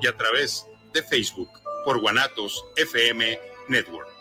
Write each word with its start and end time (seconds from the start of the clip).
y 0.00 0.06
a 0.06 0.16
través 0.16 0.66
de 0.92 1.02
Facebook 1.02 1.50
por 1.84 2.00
Guanatos 2.00 2.64
FM 2.76 3.38
Network. 3.68 4.13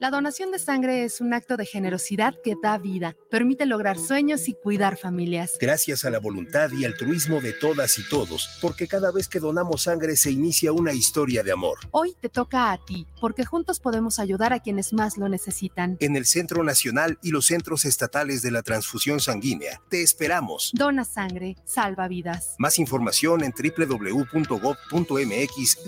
La 0.00 0.10
donación 0.10 0.50
de 0.50 0.58
sangre 0.58 1.04
es 1.04 1.20
un 1.20 1.34
acto 1.34 1.58
de 1.58 1.66
generosidad 1.66 2.34
que 2.42 2.54
da 2.62 2.78
vida, 2.78 3.14
permite 3.30 3.66
lograr 3.66 3.98
sueños 3.98 4.48
y 4.48 4.54
cuidar 4.54 4.96
familias. 4.96 5.58
Gracias 5.60 6.06
a 6.06 6.10
la 6.10 6.18
voluntad 6.18 6.70
y 6.72 6.86
altruismo 6.86 7.42
de 7.42 7.52
todas 7.52 7.98
y 7.98 8.08
todos, 8.08 8.48
porque 8.62 8.88
cada 8.88 9.12
vez 9.12 9.28
que 9.28 9.40
donamos 9.40 9.82
sangre 9.82 10.16
se 10.16 10.30
inicia 10.30 10.72
una 10.72 10.94
historia 10.94 11.42
de 11.42 11.52
amor. 11.52 11.80
Hoy 11.90 12.16
te 12.18 12.30
toca 12.30 12.72
a 12.72 12.82
ti, 12.82 13.06
porque 13.20 13.44
juntos 13.44 13.78
podemos 13.78 14.18
ayudar 14.18 14.54
a 14.54 14.60
quienes 14.60 14.94
más 14.94 15.18
lo 15.18 15.28
necesitan. 15.28 15.98
En 16.00 16.16
el 16.16 16.24
Centro 16.24 16.64
Nacional 16.64 17.18
y 17.20 17.30
los 17.30 17.44
centros 17.44 17.84
estatales 17.84 18.40
de 18.40 18.52
la 18.52 18.62
transfusión 18.62 19.20
sanguínea, 19.20 19.82
te 19.90 20.02
esperamos. 20.02 20.70
Dona 20.72 21.04
sangre, 21.04 21.56
salva 21.66 22.08
vidas. 22.08 22.54
Más 22.58 22.78
información 22.78 23.44
en 23.44 23.52
www.gov.mx 23.52 24.48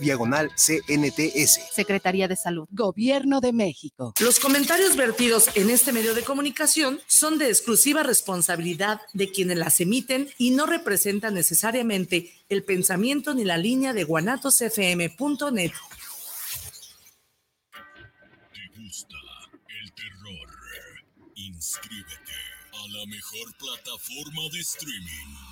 diagonal 0.02 0.50
CNTS. 0.54 1.60
Secretaría 1.72 2.28
de 2.28 2.36
Salud. 2.36 2.68
Gobierno 2.72 3.40
de 3.40 3.54
México. 3.54 4.01
Los 4.20 4.40
comentarios 4.40 4.96
vertidos 4.96 5.50
en 5.54 5.70
este 5.70 5.92
medio 5.92 6.14
de 6.14 6.22
comunicación 6.22 7.00
son 7.06 7.38
de 7.38 7.48
exclusiva 7.48 8.02
responsabilidad 8.02 9.00
de 9.12 9.30
quienes 9.30 9.58
las 9.58 9.80
emiten 9.80 10.30
y 10.38 10.50
no 10.50 10.66
representan 10.66 11.34
necesariamente 11.34 12.32
el 12.48 12.64
pensamiento 12.64 13.34
ni 13.34 13.44
la 13.44 13.58
línea 13.58 13.92
de 13.92 14.04
guanatosfm.net. 14.04 15.72
¿Te 18.52 18.80
gusta 18.80 19.16
el 19.68 19.92
terror? 19.92 20.48
Inscríbete 21.34 22.38
a 22.72 22.88
la 22.88 23.06
mejor 23.06 23.56
plataforma 23.58 24.42
de 24.52 24.60
streaming 24.60 25.51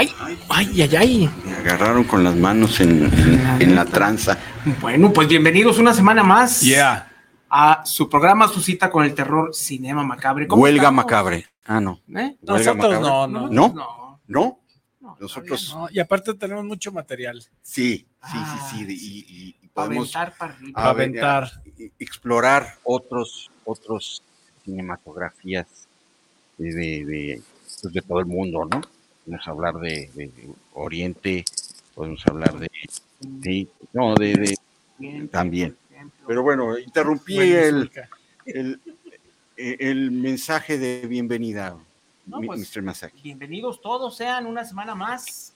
Ay, 0.00 0.14
ay, 0.48 0.80
ay, 0.82 0.96
ay. 0.96 1.30
Me 1.44 1.52
agarraron 1.56 2.04
con 2.04 2.24
las 2.24 2.34
manos 2.34 2.80
en, 2.80 3.04
en- 3.04 3.60
en 3.62 3.74
la 3.74 3.84
tranza. 3.84 4.38
Bueno, 4.80 5.12
pues 5.12 5.28
bienvenidos 5.28 5.78
una 5.78 5.92
semana 5.92 6.22
más 6.22 6.62
Yeah. 6.62 7.06
a 7.50 7.84
su 7.84 8.08
programa, 8.08 8.48
su 8.48 8.62
cita 8.62 8.90
con 8.90 9.04
el 9.04 9.12
terror 9.14 9.54
Cinema 9.54 10.02
Macabre. 10.02 10.46
¿Cómo 10.46 10.62
Huelga 10.62 10.84
estamos? 10.84 11.04
macabre. 11.04 11.46
Ah, 11.66 11.82
no. 11.82 12.00
¿Eh? 12.08 12.12
Huelga 12.14 12.34
Nosotros 12.44 12.76
macabre. 12.76 13.00
no, 13.00 13.26
no. 13.26 13.48
¿No? 13.50 13.74
No. 13.74 14.20
¿No? 14.26 14.60
Nosotros 15.20 15.74
No, 15.76 15.86
y 15.90 15.98
aparte 16.00 16.32
tenemos 16.32 16.64
mucho 16.64 16.92
material. 16.92 17.42
sí, 17.60 17.98
sí, 17.98 18.06
Ah, 18.22 18.68
sí, 18.70 18.78
sí. 18.78 18.84
de- 18.86 18.94
y, 18.94 18.96
y- 19.28 19.56
y 19.60 19.68
Para 19.68 19.88
podemos 19.88 20.16
aventar 20.16 20.38
para 20.38 20.54
arriba. 20.54 20.82
Aventar. 20.82 21.50
y- 21.76 21.92
explorar 21.98 22.76
otros, 22.84 23.50
otros 23.66 24.22
cinematografías 24.64 25.66
de, 26.56 26.72
de, 26.72 27.04
de, 27.04 27.42
pues, 27.82 27.92
de 27.92 28.00
todo 28.00 28.20
el 28.20 28.26
mundo, 28.26 28.64
¿no? 28.64 28.80
Podemos 29.30 29.46
hablar 29.46 29.74
de, 29.76 30.10
de 30.14 30.30
Oriente, 30.74 31.44
podemos 31.94 32.26
hablar 32.26 32.58
de, 32.58 32.68
sí, 33.44 33.68
no, 33.92 34.16
de, 34.16 34.56
también. 35.30 35.76
Pero 36.26 36.42
bueno, 36.42 36.76
interrumpí 36.76 37.36
Bueno, 37.36 37.56
el, 37.60 37.78
Zulka. 37.82 38.08
el, 38.44 38.80
el 39.56 40.10
mensaje 40.10 40.78
de 40.78 41.06
bienvenida, 41.06 41.76
No, 42.26 42.40
mi- 42.40 42.48
pues, 42.48 42.74
Mr. 42.76 42.82
Masaki. 42.82 43.22
Bienvenidos 43.22 43.80
todos 43.80 44.16
sean 44.16 44.46
una 44.46 44.64
semana 44.64 44.96
más 44.96 45.54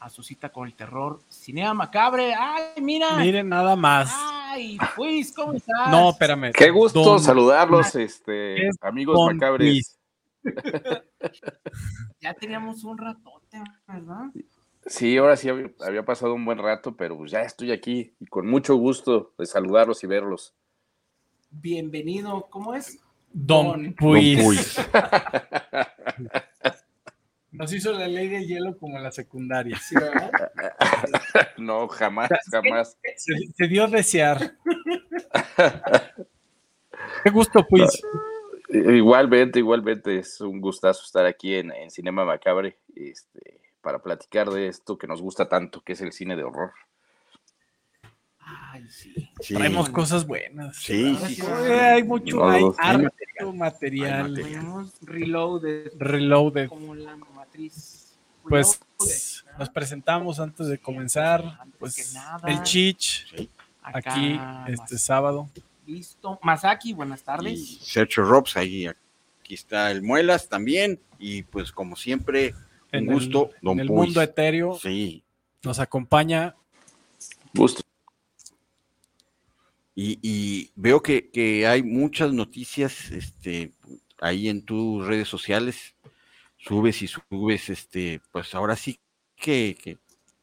a 0.00 0.10
su 0.10 0.22
cita 0.22 0.50
con 0.50 0.66
el 0.66 0.74
terror 0.74 1.18
Cinema 1.30 1.72
Macabre. 1.72 2.34
Ay, 2.38 2.82
mira. 2.82 3.16
Miren 3.16 3.48
nada 3.48 3.74
más. 3.74 4.10
Ay, 4.14 4.76
pues, 4.96 5.32
¿cómo 5.32 5.54
estás? 5.54 5.88
No, 5.90 6.10
espérame. 6.10 6.52
Qué 6.52 6.68
gusto 6.68 7.02
Don- 7.02 7.20
saludarlos, 7.22 7.94
este, 7.94 8.66
Es 8.68 8.76
amigos 8.82 9.18
macabres. 9.32 9.66
Luis. 9.66 9.96
Ya 12.20 12.34
teníamos 12.34 12.84
un 12.84 12.98
ratote, 12.98 13.62
¿verdad? 13.86 14.26
Sí, 14.86 15.16
ahora 15.16 15.36
sí 15.36 15.48
había, 15.48 15.70
había 15.80 16.04
pasado 16.04 16.34
un 16.34 16.44
buen 16.44 16.58
rato, 16.58 16.96
pero 16.96 17.16
pues 17.16 17.30
ya 17.30 17.42
estoy 17.42 17.72
aquí 17.72 18.14
y 18.20 18.26
con 18.26 18.46
mucho 18.46 18.76
gusto 18.76 19.32
de 19.38 19.46
saludarlos 19.46 20.04
y 20.04 20.06
verlos. 20.06 20.54
Bienvenido, 21.50 22.48
¿cómo 22.50 22.74
es? 22.74 22.98
Don 23.32 23.94
Puis. 23.94 24.36
Don 24.36 24.44
Puy. 24.44 24.58
Nos 27.52 27.72
hizo 27.72 27.92
la 27.92 28.08
ley 28.08 28.28
de 28.28 28.46
hielo 28.46 28.76
como 28.78 28.96
en 28.96 29.04
la 29.04 29.12
secundaria. 29.12 29.78
Sí, 29.78 29.94
¿verdad? 29.94 30.52
no, 31.58 31.86
jamás, 31.88 32.30
jamás. 32.50 32.98
Se, 33.16 33.34
se 33.54 33.68
dio 33.68 33.84
a 33.84 33.88
desear. 33.88 34.56
Qué 37.22 37.30
gusto, 37.30 37.64
pues. 37.68 38.02
Igualmente, 38.74 39.58
igualmente, 39.60 40.18
es 40.18 40.40
un 40.40 40.60
gustazo 40.60 41.02
estar 41.04 41.26
aquí 41.26 41.54
en, 41.54 41.70
en 41.72 41.90
Cinema 41.90 42.24
Macabre 42.24 42.76
este, 42.96 43.60
para 43.80 44.02
platicar 44.02 44.50
de 44.50 44.66
esto 44.68 44.98
que 44.98 45.06
nos 45.06 45.22
gusta 45.22 45.48
tanto, 45.48 45.80
que 45.80 45.92
es 45.92 46.00
el 46.00 46.12
cine 46.12 46.34
de 46.36 46.42
horror. 46.44 46.72
Ay, 48.40 48.86
sí. 48.90 49.30
Sí. 49.40 49.54
Traemos 49.54 49.88
cosas 49.88 50.26
buenas. 50.26 50.76
Sí, 50.76 51.16
sí, 51.26 51.34
sí. 51.36 51.42
Eh, 51.42 51.80
hay 51.80 52.02
mucho, 52.02 52.36
No, 52.36 52.50
hay 52.50 52.62
no, 52.62 52.74
hay 52.78 52.98
material. 53.52 54.30
material. 54.30 54.92
Reloaded, 55.02 55.92
Reloaded. 55.96 56.68
como 56.68 56.94
la 56.94 57.16
matriz. 57.16 58.16
Pues 58.46 58.80
Reloaded, 58.98 59.58
nos 59.58 59.70
presentamos 59.70 60.40
antes 60.40 60.66
de 60.66 60.78
comenzar. 60.78 61.42
Antes 61.60 61.78
Pues 61.78 61.96
que 62.12 62.18
nada, 62.18 62.48
el 62.48 62.62
Chich 62.64 63.48
acá, 63.82 64.12
aquí 64.12 64.40
este 64.72 64.98
sábado. 64.98 65.48
Listo. 65.86 66.38
Masaki, 66.42 66.92
buenas 66.92 67.20
Y 67.20 67.24
tardes. 67.24 67.78
Sergio 67.80 68.24
Robs, 68.24 68.56
ahí 68.56 68.86
aquí 68.86 69.54
está 69.54 69.90
el 69.90 70.02
Muelas 70.02 70.48
también. 70.48 71.00
Y 71.18 71.42
pues 71.42 71.72
como 71.72 71.96
siempre, 71.96 72.54
un 72.92 73.00
En 73.00 73.06
gusto, 73.06 73.50
el, 73.54 73.60
Don 73.62 73.72
en 73.78 73.80
el 73.80 73.90
mundo 73.90 74.20
etéreo 74.22 74.78
Sí, 74.78 75.22
nos 75.62 75.78
acompaña 75.78 76.54
Gusto. 77.54 77.82
y, 79.94 80.18
y 80.22 80.70
veo 80.74 81.02
que, 81.02 81.30
que 81.30 81.66
hay 81.66 81.82
muchas 81.82 82.32
noticias 82.32 83.10
este, 83.12 83.72
ahí 84.20 84.48
en 84.48 84.62
tus 84.64 85.06
redes 85.06 85.28
sociales. 85.28 85.94
Subes 86.56 87.02
y 87.02 87.08
subes, 87.08 87.68
este, 87.68 88.20
pues 88.32 88.54
ahora 88.54 88.74
sí 88.76 88.98
que, 89.36 89.76
que- 89.80 89.98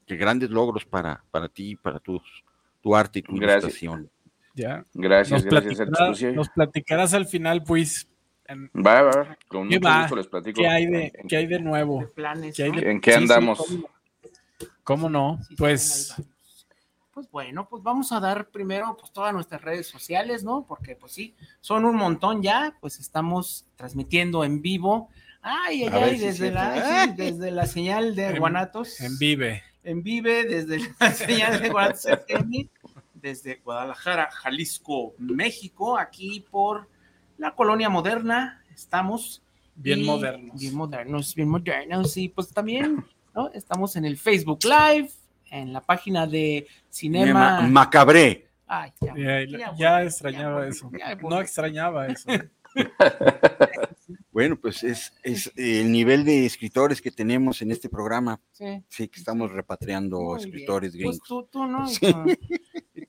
que 0.05 0.17
grandes 0.17 0.49
logros 0.49 0.83
para, 0.83 1.23
para 1.31 1.47
ti, 1.47 1.75
para 1.77 1.97
tus, 1.99 2.21
tu 2.81 2.93
arte 2.95 3.19
y 3.19 3.21
tu 3.21 3.33
Gracias. 3.35 3.63
ilustración. 3.63 4.09
Ya. 4.53 4.83
Gracias, 4.93 5.43
Nos, 5.45 5.51
gracias, 5.51 5.77
platicarás, 5.77 6.21
nos 6.35 6.49
platicarás 6.49 7.13
al 7.13 7.25
final, 7.27 7.63
pues, 7.63 8.07
en- 8.45 8.69
Va, 8.75 9.01
va, 9.03 9.37
con 9.47 9.69
¿Qué 9.69 9.75
mucho 9.77 9.87
va? 9.89 10.01
gusto 10.01 10.15
les 10.17 10.27
platico. 10.27 10.61
qué 10.61 10.67
hay 10.67 10.85
de, 10.87 11.11
en- 11.13 11.27
qué 11.27 11.37
hay 11.37 11.47
de 11.47 11.57
De 11.57 11.61
nuevo. 11.61 12.09
planes, 12.13 12.55
¿Qué 12.55 12.63
hay 12.63 12.71
¿no? 12.71 12.81
de- 12.81 12.91
¿En 12.91 13.01
qué 13.01 13.11
Sí, 13.13 13.17
andamos? 13.17 13.59
¿cómo 13.59 13.77
no? 13.81 13.89
¿Cómo 14.83 15.09
no? 15.09 15.37
Sí, 15.41 15.45
sí, 15.49 15.55
Pues 15.57 16.15
Pues 17.13 17.29
bueno, 17.29 17.67
pues 17.69 17.83
vamos 17.83 18.11
a 18.13 18.19
dar 18.21 18.47
primero 18.49 18.95
pues 18.97 19.11
todas 19.11 19.33
nuestras 19.33 19.61
redes 19.61 19.85
sociales, 19.87 20.43
¿no? 20.45 20.65
Porque 20.65 20.95
pues 20.95 21.11
sí, 21.11 21.35
son 21.59 21.83
un 21.83 21.95
montón 21.97 22.41
ya, 22.41 22.73
pues 22.79 22.99
estamos 22.99 23.65
transmitiendo 23.75 24.45
en 24.45 24.61
vivo. 24.61 25.09
Ay, 25.41 25.83
ay, 25.83 25.89
ay, 25.93 26.17
desde, 26.19 26.47
es 26.47 26.53
la, 26.53 27.07
desde 27.17 27.51
la 27.51 27.65
señal 27.65 28.15
de 28.15 28.27
En- 28.27 28.39
Guanatos. 28.39 29.01
En 29.01 29.17
Vive. 29.17 29.61
en 29.83 30.03
Vive, 30.03 30.45
desde 30.45 30.79
la 30.99 31.11
señal 31.11 31.61
de 31.61 31.69
Guanatos 31.69 32.05
desde 33.21 33.61
Guadalajara, 33.63 34.29
Jalisco, 34.31 35.13
México, 35.17 35.97
aquí 35.97 36.45
por 36.49 36.87
la 37.37 37.53
colonia 37.55 37.89
moderna, 37.89 38.63
estamos. 38.73 39.41
Bien 39.75 39.99
Y- 39.99 40.03
modernos. 40.03 40.59
Bien 40.59 40.75
modernos, 40.75 41.35
bien 41.35 41.49
modernos. 41.49 42.17
Y 42.17 42.29
pues 42.29 42.49
también, 42.53 43.05
¿no? 43.33 43.49
Estamos 43.53 43.95
en 43.95 44.05
el 44.05 44.17
Facebook 44.17 44.59
Live, 44.63 45.09
en 45.49 45.71
la 45.73 45.81
página 45.81 46.27
de 46.27 46.67
Cinema. 46.89 47.61
Ma- 47.61 47.67
Macabré. 47.67 48.47
Ay, 48.67 48.91
ya, 49.01 49.13
Ya, 49.17 49.43
ya, 49.45 49.75
ya 49.77 49.91
volví, 49.97 50.07
extrañaba 50.07 50.67
eso. 50.67 50.91
No 51.21 51.39
extrañaba 51.41 52.07
eso. 52.07 52.29
Bueno, 54.31 54.57
pues 54.59 54.83
es, 54.83 55.13
es 55.23 55.51
el 55.57 55.91
nivel 55.91 56.23
de 56.23 56.45
escritores 56.45 57.01
que 57.01 57.11
tenemos 57.11 57.61
en 57.61 57.71
este 57.71 57.89
programa. 57.89 58.39
Sí. 58.51 58.83
Sí, 58.87 59.07
que 59.07 59.19
estamos 59.19 59.51
repatriando 59.51 60.19
Muy 60.19 60.37
bien. 60.37 60.47
escritores 60.49 60.91
Pues 60.91 60.99
gringos. 60.99 61.19
tú, 61.27 61.43
tú, 61.51 61.65
¿no? 61.65 61.85
Sí. 61.87 62.13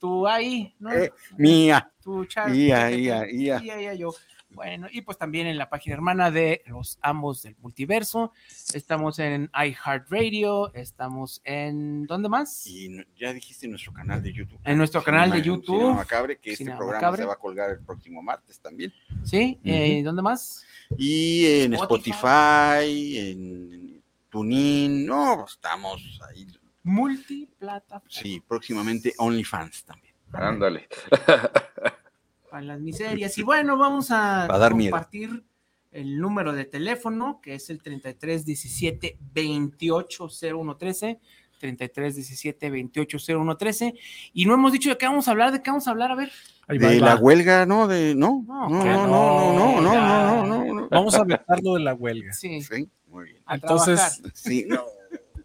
Tú 0.03 0.27
ahí, 0.27 0.75
¿no? 0.79 0.91
Eh, 0.91 1.13
mía. 1.37 1.89
Tu 2.03 2.25
Charles, 2.25 2.57
Ia, 2.57 2.91
ia, 2.91 3.31
ia. 3.31 3.63
ia, 3.63 3.81
ia, 3.81 3.93
yo. 3.93 4.13
Bueno, 4.49 4.87
y 4.91 4.99
pues 4.99 5.17
también 5.17 5.47
en 5.47 5.57
la 5.57 5.69
página 5.69 5.95
hermana 5.95 6.29
de 6.29 6.61
Los 6.65 6.99
Amos 7.01 7.41
del 7.43 7.55
Multiverso. 7.61 8.33
Estamos 8.73 9.17
en 9.19 9.49
iHeartRadio, 9.53 10.73
estamos 10.73 11.39
en... 11.45 12.05
¿Dónde 12.05 12.27
más? 12.27 12.67
Y 12.67 12.89
ya 13.17 13.31
dijiste 13.31 13.65
nuestro 13.69 13.93
canal 13.93 14.21
de 14.21 14.33
YouTube. 14.33 14.59
En 14.65 14.77
nuestro 14.77 15.01
canal 15.01 15.31
de 15.31 15.41
YouTube. 15.41 15.77
Cinema 15.77 15.95
Macabre, 15.95 16.37
que 16.37 16.51
este 16.51 16.65
programa 16.65 16.95
Macabre. 16.95 17.21
se 17.21 17.25
va 17.25 17.33
a 17.35 17.37
colgar 17.39 17.69
el 17.69 17.79
próximo 17.79 18.21
martes 18.21 18.59
también. 18.59 18.91
¿Sí? 19.23 19.57
eh, 19.63 20.03
¿Dónde 20.03 20.21
más? 20.21 20.65
Y 20.97 21.61
en 21.61 21.75
Spotify. 21.75 22.09
Spotify, 22.11 23.17
en 23.31 24.03
TuneIn, 24.29 25.05
no, 25.05 25.45
estamos 25.45 26.19
ahí. 26.27 26.45
Multiplataforma. 26.83 28.09
Sí, 28.09 28.41
próximamente 28.47 29.13
OnlyFans 29.17 29.83
también. 29.85 30.13
Ándale. 30.31 30.87
Para 32.49 32.63
las 32.63 32.79
miserias. 32.79 33.37
Y 33.37 33.43
bueno, 33.43 33.77
vamos 33.77 34.11
a 34.11 34.45
Para 34.47 34.59
dar 34.59 34.75
miedo. 34.75 34.91
compartir 34.91 35.43
el 35.91 36.19
número 36.19 36.53
de 36.53 36.65
teléfono, 36.65 37.39
que 37.41 37.55
es 37.55 37.69
el 37.69 37.81
33 37.81 38.45
17 38.45 39.17
28 39.33 40.27
0113. 40.29 41.19
33 41.59 42.15
17 42.15 42.69
28 42.69 43.17
0113. 43.19 43.93
Y 44.33 44.45
no 44.45 44.53
hemos 44.55 44.71
dicho 44.73 44.89
de 44.89 44.97
qué 44.97 45.05
vamos 45.05 45.27
a 45.27 45.31
hablar, 45.31 45.51
de 45.53 45.61
qué 45.63 45.69
vamos 45.71 45.87
a 45.87 45.91
hablar, 45.91 46.11
a 46.11 46.15
ver. 46.15 46.29
Ahí 46.67 46.77
va, 46.77 46.87
De 46.87 46.93
ahí 46.95 46.99
la 46.99 47.15
va. 47.15 47.21
huelga, 47.21 47.65
¿no? 47.65 47.87
De, 47.87 48.13
no, 48.15 48.43
No, 48.45 48.69
no, 48.69 48.83
no, 48.83 49.07
no, 49.07 49.53
no, 49.53 49.81
no, 49.81 49.81
no, 49.81 49.81
no, 49.81 50.45
no, 50.45 50.65
no, 50.65 50.73
no. 50.81 50.89
Vamos 50.89 51.15
a 51.15 51.23
lo 51.61 51.73
de 51.75 51.79
la 51.79 51.93
huelga. 51.93 52.33
Sí, 52.33 52.61
Sí, 52.61 52.89
muy 53.07 53.25
bien. 53.25 53.43
a 53.45 53.55
Entonces, 53.55 53.95
trabajar. 53.97 54.31
Sí, 54.35 54.65
no. 54.67 54.83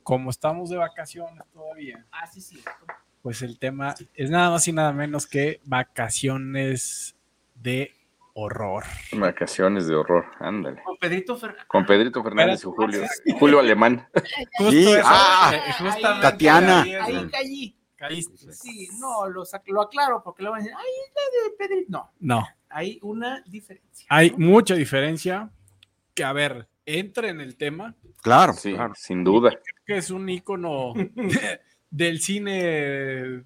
Como 0.09 0.31
estamos 0.31 0.71
de 0.71 0.79
vacaciones 0.79 1.45
todavía, 1.53 2.03
Ah, 2.11 2.27
sí, 2.27 2.41
sí. 2.41 2.59
pues 3.21 3.43
el 3.43 3.59
tema 3.59 3.95
es 4.15 4.31
nada 4.31 4.49
más 4.49 4.67
y 4.67 4.73
nada 4.73 4.91
menos 4.95 5.27
que 5.27 5.61
vacaciones 5.67 7.15
de 7.57 7.93
horror. 8.33 8.85
Vacaciones 9.13 9.87
de 9.87 9.97
horror, 9.97 10.25
ándale. 10.41 10.83
Con 10.83 10.97
Pedrito 10.97 11.37
Fernández. 11.37 11.67
Con 11.67 11.85
Pedrito 11.85 12.23
Fernández 12.23 12.61
y. 12.61 12.65
Julio, 12.75 13.03
Julio 13.39 13.59
Alemán. 13.61 14.09
Sí, 14.71 14.93
eso, 14.93 15.03
ah, 15.05 15.53
eh, 15.55 15.73
justamente 15.79 16.23
Tatiana. 16.23 16.83
ahí 16.85 16.95
Ahí 16.95 17.29
caí. 17.31 17.77
caíste. 17.97 18.51
Sí, 18.55 18.89
no, 18.99 19.29
lo, 19.29 19.43
aclaro 19.43 20.23
porque 20.25 20.43
luego 20.43 20.53
van 20.55 20.63
a 20.63 20.65
decir, 20.65 20.79
ay, 20.79 20.87
la 21.15 21.51
de 21.51 21.57
Pedrito. 21.59 21.91
No, 21.91 22.11
No, 22.21 22.49
hay 22.71 22.99
una 23.03 23.43
diferencia. 23.43 24.07
hay 24.09 24.31
¿no? 24.31 24.39
mucha 24.39 24.75
diferencia 24.75 25.51
que, 26.15 26.25
a 26.25 26.33
ver, 26.33 26.67
entra 26.89 27.29
en 27.29 27.41
el 27.41 27.57
tema, 27.57 27.95
Claro, 28.23 28.53
Sí, 28.55 28.73
claro. 28.75 28.95
sin 28.97 29.23
duda. 29.25 29.59
que 29.87 29.97
es 29.99 30.11
un 30.11 30.29
ícono 30.29 30.93
del 31.91 32.21
cine, 32.21 33.43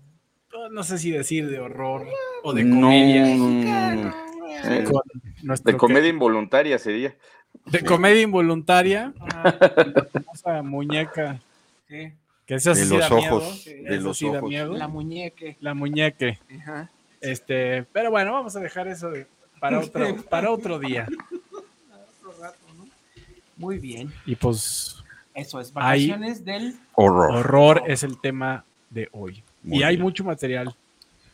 no 0.70 0.82
sé 0.82 0.98
si 0.98 1.10
decir 1.10 1.48
de 1.50 1.58
horror 1.60 2.06
o 2.42 2.52
de 2.52 2.62
comedia. 2.68 3.26
no, 3.36 3.48
no, 3.48 3.94
no. 4.04 4.14
Eh, 4.64 4.84
De 5.64 5.76
comedia 5.76 6.08
involuntaria 6.08 6.78
sería. 6.78 7.16
de 7.66 7.80
comedia 7.84 8.22
involuntaria, 8.22 9.12
la 9.34 10.08
famosa 10.12 10.62
muñeca, 10.62 11.40
Sí, 11.88 12.12
que 12.46 12.54
esa 12.54 12.70
De 12.70 12.76
sí 12.84 12.88
los 12.96 13.00
da 13.08 13.16
miedo, 13.16 13.36
ojos, 13.36 13.64
de 13.64 13.82
esa 13.84 13.96
los 14.02 14.16
sí 14.16 14.26
da 14.30 14.38
ojos. 14.38 14.48
miedo. 14.48 14.72
la 14.74 14.88
muñeque. 14.88 15.56
La 15.60 15.74
muñeque. 15.74 16.38
Ajá. 16.60 16.90
Este, 17.20 17.84
pero 17.92 18.10
bueno, 18.10 18.32
vamos 18.32 18.56
a 18.56 18.60
dejar 18.60 18.88
eso 18.88 19.10
de- 19.10 19.26
para 19.60 19.78
otro, 19.78 20.16
para 20.28 20.50
otro 20.50 20.78
día. 20.78 21.06
Muy 23.62 23.78
bien. 23.78 24.12
Y 24.26 24.34
pues 24.34 24.96
Eso 25.34 25.60
es, 25.60 25.72
vacaciones 25.72 26.44
del 26.44 26.74
Horror. 26.94 27.36
horror 27.36 27.82
es 27.86 28.02
el 28.02 28.20
tema 28.20 28.64
de 28.90 29.08
hoy. 29.12 29.44
Muy 29.62 29.78
y 29.78 29.82
hay 29.84 29.96
mucho 29.96 30.24
material. 30.24 30.74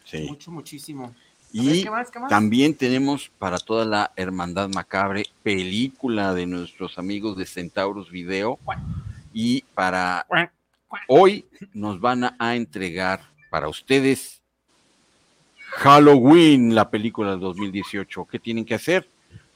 Sí. 0.05 0.27
mucho, 0.29 0.51
muchísimo. 0.51 1.15
Ver, 1.55 1.75
Y 1.77 1.83
¿qué 1.83 1.91
más? 1.91 2.11
¿Qué 2.11 2.19
más? 2.19 2.29
también 2.29 2.75
tenemos 2.75 3.31
para 3.39 3.59
toda 3.59 3.87
la 3.87 4.13
Hermandad 4.15 4.69
Macabre 4.69 5.25
película 5.43 6.35
de 6.35 6.45
nuestros 6.45 6.99
amigos 6.99 7.39
de 7.39 7.47
Centauros 7.47 8.11
Video. 8.11 8.59
Y 9.33 9.63
para 9.75 10.27
hoy 11.07 11.47
nos 11.73 11.99
van 11.99 12.25
a, 12.25 12.37
a 12.39 12.57
entregar 12.57 13.23
para 13.51 13.69
ustedes 13.69 14.43
Halloween, 15.71 16.75
la 16.75 16.91
película 16.91 17.31
del 17.31 17.41
2018. 17.41 18.27
¿Qué 18.31 18.39
tienen 18.39 18.67
que 18.67 18.75
hacer? 18.75 19.09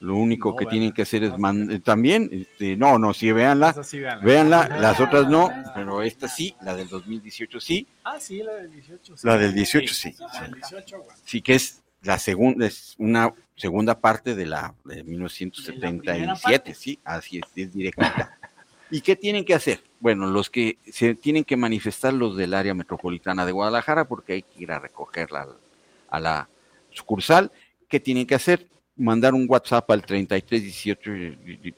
Lo 0.03 0.17
único 0.17 0.51
No, 0.51 0.57
que 0.57 0.65
vean. 0.65 0.71
tienen 0.71 0.93
que 0.93 1.03
hacer 1.03 1.23
es 1.25 1.39
man- 1.39 1.81
también, 1.83 2.29
este, 2.33 2.77
no, 2.77 2.99
no, 2.99 3.15
sí, 3.15 3.31
véanla, 3.31 3.73
sí, 3.85 4.01
véanla. 4.01 4.25
véanla, 4.25 4.69
las 4.81 4.99
otras 5.01 5.29
no, 5.29 5.51
pero 5.77 6.03
esta 6.03 6.27
sí, 6.29 6.55
la 6.63 6.75
del 6.75 6.89
2018 6.89 7.61
sí, 7.61 7.87
Ah, 8.03 8.19
sí, 8.19 8.43
la 8.43 8.53
del 8.55 8.73
18. 8.73 9.17
sí. 9.17 9.27
la 9.27 9.39
del 9.39 9.55
18 9.55 9.95
sí. 9.95 10.15
La 10.19 10.41
del 10.43 10.55
18, 10.55 10.99
güey. 11.03 11.17
Sí, 11.25 11.41
que 11.41 11.55
es 11.55 11.83
la 12.03 12.19
segunda, 12.19 12.67
es 12.67 12.97
una 12.99 13.33
segunda 13.55 14.01
parte 14.01 14.35
de 14.35 14.47
la 14.47 14.75
de 14.85 15.05
1977, 15.05 16.43
parte. 16.43 16.75
sí, 16.75 16.99
así 17.05 17.39
es, 17.39 17.45
es 17.55 17.73
directa. 17.73 18.39
¿Y 18.91 19.01
qué 19.01 19.15
tienen 19.17 19.45
que 19.45 19.55
hacer? 19.55 19.83
Bueno, 20.01 20.27
los 20.27 20.51
que 20.51 20.79
se 20.91 21.15
tienen 21.15 21.45
que 21.45 21.57
manifestar 21.57 22.13
los 22.13 22.37
del 22.37 22.55
área 22.55 22.75
metropolitana 22.75 23.47
de 23.47 23.53
Guadalajara, 23.53 24.07
porque 24.07 24.33
hay 24.35 24.43
que 24.43 24.63
ir 24.65 24.73
a 24.73 24.79
recogerla 24.81 25.47
a 26.11 26.21
la 26.21 26.49
sucursal. 26.91 27.51
¿Qué 27.89 28.01
tienen 28.01 28.27
que 28.27 28.35
hacer? 28.35 28.67
Mandar 29.03 29.35
un 29.35 29.47
WhatsApp 29.49 29.91
al 29.91 30.03
33 30.05 30.63
18 30.63 31.11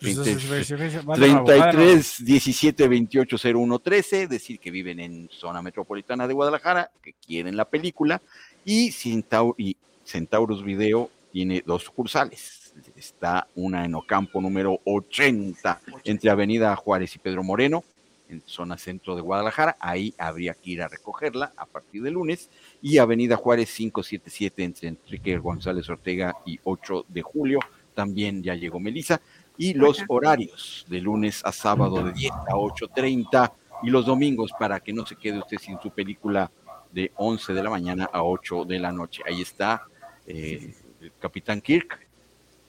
Pues 0.00 0.12
eso 0.12 0.24
sí, 0.24 0.34
sí, 0.34 0.64
sí, 0.64 0.64
sí, 0.64 0.76
va 1.06 1.16
de 1.16 1.28
nuevo, 1.28 1.46
va 1.46 1.52
de 1.54 1.72
nuevo. 1.72 1.72
33 1.72 2.24
17 2.24 2.88
28 2.88 3.36
01 3.54 3.78
13, 3.78 4.26
decir 4.28 4.58
que 4.58 4.70
viven 4.70 5.00
en 5.00 5.28
zona 5.30 5.62
metropolitana 5.62 6.26
de 6.28 6.34
Guadalajara, 6.34 6.90
que 7.02 7.14
quieren 7.14 7.56
la 7.56 7.64
película, 7.64 8.20
y, 8.64 8.90
Centau- 8.90 9.54
y 9.58 9.76
Centauros 10.04 10.62
Video 10.64 11.10
tiene 11.32 11.62
dos 11.66 11.84
sucursales. 11.84 12.74
Está 12.96 13.46
una 13.54 13.84
en 13.84 13.94
Ocampo 13.94 14.40
número 14.40 14.80
80, 14.84 15.80
entre 16.04 16.30
Avenida 16.30 16.74
Juárez 16.76 17.14
y 17.16 17.18
Pedro 17.18 17.42
Moreno, 17.42 17.84
en 18.28 18.42
zona 18.46 18.78
centro 18.78 19.14
de 19.16 19.22
Guadalajara. 19.22 19.76
Ahí 19.80 20.14
habría 20.18 20.54
que 20.54 20.70
ir 20.70 20.82
a 20.82 20.88
recogerla 20.88 21.52
a 21.56 21.66
partir 21.66 22.02
de 22.02 22.10
lunes. 22.10 22.50
Y 22.82 22.98
Avenida 22.98 23.36
Juárez 23.36 23.74
577, 23.74 24.64
entre 24.64 24.88
Enrique 24.88 25.36
González 25.38 25.88
Ortega 25.88 26.34
y 26.46 26.58
8 26.64 27.06
de 27.08 27.22
julio. 27.22 27.60
También 27.94 28.42
ya 28.42 28.54
llegó 28.54 28.80
Melissa. 28.80 29.20
Y 29.56 29.74
los 29.74 30.02
horarios 30.08 30.84
de 30.88 31.00
lunes 31.00 31.40
a 31.44 31.52
sábado 31.52 32.02
de 32.02 32.12
10 32.12 32.32
a 32.32 32.54
8.30 32.54 33.52
y 33.84 33.90
los 33.90 34.06
domingos 34.06 34.50
para 34.58 34.80
que 34.80 34.92
no 34.92 35.06
se 35.06 35.14
quede 35.16 35.38
usted 35.38 35.58
sin 35.58 35.78
su 35.80 35.90
película 35.90 36.50
de 36.92 37.12
11 37.16 37.52
de 37.52 37.62
la 37.62 37.70
mañana 37.70 38.08
a 38.12 38.22
8 38.24 38.64
de 38.64 38.78
la 38.80 38.90
noche. 38.90 39.22
Ahí 39.26 39.42
está 39.42 39.82
eh, 40.26 40.74
el 41.00 41.12
Capitán 41.20 41.60
Kirk. 41.60 42.00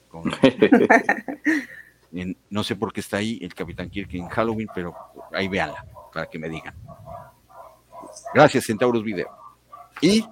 con- 0.08 0.30
en- 2.12 2.36
no 2.50 2.62
sé 2.64 2.76
por 2.76 2.92
qué 2.92 3.00
está 3.00 3.18
ahí 3.18 3.38
el 3.42 3.54
Capitán 3.54 3.90
Kirk 3.90 4.14
en 4.14 4.28
Halloween, 4.28 4.68
pero 4.74 4.94
ahí 5.32 5.48
véanla 5.48 5.84
para 6.12 6.26
que 6.26 6.38
me 6.38 6.48
digan. 6.48 6.74
Gracias, 8.34 8.64
Centauros 8.64 9.02
Video. 9.02 9.28
Y 10.00 10.24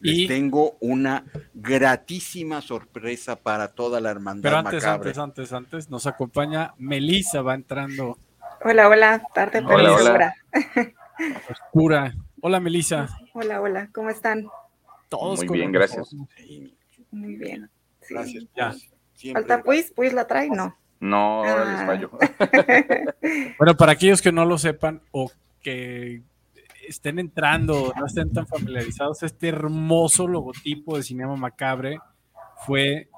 les 0.00 0.28
tengo 0.28 0.76
una 0.80 1.24
gratísima 1.54 2.60
sorpresa 2.60 3.36
para 3.36 3.68
toda 3.68 4.00
la 4.00 4.10
hermandad 4.10 4.42
Pero 4.42 4.56
antes, 4.58 4.82
macabre. 4.84 5.08
antes, 5.10 5.18
antes, 5.18 5.52
antes, 5.52 5.90
nos 5.90 6.06
acompaña 6.06 6.74
Melissa, 6.78 7.42
va 7.42 7.54
entrando 7.54 8.18
Hola, 8.64 8.88
hola, 8.88 9.22
tarde 9.34 9.62
pero 9.62 9.74
Hola, 9.76 9.92
hola. 9.94 10.34
oscura. 11.50 12.14
Hola, 12.40 12.60
Melissa. 12.60 13.08
Hola, 13.34 13.60
hola, 13.60 13.88
¿cómo 13.92 14.10
están? 14.10 14.46
Todos 15.08 15.44
Muy 15.44 15.58
bien, 15.58 15.72
gracias. 15.72 16.14
Muy 17.10 17.36
bien. 17.36 17.70
Sí. 18.00 18.14
gracias. 18.14 18.44
Ya. 18.56 18.74
Siempre. 19.14 19.42
¿Falta 19.44 19.62
pues? 19.62 19.92
¿Pues 19.94 20.12
la 20.12 20.26
trae? 20.26 20.50
No. 20.50 20.76
No, 21.04 21.44
ahora 21.44 21.64
les 21.66 21.84
fallo. 21.84 22.10
Bueno, 23.58 23.76
para 23.76 23.92
aquellos 23.92 24.22
que 24.22 24.32
no 24.32 24.46
lo 24.46 24.56
sepan 24.56 25.02
o 25.10 25.30
que 25.60 26.22
estén 26.88 27.18
entrando, 27.18 27.92
no 27.98 28.06
estén 28.06 28.32
tan 28.32 28.46
familiarizados, 28.46 29.22
este 29.22 29.48
hermoso 29.48 30.26
logotipo 30.26 30.96
de 30.96 31.02
Cinema 31.02 31.36
Macabre 31.36 31.98
fue 32.66 33.08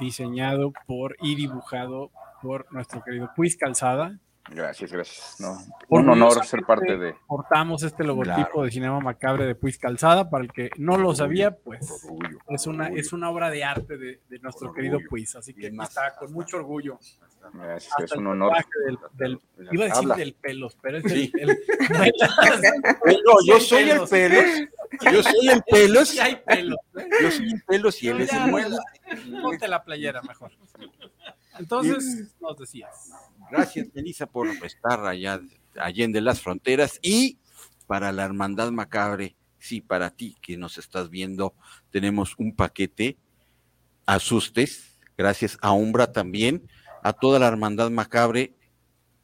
diseñado 0.00 0.72
por 0.86 1.16
y 1.20 1.34
dibujado 1.34 2.10
por 2.40 2.66
nuestro 2.72 3.02
querido 3.02 3.30
Puis 3.36 3.58
Calzada. 3.58 4.18
Gracias, 4.50 4.92
gracias. 4.92 5.36
No, 5.40 5.56
un 5.88 6.08
honor 6.10 6.44
ser 6.44 6.62
parte 6.64 6.98
de. 6.98 7.14
Portamos 7.26 7.82
este 7.82 8.04
logotipo 8.04 8.34
Claro. 8.34 8.62
de 8.64 8.70
Cinema 8.70 9.00
Macabre 9.00 9.46
de 9.46 9.54
Puis 9.54 9.78
Calzada. 9.78 10.28
Para 10.28 10.44
el 10.44 10.52
que 10.52 10.70
no 10.76 10.98
lo 10.98 11.14
sabía, 11.14 11.56
pues 11.56 11.90
orgullo, 12.04 12.38
es 12.50 12.66
una, 12.66 12.84
orgullo. 12.84 13.00
es 13.00 13.12
una 13.14 13.30
obra 13.30 13.50
de 13.50 13.64
arte 13.64 13.96
de, 13.96 14.20
de 14.28 14.38
nuestro 14.40 14.68
Orgullo. 14.68 14.74
querido 14.74 14.98
Puis. 15.10 15.34
Así 15.36 15.54
que 15.54 15.72
más. 15.72 15.88
está 15.88 16.14
con 16.16 16.30
mucho 16.32 16.58
orgullo. 16.58 16.98
Gracias, 17.54 17.92
Hasta 17.92 18.04
es 18.04 18.12
un 18.12 18.26
honor. 18.26 18.52
tatuaje 18.54 18.68
Del, 19.16 19.38
del- 19.58 19.68
iba 19.74 19.84
a 19.84 19.88
decir 19.88 20.02
Habla. 20.02 20.14
del 20.16 20.34
pelos, 20.34 20.78
pero 20.80 20.98
es 20.98 21.04
Sí. 21.12 21.32
el, 21.38 21.50
el- 21.50 21.58
No, 23.24 23.32
yo 23.46 23.60
soy 23.60 23.90
el 23.90 24.00
pelos. 24.00 24.10
pelos. 24.10 24.44
Yo 25.12 25.22
soy 25.22 25.48
el 25.48 25.62
pelos. 25.62 26.08
Sí 26.08 26.18
hay 26.20 26.36
pelos. 26.36 26.78
¿eh? 26.98 27.08
Yo 27.22 27.30
soy 27.30 27.50
el 27.50 27.62
pelos 27.66 28.02
y 28.02 28.08
él 28.08 28.20
es 28.22 28.32
el 28.32 28.50
muela. 28.50 28.78
Ponte 29.42 29.68
la 29.68 29.82
playera 29.84 30.20
mejor. 30.22 30.52
Entonces, 31.58 32.34
nos 32.40 32.58
decías. 32.58 33.10
Gracias, 33.50 33.88
Melissa, 33.94 34.26
por 34.26 34.48
estar 34.48 35.04
allá, 35.06 35.40
allende 35.78 36.20
las 36.20 36.40
fronteras. 36.40 36.98
Y 37.02 37.38
para 37.86 38.12
la 38.12 38.24
Hermandad 38.24 38.70
Macabre, 38.70 39.36
sí, 39.58 39.80
para 39.80 40.10
ti 40.10 40.36
que 40.40 40.56
nos 40.56 40.78
estás 40.78 41.10
viendo, 41.10 41.54
tenemos 41.90 42.34
un 42.38 42.54
paquete. 42.54 43.16
Asustes, 44.06 44.98
gracias 45.16 45.58
a 45.62 45.72
Umbra 45.72 46.12
también. 46.12 46.68
A 47.02 47.12
toda 47.12 47.38
la 47.38 47.48
Hermandad 47.48 47.90
Macabre 47.90 48.54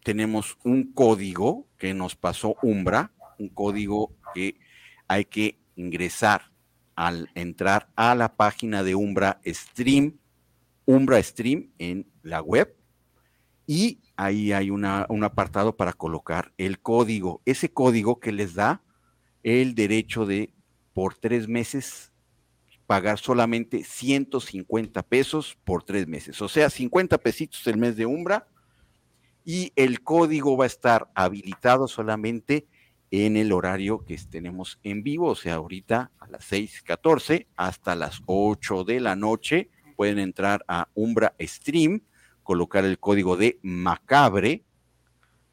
tenemos 0.02 0.58
un 0.64 0.92
código 0.92 1.66
que 1.76 1.94
nos 1.94 2.16
pasó 2.16 2.56
Umbra, 2.62 3.12
un 3.38 3.48
código 3.48 4.14
que 4.34 4.56
hay 5.08 5.24
que 5.24 5.58
ingresar 5.76 6.50
al 6.94 7.30
entrar 7.34 7.88
a 7.96 8.14
la 8.14 8.36
página 8.36 8.82
de 8.82 8.94
Umbra 8.94 9.40
Stream, 9.46 10.18
Umbra 10.84 11.22
Stream 11.22 11.70
en 11.78 12.06
la 12.22 12.42
web 12.42 12.76
y 13.70 14.00
ahí 14.16 14.50
hay 14.50 14.68
una- 14.68 15.06
un 15.10 15.22
apartado 15.22 15.76
para 15.76 15.92
colocar 15.92 16.52
el 16.58 16.80
código. 16.80 17.40
Ese 17.44 17.72
código 17.72 18.18
que 18.18 18.32
les 18.32 18.54
da 18.54 18.82
el 19.44 19.76
derecho 19.76 20.26
de 20.26 20.52
por 20.92 21.14
tres 21.14 21.46
meses 21.46 22.10
pagar 22.88 23.20
solamente 23.20 23.84
150 23.84 25.04
pesos 25.04 25.56
por 25.62 25.84
tres 25.84 26.08
meses. 26.08 26.42
O 26.42 26.48
sea, 26.48 26.68
50 26.68 27.16
pesitos 27.18 27.64
el 27.68 27.76
mes 27.76 27.94
de 27.94 28.06
Umbra 28.06 28.48
y 29.44 29.72
el 29.76 30.02
código 30.02 30.56
va 30.56 30.64
a 30.64 30.66
estar 30.66 31.08
habilitado 31.14 31.86
solamente 31.86 32.66
en 33.12 33.36
el 33.36 33.52
horario 33.52 34.04
que 34.04 34.18
tenemos 34.28 34.80
en 34.82 35.04
vivo, 35.04 35.28
o 35.28 35.36
sea, 35.36 35.54
ahorita 35.54 36.10
a 36.18 36.26
las 36.26 36.44
6:14 36.44 37.46
hasta 37.54 37.94
las 37.94 38.20
8 38.26 38.82
de 38.82 38.98
la 38.98 39.14
noche 39.14 39.70
pueden 39.94 40.18
entrar 40.18 40.64
a 40.66 40.88
Umbra 40.94 41.36
Stream, 41.38 42.02
colocar 42.42 42.84
el 42.84 42.98
código 42.98 43.36
de 43.36 43.58
Macabre 43.62 44.64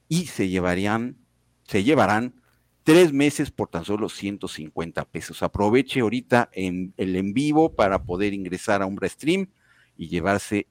y 0.08 0.28
se 0.28 0.50
llevarían, 0.50 1.18
se 1.64 1.84
llevarán 1.84 2.42
tres 2.84 3.12
meses 3.12 3.52
por 3.52 3.70
tan 3.70 3.84
solo 3.84 4.10
150 4.10 5.06
pesos. 5.06 5.44
Aproveche 5.44 6.00
ahorita 6.00 6.50
en 6.54 6.94
el 6.98 7.16
en 7.16 7.34
vivo 7.34 7.76
para 7.76 8.04
poder 8.04 8.34
ingresar 8.34 8.82
a 8.82 8.86
Umbra 8.86 9.10
Stream 9.10 9.50
y 9.98 10.08
llevarse 10.08 10.68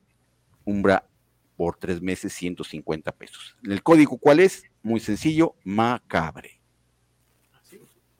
Umbra 0.65 1.07
por 1.57 1.77
tres 1.77 2.01
meses 2.01 2.33
150 2.33 3.13
pesos. 3.13 3.57
¿El 3.63 3.83
código 3.83 4.19
cuál 4.19 4.41
es? 4.41 4.65
Muy 4.83 5.01
sencillo, 5.01 5.57
Macabre. 5.65 6.61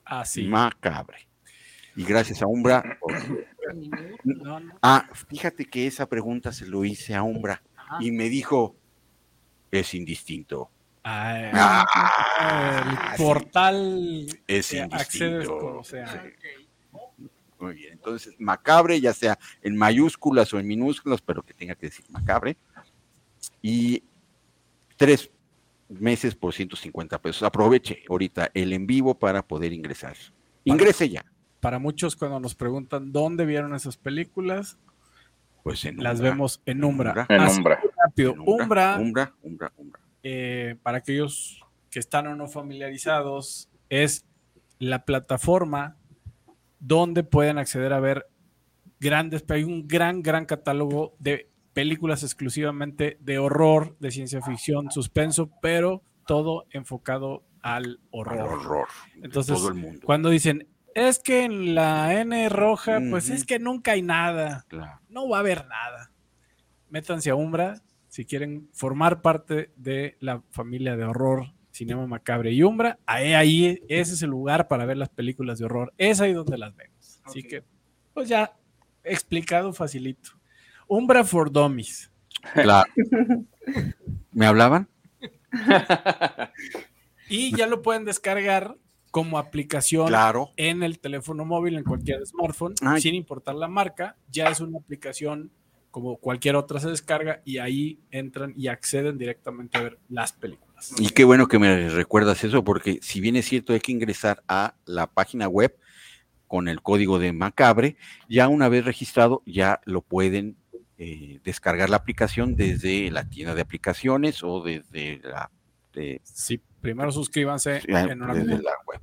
Así. 0.05 0.43
Macabre. 0.43 1.27
Y 1.95 2.03
gracias 2.03 2.41
a 2.41 2.47
Umbra. 2.47 2.97
por-. 2.99 3.47
Ah, 4.81 5.09
fíjate 5.27 5.65
que 5.65 5.87
esa 5.87 6.07
pregunta 6.07 6.53
se 6.53 6.67
lo 6.67 6.85
hice 6.85 7.15
a 7.15 7.23
Umbra 7.23 7.61
Ajá. 7.87 7.97
y 8.03 8.11
me 8.11 8.29
dijo, 8.29 8.75
es 9.71 9.93
indistinto. 9.93 10.69
Ay, 11.03 11.51
Ah, 11.53 11.85
el 13.11 13.17
sí. 13.17 13.23
portal 13.23 14.27
Es 14.45 14.69
que 14.71 14.77
indistinto. 14.79 15.83
sea, 15.83 16.07
Sí. 16.11 16.99
Muy 17.59 17.73
bien, 17.73 17.93
entonces 17.93 18.35
macabre, 18.37 19.01
ya 19.01 19.13
sea 19.13 19.39
en 19.63 19.75
mayúsculas 19.75 20.53
o 20.53 20.59
en 20.59 20.67
minúsculas, 20.67 21.21
pero 21.21 21.41
que 21.41 21.55
tenga 21.55 21.73
que 21.73 21.87
decir 21.87 22.05
macabre. 22.09 22.55
Y 23.63 24.03
tres 24.95 25.31
meses 25.89 26.35
por 26.35 26.53
150 26.53 27.19
pesos. 27.19 27.41
Aproveche 27.43 28.03
ahorita 28.09 28.51
el 28.53 28.73
en 28.73 28.85
vivo 28.85 29.15
para 29.17 29.41
poder 29.41 29.73
ingresar. 29.73 30.15
Ingrese 30.65 31.09
ya. 31.09 31.25
para 31.61 31.79
muchos 31.79 32.15
cuando 32.15 32.39
nos 32.39 32.53
preguntan 32.53 33.11
dónde 33.11 33.45
vieron 33.45 33.73
esas 33.73 33.97
películas, 33.97 34.77
Pues 35.63 35.83
en 35.85 36.01
las 36.01 36.15
Umbra, 36.19 36.29
vemos 36.31 36.61
en 36.65 36.83
Umbra. 36.83 37.25
En 37.29 37.41
Así 37.41 37.57
Umbra. 37.57 37.79
rápido. 38.05 38.33
en 38.33 38.39
Umbra, 38.41 38.97
Umbra, 38.99 39.33
Umbra, 39.41 39.71
Umbra. 39.77 39.99
eh, 40.23 40.75
para 40.83 40.99
aquellos 40.99 41.61
que 41.89 41.99
están 41.99 42.27
o 42.27 42.35
no 42.35 42.47
familiarizados, 42.47 43.69
es 43.89 44.25
la 44.79 45.05
plataforma 45.05 45.97
donde 46.79 47.23
pueden 47.23 47.57
acceder 47.57 47.91
a 47.93 47.99
ver 47.99 48.27
grandes, 48.99 49.43
hay 49.49 49.63
un 49.63 49.87
gran, 49.87 50.21
gran 50.21 50.45
catálogo 50.45 51.15
de 51.19 51.49
películas 51.73 52.23
exclusivamente 52.23 53.17
de 53.19 53.37
horror, 53.39 53.95
de 53.99 54.11
ciencia 54.11 54.41
ficción, 54.41 54.91
suspenso, 54.91 55.49
pero 55.61 56.01
todo 56.25 56.65
enfocado 56.71 57.43
al 57.61 57.99
horror. 58.11 58.39
Al 58.39 58.47
horror. 58.47 58.87
Entonces, 59.21 59.55
todo 59.55 59.67
el 59.69 59.75
mundo. 59.75 60.01
Cuando 60.03 60.29
dicen, 60.29 60.67
es 60.97 61.19
que 61.19 61.43
en 61.43 61.75
la 61.75 62.19
N 62.19 62.49
roja, 62.49 62.99
pues 63.09 63.29
es 63.29 63.45
que 63.45 63.59
nunca 63.59 63.91
hay 63.91 64.01
nada, 64.01 64.65
Claro. 64.67 64.99
no 65.09 65.29
va 65.29 65.37
a 65.37 65.39
haber 65.41 65.67
nada. 65.67 66.11
Métanse 66.89 67.29
a 67.29 67.35
Umbra 67.35 67.81
si 68.07 68.25
quieren 68.25 68.67
formar 68.73 69.21
parte 69.21 69.71
de 69.75 70.17
la 70.19 70.41
familia 70.49 70.95
de 70.95 71.05
horror, 71.05 71.53
Cinema 71.71 72.07
Macabre 72.07 72.51
y 72.51 72.63
Umbra. 72.63 72.97
Ahí, 73.05 73.33
ahí 73.33 73.83
ese 73.89 74.13
es 74.13 74.23
el 74.23 74.31
lugar 74.31 74.67
para 74.67 74.85
ver 74.85 74.97
las 74.97 75.09
películas 75.09 75.59
de 75.59 75.65
horror. 75.65 75.93
Es 75.97 76.19
ahí 76.19 76.33
donde 76.33 76.57
las 76.57 76.75
vemos. 76.75 77.21
Así 77.23 77.43
que, 77.43 77.63
pues 78.13 78.27
ya 78.29 78.57
explicado 79.03 79.73
facilito. 79.73 80.31
Umbra 80.87 81.23
for 81.23 81.51
Dummies. 81.51 82.11
Claro. 82.53 82.89
¿Me 84.31 84.45
hablaban? 84.47 84.87
Y 87.29 87.53
ya 87.57 87.67
lo 87.67 87.81
pueden 87.81 88.05
descargar 88.05 88.77
como 89.11 89.37
aplicación 89.37 90.07
Claro. 90.07 90.51
en 90.57 90.83
el 90.83 90.99
teléfono 90.99 91.45
móvil, 91.45 91.75
en 91.77 91.83
cualquier 91.83 92.25
smartphone, 92.25 92.75
Ay. 92.81 93.01
sin 93.01 93.15
importar 93.15 93.55
la 93.55 93.67
marca. 93.67 94.15
Ya 94.29 94.49
es 94.49 94.59
una 94.59 94.77
aplicación 94.77 95.51
como 95.91 96.17
cualquier 96.17 96.55
otra 96.55 96.79
se 96.79 96.89
descarga 96.89 97.41
y 97.43 97.57
ahí 97.57 97.99
entran 98.11 98.53
y 98.55 98.67
acceden 98.67 99.17
directamente 99.17 99.77
a 99.77 99.81
ver 99.81 99.99
las 100.09 100.31
películas. 100.33 100.93
Y 100.99 101.09
qué 101.09 101.23
bueno 101.23 101.47
que 101.47 101.57
me 101.57 101.89
recuerdas 101.89 102.43
eso, 102.43 102.63
porque 102.63 102.99
si 103.01 103.19
bien 103.19 103.35
es 103.35 103.45
cierto, 103.47 103.73
hay 103.73 103.79
que 103.79 103.91
ingresar 103.91 104.43
a 104.47 104.75
la 104.85 105.07
página 105.07 105.47
web 105.47 105.75
con 106.45 106.67
el 106.67 106.81
código 106.81 107.17
de 107.19 107.33
Macabre, 107.33 107.97
ya 108.29 108.47
una 108.47 108.69
vez 108.69 108.85
registrado, 108.85 109.41
ya 109.45 109.81
lo 109.85 110.01
pueden 110.01 110.57
eh, 110.99 111.39
descargar 111.43 111.89
la 111.89 111.97
aplicación 111.97 112.55
desde 112.55 113.09
la 113.11 113.27
tienda 113.27 113.55
de 113.55 113.61
aplicaciones 113.61 114.43
o 114.43 114.61
desde 114.63 115.19
la, 115.23 115.49
de- 115.97 116.21
Sí, 116.23 116.61
primero 116.81 117.11
suscríbanse 117.11 117.81
ya, 117.87 118.03
en 118.03 118.21
una 118.21 118.33
desde 118.33 118.47
cuenta, 118.49 118.69
la 118.71 118.77
web 118.85 119.01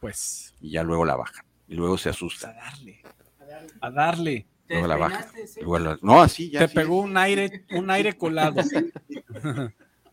pues 0.00 0.54
y 0.60 0.70
ya 0.72 0.82
luego 0.82 1.04
la 1.04 1.16
bajan. 1.16 1.44
Y 1.66 1.74
luego 1.74 1.96
se 1.96 2.10
a 2.10 2.12
asustan. 2.12 2.54
darle, 2.54 3.02
a 3.80 3.90
darle. 3.90 4.46
Luego 4.68 4.86
la 4.86 4.96
bajan. 4.96 5.26
Luego 5.60 5.78
la- 5.78 5.98
no, 6.02 6.20
así 6.22 6.50
ya. 6.50 6.58
Te 6.60 6.64
así 6.66 6.74
pegó 6.74 7.00
un 7.00 7.16
aire, 7.16 7.64
un 7.70 7.90
aire 7.90 8.12
colado. 8.16 8.60
es. 8.60 8.92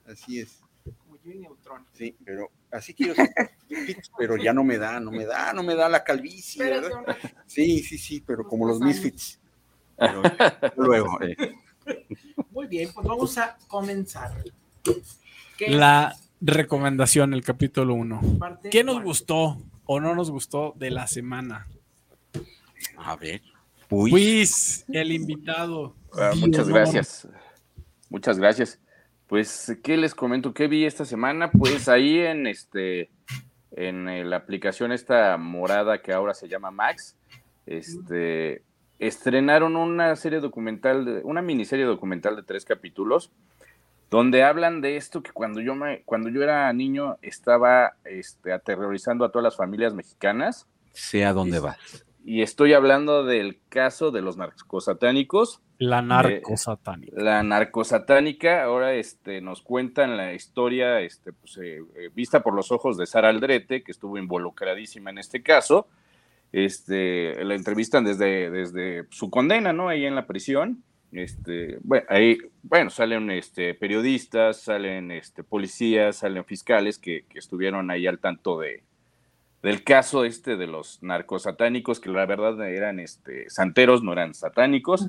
Así 0.05 0.39
es. 0.39 0.61
Sí, 1.93 2.15
pero 2.25 2.49
así 2.71 2.93
quiero 2.93 3.13
ser 3.15 3.29
pero 4.17 4.37
ya 4.37 4.53
no 4.53 4.63
me 4.63 4.77
da, 4.77 4.99
no 4.99 5.11
me 5.11 5.25
da, 5.25 5.53
no 5.53 5.61
me 5.61 5.75
da 5.75 5.87
la 5.87 6.03
calvicie, 6.03 6.63
¿verdad? 6.63 7.03
Sí, 7.45 7.83
sí, 7.83 7.97
sí, 7.97 8.21
pero 8.25 8.43
como 8.47 8.65
los 8.67 8.79
Misfits. 8.79 9.39
Pero 9.97 10.23
luego, 10.77 11.21
eh, 11.21 11.35
Muy 12.49 12.67
bien, 12.67 12.91
pues 12.93 13.05
vamos 13.05 13.37
a 13.37 13.57
comenzar. 13.67 14.31
¿Qué 15.57 15.69
La 15.69 16.15
recomendación, 16.41 17.33
el 17.33 17.43
capítulo 17.43 17.93
1. 17.93 18.21
parte 18.39 18.69
¿Qué 18.69 18.83
nos 18.83 19.01
gustó 19.03 19.57
o 19.85 19.99
no 19.99 20.15
nos 20.15 20.31
gustó 20.31 20.73
de 20.77 20.89
la 20.91 21.07
semana? 21.07 21.67
a 22.97 23.15
ver. 23.15 23.41
Uy, 23.89 24.11
Pues 24.11 24.85
el 24.89 25.11
invitado. 25.11 25.95
Ah, 26.13 26.31
muchas 26.37 26.67
gracias. 26.69 27.27
Muchas 28.09 28.37
gracias. 28.39 28.79
Pues, 29.27 29.77
¿qué 29.83 29.97
les 29.97 30.13
comento? 30.15 30.53
¿Qué 30.53 30.67
vi 30.67 30.85
esta 30.85 31.05
semana? 31.05 31.51
Pues 31.51 31.87
ahí 31.87 32.19
en 32.19 32.47
este, 32.47 33.09
en 33.71 34.09
eh, 34.09 34.23
la 34.25 34.37
aplicación 34.37 34.91
esta 34.91 35.37
morada 35.37 36.01
que 36.01 36.11
ahora 36.13 36.33
se 36.33 36.47
llama 36.49 36.71
Max, 36.71 37.15
este, 37.65 38.63
estrenaron 38.99 39.75
una 39.75 40.15
serie 40.15 40.39
documental, 40.39 41.05
de- 41.05 41.21
una 41.23 41.41
miniserie 41.41 41.85
documental 41.85 42.35
de 42.35 42.43
tres 42.43 42.65
capítulos 42.65 43.31
donde 44.11 44.43
hablan 44.43 44.81
de 44.81 44.97
esto 44.97 45.23
que 45.23 45.31
cuando 45.31 45.61
yo, 45.61 45.73
me, 45.73 46.03
cuando 46.03 46.29
yo 46.29 46.43
era 46.43 46.71
niño 46.73 47.17
estaba 47.21 47.93
este, 48.03 48.51
aterrorizando 48.51 49.23
a 49.23 49.31
todas 49.31 49.45
las 49.45 49.55
familias 49.55 49.93
mexicanas. 49.93 50.67
Sea 50.91 51.31
donde 51.31 51.59
vas. 51.59 52.05
Y 52.25 52.41
estoy 52.41 52.73
hablando 52.73 53.23
del 53.23 53.61
caso 53.69 54.11
de 54.11 54.21
los 54.21 54.35
narcosatánicos. 54.35 55.61
La 55.77 56.01
narcosatánica. 56.01 57.13
La 57.19 57.41
narcosatánica, 57.41 58.63
ahora 58.63 58.93
este, 58.93 59.39
nos 59.39 59.61
cuentan 59.61 60.17
la 60.17 60.33
historia 60.33 60.99
este, 60.99 61.31
pues, 61.31 61.57
eh, 61.57 61.79
eh, 61.95 62.09
vista 62.13 62.43
por 62.43 62.53
los 62.53 62.73
ojos 62.73 62.97
de 62.97 63.07
Sara 63.07 63.29
Aldrete, 63.29 63.81
que 63.81 63.93
estuvo 63.93 64.17
involucradísima 64.17 65.09
en 65.09 65.19
este 65.19 65.41
caso. 65.41 65.87
Este, 66.51 67.43
la 67.45 67.55
entrevistan 67.55 68.03
desde, 68.03 68.51
desde 68.51 69.05
su 69.09 69.29
condena, 69.29 69.71
¿no? 69.71 69.87
Ahí 69.87 70.05
en 70.05 70.15
la 70.15 70.27
prisión. 70.27 70.83
Este, 71.11 71.77
bueno, 71.81 72.05
ahí, 72.09 72.37
bueno, 72.63 72.89
salen 72.89 73.29
este, 73.31 73.73
periodistas, 73.73 74.61
salen 74.61 75.11
este, 75.11 75.43
policías, 75.43 76.17
salen 76.17 76.45
fiscales 76.45 76.97
que, 76.97 77.25
que 77.27 77.39
estuvieron 77.39 77.91
ahí 77.91 78.07
al 78.07 78.19
tanto 78.19 78.59
de, 78.59 78.83
del 79.61 79.83
caso 79.83 80.25
este 80.25 80.55
de 80.55 80.67
los 80.67 81.03
narcosatánicos, 81.03 81.99
que 81.99 82.09
la 82.09 82.25
verdad 82.25 82.67
eran 82.67 82.99
este, 82.99 83.49
santeros, 83.49 84.03
no 84.03 84.13
eran 84.13 84.33
satánicos. 84.33 85.07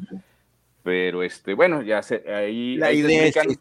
Pero 0.83 1.23
este, 1.23 1.55
bueno, 1.55 1.83
ya 1.83 2.03
se, 2.03 2.25
ahí, 2.33 2.77
La 2.77 2.89
ahí 2.89 3.01
es 3.01 3.37
explican, 3.37 3.59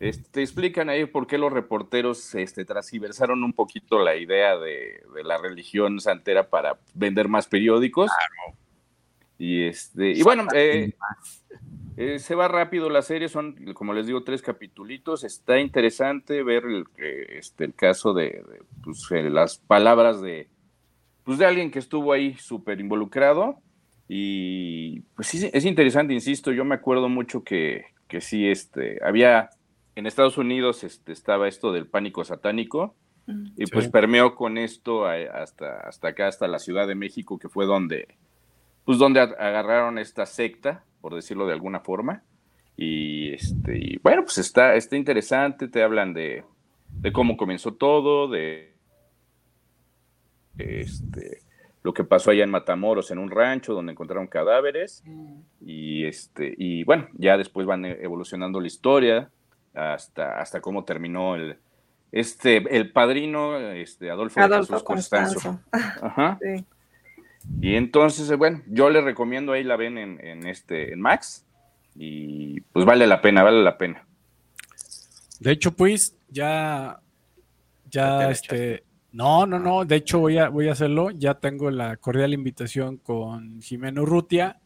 este, 0.00 0.30
te 0.30 0.42
explican 0.42 0.90
ahí 0.90 1.06
por 1.06 1.26
qué 1.26 1.38
los 1.38 1.52
reporteros 1.52 2.34
este, 2.34 2.64
transgiversaron 2.64 3.42
un 3.42 3.52
poquito 3.52 3.98
la 3.98 4.16
idea 4.16 4.58
de, 4.58 5.02
de 5.14 5.24
la 5.24 5.38
religión 5.38 6.00
santera 6.00 6.50
para 6.50 6.78
vender 6.94 7.28
más 7.28 7.46
periódicos. 7.46 8.10
Y 9.38 9.64
este, 9.64 10.10
y 10.10 10.22
bueno, 10.22 10.46
eh, 10.52 10.92
eh, 11.96 12.18
se 12.18 12.34
va 12.34 12.48
rápido 12.48 12.90
la 12.90 13.02
serie, 13.02 13.28
son, 13.28 13.54
como 13.74 13.94
les 13.94 14.06
digo, 14.06 14.24
tres 14.24 14.42
capitulitos. 14.42 15.24
Está 15.24 15.60
interesante 15.60 16.42
ver 16.42 16.64
el, 16.64 16.84
que, 16.96 17.38
este, 17.38 17.64
el 17.64 17.74
caso 17.74 18.12
de, 18.14 18.24
de, 18.24 18.62
pues, 18.82 19.06
eh, 19.12 19.30
las 19.30 19.58
palabras 19.58 20.20
de, 20.20 20.48
pues, 21.24 21.38
de 21.38 21.46
alguien 21.46 21.70
que 21.70 21.78
estuvo 21.78 22.12
ahí 22.12 22.34
súper 22.34 22.80
involucrado. 22.80 23.60
Y 24.08 25.00
pues 25.14 25.28
sí, 25.28 25.50
es 25.52 25.64
interesante, 25.66 26.14
insisto, 26.14 26.50
yo 26.50 26.64
me 26.64 26.74
acuerdo 26.74 27.10
mucho 27.10 27.44
que, 27.44 27.84
que 28.08 28.22
sí, 28.22 28.48
este, 28.48 28.98
había 29.04 29.50
en 29.94 30.06
Estados 30.06 30.38
Unidos 30.38 30.82
este, 30.82 31.12
estaba 31.12 31.46
esto 31.46 31.72
del 31.72 31.86
pánico 31.86 32.24
satánico 32.24 32.94
y 33.56 33.66
pues 33.66 33.88
permeó 33.88 34.34
con 34.34 34.56
esto 34.56 35.04
hasta, 35.06 35.80
hasta 35.80 36.08
acá, 36.08 36.28
hasta 36.28 36.48
la 36.48 36.58
Ciudad 36.58 36.86
de 36.86 36.94
México, 36.94 37.38
que 37.38 37.50
fue 37.50 37.66
donde, 37.66 38.16
pues 38.88 38.96
donde 38.96 39.20
agarraron 39.20 39.98
esta 39.98 40.24
secta, 40.24 40.82
por 41.02 41.14
decirlo 41.14 41.46
de 41.46 41.52
alguna 41.52 41.80
forma. 41.80 42.22
Y, 42.74 43.34
este, 43.34 43.76
y 43.76 43.98
bueno, 43.98 44.22
pues 44.22 44.38
está, 44.38 44.76
está 44.76 44.96
interesante, 44.96 45.68
te 45.68 45.82
hablan 45.82 46.14
de, 46.14 46.42
de 46.88 47.12
cómo 47.12 47.36
comenzó 47.36 47.74
todo, 47.74 48.28
de 48.28 48.72
este, 50.56 51.42
lo 51.82 51.92
que 51.92 52.02
pasó 52.02 52.30
allá 52.30 52.44
en 52.44 52.50
Matamoros, 52.50 53.10
en 53.10 53.18
un 53.18 53.30
rancho 53.30 53.74
donde 53.74 53.92
encontraron 53.92 54.26
cadáveres. 54.26 55.04
Y, 55.60 56.06
este, 56.06 56.54
y 56.56 56.82
bueno, 56.84 57.08
ya 57.12 57.36
después 57.36 57.66
van 57.66 57.84
e- 57.84 57.98
evolucionando 58.00 58.58
la 58.58 58.68
historia 58.68 59.30
hasta, 59.74 60.40
hasta 60.40 60.62
cómo 60.62 60.86
terminó 60.86 61.36
el, 61.36 61.58
este, 62.10 62.56
el 62.74 62.90
padrino, 62.90 63.54
este, 63.58 64.10
Adolfo, 64.10 64.40
de 64.40 64.46
Adolfo 64.46 64.72
Jesús 64.72 64.82
Constanzo. 64.82 65.40
Constanzo. 65.70 66.06
Ajá. 66.06 66.38
Sí. 66.56 66.64
Y 67.60 67.74
entonces, 67.74 68.30
eh, 68.30 68.36
bueno, 68.36 68.62
yo 68.66 68.90
les 68.90 69.04
recomiendo, 69.04 69.52
ahí 69.52 69.64
la 69.64 69.76
ven 69.76 69.98
en, 69.98 70.24
en 70.24 70.46
este, 70.46 70.92
en 70.92 71.00
Max, 71.00 71.46
y 71.94 72.60
pues 72.60 72.84
vale 72.84 73.06
la 73.06 73.20
pena, 73.20 73.42
vale 73.42 73.62
la 73.62 73.76
pena. 73.76 74.06
De 75.40 75.52
hecho, 75.52 75.72
pues, 75.72 76.16
ya. 76.28 77.00
Ya, 77.90 78.30
este. 78.30 78.84
No, 79.12 79.46
no, 79.46 79.58
no. 79.58 79.84
De 79.84 79.96
hecho, 79.96 80.18
voy 80.18 80.38
a, 80.38 80.48
voy 80.50 80.68
a 80.68 80.72
hacerlo. 80.72 81.10
Ya 81.10 81.34
tengo 81.34 81.70
la 81.70 81.96
cordial 81.96 82.34
invitación 82.34 82.98
con 82.98 83.62
Jimeno 83.62 84.02
Urrutia. 84.02 84.60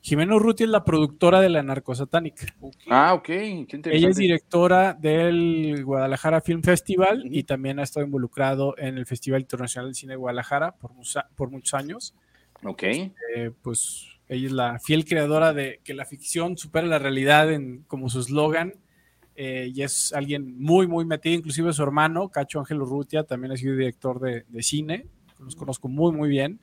Jimeno 0.00 0.36
Urrutia 0.36 0.64
es 0.64 0.70
la 0.70 0.84
productora 0.84 1.40
de 1.40 1.48
la 1.48 1.62
narcosatánica. 1.62 2.46
Ah, 2.88 3.14
ok, 3.14 3.24
qué 3.24 3.46
interesante. 3.46 3.96
Ella 3.96 4.08
es 4.10 4.16
directora 4.16 4.94
del 4.94 5.82
Guadalajara 5.84 6.40
Film 6.40 6.62
Festival 6.62 7.24
y 7.24 7.42
también 7.42 7.80
ha 7.80 7.82
estado 7.82 8.06
involucrado 8.06 8.78
en 8.78 8.96
el 8.96 9.06
Festival 9.06 9.40
Internacional 9.40 9.90
de 9.90 9.94
Cine 9.94 10.12
de 10.12 10.18
Guadalajara 10.18 10.72
por, 10.76 10.92
por 11.34 11.50
muchos 11.50 11.74
años. 11.74 12.14
Ok. 12.64 12.82
Eh, 12.82 13.50
pues 13.62 14.06
ella 14.28 14.46
es 14.46 14.52
la 14.52 14.78
fiel 14.78 15.04
creadora 15.04 15.52
de 15.52 15.80
que 15.84 15.94
la 15.94 16.04
ficción 16.04 16.56
supera 16.58 16.86
la 16.86 16.98
realidad 16.98 17.52
en, 17.52 17.84
como 17.86 18.08
su 18.08 18.20
eslogan. 18.20 18.74
eh, 19.40 19.70
y 19.72 19.82
es 19.82 20.12
alguien 20.12 20.60
muy, 20.60 20.88
muy 20.88 21.04
metido, 21.04 21.36
inclusive 21.36 21.72
su 21.72 21.80
hermano, 21.84 22.28
Cacho 22.28 22.58
Ángel 22.58 22.82
Urrutia, 22.82 23.22
también 23.22 23.52
ha 23.52 23.56
sido 23.56 23.76
director 23.76 24.18
de, 24.18 24.44
de 24.48 24.62
cine, 24.64 25.06
los 25.38 25.54
conozco 25.54 25.86
muy, 25.88 26.10
muy 26.12 26.28
bien. 26.28 26.60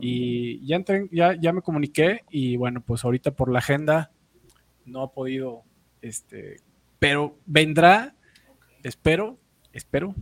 Y 0.00 0.62
ya, 0.66 0.76
entré, 0.76 1.08
ya, 1.10 1.34
ya 1.40 1.54
me 1.54 1.62
comuniqué 1.62 2.20
y 2.28 2.58
bueno, 2.58 2.82
pues 2.82 3.02
ahorita 3.06 3.30
por 3.30 3.50
la 3.50 3.60
agenda 3.60 4.10
no 4.84 5.00
ha 5.00 5.12
podido, 5.12 5.62
este, 6.02 6.58
pero 6.98 7.38
vendrá, 7.46 8.14
espero, 8.82 9.38
espero, 9.72 10.14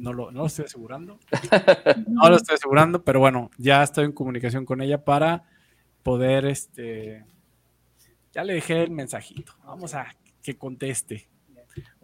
no 0.00 0.12
lo, 0.12 0.30
no 0.30 0.40
lo 0.40 0.46
estoy 0.46 0.64
asegurando, 0.64 1.18
no 2.08 2.28
lo 2.28 2.36
estoy 2.36 2.54
asegurando, 2.54 3.04
pero 3.04 3.20
bueno, 3.20 3.50
ya 3.58 3.82
estoy 3.82 4.04
en 4.06 4.12
comunicación 4.12 4.64
con 4.64 4.80
ella 4.80 5.04
para 5.04 5.44
poder, 6.02 6.46
este, 6.46 7.24
ya 8.32 8.44
le 8.44 8.54
dejé 8.54 8.82
el 8.82 8.90
mensajito, 8.90 9.52
vamos 9.64 9.94
a 9.94 10.14
que 10.42 10.56
conteste. 10.56 11.28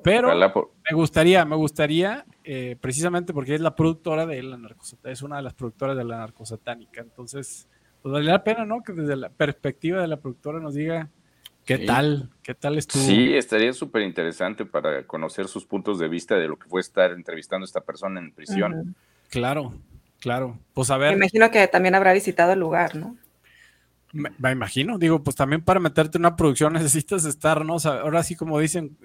Pero 0.02 0.28
me 0.28 0.94
gustaría, 0.94 1.44
me 1.44 1.56
gustaría, 1.56 2.24
eh, 2.44 2.76
precisamente 2.80 3.32
porque 3.32 3.54
es 3.54 3.60
la 3.60 3.74
productora 3.74 4.24
de 4.24 4.42
la 4.42 4.56
narcosatánica, 4.56 5.10
es 5.10 5.22
una 5.22 5.36
de 5.36 5.42
las 5.42 5.54
productoras 5.54 5.96
de 5.96 6.04
la 6.04 6.18
narcosatánica. 6.18 7.00
Entonces, 7.00 7.68
pues 8.02 8.12
vale 8.12 8.26
la 8.26 8.44
pena, 8.44 8.64
¿no? 8.64 8.82
Que 8.82 8.92
desde 8.92 9.16
la 9.16 9.30
perspectiva 9.30 10.00
de 10.00 10.06
la 10.06 10.18
productora 10.18 10.60
nos 10.60 10.74
diga 10.74 11.10
qué 11.66 11.76
Sí. 11.76 11.86
tal, 11.86 12.30
qué 12.42 12.54
tal 12.54 12.78
estuvo. 12.78 13.02
Sí, 13.02 13.34
estaría 13.34 13.72
súper 13.74 14.02
interesante 14.02 14.64
para 14.64 15.06
conocer 15.06 15.48
sus 15.48 15.66
puntos 15.66 15.98
de 15.98 16.08
vista 16.08 16.36
de 16.36 16.48
lo 16.48 16.56
que 16.58 16.68
fue 16.68 16.80
estar 16.80 17.10
entrevistando 17.10 17.64
a 17.64 17.66
esta 17.66 17.82
persona 17.82 18.20
en 18.20 18.32
prisión. 18.32 18.94
Claro, 19.28 19.74
claro. 20.20 20.58
Pues 20.72 20.90
a 20.90 20.96
Me 20.96 21.04
ver, 21.04 21.16
imagino 21.16 21.50
que 21.50 21.66
también 21.68 21.94
habrá 21.94 22.14
visitado 22.14 22.52
el 22.52 22.60
lugar, 22.60 22.96
¿no? 22.96 23.16
me, 24.12 24.30
me 24.38 24.50
imagino, 24.52 24.96
digo, 24.96 25.22
pues 25.22 25.36
también 25.36 25.62
para 25.62 25.78
meterte 25.80 26.16
en 26.16 26.22
una 26.22 26.36
producción 26.36 26.72
necesitas 26.72 27.24
estar, 27.26 27.64
¿no? 27.66 27.74
O 27.74 27.80
sea, 27.80 28.00
ahora 28.00 28.22
sí 28.22 28.34
como 28.34 28.58
dicen, 28.58 28.96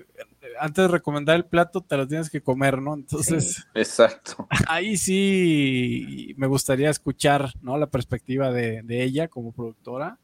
antes 0.59 0.83
de 0.83 0.87
recomendar 0.87 1.35
el 1.35 1.45
plato 1.45 1.81
te 1.81 1.97
lo 1.97 2.07
tienes 2.07 2.29
que 2.29 2.41
comer, 2.41 2.81
¿no? 2.81 2.93
Entonces... 2.93 3.65
Exacto. 3.73 4.47
Ahí 4.67 4.95
sí 4.97 6.33
me 6.37 6.47
gustaría 6.47 6.89
escuchar 6.89 7.51
¿no? 7.61 7.77
la 7.77 7.87
perspectiva 7.87 8.51
de, 8.51 8.83
de 8.83 9.03
ella 9.03 9.27
como 9.27 9.51
productora. 9.51 10.17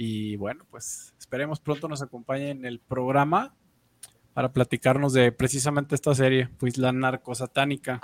Y 0.00 0.36
bueno, 0.36 0.64
pues 0.70 1.12
esperemos 1.18 1.58
pronto 1.60 1.88
nos 1.88 2.00
acompañe 2.02 2.50
en 2.50 2.64
el 2.64 2.78
programa 2.78 3.54
para 4.32 4.52
platicarnos 4.52 5.12
de 5.12 5.32
precisamente 5.32 5.96
esta 5.96 6.14
serie, 6.14 6.48
pues 6.58 6.78
la 6.78 6.92
narcosatánica. 6.92 8.00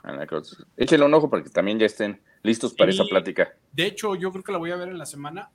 Échenle 0.76 1.06
un 1.06 1.14
ojo 1.14 1.30
para 1.30 1.44
que 1.44 1.50
también 1.50 1.78
ya 1.78 1.86
estén 1.86 2.20
listos 2.42 2.74
para 2.74 2.90
Sí. 2.90 2.98
esa 3.00 3.08
plática. 3.08 3.54
De 3.72 3.86
hecho, 3.86 4.16
yo 4.16 4.32
creo 4.32 4.42
que 4.42 4.50
la 4.50 4.58
voy 4.58 4.72
a 4.72 4.76
ver 4.76 4.88
en 4.88 4.98
la 4.98 5.06
semana 5.06 5.50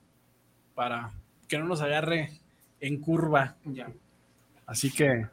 para 0.74 1.10
que 1.46 1.58
no 1.58 1.66
nos 1.66 1.82
agarre 1.82 2.40
en 2.80 2.98
curva. 3.00 3.56
Ya. 3.66 3.92
Así 4.64 4.90
que. 4.90 5.26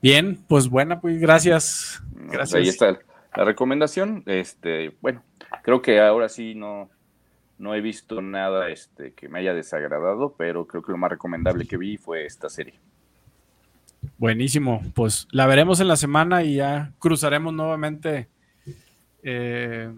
Bien, 0.00 0.42
pues 0.48 0.68
buena, 0.68 1.00
pues 1.00 1.18
gracias. 1.20 2.02
Pues 2.14 2.30
Gracias. 2.30 2.54
ahí 2.62 2.68
está 2.68 2.98
la 3.36 3.44
recomendación. 3.44 4.22
Este, 4.24 4.96
bueno, 5.02 5.22
creo 5.62 5.82
que 5.82 6.00
ahora 6.00 6.30
sí 6.30 6.54
no, 6.54 6.88
no 7.60 7.74
he 7.74 7.80
visto 7.82 8.20
nada 8.22 8.70
este, 8.70 9.12
que 9.12 9.28
me 9.28 9.38
haya 9.38 9.52
desagradado, 9.54 10.34
pero 10.36 10.66
creo 10.66 10.82
que 10.82 10.92
lo 10.92 10.98
más 10.98 11.10
recomendable 11.10 11.66
que 11.66 11.76
vi 11.76 11.98
fue 11.98 12.24
esta 12.24 12.48
serie. 12.48 12.74
Buenísimo, 14.16 14.80
pues 14.94 15.28
la 15.30 15.46
veremos 15.46 15.78
en 15.80 15.88
la 15.88 15.96
semana 15.96 16.42
y 16.42 16.56
ya 16.56 16.92
cruzaremos 16.98 17.52
nuevamente 17.52 18.28
eh, 19.22 19.92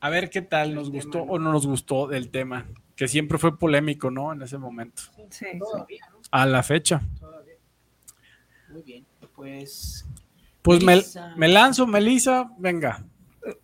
a 0.00 0.08
ver 0.10 0.30
qué 0.30 0.40
tal 0.40 0.74
nos 0.74 0.90
gustó 0.90 1.22
o 1.22 1.38
no 1.38 1.52
nos 1.52 1.66
gustó 1.66 2.06
del 2.08 2.30
tema, 2.30 2.66
que 2.96 3.06
siempre 3.06 3.36
fue 3.36 3.58
polémico, 3.58 4.10
¿no? 4.10 4.32
En 4.32 4.40
ese 4.40 4.56
momento, 4.56 5.02
Sí. 5.28 5.46
a 6.30 6.46
la 6.46 6.62
fecha. 6.62 7.02
Muy 8.70 8.82
bien, 8.82 9.04
pues. 9.34 10.06
Pues 10.62 10.82
me, 10.82 11.02
me 11.36 11.48
lanzo, 11.48 11.86
Melissa, 11.86 12.50
venga. 12.56 13.04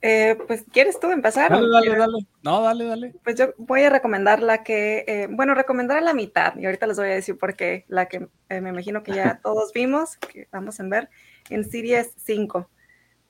Eh, 0.03 0.37
pues, 0.47 0.65
¿quieres 0.73 0.99
tú 0.99 1.11
empezar? 1.11 1.51
Dale, 1.51 1.69
dale, 1.69 1.83
quieres? 1.87 1.99
dale. 2.01 2.27
No, 2.43 2.63
dale, 2.63 2.85
dale. 2.85 3.15
Pues 3.23 3.37
yo 3.37 3.55
voy 3.59 3.83
a 3.83 3.91
recomendar 3.91 4.43
la 4.43 4.65
que, 4.65 5.05
eh, 5.07 5.29
bueno, 5.31 5.55
recomendar 5.55 5.99
a 5.99 6.01
la 6.01 6.15
mitad, 6.15 6.57
y 6.57 6.67
ahorita 6.67 6.87
les 6.87 6.97
voy 6.99 7.09
a 7.09 7.15
decir 7.15 7.39
por 7.39 7.55
qué, 7.55 7.85
la 7.89 8.07
que 8.07 8.29
eh, 8.49 8.61
me 8.61 8.71
imagino 8.71 9.03
que 9.03 9.13
ya 9.13 9.39
todos 9.43 9.73
vimos, 9.73 10.17
que 10.17 10.49
vamos 10.51 10.81
a 10.81 10.85
ver, 10.85 11.09
en 11.51 11.69
Series 11.69 12.13
5, 12.17 12.69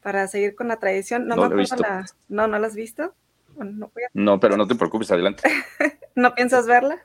para 0.03 0.27
seguir 0.29 0.55
con 0.55 0.69
la 0.69 0.79
tradición. 0.79 1.27
No, 1.29 1.37
No 1.37 1.43
me 1.43 1.47
acuerdo 1.47 1.59
visto. 1.61 1.77
la- 1.83 2.07
no, 2.29 2.47
no 2.47 2.59
la 2.59 2.67
has 2.67 2.75
visto. 2.75 3.15
No, 3.57 3.91
voy 3.95 4.05
a- 4.05 4.11
No, 4.15 4.41
pero 4.41 4.57
no 4.57 4.67
te 4.67 4.75
preocupes, 4.77 5.11
adelante. 5.11 5.43
¿No 6.15 6.35
piensas 6.35 6.67
verla? 6.67 7.05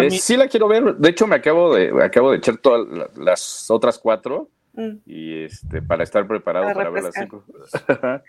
Eh, 0.00 0.10
sí 0.10 0.36
la 0.36 0.48
quiero 0.48 0.68
ver. 0.68 0.96
De 0.96 1.08
hecho, 1.10 1.26
me 1.26 1.36
acabo 1.36 1.74
de, 1.74 2.04
acabo 2.04 2.30
de 2.30 2.38
echar 2.38 2.58
todas 2.58 2.86
las 3.16 3.70
otras 3.70 3.98
cuatro 3.98 4.50
mm. 4.74 4.98
y 5.06 5.44
este 5.44 5.82
para 5.82 6.02
estar 6.04 6.26
preparado 6.26 6.72
para, 6.72 6.90
ver 6.90 7.04
las 7.04 7.14
cinco. 7.14 7.44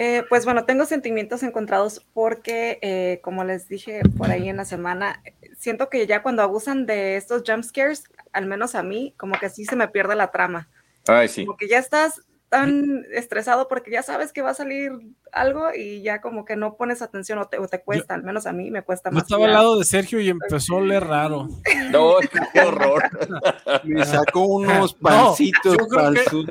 Eh, 0.00 0.22
pues 0.28 0.44
bueno, 0.44 0.64
tengo 0.64 0.84
sentimientos 0.84 1.42
encontrados 1.42 2.06
porque, 2.14 2.78
eh, 2.82 3.18
como 3.20 3.42
les 3.42 3.66
dije 3.66 4.02
por 4.16 4.30
ahí 4.30 4.48
en 4.48 4.58
la 4.58 4.64
semana, 4.64 5.20
siento 5.58 5.88
que 5.88 6.06
ya 6.06 6.22
cuando 6.22 6.42
abusan 6.42 6.86
de 6.86 7.16
estos 7.16 7.42
jump 7.44 7.64
scares, 7.64 8.04
al 8.32 8.46
menos 8.46 8.76
a 8.76 8.84
mí, 8.84 9.12
como 9.16 9.36
que 9.40 9.46
así 9.46 9.64
se 9.64 9.74
me 9.74 9.88
pierde 9.88 10.14
la 10.14 10.30
trama. 10.30 10.68
Ay, 11.08 11.26
sí. 11.26 11.44
Como 11.44 11.56
que 11.56 11.66
ya 11.66 11.80
estás 11.80 12.22
tan 12.48 13.04
estresado 13.12 13.68
porque 13.68 13.90
ya 13.90 14.02
sabes 14.02 14.32
que 14.32 14.40
va 14.40 14.50
a 14.50 14.54
salir 14.54 14.92
algo 15.32 15.68
y 15.74 16.02
ya 16.02 16.20
como 16.20 16.44
que 16.44 16.56
no 16.56 16.76
pones 16.76 17.02
atención 17.02 17.38
o 17.38 17.46
te, 17.46 17.58
o 17.58 17.68
te 17.68 17.82
cuesta, 17.82 18.14
al 18.14 18.22
menos 18.22 18.46
a 18.46 18.52
mí 18.52 18.70
me 18.70 18.82
cuesta 18.82 19.10
más. 19.10 19.22
Yo 19.22 19.26
estaba 19.26 19.46
al 19.46 19.52
lado 19.52 19.78
de 19.78 19.84
Sergio 19.84 20.20
y 20.20 20.30
empezó 20.30 20.78
a 20.78 20.80
leer 20.80 21.04
raro. 21.04 21.48
No, 21.90 22.16
qué 22.52 22.60
horror. 22.60 23.02
Me 23.84 24.04
sacó 24.04 24.46
unos 24.46 24.94
pancitos 24.94 25.76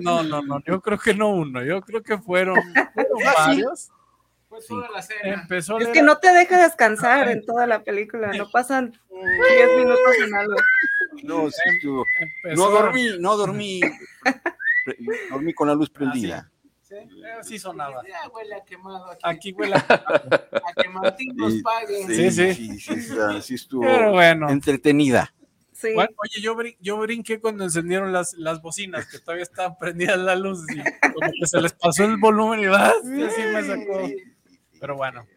no, 0.01 0.23
no, 0.23 0.41
no, 0.41 0.63
yo 0.65 0.81
creo 0.81 0.97
que 0.97 1.13
no 1.13 1.29
uno, 1.29 1.63
yo 1.63 1.81
creo 1.81 2.03
que 2.03 2.17
fueron, 2.17 2.57
ah, 2.75 2.91
varios. 3.37 3.89
Fue 4.49 4.59
toda 4.67 4.89
la 4.89 5.01
cena. 5.01 5.41
Empezó 5.41 5.79
es 5.79 5.89
que 5.89 6.01
no 6.01 6.17
te 6.17 6.31
deja 6.31 6.61
descansar 6.61 7.29
en 7.29 7.45
toda 7.45 7.67
la 7.67 7.83
película, 7.83 8.31
no 8.33 8.49
pasan 8.49 8.93
10 9.09 9.77
minutos 9.77 9.99
en 10.25 10.35
algo. 10.35 10.55
No, 11.23 11.49
sí, 11.49 11.87
no 12.55 12.69
dormí, 12.69 13.09
no 13.19 13.35
dormí. 13.35 13.81
dormí 15.29 15.53
con 15.53 15.67
la 15.67 15.75
luz 15.75 15.89
prendida. 15.89 16.51
Sí, 16.81 16.95
sí 17.43 17.59
sonaba. 17.59 18.01
Ya 18.07 18.29
huele 18.29 18.55
a 18.55 18.63
quemado 18.63 19.11
aquí. 19.11 19.21
Aquí 19.23 19.51
huele 19.51 19.75
a, 19.75 19.85
a 19.89 20.81
que 20.81 20.87
Martín 20.87 21.35
nos 21.35 21.55
pague. 21.61 22.05
Sí, 22.07 22.31
sí. 22.31 22.53
Sí, 22.53 22.79
sí, 22.79 23.17
sí, 23.41 23.55
estuvo 23.55 23.81
Pero 23.81 24.11
bueno. 24.11 24.49
entretenida. 24.49 25.33
Sí. 25.73 25.93
Bueno, 25.93 26.09
oye, 26.15 26.41
yo, 26.41 26.55
brin 26.55 26.75
yo 26.79 26.97
brinqué 26.97 27.39
cuando 27.39 27.63
encendieron 27.63 28.11
las, 28.11 28.33
las 28.33 28.61
bocinas, 28.61 29.05
que 29.05 29.19
todavía 29.19 29.43
estaban 29.43 29.77
prendidas 29.77 30.17
la 30.17 30.35
luz, 30.35 30.65
y 30.71 30.77
como 31.13 31.31
que 31.39 31.45
se 31.45 31.61
les 31.61 31.73
pasó 31.73 32.05
el 32.05 32.17
volumen 32.17 32.61
y 32.61 32.65
¡ah! 32.65 32.93
así 32.97 33.41
me 33.53 33.63
sacó. 33.63 34.09
Pero 34.79 34.95
bueno, 34.95 35.27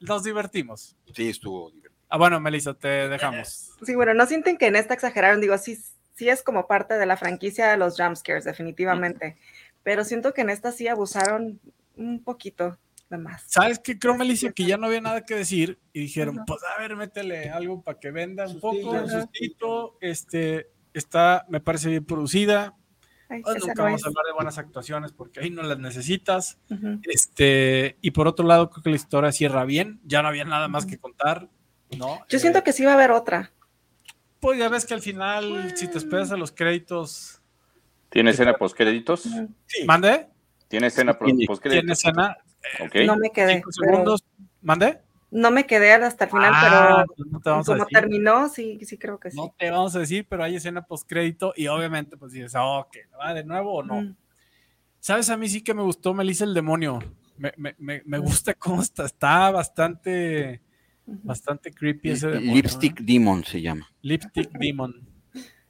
nos 0.00 0.24
divertimos. 0.24 0.96
Sí, 1.14 1.28
estuvo 1.28 1.70
divertido. 1.70 1.94
Ah, 2.08 2.18
bueno, 2.18 2.40
Melissa, 2.40 2.74
te 2.74 3.08
dejamos. 3.08 3.70
Sí, 3.82 3.94
bueno, 3.94 4.14
no 4.14 4.26
sienten 4.26 4.56
que 4.58 4.66
en 4.66 4.76
esta 4.76 4.94
exageraron, 4.94 5.40
digo, 5.40 5.56
sí, 5.58 5.78
sí 6.16 6.28
es 6.28 6.42
como 6.42 6.66
parte 6.66 6.94
de 6.94 7.06
la 7.06 7.16
franquicia 7.16 7.68
de 7.68 7.76
los 7.76 7.96
jumpscares, 7.96 8.44
definitivamente. 8.44 9.36
Pero 9.82 10.04
siento 10.04 10.34
que 10.34 10.40
en 10.40 10.50
esta 10.50 10.72
sí 10.72 10.88
abusaron 10.88 11.60
un 11.96 12.24
poquito 12.24 12.78
de 13.10 13.18
más. 13.18 13.44
¿Sabes 13.46 13.78
qué? 13.78 13.98
Creo, 13.98 14.16
Melissa, 14.16 14.50
que 14.50 14.64
ya 14.64 14.76
no 14.76 14.86
había 14.86 15.00
nada 15.00 15.24
que 15.24 15.34
decir 15.34 15.78
y 15.92 16.00
dijeron, 16.00 16.42
pues 16.46 16.60
a 16.64 16.80
ver, 16.80 16.96
métele 16.96 17.50
algo 17.50 17.82
para 17.82 18.00
que 18.00 18.10
venda 18.10 18.46
un 18.46 18.60
poco, 18.60 18.90
un 18.90 19.08
sustito, 19.08 19.96
este, 20.00 20.70
está, 20.92 21.46
me 21.48 21.60
parece 21.60 21.90
bien 21.90 22.04
producida. 22.04 22.74
Pues 23.28 23.64
nunca 23.64 23.82
vamos 23.82 24.04
a 24.04 24.08
hablar 24.08 24.24
de 24.24 24.32
buenas 24.34 24.56
actuaciones 24.56 25.12
porque 25.12 25.40
ahí 25.40 25.50
no 25.50 25.62
las 25.62 25.78
necesitas. 25.78 26.58
este, 27.02 27.96
y 28.00 28.12
por 28.12 28.26
otro 28.26 28.46
lado, 28.46 28.70
creo 28.70 28.82
que 28.82 28.90
la 28.90 28.96
historia 28.96 29.32
cierra 29.32 29.64
bien, 29.64 30.00
ya 30.04 30.22
no 30.22 30.28
había 30.28 30.44
nada 30.44 30.68
más 30.68 30.86
que 30.86 30.98
contar, 30.98 31.48
¿no? 31.96 32.20
Yo 32.28 32.38
siento 32.38 32.60
eh, 32.60 32.62
que 32.62 32.72
sí 32.72 32.84
va 32.84 32.92
a 32.92 32.94
haber 32.94 33.10
otra. 33.10 33.52
Pues 34.46 34.60
ya 34.60 34.68
ves 34.68 34.86
que 34.86 34.94
al 34.94 35.02
final, 35.02 35.72
si 35.74 35.88
te 35.88 35.98
esperas 35.98 36.30
a 36.30 36.36
los 36.36 36.52
créditos. 36.52 37.42
¿Tiene 38.08 38.30
escena 38.30 38.54
post 38.54 38.76
créditos? 38.76 39.22
Sí. 39.22 39.84
¿Mande? 39.84 40.28
¿Tiene 40.68 40.86
escena 40.86 41.18
post 41.18 41.32
créditos? 41.32 41.60
¿Tiene 41.60 41.92
escena? 41.92 42.36
Okay. 42.86 43.08
No 43.08 43.16
me 43.16 43.32
quedé. 43.32 43.60
segundos. 43.70 44.24
¿Mande? 44.62 45.00
No 45.32 45.50
me 45.50 45.66
quedé 45.66 45.94
hasta 45.94 46.26
el 46.26 46.30
final, 46.30 46.52
ah, 46.54 47.04
pero 47.08 47.32
pues 47.42 47.66
como 47.66 47.86
terminó, 47.86 48.48
sí, 48.48 48.78
sí 48.84 48.96
creo 48.96 49.18
que 49.18 49.32
sí. 49.32 49.36
No 49.36 49.52
te 49.58 49.68
vamos 49.68 49.96
a 49.96 49.98
decir, 49.98 50.24
pero 50.30 50.44
hay 50.44 50.54
escena 50.54 50.82
post 50.82 51.08
crédito 51.08 51.52
y 51.56 51.66
obviamente 51.66 52.16
pues 52.16 52.30
dices, 52.30 52.54
oh, 52.56 52.86
¿qué? 52.92 53.00
¿Va 53.18 53.34
de 53.34 53.42
nuevo 53.42 53.74
o 53.74 53.82
no? 53.82 54.02
Mm. 54.02 54.16
¿Sabes? 55.00 55.28
A 55.28 55.36
mí 55.36 55.48
sí 55.48 55.64
que 55.64 55.74
me 55.74 55.82
gustó 55.82 56.14
Melissa 56.14 56.44
el 56.44 56.54
demonio. 56.54 57.00
Me, 57.36 57.52
me, 57.56 57.74
me, 57.78 58.00
me 58.06 58.18
gusta 58.18 58.54
cómo 58.54 58.80
está. 58.80 59.06
Está 59.06 59.50
bastante 59.50 60.62
Bastante 61.06 61.70
creepy 61.70 62.10
ese 62.10 62.28
demonio, 62.28 62.54
Lipstick 62.54 63.00
Demon 63.00 63.44
se 63.44 63.62
llama. 63.62 63.88
Lipstick 64.02 64.50
Demon. 64.58 65.08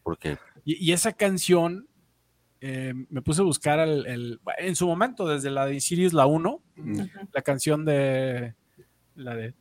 ¿Por 0.03 0.19
qué? 0.19 0.39
Y, 0.65 0.93
esa 0.93 1.13
canción, 1.13 1.87
eh, 2.61 2.95
me 3.11 3.23
puse 3.23 3.43
a 3.43 3.45
buscar 3.45 3.79
el, 3.81 4.41
en 4.59 4.77
su 4.77 4.87
momento, 4.87 5.29
desde 5.29 5.51
la 5.51 5.67
de 5.67 5.79
Sirius 5.81 6.13
la 6.13 6.27
1, 6.27 6.63
la 7.33 7.43
canción 7.43 7.85
de. 7.85 8.55
La 9.15 9.37
de. 9.37 9.55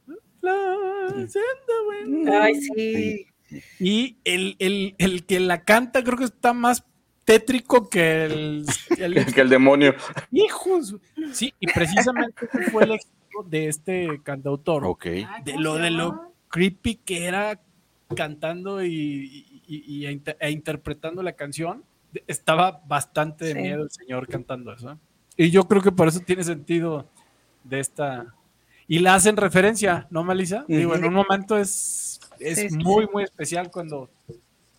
Ay, 2.32 2.56
sí. 2.56 3.28
Y 3.80 4.18
el, 4.24 4.56
el, 4.98 5.26
que 5.26 5.40
la 5.40 5.64
canta, 5.64 6.04
creo 6.04 6.18
que 6.18 6.24
está 6.26 6.54
más 6.54 6.86
tétrico 7.26 7.90
que 7.90 8.26
el, 8.26 8.66
que 9.36 9.42
el 9.42 9.50
demonio. 9.50 9.94
Hijos. 10.32 10.96
Sí, 11.34 11.54
y 11.60 11.68
precisamente 11.68 12.48
fue 12.72 12.86
el 12.86 12.92
de 13.44 13.68
este 13.68 14.22
cantautor. 14.24 14.86
Ok. 14.86 15.06
De 15.44 15.58
lo 15.58 15.76
de 15.76 15.92
lo 15.92 16.34
creepy 16.50 16.96
que 16.96 17.26
era 17.26 17.60
cantando 18.16 18.84
y, 18.84 20.06
e, 20.40 20.52
interpretando 20.52 21.24
la 21.24 21.34
canción. 21.34 21.84
Estaba 22.28 22.82
bastante 22.88 23.46
de 23.46 23.56
miedo 23.56 23.84
el 23.84 23.92
señor 23.92 24.28
cantando 24.28 24.72
eso. 24.74 24.98
Y 25.36 25.50
yo 25.50 25.68
creo 25.68 25.82
que 25.82 25.92
por 25.92 26.08
eso 26.08 26.20
tiene 26.22 26.44
sentido 26.44 27.10
de 27.64 27.80
esta. 27.80 28.34
Y 28.88 29.00
la 29.00 29.16
hacen 29.16 29.36
referencia, 29.36 30.08
¿no, 30.12 30.24
Melissa? 30.24 30.64
Digo, 30.68 30.96
en 30.96 31.06
un 31.06 31.14
momento 31.14 31.58
es, 31.58 32.22
es 32.40 32.72
muy, 32.72 33.08
muy 33.12 33.24
especial 33.24 33.72
cuando 33.72 34.10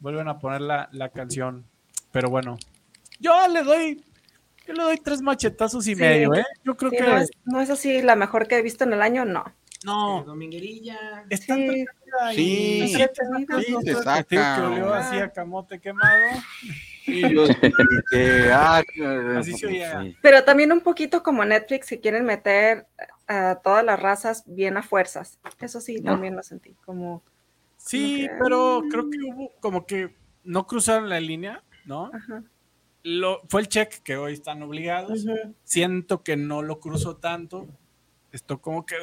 vuelven 0.01 0.29
a 0.29 0.39
poner 0.39 0.61
la, 0.61 0.89
la 0.93 1.09
canción. 1.09 1.65
Pero 2.13 2.31
bueno, 2.31 2.57
yo 3.19 3.35
le 3.49 3.63
doy 3.63 4.05
yo 4.67 4.75
le 4.75 4.83
doy 4.83 4.99
tres 4.99 5.23
machetazos 5.23 5.87
y 5.87 5.95
medio, 5.95 6.35
¿eh? 6.35 6.45
Yo 6.65 6.77
creo 6.77 6.91
que. 6.91 7.27
No 7.45 7.61
es, 7.61 7.71
así 7.71 8.03
la 8.03 8.17
mejor 8.17 8.49
que 8.49 8.57
he 8.57 8.63
visto 8.63 8.85
en 8.85 8.93
el 8.93 9.03
año, 9.03 9.25
no. 9.25 9.45
No. 9.85 10.25
Dominguerilla. 10.25 11.25
Está 11.31 11.55
sí. 11.55 11.85
Sí, 12.35 12.89
sí, 12.89 13.05
te 13.85 13.95
saca. 13.95 14.25
Que 14.27 14.63
olió 14.63 14.93
así 14.93 15.19
a 15.19 15.31
camote 15.31 15.81
quemado. 15.81 16.41
Sí, 17.05 17.23
yo, 17.33 17.45
que, 18.11 18.51
ah, 18.53 18.83
así 19.39 19.53
se 19.53 19.67
oía. 19.67 20.13
Pero 20.23 20.43
también 20.45 20.73
un 20.73 20.81
poquito 20.81 21.23
como 21.23 21.45
Netflix, 21.45 21.87
si 21.87 21.99
quieren 21.99 22.25
meter 22.25 22.87
a 23.29 23.61
todas 23.63 23.85
las 23.85 24.01
razas 24.01 24.43
bien 24.47 24.77
a 24.77 24.83
fuerzas. 24.83 25.39
Eso 25.61 25.81
sí, 25.81 26.01
también 26.03 26.35
lo 26.35 26.43
sentí. 26.43 26.75
Como. 26.85 27.23
Sí, 27.77 28.29
pero 28.43 28.83
creo 28.91 29.09
que 29.09 29.19
hubo 29.19 29.53
como 29.61 29.87
que 29.87 30.17
no 30.43 30.67
cruzaron 30.67 31.09
la 31.09 31.21
línea, 31.21 31.63
¿no? 31.85 32.11
Ajá 32.13 32.43
fue 33.49 33.61
el 33.61 33.69
check 33.69 34.03
que 34.03 34.17
hoy 34.17 34.33
están 34.33 34.63
obligados. 34.63 35.25
Siento 35.65 36.23
que 36.23 36.37
no 36.37 36.63
lo 36.63 36.81
cruzó 36.81 37.17
tanto. 37.17 37.67
Esto 38.33 38.61
como 38.61 38.85
que 38.85 38.97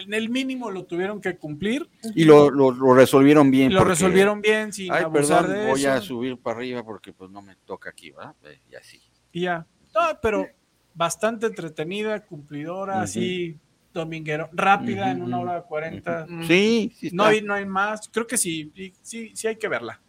en 0.00 0.14
el 0.14 0.28
mínimo 0.28 0.70
lo 0.70 0.84
tuvieron 0.84 1.20
que 1.20 1.36
cumplir. 1.36 1.88
Y 2.14 2.24
lo, 2.24 2.50
resolvieron 2.94 3.50
bien. 3.50 3.72
lo 3.72 3.84
resolvieron 3.84 4.40
bien 4.40 4.72
sin 4.72 4.92
Ay, 4.92 5.06
perdón, 5.12 5.46
voy 5.68 5.84
a 5.86 6.00
subir 6.00 6.38
para 6.38 6.58
arriba 6.58 6.84
porque 6.84 7.12
pues 7.12 7.30
no 7.30 7.42
me 7.42 7.56
toca 7.64 7.90
aquí, 7.90 8.10
¿verdad? 8.10 8.34
Y 8.70 8.74
así. 8.74 9.00
Y 9.32 9.42
ya. 9.42 9.66
No, 9.94 10.00
pero 10.20 10.46
bastante 10.94 11.46
entretenida, 11.46 12.24
cumplidora, 12.24 13.00
así, 13.00 13.58
dominguero, 13.92 14.50
rápida, 14.52 15.10
en 15.10 15.22
una 15.22 15.40
hora 15.40 15.62
cuarenta. 15.62 16.26
Sí, 16.46 16.92
sí. 16.94 17.10
No 17.12 17.24
hay, 17.24 17.42
no 17.42 17.54
hay 17.54 17.64
más. 17.64 18.08
Creo 18.12 18.26
que 18.26 18.36
sí, 18.36 18.72
sí, 19.02 19.32
sí 19.34 19.48
hay 19.48 19.56
que 19.56 19.68
verla. 19.68 20.00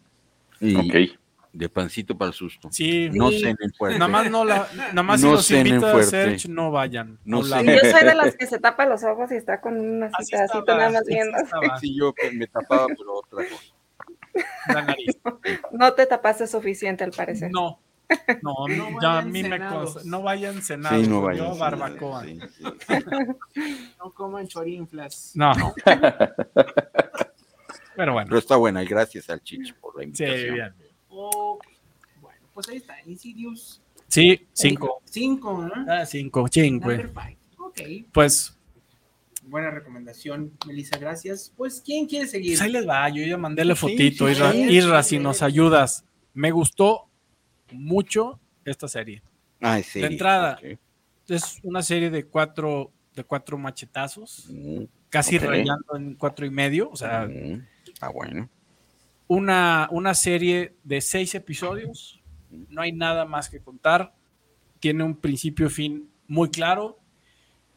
ok 0.62 1.18
de 1.58 1.70
pancito 1.70 2.18
para 2.18 2.30
el 2.30 2.34
susto. 2.36 2.70
Sí. 2.72 3.10
No 3.12 3.32
cenen 3.32 3.74
fuerte. 3.76 3.98
Nada 3.98 4.12
más 4.12 4.30
no 4.30 4.46
la, 4.46 4.68
nada 4.76 5.04
más 5.04 5.20
si 5.20 5.28
los 5.28 5.50
invita 5.52 5.98
a 5.98 6.04
Search, 6.04 6.46
no 6.48 6.72
vayan. 6.72 7.18
No 7.26 7.42
yo 7.42 7.80
soy 7.80 8.06
de 8.06 8.16
las 8.16 8.36
que 8.36 8.46
se 8.46 8.60
tapa 8.60 8.86
los 8.86 9.04
ojos 9.04 9.32
y 9.32 9.36
está 9.36 9.60
con 9.60 9.80
una 9.80 10.12
cita 10.20 10.44
así, 10.44 10.58
nada 10.66 10.90
más 10.90 11.04
viendo. 11.06 11.38
Sí, 11.82 11.96
yo 11.96 12.14
me 12.34 12.48
tapaba, 12.48 12.88
pero 12.88 13.16
otra 13.16 13.44
cosa. 13.50 13.64
La 14.68 14.82
nariz. 14.84 15.18
No 15.72 15.94
te 15.94 16.06
tapaste 16.06 16.48
suficiente, 16.48 17.04
al 17.04 17.12
parecer. 17.12 17.52
No. 17.52 17.80
No, 18.42 18.68
no 18.68 19.02
ya 19.02 19.20
a 19.20 19.22
mí 19.24 19.44
me 19.44 19.60
cosa. 19.60 20.02
No 20.06 20.22
vayan 20.22 20.62
cenados. 20.62 21.04
Sí, 21.04 21.10
no 21.10 21.22
vayan. 21.22 21.46
Yo 21.48 21.58
barbacoa. 21.58 22.24
Sí, 22.24 22.40
sí, 22.58 22.64
no 24.00 24.14
coman 24.14 24.48
chorinflas. 24.48 25.32
No. 25.36 25.52
Pero 27.96 28.14
bueno. 28.14 28.28
Pero 28.28 28.40
está 28.40 28.56
buena 28.56 28.84
y 28.84 28.88
gracias 28.88 29.30
al 29.30 29.42
Chicho 29.42 29.76
por 29.82 29.98
la 29.98 30.04
invitación. 30.04 30.40
Sí, 30.40 30.52
bien. 30.52 30.87
Bueno, 32.22 32.40
pues 32.54 32.70
ahí 32.70 32.78
está, 32.78 32.96
Insidious. 33.06 33.82
Sí, 34.08 34.48
cinco. 34.54 35.02
Cinco, 35.06 35.64
¿no? 35.64 35.86
Ah, 35.92 36.06
cinco, 36.06 36.48
cinco. 36.50 36.90
Ok. 37.60 37.82
Pues. 38.12 38.58
Buena 39.44 39.72
recomendación, 39.72 40.52
Melissa, 40.68 40.98
gracias. 40.98 41.54
Pues, 41.56 41.82
¿quién 41.84 42.06
quiere 42.06 42.28
seguir? 42.28 42.52
Pues 42.52 42.62
ahí 42.62 42.72
les 42.72 42.88
va, 42.88 43.08
yo 43.10 43.26
ya 43.26 43.38
mandé 43.38 43.64
la 43.64 43.76
fotito, 43.76 44.30
Irra, 44.30 45.04
si 45.04 45.20
nos 45.20 45.42
ayudas. 45.42 46.04
Me 46.34 46.52
gustó 46.52 47.08
mucho 47.72 48.40
esta 48.66 48.88
serie. 48.88 49.24
Sí. 49.84 50.02
De 50.02 50.08
entrada, 50.08 50.60
es 51.28 51.60
una 51.64 51.82
serie 51.82 52.10
de 52.10 52.26
cuatro, 52.26 52.92
de 53.16 53.24
cuatro 53.24 53.58
machetazos, 53.58 54.48
mm, 54.50 54.84
casi 55.10 55.38
rayando 55.38 55.96
en 55.96 56.16
cuatro 56.16 56.46
y 56.46 56.52
medio, 56.52 56.90
o 56.92 56.96
sea, 56.96 57.28
mm. 57.28 57.66
Ah, 58.00 58.10
bueno. 58.10 58.50
Una, 59.28 59.88
una 59.92 60.14
serie 60.14 60.76
de 60.84 61.02
seis 61.02 61.36
episodios. 61.36 62.22
No 62.70 62.82
hay 62.82 62.92
nada 62.94 63.26
más 63.26 63.50
que 63.50 63.60
contar. 63.60 64.14
Tiene 64.80 65.04
un 65.04 65.16
principio 65.18 65.68
y 65.68 65.70
fin 65.70 66.10
muy 66.28 66.50
claro. 66.50 67.00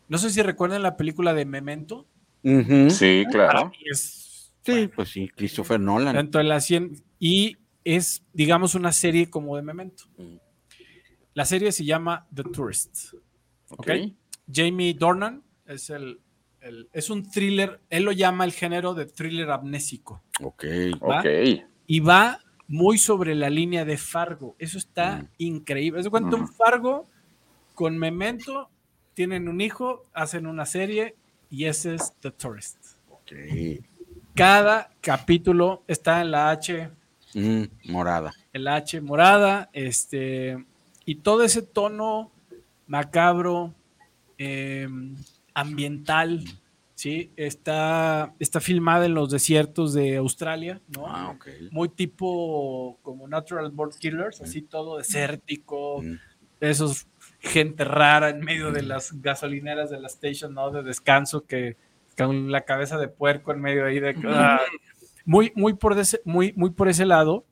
No 0.09 0.19
sé 0.19 0.31
si 0.31 0.43
recuerdan 0.43 0.83
la 0.83 0.97
película 0.97 1.35
de 1.35 1.45
Memento. 1.45 2.07
Sí, 2.43 3.25
Para 3.31 3.51
claro. 3.51 3.73
es 3.85 4.21
Sí, 4.65 4.89
pues 4.95 5.09
sí, 5.09 5.29
Christopher 5.35 5.81
Nolan. 5.81 6.31
de 6.31 6.45
las 6.45 6.67
100 6.67 7.03
y 7.19 7.57
es, 7.85 8.23
digamos, 8.33 8.75
una 8.75 8.93
serie 8.93 9.31
como 9.31 9.57
de 9.57 9.63
Memento. 9.63 10.05
La 11.35 11.45
serie 11.45 11.73
se 11.73 11.85
llama 11.85 12.27
The 12.35 12.45
Tourist. 12.45 13.15
Ok. 13.71 13.79
¿ok? 13.79 13.91
Jamie 14.53 14.95
Dornan 14.95 15.43
es 15.67 15.91
el, 15.91 16.21
el- 16.61 16.89
es 16.93 17.11
un 17.11 17.29
thriller, 17.31 17.81
él 17.91 18.05
lo 18.05 18.13
llama 18.13 18.45
el 18.45 18.53
género 18.53 18.95
de 18.95 19.07
thriller 19.07 19.51
amnésico. 19.51 20.23
Ok. 20.43 20.65
¿va? 21.03 21.21
Ok. 21.21 21.27
Y 21.87 22.01
va 22.01 22.41
muy 22.69 22.99
sobre 22.99 23.35
la 23.35 23.51
línea 23.51 23.85
de 23.85 23.97
Fargo. 23.97 24.55
Eso 24.59 24.79
está 24.79 25.17
Mm. 25.23 25.29
increíble. 25.39 26.03
¿Se 26.03 26.11
cuenta 26.11 26.37
un 26.37 26.43
Ujú. 26.45 26.53
Fargo 26.53 27.07
con 27.75 27.99
Memento? 27.99 28.69
Tienen 29.15 29.49
un 29.49 29.61
hijo, 29.61 30.05
hacen 30.13 30.47
una 30.47 30.65
serie 30.67 31.17
y 31.51 31.65
ese 31.65 31.95
es 31.97 32.13
The 32.21 32.31
Tourist. 32.31 32.77
ok. 33.11 33.33
Cada 34.35 34.91
capítulo 35.01 35.83
está 35.89 36.21
en 36.21 36.31
la 36.31 36.51
H 36.51 36.91
Mm, 37.35 37.65
morada. 37.91 38.33
el 38.53 38.67
H 38.69 39.01
morada, 39.01 39.69
este, 39.73 40.65
y 41.05 41.17
todo 41.17 41.43
ese 41.45 41.63
tono 41.63 42.31
macabro, 42.87 43.75
eh, 44.39 44.89
ambiental, 45.55 46.45
¿sí? 46.95 47.33
Está, 47.37 48.35
está 48.39 48.61
filmada 48.61 49.07
en 49.07 49.15
los 49.15 49.31
desiertos 49.31 49.95
de 49.95 50.17
Australia, 50.17 50.81
¿no? 50.89 51.07
Ah, 51.07 51.31
ok. 51.31 51.49
Muy 51.71 51.89
tipo 51.89 52.99
como 53.03 53.27
Natural 53.29 53.71
Born 53.71 53.93
Killers, 53.99 54.41
así 54.41 54.63
todo 54.63 54.99
desértico, 54.99 56.03
Mm. 56.03 56.15
esos 56.61 57.07
gente 57.41 57.85
rara 57.85 58.29
en 58.29 58.41
medio 58.41 58.71
de 58.71 58.83
las 58.83 59.13
gasolineras 59.23 59.89
de 59.91 59.99
la 59.99 60.09
station, 60.09 60.53
¿no? 60.55 60.71
De 60.71 60.83
descanso 60.83 61.47
que 61.47 61.77
con 62.19 62.53
la 62.53 62.63
cabeza 62.67 62.99
de 62.99 63.09
puerco 63.09 63.51
en 63.53 63.61
medio 63.63 63.87
ahí 63.87 63.99
de... 63.99 64.15
ah, 64.27 64.61
muy, 65.25 65.53
muy, 65.55 65.73
por 65.75 65.99
ese, 65.99 66.21
muy, 66.25 66.53
muy 66.55 66.71
por 66.71 66.89
ese 66.89 67.07
lado. 67.07 67.45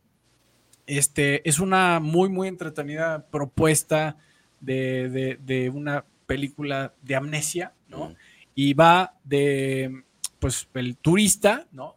Este, 0.87 1.47
es 1.49 1.59
una 1.59 2.01
muy, 2.01 2.29
muy 2.29 2.49
entretenida 2.49 3.27
propuesta 3.31 4.17
de, 4.61 5.09
de- 5.11 5.39
de 5.45 5.71
una 5.71 6.05
película 6.27 6.95
de 7.03 7.17
amnesia, 7.17 7.73
¿no? 7.89 8.11
Mm. 8.11 8.15
Y 8.55 8.75
va 8.75 9.15
de, 9.25 10.03
pues, 10.39 10.69
el 10.75 10.97
turista, 10.97 11.67
¿no? 11.73 11.97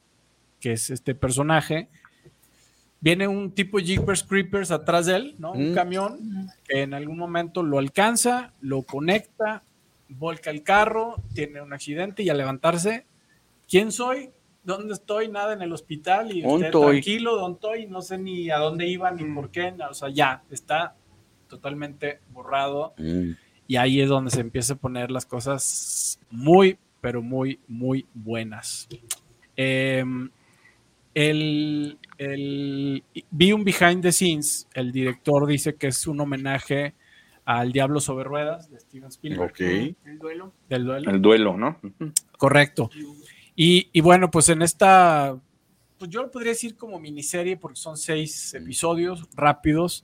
Que 0.59 0.73
es 0.73 0.89
este 0.89 1.15
personaje. 1.15 1.89
Viene 2.99 3.27
un 3.27 3.51
tipo 3.51 3.79
Jeepers 3.79 4.23
Creepers 4.23 4.69
atrás 4.69 5.07
de 5.07 5.15
él, 5.15 5.35
¿no? 5.39 5.53
Un 5.53 5.73
camión 5.73 6.51
que 6.67 6.83
en 6.83 6.93
algún 6.93 7.17
momento 7.17 7.63
lo 7.63 7.79
alcanza, 7.79 8.53
lo 8.61 8.83
conecta, 8.83 9.63
volca 10.07 10.51
el 10.51 10.61
carro, 10.61 11.15
tiene 11.33 11.61
un 11.61 11.73
accidente 11.73 12.21
y 12.21 12.29
al 12.29 12.37
levantarse, 12.37 13.05
¿quién 13.67 13.91
soy? 13.91 14.29
¿Dónde 14.63 14.93
estoy? 14.93 15.29
Nada 15.29 15.53
en 15.53 15.63
el 15.63 15.73
hospital 15.73 16.31
y 16.31 16.43
tranquilo, 16.43 17.37
¿dónde 17.37 17.55
estoy? 17.55 17.87
No 17.87 18.03
sé 18.03 18.19
ni 18.19 18.51
a 18.51 18.57
dónde 18.57 18.85
iba 18.85 19.09
ni 19.09 19.23
por 19.33 19.49
qué, 19.49 19.73
o 19.89 19.93
sea, 19.95 20.09
ya 20.09 20.43
está 20.51 20.95
totalmente 21.47 22.19
borrado 22.31 22.93
Mm. 22.97 23.31
Y 23.71 23.77
ahí 23.77 24.01
es 24.01 24.09
donde 24.09 24.31
se 24.31 24.41
empieza 24.41 24.73
a 24.73 24.75
poner 24.75 25.11
las 25.11 25.25
cosas 25.25 26.19
muy, 26.29 26.77
pero 26.99 27.21
muy, 27.21 27.57
muy 27.69 28.05
buenas. 28.13 28.89
Em, 29.55 30.29
el, 31.13 31.97
el- 32.17 33.01
vi 33.31 33.53
un 33.53 33.63
behind 33.63 34.01
the 34.01 34.11
scenes, 34.11 34.67
el 34.73 34.91
director 34.91 35.47
dice 35.47 35.75
que 35.75 35.87
es 35.87 36.05
un 36.05 36.19
homenaje 36.19 36.95
al 37.45 37.71
Diablo 37.71 38.01
sobre 38.01 38.25
Ruedas 38.25 38.69
de 38.69 38.77
Steven 38.81 39.07
Spielberg, 39.09 39.51
Ok. 39.51 39.59
El 39.61 40.19
duelo. 40.19 40.51
del 40.67 40.83
duelo. 40.83 41.09
El 41.11 41.21
duelo, 41.21 41.57
¿no? 41.57 41.79
Correcto. 42.37 42.89
Y, 43.55 43.87
y 43.93 44.01
bueno, 44.01 44.29
pues 44.29 44.49
en 44.49 44.63
esta, 44.63 45.37
pues 45.97 46.11
yo 46.11 46.21
lo 46.23 46.29
podría 46.29 46.51
decir 46.51 46.75
como 46.75 46.99
miniserie 46.99 47.55
porque 47.55 47.77
son 47.79 47.95
seis 47.95 48.53
episodios 48.53 49.29
rápidos, 49.33 50.03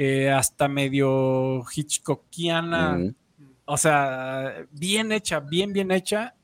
eh, 0.00 0.30
hasta 0.30 0.68
medio 0.68 1.64
Hitchcockiana, 1.74 2.96
Mm. 2.98 3.14
o 3.64 3.76
sea, 3.76 4.64
bien 4.70 5.10
hecha, 5.10 5.40
bien, 5.40 5.72
bien 5.72 5.90
hecha. 5.90 6.34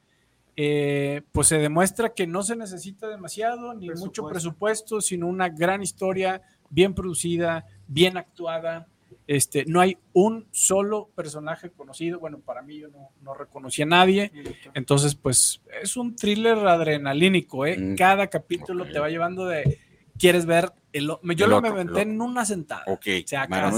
eh, 0.57 1.23
pues 1.33 1.49
se 1.49 1.59
demuestra 1.59 2.14
que 2.14 2.27
no 2.29 2.43
se 2.45 2.55
necesita 2.55 3.09
demasiado 3.09 3.75
ni 3.75 3.90
mucho 3.90 4.27
Presupuesto. 4.29 5.01
sino 5.01 5.27
una 5.27 5.49
gran 5.49 5.83
historia, 5.83 6.43
bien 6.71 6.95
producida, 6.95 7.64
bien 7.88 8.17
actuada. 8.17 8.87
Este, 9.27 9.64
no 9.67 9.81
hay 9.81 9.97
un 10.12 10.47
solo 10.53 11.09
personaje 11.17 11.71
conocido. 11.71 12.21
Bueno, 12.21 12.38
para 12.38 12.62
mí 12.62 12.79
yo 12.79 12.88
no, 12.88 13.09
no 13.23 13.35
reconocí 13.35 13.83
a 13.83 13.87
nadie. 13.87 14.31
Entonces, 14.75 15.17
pues 15.17 15.61
es 15.83 15.97
un 15.97 16.14
thriller 16.14 16.59
adrenalínico, 16.59 17.67
¿eh? 17.67 17.77
Mm. 17.77 17.97
Cada 17.97 18.29
capítulo 18.29 18.85
te 18.85 18.99
va 19.01 19.09
llevando 19.09 19.47
de, 19.47 19.79
quieres 20.18 20.46
ver, 20.46 20.72
el, 20.92 21.07
yo 21.07 21.44
El 21.44 21.50
lo 21.50 21.61
me 21.61 21.68
otro, 21.68 21.81
el 21.81 21.88
aventé 21.88 22.03
en 22.03 22.20
una 22.20 22.44
sentada. 22.44 22.85
Ok. 22.87 23.05
Se 23.27 23.37
acabó, 23.37 23.77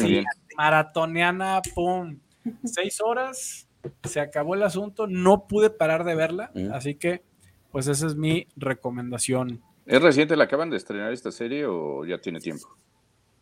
maratoniana, 0.56 1.60
pum, 1.74 2.18
seis 2.64 3.00
horas, 3.00 3.68
se 4.04 4.20
acabó 4.20 4.54
el 4.54 4.62
asunto, 4.62 5.06
no 5.06 5.46
pude 5.46 5.70
parar 5.70 6.04
de 6.04 6.14
verla, 6.14 6.50
Mm. 6.54 6.72
así 6.72 6.94
que, 6.96 7.22
pues 7.70 7.86
esa 7.88 8.06
es 8.06 8.16
mi 8.16 8.46
recomendación. 8.56 9.62
¿Es 9.86 10.02
reciente? 10.02 10.36
¿La 10.36 10.44
acaban 10.44 10.70
de 10.70 10.76
estrenar 10.76 11.12
esta 11.12 11.30
serie 11.30 11.64
o 11.66 12.04
ya 12.04 12.18
tiene 12.18 12.40
tiempo? 12.40 12.76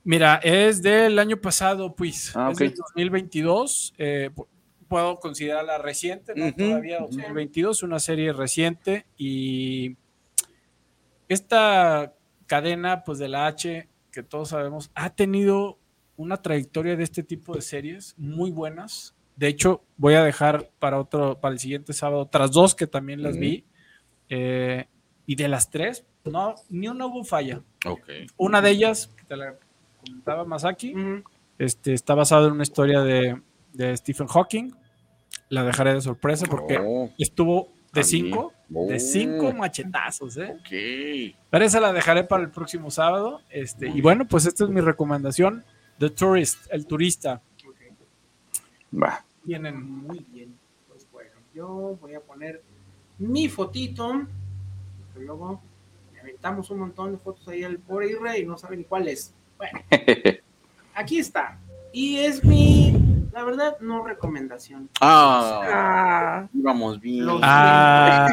Mira, 0.07 0.39
es 0.43 0.83
del 0.83 1.19
año 1.19 1.39
pasado, 1.39 1.95
pues, 1.95 2.37
Ah, 2.37 2.49
es 2.51 2.57
ok. 2.57 2.61
del 2.61 2.75
2022, 2.75 3.95
eh, 3.97 4.31
pu- 4.35 4.47
puedo 4.87 5.17
considerarla 5.19 5.79
reciente, 5.79 6.35
¿no? 6.37 6.53
Todavía 6.55 6.99
ujú. 6.99 7.17
2022, 7.17 7.83
una 7.83 7.99
serie 7.99 8.35
reciente 8.35 9.07
y 9.17 9.97
esta 11.29 12.13
cadena, 12.47 13.05
pues 13.05 13.19
de 13.19 13.29
la 13.29 13.47
H, 13.47 13.89
que 14.11 14.23
todos 14.23 14.51
sabemos, 14.51 14.91
ha 14.95 15.11
tenido 15.11 15.79
una 16.17 16.37
trayectoria 16.43 16.97
de 16.97 17.03
este 17.05 17.23
tipo 17.23 17.55
de 17.55 17.63
series 17.63 18.15
muy 18.17 18.51
buenas. 18.51 19.15
De 19.37 19.49
hecho, 19.49 19.83
voy 19.97 20.15
a 20.15 20.23
dejar 20.23 20.71
para 20.79 21.01
otro, 21.01 21.41
para 21.41 21.53
el 21.55 21.59
siguiente 21.59 21.93
sábado, 21.93 22.23
otras 22.23 22.53
dos 22.53 22.75
que 22.75 22.87
también 22.87 23.23
las 23.23 23.37
vi. 23.37 23.65
eh, 24.29 24.87
y 25.27 25.37
de 25.37 25.49
las 25.49 25.71
tres, 25.71 26.05
no, 26.25 26.55
ni 26.69 26.87
una 26.89 27.07
hubo 27.07 27.25
falla. 27.25 27.63
Ok. 27.87 28.09
Una 28.37 28.61
de 28.61 28.71
ellas, 28.71 29.09
que 29.17 29.25
te 29.25 29.37
la 29.37 29.57
comentaba 30.05 30.45
Masaki, 30.45 30.95
este, 31.59 31.95
está 31.95 32.15
basado 32.15 32.47
en 32.49 32.53
una 32.53 32.63
historia 32.63 33.01
de, 33.01 33.41
de 33.73 33.97
Stephen 33.97 34.27
Hawking. 34.27 34.73
La 35.49 35.65
dejaré 35.65 35.95
de 35.95 36.01
sorpresa 36.03 36.47
porque 36.47 36.79
Oh, 36.79 37.11
estuvo 37.19 37.73
de 37.95 38.05
cinco, 38.05 38.53
Oh. 38.73 38.89
de 38.89 38.99
cinco 38.99 39.53
machetazos, 39.53 40.37
¿eh? 40.37 40.51
ok. 40.53 41.37
Pero 41.51 41.65
esa 41.65 41.81
la 41.81 41.93
dejaré 41.93 42.25
para 42.25 42.43
el 42.43 42.51
próximo 42.51 42.91
sábado. 42.91 43.41
Este, 43.51 43.89
y 43.89 44.01
bueno, 44.01 44.27
pues 44.27 44.47
esta 44.47 44.65
es 44.65 44.71
mi 44.71 44.81
recomendación. 44.81 45.65
The 45.99 46.11
Tourist, 46.11 46.67
el 46.71 46.87
turista. 46.87 47.41
Va. 48.93 49.25
Tienen 49.45 49.83
Muy 49.83 50.25
bien. 50.31 50.57
Pues 50.89 51.07
bueno, 51.13 51.31
yo 51.55 51.99
voy 52.01 52.15
a 52.15 52.21
poner 52.21 52.63
mi 53.19 53.49
fotito. 53.49 54.27
Luego 55.17 55.61
le 56.13 56.21
aventamos 56.21 56.71
un 56.71 56.79
montón 56.81 57.13
de 57.13 57.19
fotos 57.19 57.47
ahí 57.49 57.63
al 57.63 57.79
pobre 57.79 58.11
Irre 58.11 58.39
y 58.41 58.47
no 58.47 58.57
sabe 58.59 58.77
ni 58.77 58.85
cuál 58.85 59.09
es. 59.09 59.33
Bueno, 59.57 59.81
aquí 60.95 61.19
está. 61.19 61.59
Y 61.93 62.17
es 62.17 62.43
mi, 62.43 62.84
la 63.35 63.43
verdad, 63.45 63.77
no 63.81 64.05
recomendación. 64.05 64.89
Ah, 65.01 65.61
Ah, 65.65 66.49
íbamos 66.55 67.01
bien. 67.01 67.27
Lo 67.27 67.41
Ah. 67.43 68.29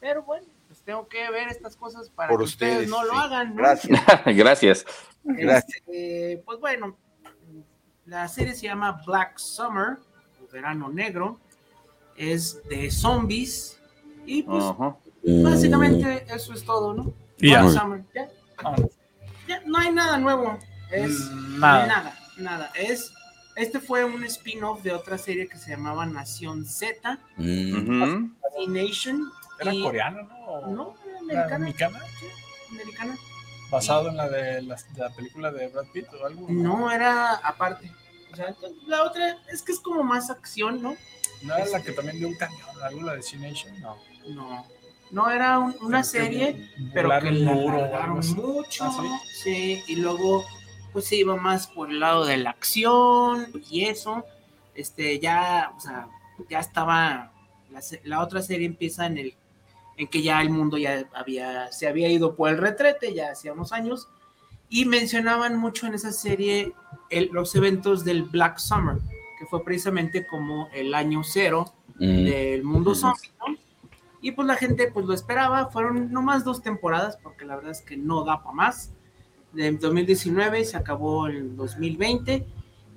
Pero 0.00 0.22
bueno, 0.22 0.46
pues 0.68 0.80
tengo 0.82 1.08
que 1.08 1.30
ver 1.30 1.48
estas 1.48 1.76
cosas 1.76 2.10
para 2.10 2.28
Por 2.28 2.40
que 2.40 2.44
ustedes, 2.44 2.72
ustedes, 2.74 2.90
no 2.90 3.04
lo 3.04 3.12
hagan. 3.18 3.50
¿no? 3.54 3.62
Gracias. 3.62 4.00
Gracias. 4.26 4.86
Gracias. 5.24 5.76
Este, 5.78 6.42
pues 6.44 6.60
bueno, 6.60 6.96
la 8.04 8.28
serie 8.28 8.54
se 8.54 8.66
llama 8.66 9.00
Black 9.06 9.38
Summer, 9.38 9.96
o 10.44 10.52
Verano 10.52 10.88
Negro. 10.90 11.40
Es 12.16 12.62
de 12.68 12.90
zombies. 12.90 13.80
Y 14.26 14.42
pues 14.42 14.64
básicamente 15.42 16.26
eso 16.28 16.52
es 16.52 16.64
todo, 16.64 16.92
¿no? 16.92 17.12
Black 17.38 17.70
Summer. 17.70 18.04
Ya, 18.14 18.28
Vámonos. 18.62 18.90
ya, 19.48 19.60
no 19.64 19.78
hay 19.78 19.92
nada 19.92 20.18
nuevo. 20.18 20.58
Es 20.90 21.30
nada. 21.58 21.86
nada, 21.86 22.16
nada. 22.36 22.70
Es, 22.74 23.12
este 23.56 23.80
fue 23.80 24.04
un 24.04 24.22
spin-off 24.24 24.82
de 24.82 24.92
otra 24.92 25.18
serie 25.18 25.48
que 25.48 25.56
se 25.58 25.70
llamaba 25.70 26.06
Nación 26.06 26.64
Z, 26.66 27.18
Mm, 27.36 28.30
Nation. 28.68 29.30
¿Era 29.60 29.72
y- 29.74 29.82
coreano, 29.82 30.22
no? 30.24 30.36
¿O 30.46 30.66
No, 30.70 30.94
¿Era 31.30 31.44
americana. 31.56 31.58
mexicana? 31.58 32.00
sí, 32.20 32.26
americana. 32.70 33.16
¿Basado 33.70 34.08
en 34.10 34.16
la 34.16 34.28
de, 34.28 34.62
la, 34.62 34.76
de 34.76 35.00
la 35.00 35.10
película 35.10 35.50
de 35.50 35.68
Brad 35.68 35.86
Pitt 35.92 36.06
o 36.12 36.24
algo? 36.26 36.46
No, 36.50 36.90
era 36.90 37.34
aparte. 37.36 37.90
O 38.32 38.36
sea, 38.36 38.54
la 38.86 39.02
otra 39.02 39.38
es 39.52 39.62
que 39.62 39.72
es 39.72 39.80
como 39.80 40.02
más 40.04 40.30
acción, 40.30 40.82
¿no? 40.82 40.94
¿No 41.42 41.54
era 41.56 41.66
la 41.66 41.82
que 41.82 41.92
también 41.92 42.18
dio 42.18 42.28
un 42.28 42.34
cañón? 42.36 42.60
¿Algo 42.82 43.02
la 43.02 43.14
de 43.14 43.22
C 43.22 43.36
Nation? 43.38 43.78
No. 43.80 43.96
No. 44.28 44.66
No 45.10 45.30
era 45.30 45.58
un- 45.60 45.76
una 45.80 46.02
serie, 46.04 46.68
pero 46.92 47.08
que 47.20 47.30
la 47.30 47.60
mucho, 48.34 48.84
¿Ah, 48.84 49.20
sí, 49.42 49.82
y 49.86 49.96
luego 49.96 50.44
pues 50.96 51.08
se 51.08 51.16
iba 51.16 51.36
más 51.36 51.66
por 51.66 51.90
el 51.90 52.00
lado 52.00 52.24
de 52.24 52.38
la 52.38 52.48
acción 52.48 53.48
y 53.70 53.84
eso, 53.84 54.24
este, 54.74 55.18
ya, 55.18 55.74
o 55.76 55.78
sea, 55.78 56.08
ya 56.48 56.58
estaba, 56.58 57.32
la, 58.02 58.22
otra 58.22 58.40
serie 58.40 58.66
empieza 58.66 59.04
en 59.04 59.18
el, 59.18 59.34
en 59.98 60.06
que 60.08 60.22
ya 60.22 60.40
el 60.40 60.48
mundo 60.48 60.78
ya 60.78 61.04
había, 61.14 61.70
se 61.70 61.86
había 61.86 62.08
ido 62.08 62.34
por 62.34 62.48
el 62.48 62.56
retrete, 62.56 63.12
ya 63.12 63.32
hacía 63.32 63.52
unos 63.52 63.72
años, 63.74 64.08
y 64.70 64.86
mencionaban 64.86 65.58
mucho 65.58 65.86
en 65.86 65.92
esa 65.92 66.12
serie 66.12 66.72
el- 67.10 67.28
los 67.30 67.54
eventos 67.54 68.02
del 68.02 68.22
Black 68.22 68.56
Summer, 68.56 68.96
que 69.38 69.44
fue 69.44 69.62
precisamente 69.62 70.26
como 70.26 70.70
el 70.72 70.94
año 70.94 71.22
cero 71.24 71.74
Mm. 71.96 72.24
del 72.24 72.64
mundo 72.64 72.94
zombie, 72.94 73.30
¿no? 73.46 73.54
Y 74.22 74.32
pues 74.32 74.48
la 74.48 74.56
gente 74.56 74.90
pues 74.90 75.04
lo 75.04 75.12
esperaba, 75.12 75.66
fueron 75.66 76.10
nomás 76.10 76.42
dos 76.42 76.62
temporadas, 76.62 77.18
porque 77.22 77.44
la 77.44 77.56
verdad 77.56 77.72
es 77.72 77.82
que 77.82 77.98
no 77.98 78.24
da 78.24 78.42
para 78.42 78.54
más. 78.54 78.92
De 79.52 79.70
2019 79.72 80.64
se 80.64 80.76
acabó 80.76 81.26
el 81.26 81.56
2020. 81.56 82.46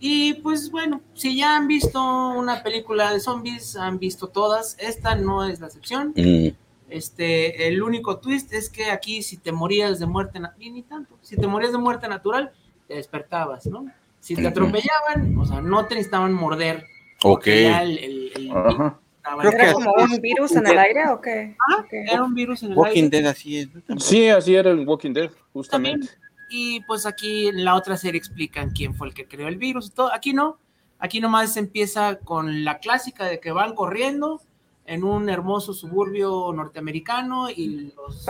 Y 0.02 0.36
pues 0.36 0.72
bueno, 0.72 1.02
si 1.14 1.38
ya 1.38 1.56
han 1.58 1.68
visto 1.68 2.02
una 2.30 2.64
película 2.64 3.12
de 3.14 3.20
zombies, 3.20 3.76
han 3.76 4.00
visto 4.00 4.28
todas, 4.28 4.78
esta 4.80 5.16
no 5.16 5.46
es 5.46 5.60
la 5.60 5.68
excepción. 5.68 6.14
Mm. 6.16 6.50
Este, 6.90 7.68
el 7.68 7.84
único 7.84 8.18
twist 8.18 8.52
es 8.54 8.70
que 8.70 8.90
aquí 8.92 9.22
si 9.22 9.38
te 9.38 9.52
morías 9.52 10.00
de 10.00 10.06
muerte, 10.08 10.40
na- 10.40 10.56
ni, 10.58 10.70
ni 10.72 10.82
tanto, 10.84 11.18
si 11.22 11.36
te 11.36 11.46
morías 11.48 11.72
de 11.72 11.78
muerte 11.78 12.08
natural, 12.08 12.52
te 12.88 12.96
despertabas, 12.96 13.66
¿no? 13.68 13.86
Si 14.20 14.36
te 14.36 14.48
atropellaban, 14.48 15.38
o 15.38 15.46
sea, 15.46 15.62
no 15.62 15.86
te 15.86 15.96
necesitaban 15.96 16.34
morder. 16.34 16.84
Ok. 17.24 17.48
el- 17.48 17.98
el- 18.00 18.32
el- 18.36 18.52
Ajá. 18.52 19.00
que 19.42 19.48
¿Era 19.50 19.74
como 19.74 19.92
un 19.94 20.22
virus 20.22 20.54
en 20.56 20.66
el 20.66 20.80
aire 20.80 21.10
o 21.10 21.20
qué? 21.22 21.56
Ah, 21.70 21.82
Ok. 21.82 21.90
era 21.92 22.24
un 22.24 22.34
virus 22.34 22.64
en 22.64 22.72
el 22.72 22.78
Walking 22.78 23.04
aire. 23.04 23.22
Dead 23.22 23.26
así 23.30 23.58
es. 23.60 23.68
Sí, 23.98 24.30
así 24.30 24.56
era 24.56 24.72
el 24.72 24.88
Walking 24.88 25.12
Dead, 25.14 25.30
justamente. 25.54 26.08
Y 26.50 26.82
pues 26.82 27.06
aquí 27.06 27.48
en 27.48 27.64
la 27.64 27.76
otra 27.76 27.98
serie 27.98 28.18
explican 28.18 28.72
quién 28.72 28.96
fue 28.96 29.08
el 29.08 29.14
que 29.14 29.28
creó 29.28 29.48
el 29.48 29.58
virus 29.58 29.88
y 29.88 29.92
todo. 29.92 30.14
Aquí 30.14 30.34
no. 30.34 30.58
Aquí 30.98 31.22
nomás 31.22 31.56
empieza 31.56 32.20
con 32.20 32.66
la 32.66 32.80
clásica 32.80 33.26
de 33.26 33.40
que 33.40 33.52
van 33.52 33.74
corriendo 33.74 34.42
en 34.86 35.04
un 35.04 35.30
hermoso 35.30 35.74
suburbio 35.74 36.52
norteamericano 36.52 37.50
y 37.50 37.94
los 37.96 38.26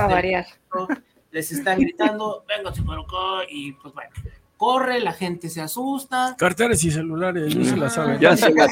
les 1.32 1.52
están 1.52 1.80
gritando, 1.80 2.44
por 2.86 3.00
acá, 3.00 3.48
y 3.50 3.74
pues 3.74 3.94
bueno, 3.94 4.10
corre, 4.58 5.00
la 5.00 5.14
gente 5.14 5.50
se 5.50 5.62
asusta. 5.62 6.36
Carteras 6.38 6.84
y 6.84 6.92
celulares, 6.92 7.56
no 7.56 7.64
se 7.64 7.78
la 7.78 7.90
saben. 7.90 8.20
Ya 8.20 8.36
se 8.36 8.52
las, 8.54 8.70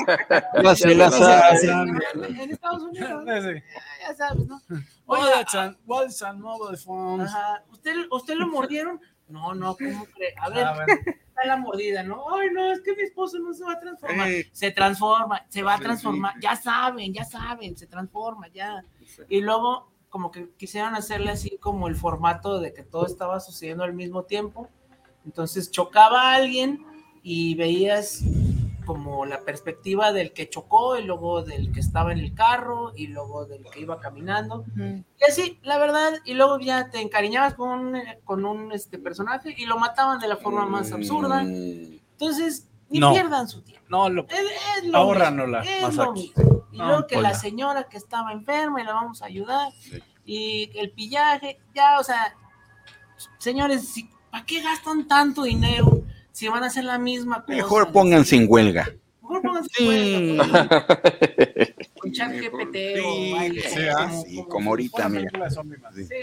ya 0.62 0.76
se 0.76 0.96
las 0.96 1.18
saben. 1.18 2.00
En 2.14 2.52
Estados 2.52 2.84
Unidos, 2.84 3.26
ya 3.26 4.16
sabes, 4.16 4.48
¿no? 4.48 4.62
Wallets 5.06 5.56
and, 5.56 5.78
and 6.26 6.42
mobile 6.42 6.78
phones. 6.78 7.30
Ajá. 7.30 7.64
¿Usted, 7.72 7.96
¿Usted 8.12 8.36
lo 8.36 8.48
mordieron? 8.48 9.00
No, 9.30 9.54
no, 9.54 9.76
¿cómo 9.76 10.06
cree? 10.06 10.34
A 10.40 10.50
ver, 10.50 10.66
A 10.66 10.74
ver. 10.78 10.88
está 11.28 11.46
la 11.46 11.58
mordida, 11.58 12.04
¿no? 12.04 12.34
Ay, 12.36 12.50
no, 12.54 12.72
es 12.72 12.82
que 12.82 12.96
mi 12.96 13.04
esposo 13.04 13.40
no 13.40 13.54
se 13.54 13.64
va 13.64 13.74
a 13.74 13.80
transformar. 13.80 14.30
Eh. 14.30 14.50
Se 14.54 14.72
transforma, 14.72 15.46
se 15.50 15.64
va 15.64 15.74
a 15.74 15.78
Sí, 15.78 15.84
transformar. 15.84 16.34
Ya 16.42 16.56
saben, 16.56 17.14
ya 17.14 17.26
saben, 17.26 17.76
se 17.78 17.88
transforma, 17.88 18.48
ya. 18.50 18.84
Y 19.30 19.42
luego, 19.42 19.92
como 20.10 20.32
que 20.32 20.50
quisieron 20.58 20.96
hacerle 20.96 21.32
así 21.32 21.58
como 21.58 21.88
el 21.88 21.96
formato 21.96 22.60
de 22.60 22.74
que 22.74 22.84
todo 22.84 23.06
estaba 23.06 23.40
sucediendo 23.40 23.84
al 23.84 23.94
mismo 23.94 24.24
tiempo. 24.24 24.70
Entonces 25.26 25.70
chocaba 25.72 26.32
a 26.32 26.36
alguien 26.36 26.86
y 27.22 27.56
veías 27.56 28.22
como 28.88 29.26
la 29.26 29.42
perspectiva 29.42 30.12
del 30.14 30.32
que 30.34 30.50
chocó 30.50 30.98
y 30.98 31.04
luego 31.04 31.44
del 31.44 31.72
que 31.72 31.82
estaba 31.82 32.12
en 32.14 32.20
el 32.20 32.34
carro 32.34 32.94
y 32.96 33.08
luego 33.08 33.46
del 33.46 33.64
que 33.70 33.82
iba 33.82 34.00
caminando. 34.00 34.62
Ujú. 34.62 35.04
Y 35.20 35.24
así, 35.30 35.60
la 35.62 35.78
verdad, 35.78 36.14
y 36.26 36.34
luego 36.34 36.58
ya 36.60 36.90
te 36.90 37.02
encariñabas 37.02 37.54
con, 37.54 37.70
un- 37.70 38.02
con 38.24 38.46
un 38.46 38.72
este, 38.72 38.98
personaje 38.98 39.54
y 39.56 39.66
lo 39.66 39.78
mataban 39.78 40.20
de 40.20 40.28
la 40.30 40.38
forma 40.38 40.66
más 40.66 40.92
absurda. 40.94 41.44
Mm. 41.44 42.00
Entonces, 42.14 42.68
ni 42.90 43.00
No. 43.00 43.12
pierdan 43.14 43.48
su 43.50 43.62
tiempo. 43.62 43.86
No, 43.90 44.10
lo, 44.10 44.26
Es, 44.30 44.40
es 44.78 44.86
lo 44.90 44.98
Ahórranosla, 44.98 45.60
mismo, 45.62 45.88
es 45.90 45.96
lo 45.96 46.12
mismo. 46.14 46.66
Y 46.72 46.78
No, 46.78 46.88
luego 46.88 47.08
que 47.08 47.16
Pola. 47.16 47.30
la 47.30 47.36
señora 47.36 47.84
que 47.90 47.98
estaba 47.98 48.32
enferma 48.32 48.82
y 48.82 48.86
la 48.86 48.94
vamos 48.94 49.22
a 49.22 49.26
ayudar. 49.26 49.72
Sí. 49.80 50.02
Y 50.26 50.72
el 50.80 50.92
pillaje, 50.92 51.60
ya, 51.76 52.00
o 52.00 52.04
sea, 52.04 52.34
señores, 53.38 53.88
si, 53.88 54.10
¿para 54.32 54.46
qué 54.46 54.62
gastan 54.62 55.08
tanto 55.08 55.44
dinero 55.44 56.04
si 56.38 56.48
van 56.48 56.64
a 56.64 56.68
hacer 56.68 56.84
la 56.84 57.00
misma 57.00 57.44
cosa? 57.44 57.56
Mejor 57.58 57.92
pónganse 57.92 58.36
en 58.36 58.46
huelga. 58.48 58.88
Mejor 59.24 59.42
pónganse 59.42 59.70
Sí. 59.76 59.90
en 59.90 60.40
huelga, 60.40 60.86
con 62.00 62.12
chat 62.12 62.30
Mejor- 62.32 62.60
GPT 62.62 62.76
sí, 62.96 63.02
o 63.02 63.70
sí, 63.70 63.88
ah, 63.98 64.12
sí, 64.26 64.46
como 64.48 64.70
ahorita, 64.70 65.08
Una 65.08 65.10
mira. 65.20 65.32
de. 65.92 66.04
Sí. 66.06 66.14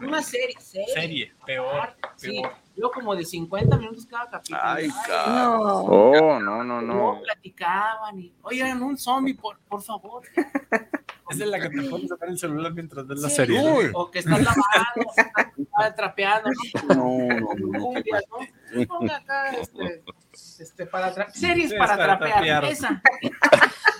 Una, 0.00 0.22
serie, 0.22 0.54
serie. 0.60 0.94
Serie, 0.94 1.32
peor, 1.44 1.90
Sí, 2.16 2.40
peor. 2.40 2.52
yo 2.76 2.90
como 2.92 3.14
de 3.16 3.24
50 3.24 3.76
minutos 3.76 4.06
cada 4.06 4.30
capítulo. 4.30 4.60
Ay, 4.62 4.88
ca- 5.06 5.26
No. 5.26 5.60
Oh, 5.82 6.38
no, 6.40 6.62
no, 6.64 6.80
No, 6.80 6.82
no. 6.82 7.20
platicaban 7.22 8.20
y, 8.20 8.32
oigan, 8.42 8.80
un 8.82 8.96
zombie, 8.96 9.34
por, 9.34 9.58
por 9.68 9.82
favor. 9.82 10.22
Esa 11.30 11.44
es 11.44 11.50
la 11.50 11.60
que 11.60 11.70
te 11.70 11.82
pones 11.88 12.12
a 12.12 12.16
ver 12.16 12.30
el 12.30 12.38
celular 12.38 12.72
mientras 12.74 13.06
ves 13.06 13.20
la 13.20 13.30
serie. 13.30 13.58
O 13.94 14.10
que 14.10 14.18
estás 14.20 14.38
lavando, 14.38 15.10
o 15.56 15.62
estás 15.62 15.96
trapeando, 15.96 16.50
¿no? 16.88 16.94
No, 16.94 17.40
no, 17.40 17.54
no, 17.54 18.00
¿no? 18.72 18.86
Ponga 18.86 19.16
acá, 19.16 19.50
este, 19.52 20.02
este, 20.60 20.86
para 20.86 21.14
tra- 21.14 21.30
series 21.30 21.70
Sí, 21.70 21.76
para, 21.76 21.96
para 21.96 22.18
trapear, 22.18 22.32
trapear. 22.32 22.64
esa. 22.64 23.02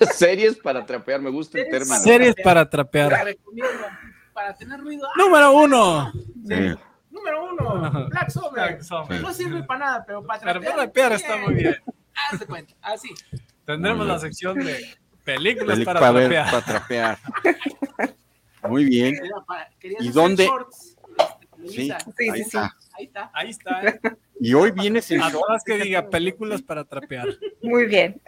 Series 0.14 0.56
para 0.58 0.84
trapear, 0.84 1.20
me 1.20 1.30
gusta 1.30 1.58
el 1.58 1.64
Series 1.64 1.78
término. 1.80 1.94
para- 1.96 2.02
Series 2.04 2.34
para 2.42 2.70
trapear. 2.70 3.24
recomiendo 3.24 3.70
para 4.32 4.54
tener 4.54 4.80
ruido. 4.80 5.06
¡Ah! 5.06 5.12
Número 5.16 5.52
uno. 5.52 6.12
Sí. 6.12 6.74
Número 7.10 7.44
uno, 7.52 8.08
Black 8.08 8.30
Summer. 8.30 8.50
Black 8.52 8.82
Summer. 8.82 9.20
No 9.20 9.32
sirve 9.32 9.62
para 9.64 9.80
nada, 9.80 10.04
pero 10.06 10.24
para 10.24 10.40
Pero 10.40 10.52
trapear. 10.54 10.72
para 10.74 10.82
trapear 10.84 11.12
está 11.12 11.36
muy 11.36 11.54
bien. 11.54 11.76
Haz 12.30 12.40
de 12.40 12.46
cuenta, 12.46 12.74
así. 12.82 13.10
Tendremos 13.64 14.06
la 14.06 14.18
sección 14.18 14.58
de 14.58 14.96
películas 15.24 15.78
para 15.80 16.00
para 16.00 16.12
ver, 16.12 16.30
trapear. 16.30 16.50
para 16.50 16.64
trapear. 16.64 17.18
Muy 18.68 18.84
bien. 18.84 19.14
Para- 19.46 19.70
querías 19.78 20.02
¿Y 20.04 20.08
dónde? 20.10 20.46
shorts, 20.46 20.96
este, 21.64 21.68
Sí, 21.68 21.90
ahí 22.30 22.40
está. 22.40 22.76
Ahí 23.02 23.06
está. 23.06 23.30
Ahí 23.34 23.50
está. 23.50 23.82
¿eh? 23.82 24.00
Y 24.40 24.54
hoy 24.54 24.70
vienes 24.70 25.10
en 25.10 25.22
A 25.22 25.30
todas 25.30 25.62
que 25.64 25.78
diga 25.78 26.08
películas 26.08 26.62
para 26.62 26.84
trapear. 26.84 27.26
Muy 27.62 27.86
bien. 27.86 28.20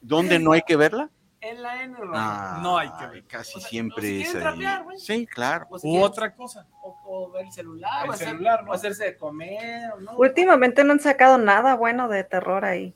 ¿Dónde 0.00 0.38
no 0.38 0.52
hay 0.52 0.62
que 0.66 0.76
verla? 0.76 1.10
En 1.40 1.62
la 1.62 1.82
N. 1.84 1.94
Ah, 2.14 2.58
No 2.62 2.78
hay 2.78 2.88
que 2.98 3.06
ver. 3.06 3.24
Casi 3.26 3.56
O 3.58 3.60
sea, 3.60 3.68
siempre 3.70 4.22
es 4.22 4.32
trapear, 4.32 4.84
ahí. 4.90 4.98
Sí, 4.98 5.26
claro. 5.26 5.66
O 5.70 5.78
si 5.78 5.86
U 5.86 5.90
quieren- 5.90 6.06
otra 6.06 6.34
cosa. 6.34 6.66
o, 6.82 6.96
o 7.06 7.30
ver 7.30 7.46
el 7.46 7.52
celular, 7.52 8.04
El 8.04 8.10
o, 8.10 8.12
hacer- 8.12 8.28
celular, 8.28 8.64
¿no? 8.64 8.70
o 8.70 8.74
hacerse 8.74 9.04
de 9.04 9.16
comer, 9.16 9.82
¿no? 10.00 10.16
Últimamente 10.16 10.82
no 10.82 10.92
han 10.92 11.00
sacado 11.00 11.38
nada 11.38 11.74
bueno 11.76 12.08
de 12.08 12.24
terror 12.24 12.64
ahí. 12.64 12.94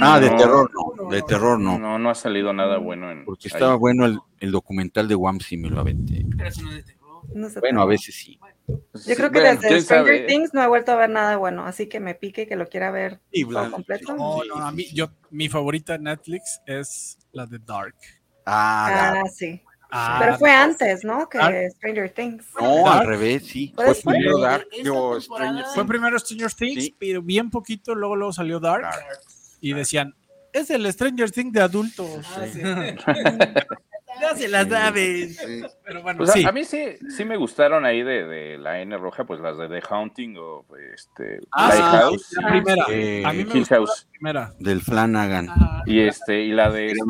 Ah, 0.00 0.18
de 0.20 0.30
No. 0.30 0.36
terror 0.36 0.70
no. 0.96 1.10
De 1.10 1.22
terror 1.22 1.58
no. 1.58 1.78
No, 1.78 1.98
no 1.98 2.10
ha 2.10 2.14
salido 2.14 2.52
nada 2.52 2.78
bueno 2.78 3.10
en. 3.10 3.24
Porque 3.24 3.48
ahí. 3.48 3.52
estaba 3.54 3.74
bueno 3.76 4.04
el, 4.06 4.18
el 4.38 4.50
documental 4.52 5.08
de 5.08 5.14
Wamsi, 5.16 5.56
me 5.56 5.68
lo 5.70 5.80
aventé. 5.80 6.24
Pero 6.36 6.48
eso 6.48 6.62
no 6.62 6.70
es 6.70 6.76
de 6.76 6.82
terror. 6.82 7.60
Bueno, 7.60 7.82
a 7.82 7.86
veces 7.86 8.14
sí. 8.14 8.38
Yo 9.06 9.14
creo 9.16 9.30
que 9.30 9.40
Bueno, 9.40 9.60
desde 9.60 9.80
Stranger 9.80 9.84
sabe, 9.84 10.16
¿eh? 10.24 10.26
Things 10.26 10.54
no 10.54 10.62
he 10.62 10.66
vuelto 10.66 10.92
a 10.92 10.96
ver 10.96 11.10
nada 11.10 11.36
bueno, 11.36 11.64
así 11.66 11.88
que 11.88 12.00
me 12.00 12.14
pique 12.14 12.46
que 12.46 12.56
lo 12.56 12.68
quiera 12.68 12.90
ver 12.90 13.20
todo 13.52 13.70
completo. 13.70 14.14
No, 14.16 14.42
no, 14.44 14.56
a 14.56 14.72
mí, 14.72 14.86
yo, 14.92 15.10
mi 15.30 15.48
favorita 15.48 15.94
de 15.94 16.00
Netflix 16.00 16.60
es 16.66 17.18
la 17.32 17.46
de 17.46 17.58
Dark. 17.58 17.96
Ah, 18.46 19.14
Ah, 19.24 19.28
sí. 19.32 19.60
Ah, 19.92 20.18
Pero 20.20 20.38
fue 20.38 20.50
antes, 20.52 21.04
¿no? 21.04 21.28
Que 21.28 21.38
Dark. 21.38 21.56
Stranger 21.76 22.10
Things. 22.10 22.46
no, 22.60 22.84
Dark. 22.84 23.00
al 23.00 23.06
revés, 23.08 23.46
sí. 23.46 23.72
¿Fue 23.74 23.92
primero 23.94 24.38
Dark, 24.38 24.66
yo 24.84 25.20
Stranger 25.20 25.64
Fue 25.64 25.74
Things. 25.74 25.86
primero 25.88 26.18
Stranger 26.18 26.52
Things, 26.54 26.84
Sí. 26.84 26.96
pero 26.98 27.22
bien 27.22 27.50
poquito, 27.50 27.94
luego 27.94 28.14
luego 28.14 28.32
salió 28.32 28.60
Dark, 28.60 28.82
Dark. 28.82 29.18
y 29.60 29.72
decían, 29.72 30.14
es 30.52 30.70
el 30.70 30.90
Stranger 30.92 31.30
Things 31.30 31.52
de 31.52 31.60
adultos. 31.60 32.24
Ah, 32.36 32.46
sí. 32.52 32.60
Ya 34.20 34.36
se 34.36 34.48
las 34.48 34.68
saben. 34.68 35.30
Sí. 35.30 35.62
Pero 35.84 36.02
bueno, 36.02 36.18
Pues 36.18 36.30
a- 36.30 36.32
sí. 36.34 36.44
a, 36.44 36.52
mí 36.52 36.64
sí, 36.64 36.84
sí 37.16 37.24
me 37.24 37.36
gustaron 37.36 37.84
ahí 37.84 38.02
de, 38.02 38.26
de 38.26 38.58
la 38.58 38.80
N 38.80 38.96
roja, 38.98 39.24
pues 39.24 39.40
las 39.40 39.56
de 39.58 39.68
The 39.68 39.80
Haunting 39.88 40.36
o 40.38 40.64
este 40.94 41.40
Ah, 41.52 41.70
sí, 41.72 41.78
Lighthouse 41.78 42.32
la 42.42 42.48
primera. 42.50 42.84
Eh, 42.90 43.22
a 43.24 43.32
mí 43.32 43.44
me 43.44 43.50
Hill 43.52 43.58
gustó 43.60 43.74
la 43.74 43.78
House. 43.80 44.08
primera. 44.12 44.54
Del 44.58 44.80
Flanagan. 44.82 45.48
Ah, 45.50 45.82
y 45.86 46.00
este 46.00 46.42
y 46.42 46.52
la 46.52 46.70
de 46.70 46.86
este, 46.88 47.02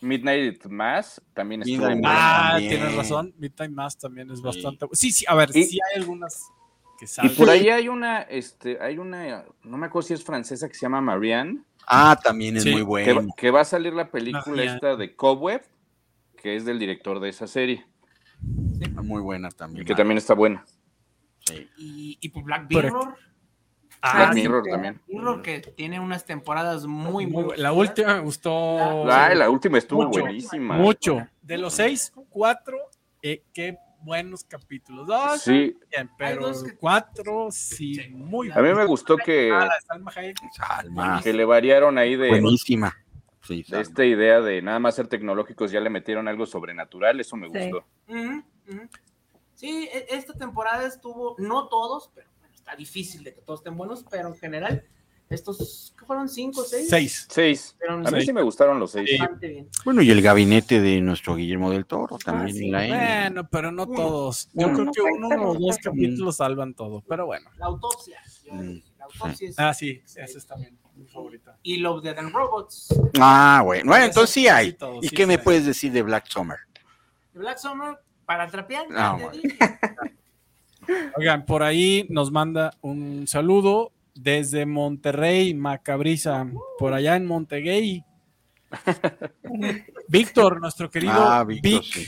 Midnight 0.00 0.66
Mass 0.66 1.20
también 1.34 1.62
estuvo 1.62 1.78
Midnight 1.88 2.00
buena. 2.02 2.14
Ah, 2.16 2.50
también. 2.52 2.70
tienes 2.70 2.94
razón. 2.96 3.34
Midtime 3.38 3.68
Mass 3.70 3.98
también 3.98 4.30
es 4.30 4.38
Sí. 4.38 4.44
bastante. 4.44 4.86
Sí, 4.92 5.10
sí, 5.12 5.24
a 5.28 5.34
ver, 5.34 5.50
Y- 5.54 5.64
sí 5.64 5.78
hay 5.90 6.00
algunas 6.00 6.48
que 6.98 7.06
Y 7.06 7.08
salen. 7.08 7.34
por 7.34 7.50
ahí 7.50 7.68
hay 7.70 7.88
una, 7.88 8.22
este, 8.22 8.78
hay 8.80 8.98
una, 8.98 9.44
no 9.64 9.76
me 9.78 9.86
acuerdo 9.86 10.08
si 10.08 10.14
es 10.14 10.22
francesa 10.24 10.68
que 10.68 10.74
se 10.74 10.82
llama 10.82 11.00
Marianne, 11.00 11.60
Ah, 11.88 12.18
también 12.20 12.56
es 12.56 12.64
Sí. 12.64 12.70
muy 12.70 12.78
que, 12.80 13.12
bueno. 13.12 13.28
que 13.36 13.50
va 13.52 13.60
a 13.60 13.64
salir 13.64 13.92
la 13.92 14.10
película 14.10 14.42
Marianne. 14.46 14.74
esta 14.74 14.96
de 14.96 15.14
Cobweb, 15.14 15.62
que 16.46 16.54
es 16.54 16.64
del 16.64 16.78
director 16.78 17.18
de 17.18 17.28
esa 17.28 17.48
serie, 17.48 17.84
Muy 19.02 19.20
buena 19.20 19.48
y 19.48 19.50
también. 19.56 19.84
que 19.84 19.96
también 19.96 20.16
está 20.16 20.32
buena. 20.32 20.64
Sí. 21.40 21.68
y, 21.76 22.18
y 22.20 22.28
pues 22.28 22.44
Black 22.44 22.70
Mirror. 22.70 23.16
Ah, 24.00 24.14
Black 24.18 24.34
sí. 24.34 24.40
Mirror 24.42 24.62
sí. 24.64 24.70
también. 24.70 25.00
Mirror 25.08 25.42
que 25.42 25.58
tiene 25.60 25.98
unas 25.98 26.24
temporadas 26.24 26.86
muy, 26.86 27.26
muy. 27.26 27.42
Muy- 27.46 27.56
la 27.56 27.72
última 27.72 28.14
me 28.14 28.20
gustó 28.20 29.10
Ay, 29.12 29.36
la 29.36 29.50
última 29.50 29.78
estuvo 29.78 30.04
Mucho. 30.04 30.20
buenísima. 30.20 30.76
mucho. 30.76 31.26
De 31.42 31.58
los 31.58 31.74
seis, 31.74 32.12
cuatro 32.28 32.78
eh, 33.22 33.42
qué 33.52 33.76
buenos 34.02 34.44
capítulos. 34.44 35.08
Dos, 35.08 35.40
Sí. 35.40 35.76
bien, 35.90 36.08
pero 36.16 36.46
dos 36.46 36.62
que- 36.62 36.76
cuatro, 36.76 37.48
sí, 37.50 37.98
muy 38.12 38.52
A 38.52 38.60
mí 38.60 38.72
me 38.72 38.84
gustó 38.84 39.16
que, 39.16 39.50
Salma 39.88 40.12
Hayek. 40.14 40.36
Salma. 40.52 41.20
que 41.24 41.32
le 41.32 41.44
variaron 41.44 41.98
ahí 41.98 42.14
de, 42.14 42.28
Buenísima. 42.28 42.94
Sí, 43.46 43.64
de 43.68 43.80
esta 43.80 44.04
idea 44.04 44.40
de 44.40 44.60
nada 44.62 44.78
más 44.78 44.94
ser 44.96 45.06
tecnológicos, 45.08 45.70
ya 45.70 45.80
le 45.80 45.90
metieron 45.90 46.26
algo 46.28 46.46
sobrenatural, 46.46 47.20
eso 47.20 47.36
me 47.36 47.48
Sí. 47.50 47.70
gustó. 47.70 47.84
Sí, 49.54 49.88
e- 49.92 50.06
esta 50.10 50.34
temporada 50.34 50.86
estuvo, 50.86 51.34
no 51.38 51.68
todos, 51.68 52.10
pero 52.14 52.28
bueno, 52.40 52.54
está 52.54 52.76
difícil 52.76 53.24
de 53.24 53.34
que 53.34 53.40
todos 53.40 53.60
estén 53.60 53.76
buenos, 53.76 54.04
pero 54.10 54.28
en 54.28 54.34
general, 54.34 54.84
estos, 55.30 55.94
¿qué 55.98 56.04
fueron? 56.04 56.28
¿Cinco, 56.28 56.62
seis? 56.62 56.88
Seis. 56.88 57.26
Seis. 57.30 57.76
A 57.88 58.10
mí 58.10 58.22
sí 58.24 58.32
me 58.32 58.42
gustaron 58.42 58.78
los 58.78 58.92
seis. 58.92 59.08
Bien. 59.40 59.68
Bueno, 59.84 60.02
y 60.02 60.10
el 60.10 60.20
gabinete 60.22 60.80
de 60.80 61.00
nuestro 61.00 61.34
Guillermo 61.36 61.70
del 61.70 61.86
Toro 61.86 62.18
también 62.18 62.54
sí. 62.56 62.66
en 62.66 62.72
la. 62.72 62.86
Bueno, 63.28 63.48
pero 63.50 63.72
no 63.72 63.86
todos. 63.88 64.48
Yo 64.52 64.68
Uno. 64.68 64.92
creo 64.92 64.92
que 64.92 65.02
uno 65.02 65.28
o 65.50 65.54
dos 65.58 65.78
capítulos 65.78 66.36
salvan 66.36 66.74
todo, 66.74 67.02
pero 67.08 67.26
bueno. 67.26 67.50
La 67.56 67.66
autopsia. 67.66 68.20
yo- 68.44 68.52
Mm, 68.54 68.80
La 68.98 69.04
autopsia 69.06 69.48
es- 69.48 69.58
Ah, 69.58 69.74
sí, 69.74 70.00
ese 70.04 70.22
es 70.38 70.46
también 70.46 70.78
mi 70.96 71.06
favorita. 71.06 71.58
Y 71.62 71.76
Love, 71.78 72.02
Dead 72.02 72.18
and 72.18 72.32
Robots. 72.32 72.88
Ah, 73.20 73.62
bueno. 73.64 73.94
Entonces 73.96 74.30
sí 74.30 74.48
hay. 74.48 74.72
todo, 74.72 74.98
¿Y 75.02 75.08
sí, 75.08 75.14
qué 75.14 75.22
sí 75.22 75.26
me 75.26 75.34
hay. 75.34 75.38
puedes 75.42 75.66
decir 75.66 75.92
de 75.92 76.02
Black 76.02 76.26
Summer? 76.28 76.58
Black 77.34 77.58
Summer, 77.58 77.96
para 78.24 78.48
trapear. 78.48 78.86
Ah, 78.96 79.18
dije. 79.32 79.58
Oigan, 81.16 81.44
por 81.44 81.62
ahí 81.62 82.06
nos 82.10 82.30
manda 82.30 82.72
un 82.80 83.26
saludo 83.26 83.92
desde 84.14 84.64
Monterrey, 84.66 85.52
Macabrisa, 85.52 86.46
por 86.78 86.92
allá 86.94 87.16
en 87.16 87.26
Montegay. 87.26 88.04
Víctor, 90.08 90.60
nuestro 90.60 90.90
querido 90.90 91.12
Ah, 91.14 91.44
Víctor, 91.44 91.70
Vic. 91.70 91.82
sí. 91.84 92.06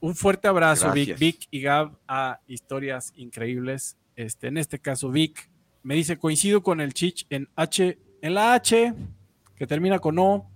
Un 0.00 0.16
fuerte 0.16 0.48
abrazo, 0.48 0.90
Vic. 0.92 1.16
Vic 1.18 1.46
y 1.50 1.60
Gab 1.60 1.92
a 2.08 2.40
historias 2.48 3.12
increíbles. 3.16 3.96
Este, 4.16 4.48
en 4.48 4.58
este 4.58 4.78
caso, 4.80 5.10
Vic 5.10 5.48
me 5.82 5.94
dice: 5.94 6.18
coincido 6.18 6.62
con 6.62 6.80
el 6.80 6.92
Chich 6.92 7.26
en 7.30 7.48
H, 7.54 7.98
en 8.22 8.34
la 8.34 8.54
H, 8.54 8.94
que 9.54 9.66
termina 9.66 9.98
con 9.98 10.18
O. 10.18 10.48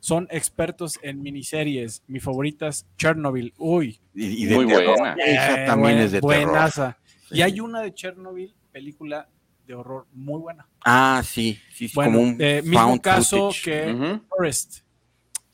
Son 0.00 0.26
expertos 0.30 0.98
en 1.02 1.20
miniseries. 1.22 2.02
Mi 2.08 2.18
favorita 2.20 2.68
es 2.68 2.86
Chernobyl. 2.96 3.52
Uy, 3.58 4.00
Y, 4.14 4.44
y 4.44 4.46
de 4.46 4.54
Muy 4.56 4.66
terror. 4.66 4.98
buena. 4.98 5.14
Esa 5.24 5.62
eh, 5.62 5.66
también 5.66 5.98
es 5.98 6.12
de 6.12 6.20
terror. 6.22 6.46
buenaza. 6.46 6.96
Y 7.30 7.42
hay 7.42 7.60
una 7.60 7.82
de 7.82 7.92
Chernobyl, 7.94 8.54
película 8.72 9.28
de 9.66 9.74
horror 9.74 10.06
muy 10.12 10.40
buena. 10.40 10.66
Ah, 10.84 11.22
sí, 11.24 11.58
sí, 11.72 11.86
sí, 11.88 11.94
Bueno, 11.94 12.12
como 12.16 12.22
un 12.30 12.36
eh, 12.40 12.62
mismo 12.62 12.80
found 12.80 13.00
caso 13.02 13.52
footage. 13.52 13.62
que. 13.62 14.20
Forest. 14.28 14.78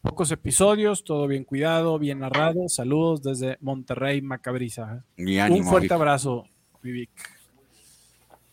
Pocos 0.01 0.31
episodios, 0.31 1.03
todo 1.03 1.27
bien 1.27 1.43
cuidado, 1.43 1.99
bien 1.99 2.21
narrado. 2.21 2.69
Saludos 2.69 3.25
desde 3.25 3.59
Monterrey, 3.61 4.23
Macabrisa. 4.23 5.05
Y 5.17 5.35
Un 5.35 5.41
ánimo, 5.41 5.69
fuerte 5.69 5.87
Vic. 5.87 5.93
abrazo, 5.93 6.47
Vivic. 6.81 7.11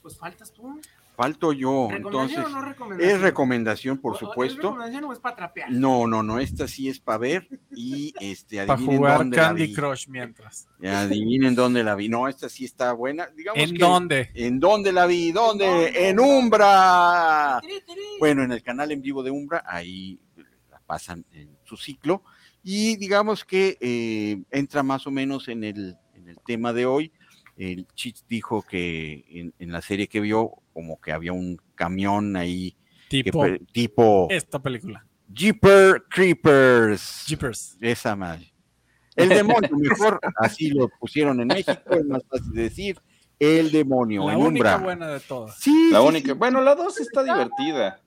Pues 0.02 0.18
faltas 0.18 0.52
tú. 0.52 0.82
Falto 1.16 1.54
yo, 1.54 1.90
¿Recomendación 1.92 2.30
entonces. 2.32 2.46
o 2.46 2.50
no 2.50 2.62
recomendación? 2.66 3.16
Es 3.16 3.22
recomendación, 3.22 3.98
por 4.00 4.12
¿O- 4.12 4.16
o- 4.16 4.18
¿Es 4.18 4.20
supuesto. 4.20 4.62
recomendación 4.62 5.04
o 5.04 5.14
es 5.14 5.20
para 5.20 5.36
trapear? 5.36 5.72
No, 5.72 6.08
no, 6.08 6.24
no, 6.24 6.40
esta 6.40 6.68
sí 6.68 6.90
es 6.90 7.00
para 7.00 7.20
ver 7.20 7.48
y 7.76 8.14
este, 8.20 8.58
Para 8.58 8.74
adivinen 8.74 8.98
jugar 8.98 9.18
dónde 9.20 9.38
la 9.38 9.44
Candy 9.44 9.68
vi. 9.68 9.74
Crush 9.74 10.08
mientras. 10.08 10.68
Adivinen 10.84 11.54
dónde 11.56 11.84
la 11.84 11.94
vi. 11.96 12.10
No, 12.10 12.28
esta 12.28 12.50
sí 12.50 12.66
está 12.66 12.94
buena. 12.94 13.28
Digamos 13.36 13.62
¿En 13.62 13.72
que- 13.74 13.78
dónde? 13.78 14.30
¿En 14.34 14.60
dónde 14.60 14.92
la 14.92 15.06
vi? 15.06 15.32
¿Dónde? 15.32 15.66
dónde? 15.68 16.10
En 16.10 16.20
Umbra. 16.20 17.62
Bueno, 18.20 18.44
en 18.44 18.52
el 18.52 18.64
canal 18.64 18.92
en 18.92 19.02
vivo 19.02 19.22
de 19.22 19.30
Umbra, 19.32 19.64
ahí 19.68 20.20
la 20.72 20.80
pasan 20.86 21.26
en 21.32 21.56
su 21.64 21.78
ciclo. 21.78 22.24
Y 22.64 22.96
digamos 22.96 23.46
que 23.46 23.78
eh, 23.82 24.42
entra 24.50 24.82
más 24.84 25.06
o 25.06 25.12
menos 25.12 25.48
en 25.48 25.64
el, 25.64 25.96
en 26.16 26.28
el 26.30 26.38
tema 26.46 26.74
de 26.74 26.86
hoy. 26.86 27.12
El 27.56 27.86
Chich 27.94 28.24
dijo 28.28 28.64
que 28.64 29.26
en, 29.28 29.54
en 29.60 29.72
la 29.72 29.82
serie 29.84 30.08
que 30.08 30.20
vio, 30.22 30.54
como 30.74 31.00
que 31.00 31.12
había 31.12 31.34
un 31.34 31.58
camión 31.76 32.36
ahí, 32.36 32.76
Tipo 33.10 34.28
esta 34.30 34.60
película. 34.62 35.06
Jeeper 35.32 36.04
Creepers. 36.10 37.26
Jeepers. 37.28 37.78
Esa 37.80 38.16
madre. 38.16 38.52
El 39.16 39.30
demonio, 39.30 39.70
mejor 39.78 40.20
así 40.38 40.70
lo 40.70 40.90
pusieron 41.00 41.40
en 41.42 41.48
México, 41.48 41.74
es 41.92 42.06
más 42.06 42.24
fácil 42.28 42.52
de 42.54 42.62
decir. 42.64 43.00
El 43.40 43.72
demonio, 43.72 44.26
La 44.28 44.34
en 44.34 44.40
única 44.40 44.76
Umbra. 44.76 44.78
buena 44.78 45.08
de 45.10 45.20
todas. 45.20 45.60
Sí, 45.60 45.90
La 45.92 46.00
sí, 46.00 46.06
única. 46.08 46.28
sí. 46.34 46.38
Bueno, 46.38 46.62
la 46.62 46.76
dos 46.76 47.00
está 47.00 47.24
divertida. 47.24 48.00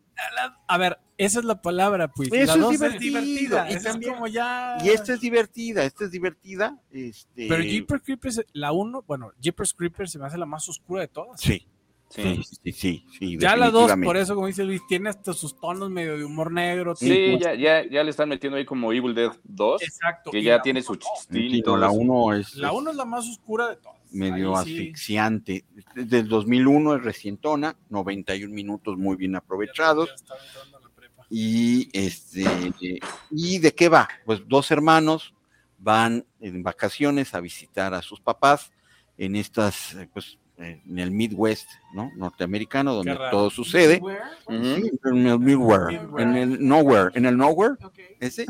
A 0.66 0.78
ver, 0.78 0.98
esa 1.18 1.40
es 1.40 1.44
la 1.44 1.60
palabra, 1.60 2.08
pues. 2.08 2.28
Eso 2.32 2.46
la 2.46 2.52
es 2.54 2.60
dos 2.60 2.70
divertido, 2.72 3.20
divertida. 3.20 3.66
y 3.66 3.74
Esa 3.74 3.76
es 3.78 3.84
también- 3.84 4.14
como 4.14 4.26
ya. 4.28 4.78
Y 4.82 4.88
esta 4.88 5.12
es 5.12 5.20
divertida, 5.20 5.84
esta 5.84 6.04
es 6.04 6.10
divertida. 6.10 6.80
Este... 6.90 7.48
Pero 7.48 7.62
Jeepers 7.62 8.02
Creepers, 8.02 8.44
la 8.52 8.72
uno, 8.72 9.04
bueno, 9.06 9.30
Jeepers 9.40 9.74
Creepers 9.74 10.10
se 10.12 10.18
me 10.18 10.26
hace 10.26 10.38
la 10.38 10.46
más 10.46 10.68
oscura 10.68 11.02
de 11.02 11.08
todas. 11.08 11.38
Sí, 11.40 11.66
Sí. 12.08 12.22
sí, 12.22 12.42
sí, 12.62 12.72
sí, 12.72 13.06
sí, 13.18 13.38
Ya 13.38 13.56
la 13.56 13.70
dos, 13.70 13.90
por 14.04 14.16
eso, 14.16 14.34
como 14.36 14.46
dice 14.46 14.64
Luis, 14.64 14.80
tiene 14.88 15.10
hasta 15.10 15.32
sus 15.34 15.58
tonos 15.58 15.90
medio 15.90 16.16
de 16.16 16.24
humor 16.24 16.52
negro. 16.52 16.94
Sí, 16.94 17.36
ya, 17.40 17.54
ya, 17.54 17.84
ya 17.88 18.04
le 18.04 18.10
están 18.10 18.28
metiendo 18.28 18.56
ahí 18.56 18.64
como 18.64 18.92
Evil 18.92 19.12
Dead 19.14 19.32
2, 19.44 19.82
Exacto. 19.82 20.30
que 20.30 20.42
ya 20.42 20.62
tiene 20.62 20.80
uno 20.80 20.86
su 20.86 20.96
chistín 20.96 21.54
y 21.56 21.62
todo 21.62 21.76
la 21.76 21.88
eso. 21.88 21.96
uno 21.96 22.32
es, 22.32 22.54
La 22.54 22.68
es 22.68 22.74
uno 22.74 22.90
es 22.92 22.96
la 22.96 23.04
más 23.04 23.28
oscura 23.28 23.68
de 23.70 23.76
todas. 23.76 23.98
medio 24.12 24.56
Ahí 24.56 24.64
sí. 24.66 24.72
asfixiante. 24.78 25.64
Desde 25.96 26.20
el 26.20 26.28
2001 26.28 26.94
es 26.96 27.02
recientona, 27.02 27.76
91 27.90 28.54
minutos 28.54 28.96
muy 28.96 29.16
bien 29.16 29.34
aprovechados. 29.34 30.08
Ya 30.28 30.34
la 30.78 30.88
prepa. 30.94 31.26
Y 31.28 31.90
este, 31.92 32.44
¿y 33.32 33.58
de 33.58 33.74
qué 33.74 33.88
va? 33.88 34.08
Pues 34.24 34.42
dos 34.46 34.70
hermanos 34.70 35.34
van 35.78 36.24
en 36.40 36.62
vacaciones 36.62 37.34
a 37.34 37.40
visitar 37.40 37.92
a 37.94 38.00
sus 38.00 38.20
papás 38.20 38.72
en 39.18 39.34
estas, 39.36 39.96
pues, 40.14 40.38
en 40.58 40.98
el 40.98 41.10
Midwest, 41.10 41.68
¿no? 41.92 42.10
Norteamericano, 42.16 42.94
donde 42.94 43.16
todo 43.30 43.50
sucede. 43.50 44.00
En 44.48 44.64
el 44.64 45.38
Midware, 45.38 46.00
Midware. 46.00 46.22
en 46.22 46.36
el 46.36 46.66
Nowhere, 46.66 47.10
en 47.14 47.26
el 47.26 47.36
Nowhere, 47.36 47.74
Ok. 47.84 47.98
ese, 48.20 48.46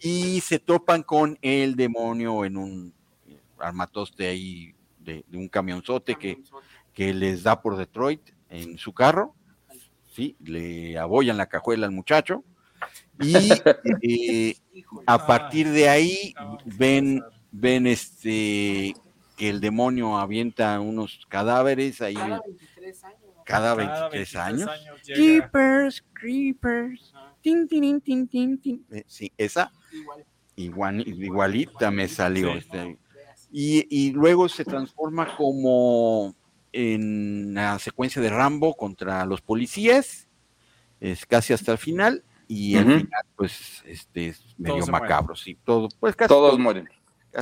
y 0.00 0.40
se 0.40 0.58
topan 0.58 1.02
con 1.02 1.38
el 1.42 1.76
demonio 1.76 2.44
en 2.44 2.56
un 2.56 2.94
armatoste 3.58 4.26
ahí 4.26 4.74
de, 4.98 5.24
de 5.28 5.38
un 5.38 5.48
camionzote 5.48 6.16
que, 6.16 6.42
que 6.92 7.14
les 7.14 7.42
da 7.42 7.60
por 7.60 7.76
Detroit 7.76 8.20
en 8.48 8.76
su 8.78 8.92
carro, 8.92 9.34
sí, 10.12 10.36
le 10.40 10.98
abollan 10.98 11.36
la 11.36 11.46
cajuela 11.46 11.86
al 11.86 11.92
muchacho, 11.92 12.44
y 13.20 13.36
eh, 14.02 14.56
a 15.06 15.26
partir 15.26 15.68
de 15.70 15.88
ahí 15.88 16.34
ven, 16.64 17.22
ven 17.52 17.86
este 17.86 18.94
que 19.36 19.48
el 19.50 19.60
demonio 19.60 20.16
avienta 20.18 20.78
unos 20.80 21.26
cadáveres 21.28 22.00
ahí 22.00 22.14
Cada 22.14 22.40
23 22.40 23.04
años. 23.04 23.18
cada 23.44 23.76
Cada 23.76 24.08
23 24.08 24.36
años. 24.36 24.70
llega- 25.04 25.16
Jeepers, 25.20 26.04
creepers. 26.12 27.12
Tin, 27.42 27.68
tin, 27.68 28.00
tin, 28.00 28.26
tin, 28.28 28.58
tin. 28.58 28.86
Eh, 28.90 29.04
Sí, 29.06 29.30
esa 29.36 29.70
Igual. 29.92 30.24
igual, 30.56 31.08
igualita 31.08 31.90
me 31.90 32.08
salió. 32.08 32.52
Sí. 32.52 32.58
este. 32.58 32.98
Y, 33.52 33.86
y 33.90 34.12
luego 34.12 34.48
se 34.48 34.64
transforma 34.64 35.36
como 35.36 36.34
en 36.72 37.54
la 37.54 37.78
secuencia 37.78 38.20
de 38.20 38.28
Rambo 38.30 38.74
contra 38.74 39.24
los 39.26 39.40
policías, 39.40 40.26
es 41.00 41.24
casi 41.26 41.52
hasta 41.52 41.70
el 41.72 41.78
final, 41.78 42.24
y 42.48 42.76
al 42.76 42.84
final, 42.84 43.22
pues, 43.36 43.82
este 43.86 44.28
es 44.28 44.42
medio 44.58 44.84
macabro, 44.88 45.36
sí, 45.36 45.56
todo, 45.64 45.88
pues 46.00 46.16
casi 46.16 46.28
Todos 46.28 46.50
todo- 46.52 46.58
mueren. 46.58 46.88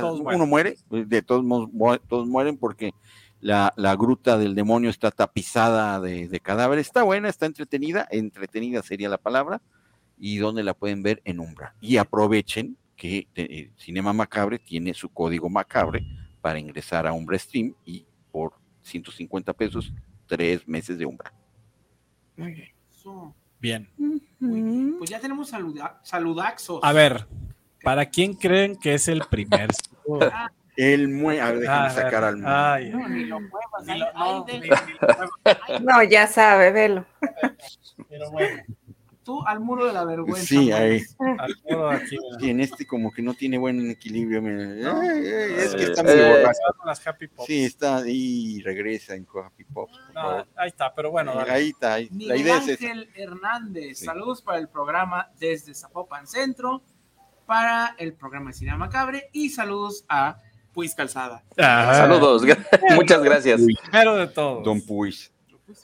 Todos 0.01 0.19
uno 0.21 0.45
mueren. 0.45 0.75
muere, 0.89 1.05
de 1.07 1.21
todos 1.21 1.43
modos, 1.43 1.69
todos 2.07 2.27
mueren 2.27 2.57
porque 2.57 2.93
la, 3.41 3.73
la 3.75 3.95
gruta 3.95 4.37
del 4.37 4.55
demonio 4.55 4.89
está 4.89 5.11
tapizada 5.11 5.99
de, 5.99 6.27
de 6.27 6.39
cadáveres. 6.39 6.87
Está 6.87 7.03
buena, 7.03 7.29
está 7.29 7.45
entretenida, 7.45 8.07
entretenida 8.11 8.81
sería 8.83 9.09
la 9.09 9.17
palabra, 9.17 9.61
y 10.17 10.37
donde 10.37 10.63
la 10.63 10.73
pueden 10.73 11.03
ver 11.03 11.21
en 11.25 11.39
Umbra. 11.39 11.75
Y 11.81 11.97
aprovechen 11.97 12.77
que 12.95 13.27
eh, 13.35 13.71
Cinema 13.77 14.13
Macabre 14.13 14.59
tiene 14.59 14.93
su 14.93 15.09
código 15.09 15.49
Macabre 15.49 16.05
para 16.41 16.59
ingresar 16.59 17.05
a 17.07 17.13
Umbra 17.13 17.37
Stream 17.39 17.73
y 17.85 18.05
por 18.31 18.53
150 18.83 19.51
pesos, 19.53 19.91
tres 20.27 20.65
meses 20.67 20.97
de 20.97 21.05
Umbra. 21.05 21.33
Eso. 22.89 23.35
Bien. 23.59 23.89
Muy 23.97 24.61
bien. 24.61 24.95
Pues 24.97 25.09
ya 25.09 25.19
tenemos 25.19 25.49
saluda- 25.49 25.99
saludaxos. 26.03 26.79
A 26.83 26.93
ver, 26.93 27.27
¿para 27.83 28.05
quién 28.07 28.33
creen 28.33 28.75
que 28.75 28.93
es 28.95 29.07
el 29.07 29.21
primer? 29.29 29.69
El 30.75 31.07
mue 31.09 31.39
a 31.39 31.51
ver, 31.51 31.59
déjame 31.59 31.87
Ah, 31.87 31.89
sacar 31.91 32.23
al 32.23 32.43
ay, 32.43 32.89
No, 32.89 33.07
ni 33.07 33.25
lo 33.25 33.39
muevas. 33.39 33.85
ni 33.85 33.99
lo- 33.99 34.11
no, 35.81 35.99
ni- 36.01 36.09
ya 36.09 36.25
sabe, 36.25 36.71
velo. 36.71 37.05
pero 38.09 38.31
bueno, 38.31 38.63
Tú 39.23 39.41
al 39.47 39.61
muro 39.61 39.85
de 39.85 39.93
la 39.93 40.03
vergüenza. 40.03 40.43
Sí, 40.45 40.71
ahí. 40.73 41.01
al 41.37 41.55
modo 41.63 41.91
aquí, 41.91 42.17
Sí, 42.41 42.49
en 42.49 42.59
este 42.59 42.85
como 42.85 43.09
que 43.11 43.21
no 43.21 43.33
tiene 43.35 43.57
buen 43.57 43.89
equilibrio. 43.89 44.41
mira. 44.41 44.99
Ay, 44.99 45.09
ay, 45.09 45.53
es 45.59 45.75
que 45.75 45.83
está 45.83 46.01
Eh, 46.01 46.03
muy 46.05 46.13
eh, 46.13 46.37
borracho. 46.39 46.59
con 46.75 46.87
las 46.87 47.07
Happy 47.07 47.27
Pops. 47.29 47.45
Sí, 47.47 47.63
está 47.63 48.01
y 48.05 48.61
regresa 48.63 49.13
en 49.15 49.25
Happy 49.33 49.63
Pops. 49.63 49.97
por 49.97 50.13
No, 50.15 50.45
ahí 50.57 50.67
está, 50.69 50.93
pero 50.93 51.11
bueno, 51.11 51.33
dale. 51.35 51.51
ahí 51.51 51.69
está. 51.69 51.93
ahí- 51.93 52.09
La 52.11 52.33
Miguel 52.35 52.47
es. 52.67 52.81
Ángel 52.81 53.09
Hernández, 53.15 53.99
Sí. 53.99 54.05
saludos 54.05 54.41
para 54.41 54.57
el 54.57 54.67
programa 54.67 55.29
desde 55.39 55.73
Zapopan 55.73 56.27
Centro, 56.27 56.81
para 57.53 57.93
el 57.99 58.15
programa 58.15 58.49
de 58.49 58.57
Cinema 58.57 58.79
Macabre 58.79 59.29
y 59.31 59.47
saludos 59.47 60.03
a 60.09 60.37
Puis 60.73 60.95
Calzada. 60.95 61.43
Ah. 61.55 61.93
Saludos, 61.97 62.41
muchas 62.95 63.21
gracias. 63.21 63.61
Primero 63.61 64.15
de 64.15 64.25
todo. 64.25 64.63
Don 64.63 64.81
Puis. 64.81 65.31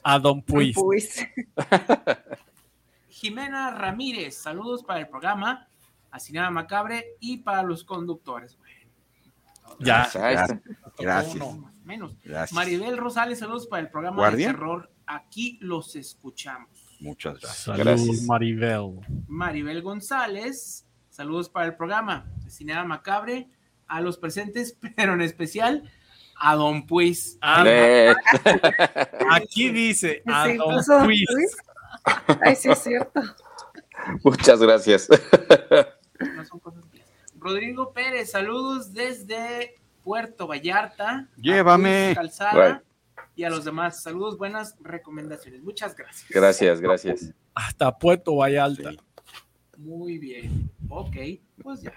A 0.02 0.18
Don 0.18 0.42
Puis. 0.42 0.74
Jimena 3.08 3.70
Ramírez, 3.70 4.36
saludos 4.36 4.82
para 4.82 4.98
el 4.98 5.06
programa, 5.06 5.68
a 6.10 6.18
Cinema 6.18 6.50
Macabre 6.50 7.14
y 7.20 7.36
para 7.36 7.62
los 7.62 7.84
conductores. 7.84 8.58
Ya. 9.78 10.10
Ahí 10.14 10.34
está. 10.34 10.60
Gracias. 10.98 11.36
Uno, 11.36 11.52
más 11.52 11.74
o 11.76 11.86
menos. 11.86 12.16
Gracias. 12.24 12.52
Maribel 12.52 12.98
Rosales, 12.98 13.38
saludos 13.38 13.68
para 13.68 13.82
el 13.82 13.90
programa 13.90 14.16
¿Guardia? 14.16 14.48
de 14.48 14.54
terror. 14.54 14.90
Aquí 15.06 15.56
los 15.60 15.94
escuchamos. 15.94 16.68
Muchas 16.98 17.38
gracias. 17.38 17.62
Salud, 17.62 17.84
Gracias. 17.84 18.22
Maribel. 18.22 18.98
Maribel 19.28 19.82
González, 19.82 20.84
saludos 21.20 21.50
para 21.50 21.66
el 21.66 21.74
programa 21.76 22.24
de 22.42 22.50
Cinema 22.50 22.82
Macabre, 22.82 23.46
a 23.86 24.00
los 24.00 24.16
presentes, 24.16 24.74
pero 24.96 25.12
en 25.12 25.20
especial 25.20 25.82
a 26.34 26.54
Don 26.56 26.86
Puis. 26.86 27.36
Ah, 27.42 27.62
Eh, 27.66 28.14
Aquí 29.30 29.68
dice 29.68 30.22
a 30.24 30.46
Sí, 30.46 30.56
Don 30.56 30.76
puso 30.76 30.98
Puis. 31.04 31.26
Luis. 31.30 31.56
Ay, 32.42 32.56
sí, 32.56 32.70
es 32.70 32.78
cierto. 32.78 33.20
muchas 34.24 34.60
gracias. 34.60 35.10
No 36.34 36.44
son 36.46 36.58
cosas. 36.60 36.84
Rodrigo 37.38 37.92
Pérez, 37.92 38.30
saludos 38.30 38.94
desde 38.94 39.74
Puerto 40.02 40.46
Vallarta. 40.46 41.10
a 41.10 41.28
Llévame. 41.36 42.12
Calzada 42.14 42.52
Right. 42.72 42.82
y 43.36 43.44
a 43.44 43.50
los 43.50 43.66
demás. 43.66 44.02
Saludos, 44.02 44.38
buenas 44.38 44.74
recomendaciones. 44.80 45.62
Muchas 45.62 45.94
gracias. 45.94 46.30
Gracias, 46.30 46.80
gracias. 46.80 47.30
Hasta 47.54 47.98
Puerto 47.98 48.36
Vallarta. 48.36 48.92
Muy 49.80 50.18
bien. 50.18 50.70
Ok, 50.88 51.16
pues 51.62 51.82
ya. 51.82 51.92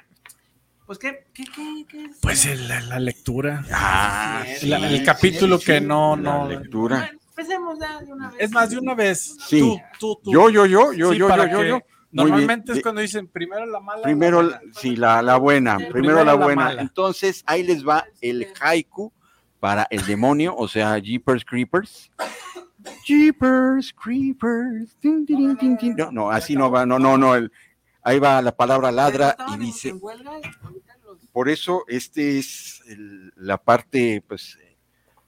Pues 0.85 0.99
qué, 0.99 1.25
qué, 1.33 1.43
qué, 1.55 1.85
qué 1.87 2.05
es? 2.05 2.17
Pues 2.21 2.45
el- 2.45 2.67
la, 2.67 2.81
la 2.81 2.99
lectura. 2.99 3.63
Ah, 3.71 4.43
Sí, 4.57 4.67
La- 4.67 4.77
el 4.89 5.03
capítulo 5.03 5.59
que 5.59 5.79
no, 5.81 6.15
la 6.15 6.21
no. 6.21 6.49
lectura. 6.49 6.97
Bueno, 6.97 7.19
empecemos 7.29 7.79
ya 7.79 8.01
de 8.01 8.11
una 8.13 8.29
vez. 8.31 8.37
Es 8.41 8.51
más 8.51 8.69
de 8.69 8.77
una 8.79 8.93
vez. 8.93 9.35
Sí. 9.47 9.59
Tú, 9.59 9.79
tú, 9.99 10.19
tú. 10.23 10.31
Yo, 10.33 10.49
yo, 10.49 10.65
yo, 10.65 10.93
yo, 10.93 11.11
Sí, 11.13 11.17
yo, 11.19 11.29
yo, 11.35 11.45
yo, 11.47 11.63
yo. 11.63 11.79
Normalmente 12.11 12.73
es 12.73 12.81
cuando 12.83 13.01
dicen 13.01 13.27
primero 13.27 13.65
la 13.65 13.79
mala. 13.79 14.03
Primero, 14.03 14.43
la 14.43 14.61
sí, 14.79 14.95
la, 14.95 15.21
la 15.21 15.37
buena. 15.37 15.77
Primero, 15.77 15.93
Primero 15.93 16.17
la 16.19 16.25
la 16.25 16.35
buena. 16.35 16.71
Entonces, 16.73 17.43
ahí 17.47 17.63
les 17.63 17.85
va 17.87 18.05
el 18.21 18.47
haiku 18.61 19.11
para 19.59 19.87
el 19.89 20.05
demonio, 20.05 20.55
o 20.55 20.67
sea, 20.67 20.99
Jeepers 20.99 21.43
Creepers. 21.43 22.11
Jeepers 23.05 23.93
Creepers. 23.93 24.95
No, 25.97 26.11
no, 26.11 26.29
así 26.29 26.55
no 26.55 26.69
va. 26.69 26.85
No, 26.85 26.99
no, 26.99 27.17
no. 27.17 27.35
el- 27.35 27.51
ahí 28.03 28.19
va 28.19 28.41
la 28.41 28.55
palabra 28.55 28.91
ladra 28.91 29.35
y 29.53 29.57
dice. 29.57 29.89
los- 29.91 30.01
Por 31.31 31.49
eso, 31.49 31.83
este 31.87 32.37
es 32.39 32.81
el- 32.87 33.31
la 33.35 33.57
parte, 33.57 34.23
pues, 34.27 34.57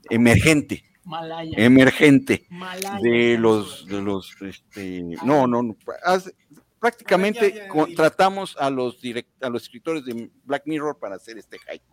emergente, 0.10 0.84
Malaya. 1.04 1.54
emergente 1.58 2.46
Malaya. 2.50 3.00
de 3.02 3.38
los, 3.40 3.86
de 3.88 4.02
los, 4.02 4.36
este, 4.42 5.02
no, 5.24 5.48
no, 5.48 5.64
no, 5.64 5.76
haz- 6.06 6.32
prácticamente 6.80 7.50
Ya, 7.50 7.56
ya, 7.56 7.64
ya, 7.64 7.68
con- 7.70 7.90
ya. 7.90 7.96
tratamos 7.96 8.56
a 8.60 8.70
los 8.70 9.02
direct, 9.02 9.44
a 9.44 9.50
los 9.50 9.64
escritores 9.64 10.06
de 10.06 10.30
Black 10.44 10.64
Mirror 10.66 11.00
para 11.00 11.16
hacer 11.16 11.38
este 11.40 11.58
hype. 11.60 11.84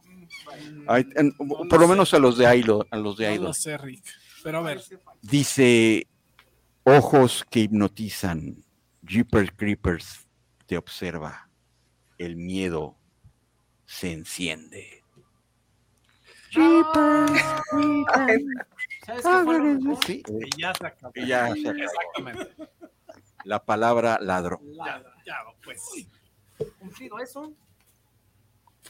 Ay, 0.87 1.07
en- 1.17 1.35
No 1.39 1.69
por 1.69 1.81
lo 1.81 1.87
sé. 1.87 1.89
menos 1.93 2.15
a 2.15 2.19
los 2.19 2.37
de 2.39 2.57
Idol, 2.57 2.87
a 2.91 2.97
los 2.99 3.17
de 3.17 3.29
No 3.29 3.35
Idol. 3.35 3.45
lo 3.47 3.55
sé, 3.55 3.79
Rick. 3.79 4.05
Pero 4.43 4.59
a 4.59 4.63
ver. 4.63 4.83
Dice, 5.23 6.07
ojos 6.85 7.45
que 7.49 7.61
hipnotizan, 7.61 8.57
Jeepers 9.07 9.51
Creepers 9.57 10.22
te 10.73 10.79
observa, 10.79 11.51
el 12.17 12.35
miedo 12.35 12.97
se 13.85 14.11
enciende. 14.11 15.05
Jeepers 16.49 17.43
Ay, 18.15 18.43
¿Sabes 19.05 19.23
qué 19.23 19.45
fue 19.45 19.59
lo? 19.83 19.97
Sí, 20.07 20.23
que 20.23 20.49
ya 20.57 20.73
se 20.75 20.87
acabó. 20.87 21.13
ya 21.15 21.53
se 21.55 21.69
acabó. 21.69 21.79
Exactamente. 21.85 22.57
La 23.45 23.63
palabra 23.63 24.19
ladro. 24.23 24.63
Ya, 24.75 25.03
ya, 25.27 25.35
pues. 25.63 25.83
Cumplido 26.79 27.19
eso, 27.19 27.53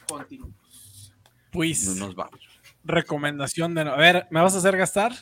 continuamos. 0.07 1.13
Pues, 1.51 1.85
No 1.97 2.07
nos 2.07 2.15
vamos. 2.15 2.39
recomendación 2.85 3.75
de. 3.75 3.81
A 3.81 3.97
ver, 3.97 4.29
¿me 4.31 4.41
vas 4.41 4.55
a 4.55 4.59
hacer 4.59 4.77
gastar? 4.77 5.15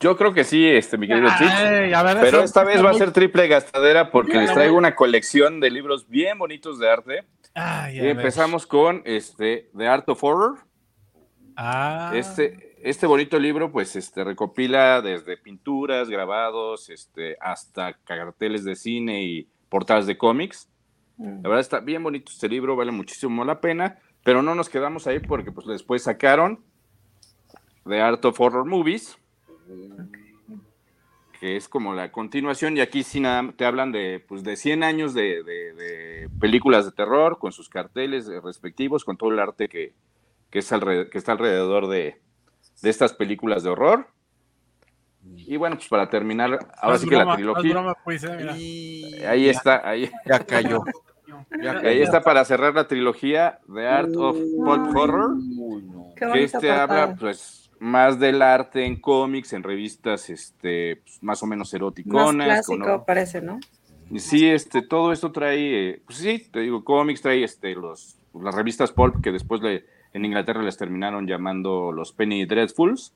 Yo 0.00 0.16
creo 0.16 0.32
que 0.32 0.44
sí, 0.44 0.66
este, 0.66 0.96
mi 0.96 1.08
querido 1.08 1.28
Chich. 1.38 1.48
Ay, 1.50 1.92
a 1.92 2.02
ver, 2.02 2.18
Pero 2.20 2.42
esta 2.42 2.62
vez 2.62 2.84
va 2.84 2.90
a 2.90 2.94
ser 2.94 3.12
triple 3.12 3.48
gastadera 3.48 4.10
porque 4.10 4.34
les 4.38 4.52
traigo 4.52 4.76
una 4.76 4.94
colección 4.94 5.58
de 5.60 5.70
libros 5.70 6.08
bien 6.08 6.38
bonitos 6.38 6.78
de 6.78 6.90
arte. 6.90 7.24
Ay, 7.54 7.96
Y 7.96 8.00
ver. 8.00 8.10
empezamos 8.10 8.66
con 8.66 9.02
este 9.04 9.70
The 9.76 9.88
Art 9.88 10.08
of 10.08 10.22
Horror. 10.22 10.58
Ah, 11.56 12.12
Este, 12.14 12.76
este 12.82 13.06
bonito 13.06 13.38
libro, 13.40 13.72
pues, 13.72 13.96
este, 13.96 14.22
recopila 14.22 15.02
desde 15.02 15.36
pinturas, 15.36 16.08
grabados, 16.08 16.88
este, 16.90 17.36
hasta 17.40 17.94
carteles 18.04 18.62
de 18.62 18.76
cine 18.76 19.22
y 19.24 19.48
portadas 19.68 20.06
de 20.06 20.16
cómics. 20.16 20.68
Mm. 21.16 21.42
La 21.42 21.48
verdad 21.48 21.60
está 21.60 21.80
bien 21.80 22.04
bonito 22.04 22.30
este 22.30 22.48
libro, 22.48 22.76
vale 22.76 22.92
muchísimo 22.92 23.44
la 23.44 23.60
pena, 23.60 23.98
pero 24.22 24.42
no 24.42 24.54
nos 24.54 24.68
quedamos 24.68 25.08
ahí 25.08 25.18
porque 25.18 25.50
pues 25.50 25.66
después 25.66 26.04
sacaron 26.04 26.60
The 27.88 28.00
Art 28.00 28.24
of 28.24 28.40
Horror 28.40 28.64
Movies, 28.64 29.18
que 31.40 31.56
es 31.56 31.68
como 31.68 31.94
la 31.94 32.10
continuación, 32.10 32.76
y 32.76 32.80
aquí 32.80 33.04
sí 33.04 33.20
nada, 33.20 33.52
te 33.56 33.64
hablan 33.64 33.92
de, 33.92 34.24
pues, 34.26 34.42
de 34.42 34.56
100 34.56 34.82
años 34.82 35.14
de, 35.14 35.42
de- 35.44 35.72
de 35.74 36.28
películas 36.40 36.84
de 36.84 36.90
terror, 36.92 37.38
con 37.38 37.52
sus 37.52 37.68
carteles 37.68 38.28
eh, 38.28 38.40
respectivos, 38.40 39.04
con 39.04 39.16
todo 39.16 39.30
el 39.30 39.38
arte 39.38 39.68
que, 39.68 39.94
que, 40.50 40.58
es 40.58 40.68
que 41.10 41.18
está 41.18 41.32
alrededor 41.32 41.86
de, 41.86 42.20
de 42.82 42.90
estas 42.90 43.12
películas 43.12 43.62
de 43.62 43.70
horror. 43.70 44.08
Y 45.36 45.56
bueno, 45.56 45.76
pues 45.76 45.88
para 45.88 46.08
terminar, 46.10 46.58
ahora 46.78 46.94
haz 46.96 47.02
sí 47.02 47.08
que 47.08 47.14
broma, 47.16 47.30
la 47.32 47.36
trilogía, 47.36 47.72
broma, 47.72 47.94
pues, 48.04 48.24
eh. 48.24 48.56
Y 48.56 49.22
ahí 49.24 49.48
está, 49.48 49.86
ahí, 49.88 50.10
ya 50.26 50.40
cayó. 50.44 50.82
Ya 51.62 51.78
ahí 51.78 52.00
está 52.00 52.22
para 52.22 52.44
cerrar 52.44 52.74
la 52.74 52.88
trilogía 52.88 53.60
The 53.72 53.86
Art 53.86 54.16
of 54.16 54.36
Pulp 54.64 54.96
Horror. 54.96 55.36
Que 56.16 56.42
este 56.42 56.70
habla 56.70 57.14
pues 57.14 57.67
más 57.80 58.18
del 58.18 58.42
arte 58.42 58.84
en 58.84 59.00
cómics, 59.00 59.52
en 59.52 59.62
revistas 59.62 60.30
este 60.30 60.96
pues, 60.96 61.22
más 61.22 61.42
o 61.42 61.46
menos 61.46 61.68
Más 61.68 61.74
eroticonas. 61.74 62.46
clásico 62.46 62.84
con- 62.84 63.04
parece, 63.04 63.40
¿no? 63.40 63.58
y 64.10 64.18
sí, 64.20 64.46
este, 64.48 64.80
todo 64.82 65.12
esto 65.12 65.32
trae, 65.32 65.90
eh, 65.90 66.02
pues 66.06 66.18
sí, 66.18 66.46
te 66.50 66.60
digo, 66.60 66.82
cómics, 66.82 67.20
trae 67.20 67.44
este, 67.44 67.74
los, 67.74 68.16
las 68.40 68.54
revistas 68.54 68.90
pulp 68.90 69.22
que 69.22 69.32
después 69.32 69.60
le, 69.60 69.84
en 70.14 70.24
Inglaterra 70.24 70.62
les 70.62 70.76
terminaron 70.78 71.26
llamando 71.26 71.92
los 71.92 72.12
Penny 72.12 72.44
Dreadfuls. 72.46 73.12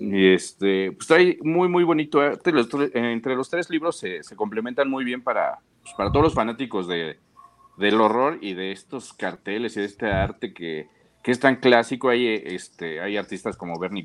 Y 0.00 0.32
este, 0.32 0.90
pues 0.92 1.06
trae 1.06 1.38
muy, 1.42 1.68
muy 1.68 1.84
bonito 1.84 2.20
arte. 2.20 2.50
Entre 2.94 3.36
los 3.36 3.48
tres 3.50 3.70
libros 3.70 3.96
se, 3.96 4.24
se 4.24 4.34
complementan 4.34 4.90
muy 4.90 5.04
bien 5.04 5.22
para, 5.22 5.60
pues, 5.82 5.94
para 5.94 6.10
todos 6.10 6.24
los 6.24 6.34
fanáticos 6.34 6.88
de, 6.88 7.18
del 7.76 8.00
horror 8.00 8.38
y 8.40 8.54
de 8.54 8.72
estos 8.72 9.12
carteles 9.12 9.76
y 9.76 9.80
de 9.80 9.86
este 9.86 10.06
arte 10.06 10.52
que, 10.52 10.88
que 11.24 11.32
es 11.32 11.40
tan 11.40 11.56
clásico. 11.56 12.10
Hay, 12.10 12.28
este, 12.28 13.00
hay 13.00 13.16
artistas 13.16 13.56
como 13.56 13.78
Bernie 13.80 14.04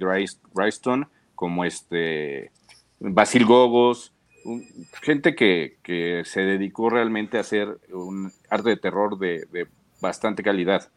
Wrightson, 0.54 1.08
como 1.36 1.66
este 1.66 2.52
Basil 3.00 3.46
Gogos, 3.46 4.14
un- 4.46 4.66
gente 5.04 5.36
que, 5.36 5.78
que 5.84 6.24
se 6.26 6.42
dedicó 6.42 6.90
realmente 6.90 7.38
a 7.38 7.42
hacer 7.42 7.78
un 7.92 8.32
arte 8.50 8.70
de 8.70 8.78
terror 8.78 9.20
de, 9.20 9.46
de 9.52 9.68
bastante 10.02 10.42
calidad. 10.42 10.90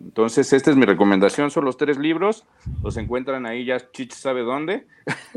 Entonces, 0.00 0.52
esta 0.52 0.70
es 0.70 0.76
mi 0.76 0.84
recomendación, 0.84 1.50
son 1.50 1.64
los 1.64 1.78
tres 1.78 1.96
libros, 1.96 2.44
los 2.82 2.98
encuentran 2.98 3.46
ahí, 3.46 3.64
ya 3.64 3.78
Chich 3.92 4.12
sabe 4.12 4.42
dónde. 4.42 4.86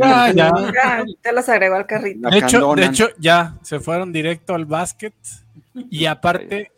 Ah, 0.02 0.30
ya. 0.36 0.52
Ya, 0.74 1.06
te 1.22 1.32
los 1.32 1.48
agregó 1.48 1.76
al 1.76 1.86
carrito. 1.86 2.30
De 2.30 2.38
hecho, 2.40 2.76
de 2.76 2.86
hecho, 2.86 3.08
ya 3.18 3.56
se 3.62 3.80
fueron 3.80 4.12
directo 4.12 4.54
al 4.56 4.66
básquet. 4.66 5.14
Y 5.90 6.06
aparte, 6.08 6.72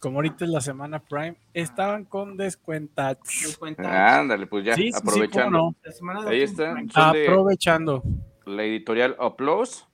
como 0.00 0.16
ahorita 0.18 0.44
es 0.44 0.50
la 0.50 0.60
semana 0.60 0.98
Prime, 0.98 1.36
estaban 1.54 2.04
con 2.04 2.36
descuentas. 2.36 3.18
Nos 3.44 3.56
cuenta 3.58 4.18
Ándale, 4.18 4.46
pues 4.46 4.64
ya, 4.64 4.74
Sí, 4.74 4.84
sí, 4.84 4.92
sí, 4.92 4.98
aprovechando. 4.98 5.50
no. 5.58 5.74
de 5.82 5.90
Ahí 6.30 6.42
Optimus 6.42 6.50
está, 6.50 6.72
Prime. 6.72 6.90
son 6.92 7.12
de 7.12 7.26
Aprovechando. 7.28 8.02
la 8.46 8.64
editorial 8.64 9.16
Uploads 9.20 9.86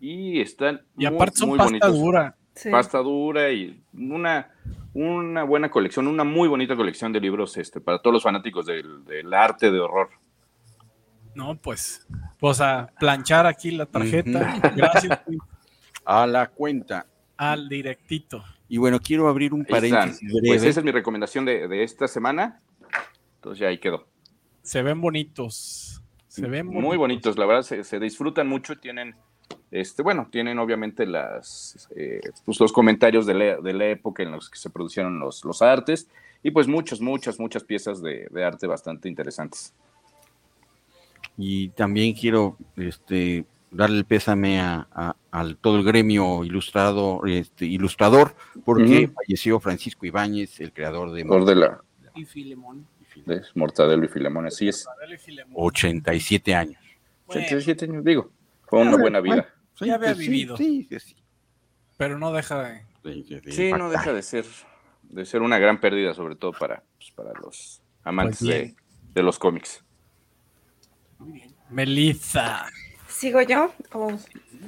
y 0.00 0.40
están 0.40 0.82
Y 0.98 1.06
muy, 1.06 1.14
aparte 1.14 1.36
son 1.38 1.48
muy 1.50 1.58
pasta 1.58 1.70
bonitos. 1.70 1.94
dura. 1.98 2.36
Sí. 2.54 2.70
Pasta 2.70 2.98
dura 2.98 3.50
y 3.52 3.82
una, 3.94 4.50
una 4.94 5.44
buena 5.44 5.70
colección, 5.70 6.06
una 6.08 6.24
muy 6.24 6.48
bonita 6.48 6.74
colección 6.74 7.12
de 7.12 7.20
libros 7.20 7.56
este, 7.58 7.80
para 7.80 8.00
todos 8.00 8.14
los 8.14 8.22
fanáticos 8.22 8.66
del, 8.66 9.04
del 9.04 9.32
arte 9.34 9.70
de 9.70 9.78
horror. 9.78 10.08
No, 11.34 11.54
pues, 11.56 12.06
pues 12.40 12.60
a 12.62 12.90
planchar 12.98 13.46
aquí 13.46 13.70
la 13.70 13.84
tarjeta. 13.86 14.58
Gracias 14.74 15.20
A 16.06 16.26
la 16.26 16.46
cuenta. 16.48 17.06
al 17.36 17.68
directito. 17.68 18.42
Y 18.68 18.78
bueno, 18.78 18.98
quiero 19.00 19.28
abrir 19.28 19.54
un 19.54 19.64
paréntesis 19.64 20.32
breve. 20.32 20.48
Pues 20.48 20.62
esa 20.64 20.80
es 20.80 20.84
mi 20.84 20.90
recomendación 20.90 21.44
de, 21.44 21.68
de 21.68 21.82
esta 21.82 22.08
semana. 22.08 22.60
Entonces 23.36 23.60
ya 23.60 23.68
ahí 23.68 23.78
quedó. 23.78 24.06
Se 24.62 24.82
ven 24.82 25.00
bonitos. 25.00 26.02
Se 26.26 26.42
ven 26.42 26.66
bonitos. 26.66 26.84
Muy 26.84 26.96
bonitos, 26.96 27.38
la 27.38 27.46
verdad, 27.46 27.62
se, 27.62 27.84
se 27.84 28.00
disfrutan 28.00 28.48
mucho. 28.48 28.76
Tienen, 28.78 29.14
este, 29.70 30.02
bueno, 30.02 30.28
tienen 30.30 30.58
obviamente 30.58 31.06
las, 31.06 31.88
eh, 31.94 32.20
pues, 32.44 32.58
los 32.58 32.72
comentarios 32.72 33.24
de 33.24 33.34
la, 33.34 33.56
de 33.58 33.72
la 33.72 33.86
época 33.86 34.22
en 34.24 34.32
los 34.32 34.50
que 34.50 34.58
se 34.58 34.70
producieron 34.70 35.20
los, 35.20 35.44
los 35.44 35.62
artes. 35.62 36.08
y 36.42 36.50
pues 36.50 36.68
muchas, 36.68 37.00
muchas, 37.00 37.40
muchas 37.40 37.64
piezas 37.64 38.00
de, 38.02 38.28
de 38.30 38.44
arte 38.44 38.66
bastante 38.66 39.08
interesantes. 39.08 39.74
Y 41.36 41.70
también 41.70 42.14
quiero 42.14 42.56
este, 42.76 43.44
darle 43.76 43.98
el 43.98 44.04
pésame 44.04 44.60
a, 44.60 44.86
a- 44.92 45.16
al 45.30 45.56
todo 45.58 45.76
el 45.78 45.84
gremio 45.84 46.44
ilustrado, 46.44 47.20
este, 47.26 47.66
ilustrador, 47.66 48.34
porque 48.64 49.08
falleció 49.14 49.60
Francisco 49.60 50.06
Ibáñez, 50.06 50.60
el 50.60 50.72
creador 50.72 51.12
de 51.12 51.22
Creador 51.22 51.44
de 51.44 51.54
la- 51.56 51.82
Y 52.14 52.24
Filemón. 52.24 52.86
de 53.26 53.42
Mortadelo 53.54 54.04
y 54.04 54.08
Filemón, 54.08 54.46
así 54.46 54.68
es. 54.68 54.86
87 55.54 56.54
años. 56.54 56.80
87 57.26 57.84
años, 57.86 58.04
digo, 58.04 58.30
fue 58.68 58.80
una 58.82 58.96
buena 58.96 59.20
vida. 59.20 59.48
ya 59.80 59.94
había 59.96 60.14
sí, 60.14 60.20
vivido. 60.20 60.56
sí, 60.56 60.86
sí, 60.88 61.00
sí. 61.00 61.16
Pero 61.96 62.18
no 62.18 62.32
deja 62.32 62.62
de. 62.62 62.82
Sí, 63.50 63.70
no 63.72 63.88
deja 63.90 64.12
de 64.12 64.22
ser, 64.22 64.44
de 65.02 65.24
ser 65.24 65.40
una 65.42 65.58
gran 65.58 65.80
pérdida, 65.80 66.12
sobre 66.14 66.34
todo 66.36 66.52
para, 66.52 66.82
pues, 66.98 67.10
para 67.12 67.32
los 67.40 67.80
amantes 68.04 68.38
Pues 68.40 68.50
de, 68.50 68.58
bien. 68.62 68.76
de 69.14 69.22
los 69.22 69.38
cómics. 69.38 69.82
Melissa. 71.70 72.66
¿Sigo 73.18 73.40
yo? 73.40 73.72
¿O, 73.92 74.12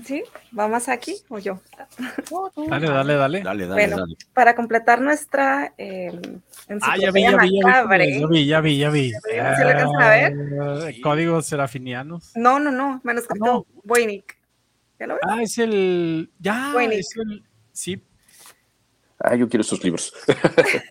¿Sí? 0.04 0.22
¿Va 0.58 0.68
más 0.68 0.88
aquí 0.88 1.16
o 1.28 1.38
yo? 1.38 1.60
Dale, 2.68 2.88
dale, 2.88 3.14
dale. 3.14 3.42
Dale, 3.42 3.66
Bueno, 3.66 4.04
para 4.32 4.54
completar 4.54 5.00
nuestra 5.00 5.74
eh, 5.76 6.10
Ah, 6.80 6.96
ya 6.98 7.10
vi, 7.10 7.22
ya 7.22 7.36
vi, 7.36 7.60
ya 7.60 7.84
vi, 7.84 8.20
ya 8.20 8.26
vi, 8.28 8.46
ya 8.46 8.60
vi, 8.60 8.78
ya 8.78 8.90
vi. 8.90 9.10
¿Sí 9.12 9.62
lo 9.62 9.68
alcanzan 9.68 10.02
a 10.02 10.08
ver? 10.08 10.32
Eh, 10.94 11.00
Códigos 11.00 11.46
serafinianos. 11.46 12.32
No, 12.36 12.58
no, 12.58 12.70
no, 12.70 13.00
manuscrito 13.04 13.66
Voynich. 13.84 14.36
¿Ya 14.98 15.06
lo 15.06 15.14
ves? 15.14 15.22
Ah, 15.28 15.42
es 15.42 15.58
el. 15.58 16.30
Ya, 16.38 16.72
es 16.90 17.16
el. 17.16 17.44
Sí. 17.72 18.02
Ah, 19.18 19.34
yo 19.34 19.48
quiero 19.48 19.62
esos 19.62 19.82
libros. 19.84 20.14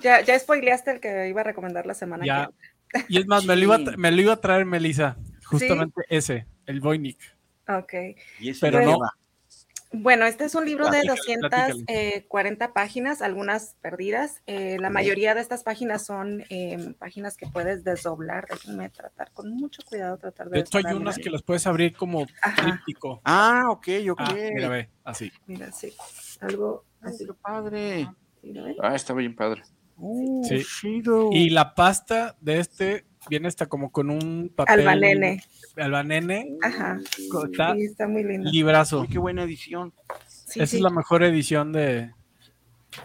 Ya, 0.00 0.20
ya 0.20 0.38
spoileaste 0.38 0.92
el 0.92 1.00
que 1.00 1.28
iba 1.28 1.40
a 1.40 1.44
recomendar 1.44 1.84
la 1.84 1.92
semana 1.92 2.24
Ya. 2.24 2.48
que 2.92 3.04
Y 3.08 3.18
es 3.18 3.26
más, 3.26 3.44
me, 3.44 3.56
lo 3.56 3.62
iba 3.64 3.74
a 3.74 3.78
tra- 3.80 3.96
me 3.96 4.12
lo 4.12 4.22
iba 4.22 4.32
a 4.34 4.40
traer 4.40 4.64
Melissa. 4.64 5.16
Justamente 5.44 6.02
ese, 6.08 6.46
el 6.68 6.80
Voynich. 6.80 7.34
Ok. 7.66 7.92
Y 8.40 8.50
ese 8.50 8.60
Pero 8.60 8.82
no. 8.82 8.98
Bueno, 9.90 10.26
este 10.26 10.44
es 10.44 10.54
un 10.54 10.66
libro 10.66 10.90
de 10.90 11.00
Platícale, 11.00 11.38
platícale. 11.48 11.72
240 12.28 12.72
páginas, 12.74 13.22
algunas 13.22 13.74
perdidas. 13.80 14.42
Eh, 14.46 14.76
la 14.78 14.90
mayoría 14.90 15.34
de 15.34 15.40
estas 15.40 15.62
páginas 15.62 16.04
son 16.04 16.44
eh, 16.50 16.92
páginas 16.98 17.38
que 17.38 17.46
puedes 17.46 17.84
desdoblar. 17.84 18.46
Déjenme 18.50 18.90
tratar 18.90 19.32
con 19.32 19.50
mucho 19.50 19.80
cuidado, 19.88 20.18
tratar 20.18 20.50
de 20.50 20.56
De 20.56 20.60
hecho, 20.60 20.76
hay 20.76 20.94
unas 20.94 21.16
que 21.16 21.30
las 21.30 21.42
puedes 21.42 21.66
abrir 21.66 21.96
como 21.96 22.26
Ajá. 22.42 22.62
tríptico. 22.62 23.22
Ah, 23.24 23.64
ok, 23.70 23.88
ok. 24.10 24.20
Ah, 24.20 24.34
mira, 24.52 24.68
ve, 24.68 24.90
así. 25.04 25.32
Mira, 25.46 25.72
sí. 25.72 25.94
Algo 26.40 26.84
así. 27.00 27.24
Qué 27.26 27.32
padre. 27.32 28.08
Ah, 28.82 28.94
está 28.94 29.14
bien 29.14 29.34
padre. 29.34 29.62
Oh, 29.96 30.42
Sí. 30.44 30.62
chido. 30.64 31.30
Y 31.32 31.48
la 31.48 31.74
pasta 31.74 32.36
de 32.42 32.60
este 32.60 33.06
viene 33.28 33.48
hasta 33.48 33.66
como 33.66 33.90
con 33.90 34.10
un 34.10 34.52
papel. 34.54 34.80
Albanene. 34.80 35.42
Albanene. 35.76 36.56
Ajá. 36.62 36.98
Está 37.00 37.74
Sí, 37.74 37.84
está 37.84 38.06
muy 38.08 38.24
lindo. 38.24 38.50
librazo. 38.50 39.00
Uy, 39.00 39.08
qué 39.08 39.18
buena 39.18 39.42
edición. 39.44 39.92
Sí, 40.26 40.60
Esa 40.60 40.66
sí. 40.70 40.76
es 40.76 40.82
la 40.82 40.90
mejor 40.90 41.22
edición 41.22 41.72
de 41.72 42.12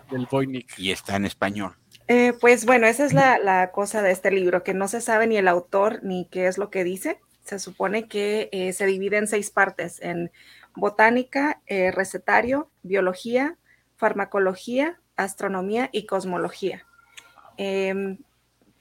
del 0.10 0.28
Voynich. 0.32 0.78
Y 0.80 0.92
está 0.92 1.16
en 1.16 1.26
español. 1.26 1.76
Eh, 2.08 2.34
pues 2.42 2.66
bueno, 2.66 2.88
esa 2.88 3.06
es 3.06 3.14
la, 3.14 3.38
la 3.38 3.72
cosa 3.72 4.02
de 4.02 4.12
este 4.12 4.32
libro, 4.32 4.64
que 4.64 4.74
no 4.74 4.88
se 4.88 5.02
sabe 5.02 5.28
ni 5.28 5.38
el 5.38 5.48
autor 5.48 6.00
ni 6.04 6.28
qué 6.30 6.48
es 6.48 6.58
lo 6.58 6.70
que 6.70 6.84
dice. 6.84 7.20
Se 7.44 7.60
supone 7.60 8.08
que 8.08 8.50
eh, 8.52 8.74
se 8.74 8.86
divide 8.86 9.18
en 9.18 9.28
seis 9.28 9.52
partes, 9.52 10.02
en 10.02 10.32
botánica, 10.76 11.62
eh, 11.68 11.92
recetario, 11.92 12.70
biología, 12.82 13.58
farmacología, 13.98 15.00
astronomía 15.16 15.90
y 15.92 16.06
cosmología. 16.06 16.86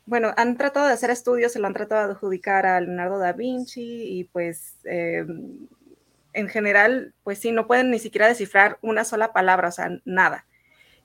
Em, 0.07 0.11
bueno, 0.11 0.33
han 0.37 0.57
tratado 0.57 0.87
de 0.87 0.93
hacer 0.93 1.11
estudios, 1.11 1.53
se 1.53 1.59
lo 1.59 1.67
han 1.67 1.75
tratado 1.75 2.07
de 2.07 2.15
adjudicar 2.15 2.67
a 2.67 2.81
Leonardo 2.81 3.19
da 3.19 3.33
Vinci 3.33 4.19
y 4.19 4.25
pues 4.25 4.77
em, 4.85 5.69
en 6.33 6.49
general, 6.49 7.15
pues 7.23 7.39
sí, 7.39 7.53
no 7.53 7.67
pueden 7.67 7.91
ni 7.91 7.99
siquiera 7.99 8.29
descifrar 8.29 8.79
una 8.83 9.05
sola 9.05 9.33
palabra, 9.33 9.69
o 9.69 9.73
sea, 9.73 9.91
nada. 10.05 10.47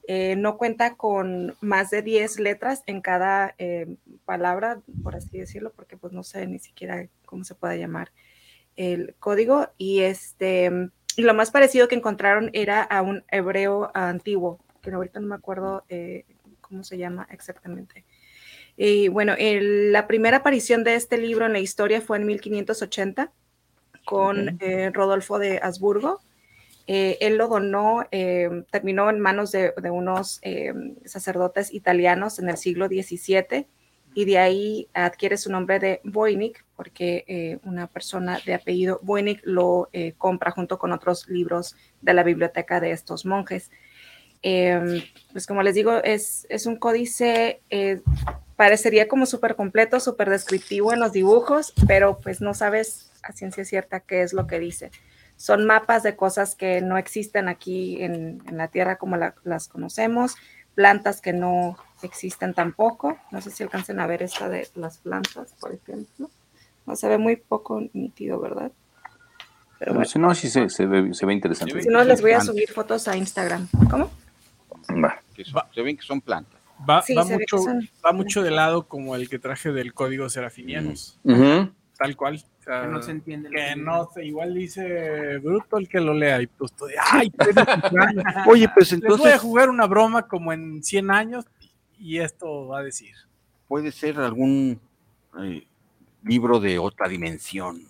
Eh, 0.07 0.37
no 0.37 0.57
cuenta 0.57 0.95
con 0.95 1.57
más 1.59 1.89
de 1.89 2.01
10 2.01 2.39
letras 2.39 2.83
en 2.85 3.01
cada 3.01 3.55
eh, 3.57 3.97
palabra, 4.25 4.81
por 5.03 5.15
así 5.15 5.37
decirlo, 5.37 5.73
porque 5.75 5.97
pues 5.97 6.13
no 6.13 6.23
sé 6.23 6.47
ni 6.47 6.59
siquiera 6.59 7.07
cómo 7.25 7.43
se 7.43 7.55
puede 7.55 7.77
llamar 7.77 8.11
el 8.77 9.15
código. 9.19 9.69
Y 9.77 10.01
este 10.01 10.91
lo 11.17 11.33
más 11.33 11.51
parecido 11.51 11.87
que 11.87 11.95
encontraron 11.95 12.51
era 12.53 12.83
a 12.83 13.01
un 13.01 13.23
hebreo 13.31 13.91
antiguo, 13.95 14.59
que 14.81 14.91
ahorita 14.91 15.19
no 15.19 15.27
me 15.27 15.35
acuerdo 15.35 15.83
eh, 15.89 16.25
cómo 16.61 16.83
se 16.83 16.97
llama 16.97 17.27
exactamente. 17.31 18.05
Y 18.77 19.07
bueno, 19.07 19.33
el- 19.37 19.91
la 19.91 20.05
primera 20.07 20.37
aparición 20.37 20.83
de 20.83 20.93
este 20.95 21.17
libro 21.17 21.45
en 21.47 21.53
la 21.53 21.59
historia 21.59 21.99
fue 21.99 22.17
en 22.17 22.25
1580 22.27 23.31
con 24.05 24.49
Ok. 24.49 24.55
eh, 24.61 24.91
Rodolfo 24.93 25.39
de 25.39 25.59
Habsburgo. 25.61 26.21
Eh, 26.85 27.17
él 27.19 27.35
lo 27.37 27.47
donó, 27.49 28.05
eh, 28.11 28.49
terminó 28.71 29.09
en 29.09 29.19
manos 29.19 29.51
de, 29.51 29.73
de 29.81 29.89
unos 29.89 30.39
eh, 30.43 30.73
sacerdotes 31.03 31.73
italianos 31.73 32.39
en 32.39 32.47
el 32.49 32.55
siglo 32.55 32.87
XVII 32.87 33.65
y 34.13 34.23
de 34.25 34.37
ahí 34.37 34.87
adquiere 34.93 35.35
su 35.35 35.51
nombre 35.51 35.79
de 35.79 35.99
Voynich 36.05 36.63
porque 36.77 37.25
eh, 37.27 37.59
una 37.65 37.87
persona 37.87 38.39
de 38.45 38.53
apellido 38.53 38.99
Voynich 39.03 39.41
lo 39.43 39.89
eh, 39.91 40.13
compra 40.17 40.51
junto 40.51 40.77
con 40.79 40.93
otros 40.93 41.27
libros 41.27 41.75
de 42.01 42.13
la 42.13 42.23
biblioteca 42.23 42.79
de 42.79 42.91
estos 42.91 43.25
monjes. 43.25 43.69
Eh, 44.41 45.03
pues 45.33 45.45
como 45.45 45.63
les 45.63 45.75
digo, 45.75 46.01
es, 46.03 46.47
es 46.49 46.65
un 46.67 46.77
códice, 46.77 47.59
parecería 48.57 49.07
como 49.07 49.25
súper 49.25 49.55
completo, 49.55 49.99
súper 50.01 50.29
descriptivo 50.29 50.91
en 50.91 50.99
los 50.99 51.13
dibujos, 51.13 51.73
pero 51.87 52.17
pues 52.19 52.41
no 52.41 52.53
sabes 52.53 53.09
a 53.23 53.31
ciencia 53.31 53.63
cierta 53.63 54.01
qué 54.01 54.21
es 54.23 54.33
lo 54.33 54.47
que 54.47 54.59
dice. 54.59 54.91
Son 55.37 55.65
mapas 55.65 56.03
de 56.03 56.15
cosas 56.15 56.55
que 56.55 56.81
no 56.81 56.97
existen 56.97 57.47
aquí 57.47 58.01
en, 58.03 58.41
en 58.47 58.57
la 58.57 58.67
Tierra 58.67 58.97
como 58.97 59.15
la- 59.15 59.35
las 59.43 59.67
conocemos, 59.69 60.35
plantas 60.73 61.21
que 61.21 61.31
no 61.33 61.77
existen 62.01 62.53
tampoco. 62.53 63.17
No 63.31 63.41
sé 63.41 63.51
si 63.51 63.63
alcancen 63.63 63.99
a 63.99 64.07
ver 64.07 64.23
esta 64.23 64.49
de 64.49 64.67
las 64.75 64.97
plantas, 64.97 65.53
por 65.59 65.73
ejemplo. 65.73 66.29
No 66.87 66.95
se 66.95 67.07
ve 67.07 67.17
muy 67.19 67.35
poco 67.35 67.81
nítido, 67.93 68.39
¿verdad? 68.39 68.71
Pero 69.77 69.77
Pero 69.79 69.93
bueno, 69.93 70.05
si 70.09 70.17
no, 70.19 70.33
sí 70.33 70.49
se, 70.49 70.69
se 70.69 70.87
ve, 70.87 71.13
se 71.13 71.25
ve 71.27 71.33
interesante. 71.33 71.83
si 71.83 71.89
no, 71.89 72.03
les 72.03 72.21
voy 72.21 72.31
a 72.31 72.41
subir 72.41 72.71
fotos 72.71 73.07
a 73.07 73.15
Instagram. 73.15 73.67
¿Cómo? 73.91 74.09
Son- 74.87 75.61
se 75.73 75.81
ven 75.83 75.95
que 75.97 76.03
son 76.03 76.19
plantas. 76.21 76.56
Va, 76.87 77.01
Sí, 77.01 77.15
va 77.15 77.23
mucho, 77.25 77.57
son- 77.57 77.89
va 78.05 78.11
mucho 78.11 78.43
de 78.43 78.51
lado 78.51 78.87
como 78.87 79.15
el 79.15 79.29
que 79.29 79.39
traje 79.39 79.71
del 79.71 79.93
código 79.93 80.29
serafinianos. 80.29 81.19
Tal 81.97 82.15
cual. 82.15 82.35
O 82.35 82.63
sea, 82.63 82.81
Que 82.81 82.87
no 82.87 83.01
se 83.01 83.11
entiende. 83.11 83.49
lo 83.49 83.55
que 83.55 83.75
no 83.75 84.09
sé, 84.13 84.25
igual 84.25 84.53
dice 84.53 85.37
bruto 85.39 85.77
el 85.77 85.87
que 85.89 85.99
lo 85.99 86.13
lea 86.13 86.41
y 86.41 86.47
pues 86.47 86.71
tú 86.73 86.85
de, 86.85 86.95
ay, 87.01 87.31
estoy 87.35 87.53
descifrando". 87.53 88.21
Oye, 88.47 88.69
pues 88.73 88.91
les 88.91 88.99
voy 89.01 89.07
a 89.09 89.13
entonces 89.15 89.41
jugar 89.41 89.69
una 89.69 89.87
broma 89.87 90.27
como 90.27 90.53
en 90.53 90.83
100 90.83 91.09
años 91.09 91.45
y 91.97 92.19
esto 92.19 92.67
va 92.67 92.79
a 92.79 92.83
decir. 92.83 93.15
puede 93.67 93.91
ser 93.91 94.19
algún 94.19 94.79
eh, 95.41 95.65
libro 96.23 96.59
de 96.59 96.77
otra 96.77 97.07
dimensión. 97.07 97.81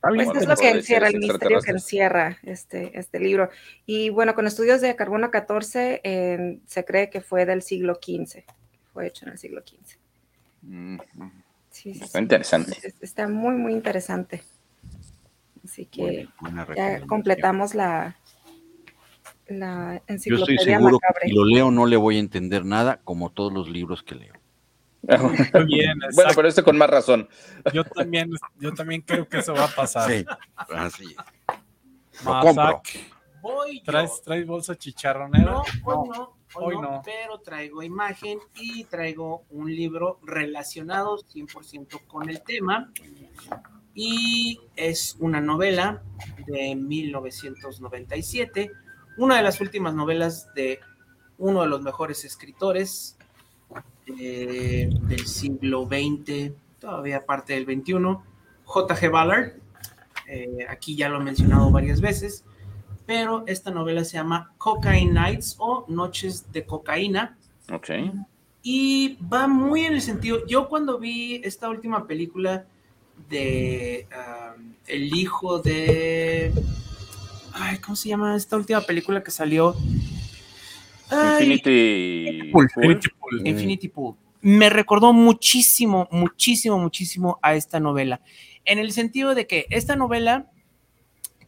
Pues 0.00 0.28
es 0.36 0.46
lo 0.46 0.56
que 0.56 0.70
encierra, 0.70 1.08
el 1.08 1.18
misterio 1.18 1.60
que 1.60 1.70
encierra 1.72 2.38
este, 2.44 2.96
este 2.98 3.18
libro. 3.18 3.50
Y 3.84 4.10
bueno, 4.10 4.34
con 4.34 4.46
estudios 4.46 4.80
de 4.80 4.94
carbono 4.94 5.30
14 5.30 6.00
eh, 6.04 6.60
se 6.66 6.84
cree 6.84 7.10
que 7.10 7.20
fue 7.20 7.44
del 7.46 7.62
siglo 7.62 7.94
XV, 8.00 8.44
fue 8.92 9.08
hecho 9.08 9.26
en 9.26 9.32
el 9.32 9.38
siglo 9.38 9.62
XV. 9.62 9.98
Mm, 10.62 10.98
Sí, 11.70 11.94
sí, 11.94 12.00
Está 12.02 12.18
sí. 12.18 12.22
interesante. 12.22 12.72
Es- 12.82 12.94
Está 13.02 13.28
muy, 13.28 13.54
muy 13.54 13.72
interesante. 13.72 14.42
Así 15.64 15.84
que 15.86 16.28
Buena- 16.40 16.64
buena 16.64 16.76
ya 17.00 17.06
completamos 17.06 17.74
la, 17.74 18.16
la 19.48 19.94
Yo 19.94 20.14
estoy 20.14 20.14
enciclopedia 20.14 20.76
seguro 20.78 20.98
que 20.98 21.06
macabre. 21.08 21.28
si 21.28 21.34
lo 21.34 21.44
leo 21.44 21.70
no 21.70 21.86
le 21.86 21.96
voy 21.96 22.16
a 22.16 22.20
entender 22.20 22.64
nada, 22.64 23.00
como 23.04 23.30
todos 23.30 23.52
los 23.52 23.68
libros 23.68 24.02
que 24.02 24.14
leo. 24.14 24.34
Muy 25.02 25.64
bien, 25.66 25.98
bueno, 26.14 26.30
pero 26.34 26.48
este 26.48 26.62
con 26.62 26.76
más 26.76 26.90
razón. 26.90 27.28
Yo 27.72 27.84
también, 27.84 28.30
yo 28.58 28.74
también 28.74 29.02
creo 29.02 29.28
que 29.28 29.38
eso 29.38 29.54
va 29.54 29.64
a 29.64 29.68
pasar. 29.68 30.10
Sí, 30.10 30.24
así 30.68 31.04
es. 31.04 32.24
Lo 32.24 32.40
compro. 32.40 32.82
Voy. 33.40 33.80
¿Traes, 33.82 34.20
¿Traes 34.24 34.46
bolsa 34.46 34.74
chicharronera? 34.74 35.52
No, 35.52 35.62
hoy 35.84 36.08
no, 36.08 36.36
hoy, 36.54 36.74
hoy 36.74 36.74
no, 36.74 36.82
no. 36.82 37.02
pero 37.04 37.38
traigo 37.38 37.84
imagen 37.84 38.40
y 38.56 38.82
traigo 38.84 39.44
un 39.50 39.74
libro 39.74 40.18
relacionado 40.24 41.18
100% 41.18 42.06
con 42.08 42.28
el 42.28 42.42
tema. 42.42 42.92
Y 43.94 44.60
es 44.74 45.16
una 45.20 45.40
novela 45.40 46.02
de 46.46 46.74
1997, 46.74 48.72
una 49.16 49.36
de 49.36 49.42
las 49.42 49.60
últimas 49.60 49.94
novelas 49.94 50.52
de 50.54 50.80
uno 51.38 51.62
de 51.62 51.68
los 51.68 51.82
mejores 51.82 52.24
escritores 52.24 53.17
eh, 54.18 54.88
del 55.02 55.26
siglo 55.26 55.86
XX, 55.86 56.52
todavía 56.78 57.24
parte 57.24 57.54
del 57.54 57.64
XXI, 57.64 57.94
J.G. 58.64 59.08
Ballard. 59.08 59.52
Eh, 60.26 60.66
aquí 60.68 60.94
ya 60.94 61.08
lo 61.08 61.20
he 61.20 61.24
mencionado 61.24 61.70
varias 61.70 62.00
veces 62.00 62.44
pero 63.08 63.42
esta 63.46 63.70
novela 63.70 64.04
se 64.04 64.18
llama 64.18 64.52
Cocaine 64.58 65.14
Nights 65.14 65.56
o 65.58 65.86
Noches 65.88 66.52
de 66.52 66.66
Cocaína. 66.66 67.38
Ok. 67.72 67.88
Y 68.62 69.16
va 69.32 69.48
muy 69.48 69.86
en 69.86 69.94
el 69.94 70.02
sentido, 70.02 70.46
yo 70.46 70.68
cuando 70.68 70.98
vi 70.98 71.40
esta 71.42 71.70
última 71.70 72.06
película 72.06 72.66
de 73.30 74.06
um, 74.12 74.74
El 74.86 75.16
hijo 75.16 75.58
de... 75.58 76.52
Ay, 77.54 77.78
¿cómo 77.78 77.96
se 77.96 78.10
llama 78.10 78.36
esta 78.36 78.56
última 78.56 78.82
película 78.82 79.22
que 79.24 79.30
salió? 79.30 79.74
Infinity 81.10 82.50
Pool. 82.52 82.68
Pool. 82.74 82.84
Infinity 82.84 83.08
Pool. 83.18 83.46
Infinity 83.46 83.88
Pool. 83.88 84.16
Me 84.40 84.70
recordó 84.70 85.12
muchísimo, 85.12 86.08
muchísimo, 86.10 86.78
muchísimo 86.78 87.38
a 87.42 87.54
esta 87.54 87.80
novela. 87.80 88.20
En 88.64 88.78
el 88.78 88.92
sentido 88.92 89.34
de 89.34 89.46
que 89.46 89.66
esta 89.70 89.96
novela 89.96 90.50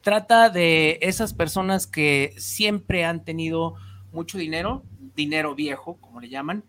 trata 0.00 0.50
de 0.50 0.98
esas 1.02 1.34
personas 1.34 1.86
que 1.86 2.34
siempre 2.38 3.04
han 3.04 3.24
tenido 3.24 3.74
mucho 4.12 4.38
dinero, 4.38 4.82
dinero 5.14 5.54
viejo, 5.54 5.96
como 6.00 6.20
le 6.20 6.28
llaman, 6.28 6.64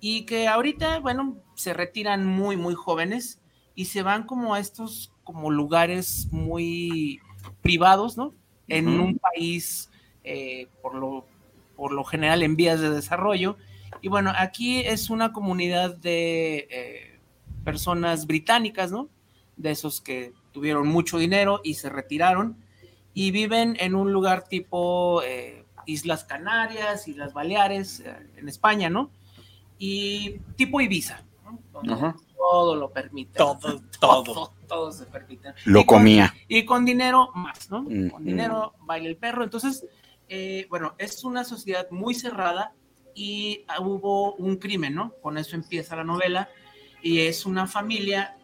y 0.00 0.26
que 0.26 0.46
ahorita, 0.48 1.00
bueno, 1.00 1.36
se 1.54 1.74
retiran 1.74 2.24
muy, 2.26 2.56
muy 2.56 2.74
jóvenes 2.74 3.40
y 3.74 3.86
se 3.86 4.02
van 4.02 4.24
como 4.24 4.54
a 4.54 4.60
estos 4.60 5.12
como 5.24 5.50
lugares 5.50 6.28
muy 6.30 7.20
privados, 7.62 8.16
¿no? 8.16 8.34
En 8.68 8.88
un 8.88 9.18
país, 9.18 9.90
eh, 10.22 10.68
por, 10.80 10.94
lo, 10.94 11.26
por 11.76 11.92
lo 11.92 12.04
general, 12.04 12.42
en 12.42 12.56
vías 12.56 12.80
de 12.80 12.90
desarrollo. 12.90 13.56
Y 14.02 14.08
bueno, 14.08 14.32
aquí 14.36 14.80
es 14.80 15.10
una 15.10 15.32
comunidad 15.32 15.96
de 15.96 16.68
eh, 16.70 17.18
personas 17.64 18.26
británicas, 18.26 18.90
¿no? 18.92 19.08
De 19.56 19.70
esos 19.70 20.00
que 20.00 20.32
tuvieron 20.52 20.88
mucho 20.88 21.18
dinero 21.18 21.60
y 21.64 21.74
se 21.74 21.88
retiraron 21.88 22.56
y 23.12 23.30
viven 23.30 23.76
en 23.80 23.94
un 23.94 24.12
lugar 24.12 24.44
tipo 24.48 25.22
eh, 25.22 25.64
Islas 25.86 26.24
Canarias, 26.24 27.06
Islas 27.08 27.32
Baleares, 27.32 28.00
eh, 28.00 28.14
en 28.36 28.48
España, 28.48 28.90
¿no? 28.90 29.10
Y 29.78 30.38
tipo 30.56 30.80
Ibiza, 30.80 31.22
¿no? 31.44 31.58
Donde 31.72 31.92
Ajá. 31.94 32.16
todo 32.36 32.76
lo 32.76 32.90
permite. 32.90 33.32
Todo, 33.38 33.80
todo, 34.00 34.52
todo 34.68 34.92
se 34.92 35.06
permite. 35.06 35.54
Lo 35.64 35.80
Y 35.80 35.84
con- 35.86 35.98
comía. 35.98 36.34
y 36.48 36.64
con 36.64 36.84
dinero 36.84 37.30
más, 37.34 37.70
¿no? 37.70 37.82
Mm, 37.82 38.08
Con 38.10 38.24
dinero 38.24 38.74
baila 38.82 39.08
el 39.08 39.16
perro. 39.16 39.44
Entonces, 39.44 39.84
eh, 40.28 40.66
bueno, 40.70 40.94
es 40.98 41.24
una 41.24 41.44
sociedad 41.44 41.86
muy 41.90 42.14
cerrada 42.14 42.72
y 43.14 43.64
ah, 43.68 43.80
hubo 43.80 44.34
un 44.34 44.56
crimen, 44.56 44.94
¿no? 44.94 45.12
Con 45.22 45.38
eso 45.38 45.54
empieza 45.56 45.96
la 45.96 46.04
novela 46.04 46.48
y 47.02 47.20
es 47.20 47.46
una 47.46 47.66
familia 47.66 48.36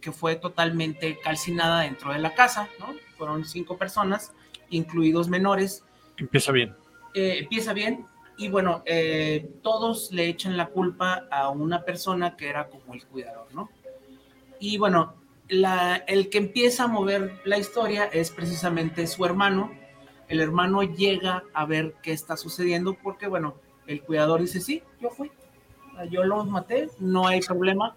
que 0.00 0.12
fue 0.12 0.36
totalmente 0.36 1.18
calcinada 1.20 1.80
dentro 1.82 2.12
de 2.12 2.18
la 2.18 2.34
casa, 2.34 2.68
¿no? 2.78 2.94
Fueron 3.16 3.44
cinco 3.44 3.76
personas, 3.76 4.32
incluidos 4.70 5.28
menores. 5.28 5.84
Empieza 6.16 6.52
bien. 6.52 6.74
Eh, 7.14 7.38
empieza 7.40 7.72
bien 7.72 8.06
y 8.36 8.48
bueno, 8.48 8.82
eh, 8.86 9.50
todos 9.62 10.10
le 10.12 10.28
echan 10.28 10.56
la 10.56 10.66
culpa 10.66 11.26
a 11.30 11.48
una 11.50 11.84
persona 11.84 12.36
que 12.36 12.48
era 12.48 12.68
como 12.68 12.94
el 12.94 13.04
cuidador, 13.06 13.46
¿no? 13.54 13.70
Y 14.58 14.78
bueno, 14.78 15.14
la- 15.48 15.96
el 16.06 16.30
que 16.30 16.38
empieza 16.38 16.84
a 16.84 16.88
mover 16.88 17.40
la 17.44 17.58
historia 17.58 18.04
es 18.06 18.30
precisamente 18.30 19.06
su 19.06 19.24
hermano. 19.24 19.72
El 20.28 20.40
hermano 20.40 20.82
llega 20.82 21.44
a 21.52 21.66
ver 21.66 21.94
qué 22.02 22.12
está 22.12 22.36
sucediendo 22.36 22.94
porque, 22.94 23.26
bueno, 23.26 23.54
el 23.86 24.02
cuidador 24.02 24.40
dice, 24.40 24.60
sí, 24.60 24.82
yo 25.00 25.10
fui, 25.10 25.30
yo 26.10 26.24
los 26.24 26.46
maté, 26.48 26.88
no 26.98 27.26
hay 27.26 27.40
problema, 27.40 27.96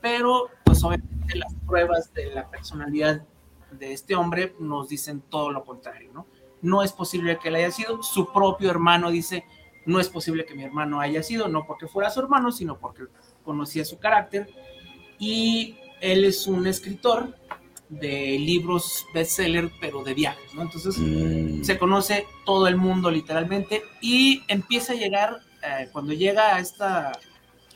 pero 0.00 0.48
pues 0.64 0.82
obviamente 0.84 1.36
las 1.36 1.54
pruebas 1.66 2.12
de 2.14 2.26
la 2.34 2.48
personalidad 2.48 3.24
de 3.70 3.92
este 3.92 4.14
hombre 4.14 4.54
nos 4.58 4.88
dicen 4.88 5.20
todo 5.20 5.50
lo 5.50 5.64
contrario, 5.64 6.10
¿no? 6.12 6.26
No 6.62 6.82
es 6.82 6.92
posible 6.92 7.38
que 7.38 7.48
él 7.48 7.56
haya 7.56 7.70
sido, 7.70 8.02
su 8.02 8.32
propio 8.32 8.70
hermano 8.70 9.10
dice, 9.10 9.44
no 9.84 10.00
es 10.00 10.08
posible 10.08 10.44
que 10.44 10.54
mi 10.54 10.64
hermano 10.64 11.00
haya 11.00 11.22
sido, 11.22 11.48
no 11.48 11.66
porque 11.66 11.86
fuera 11.86 12.10
su 12.10 12.20
hermano, 12.20 12.50
sino 12.50 12.78
porque 12.78 13.04
conocía 13.44 13.84
su 13.84 13.98
carácter. 13.98 14.48
Y 15.18 15.78
él 16.00 16.24
es 16.24 16.46
un 16.46 16.66
escritor 16.66 17.34
de 17.88 18.36
libros 18.38 19.06
bestseller, 19.14 19.70
pero 19.80 20.02
de 20.02 20.14
viajes, 20.14 20.52
¿no? 20.54 20.62
Entonces 20.62 20.96
Mm. 20.98 21.62
se 21.62 21.78
conoce 21.78 22.26
todo 22.44 22.66
el 22.66 22.76
mundo 22.76 23.10
literalmente 23.10 23.82
y 24.00 24.42
empieza 24.48 24.92
a 24.92 24.96
llegar, 24.96 25.38
eh, 25.62 25.88
cuando 25.92 26.12
llega 26.12 26.56
a 26.56 26.58
esta... 26.60 27.12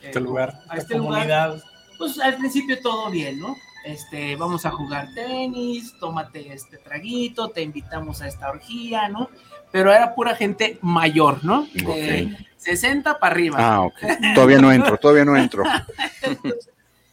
eh, 0.01 0.07
Este 0.07 0.19
lugar. 0.19 0.59
A 0.67 0.75
la 0.75 0.81
este 0.81 0.97
lugar, 0.97 1.27
comunidad. 1.27 1.63
pues 1.97 2.19
al 2.19 2.35
principio 2.37 2.79
todo 2.81 3.09
bien, 3.09 3.39
¿no? 3.39 3.55
Este, 3.85 4.35
vamos 4.35 4.65
a 4.65 4.71
jugar 4.71 5.07
tenis, 5.15 5.93
tómate 5.99 6.53
este 6.53 6.77
traguito, 6.77 7.49
te 7.49 7.61
invitamos 7.63 8.21
a 8.21 8.27
esta 8.27 8.49
orgía, 8.51 9.07
¿no? 9.09 9.29
Pero 9.71 9.91
era 9.93 10.13
pura 10.13 10.35
gente 10.35 10.77
mayor, 10.81 11.43
¿no? 11.43 11.67
De 11.73 12.35
60 12.57 13.17
para 13.17 13.33
arriba. 13.33 13.55
Ah, 13.59 13.81
ok. 13.81 13.95
Todavía 14.35 14.59
no 14.59 14.71
entro, 14.71 14.97
todavía 14.97 15.23
no 15.25 15.35
entro. 15.37 15.63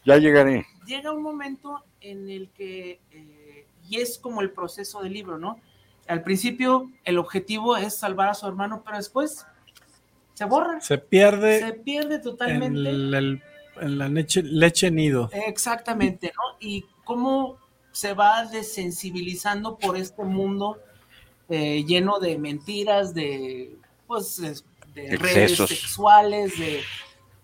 Ya 0.04 0.16
llegaré. 0.16 0.64
Llega 0.88 1.12
un 1.12 1.22
momento 1.22 1.84
en 2.00 2.30
el 2.30 2.48
que, 2.56 2.98
eh, 3.12 3.66
y 3.90 3.98
es 4.00 4.18
como 4.18 4.40
el 4.40 4.50
proceso 4.50 5.02
del 5.02 5.12
libro, 5.12 5.36
¿no? 5.36 5.60
Al 6.06 6.22
principio 6.22 6.90
el 7.04 7.18
objetivo 7.18 7.76
es 7.76 7.94
salvar 7.94 8.30
a 8.30 8.34
su 8.34 8.46
hermano, 8.48 8.82
pero 8.82 8.96
después 8.96 9.44
se 10.32 10.44
borra, 10.46 10.80
Se 10.80 10.96
pierde 10.96 11.60
se 11.60 11.72
pierde 11.74 12.14
en, 12.14 12.22
totalmente. 12.22 12.88
el- 12.90 13.42
en 13.80 13.98
la 13.98 14.08
leche, 14.08 14.42
leche 14.42 14.90
nido. 14.90 15.28
Exactamente, 15.32 16.32
¿no? 16.34 16.56
Y 16.58 16.86
cómo 17.04 17.58
se 17.92 18.14
va 18.14 18.44
desensibilizando 18.46 19.76
por 19.76 19.96
este 19.98 20.24
mundo 20.24 20.78
eh, 21.50 21.84
lleno 21.86 22.18
de 22.18 22.38
mentiras, 22.38 23.12
de, 23.14 23.76
pues, 24.06 24.38
es- 24.38 24.64
de 24.94 25.16
redes 25.16 25.52
Excesos. 25.52 25.68
sexuales, 25.70 26.58
de 26.58 26.80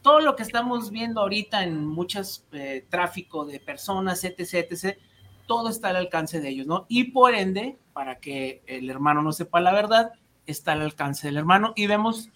todo 0.04 0.20
lo 0.20 0.36
que 0.36 0.42
estamos 0.42 0.90
viendo 0.90 1.22
ahorita 1.22 1.64
en 1.64 1.86
muchos 1.86 2.44
eh, 2.52 2.84
tráfico 2.90 3.46
de 3.46 3.58
personas, 3.58 4.22
etc., 4.22 4.66
etc., 4.70 4.98
todo 5.46 5.70
está 5.70 5.88
al 5.88 5.96
alcance 5.96 6.42
de 6.42 6.50
ellos, 6.50 6.66
¿no? 6.66 6.84
Y 6.88 7.04
por 7.04 7.34
ende, 7.34 7.78
para 7.94 8.18
que 8.18 8.62
el 8.66 8.90
hermano 8.90 9.22
no 9.22 9.32
sepa 9.32 9.62
la 9.62 9.72
verdad, 9.72 10.12
está 10.46 10.72
al 10.72 10.82
alcance 10.82 11.26
del 11.26 11.38
hermano 11.38 11.72
y 11.74 11.86
vemos 11.86 12.28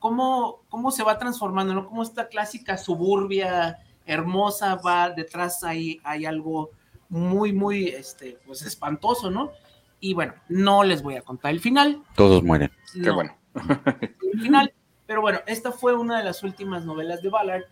cómo, 0.00 0.62
cómo 0.68 0.90
se 0.90 1.04
va 1.04 1.16
transformando, 1.18 1.74
¿no? 1.74 1.86
Cómo 1.86 2.02
esta 2.02 2.26
clásica 2.26 2.76
suburbia 2.76 3.78
hermosa 4.04 4.74
va 4.74 5.10
detrás, 5.10 5.62
hay, 5.62 6.00
hay 6.02 6.26
algo 6.26 6.70
muy, 7.08 7.52
muy, 7.52 7.86
este, 7.86 8.36
pues 8.44 8.62
espantoso, 8.62 9.30
¿no? 9.30 9.52
Y 10.00 10.14
bueno, 10.14 10.34
no 10.48 10.82
les 10.82 11.04
voy 11.04 11.14
a 11.14 11.22
contar 11.22 11.52
el 11.52 11.60
final. 11.60 12.02
Todos 12.16 12.42
mueren. 12.42 12.72
Qué 12.92 13.00
no, 13.00 13.14
bueno. 13.14 13.36
el 14.32 14.40
final, 14.40 14.74
pero 15.06 15.20
bueno, 15.20 15.40
esta 15.46 15.72
fue 15.72 15.94
una 15.94 16.18
de 16.18 16.24
las 16.24 16.42
últimas 16.42 16.84
novelas 16.84 17.22
de 17.22 17.28
Ballard, 17.28 17.64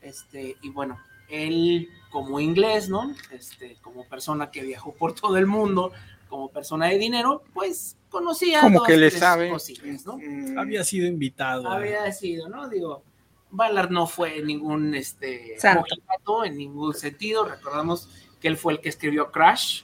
este, 0.00 0.56
y 0.62 0.70
bueno, 0.70 0.98
él 1.28 1.88
como 2.10 2.40
inglés, 2.40 2.88
¿no? 2.88 3.14
Este, 3.30 3.76
como 3.82 4.04
persona 4.08 4.50
que 4.50 4.62
viajó 4.62 4.92
por 4.94 5.14
todo 5.14 5.36
el 5.36 5.46
mundo, 5.46 5.92
como 6.28 6.48
persona 6.50 6.86
de 6.86 6.98
dinero, 6.98 7.42
pues 7.52 7.96
conocía 8.08 8.60
Como 8.62 8.78
dos, 8.80 8.86
que 8.88 8.96
le 8.96 9.08
tres 9.10 9.20
sabe. 9.20 9.50
cosillas, 9.50 10.04
¿no? 10.06 10.18
Había 10.60 10.82
sido 10.84 11.06
invitado. 11.06 11.64
eh. 11.64 11.76
había 11.76 12.10
sido, 12.12 12.48
¿no? 12.48 12.68
Digo, 12.68 13.04
Ballard 13.50 13.90
no 13.90 14.06
fue 14.06 14.42
ningún 14.42 14.94
este 14.94 15.56
mojigato 15.74 16.44
en 16.44 16.56
ningún 16.56 16.94
sentido. 16.94 17.44
Recordamos 17.44 18.08
que 18.40 18.48
él 18.48 18.56
fue 18.56 18.72
el 18.74 18.80
que 18.80 18.88
escribió 18.88 19.30
Crash, 19.32 19.82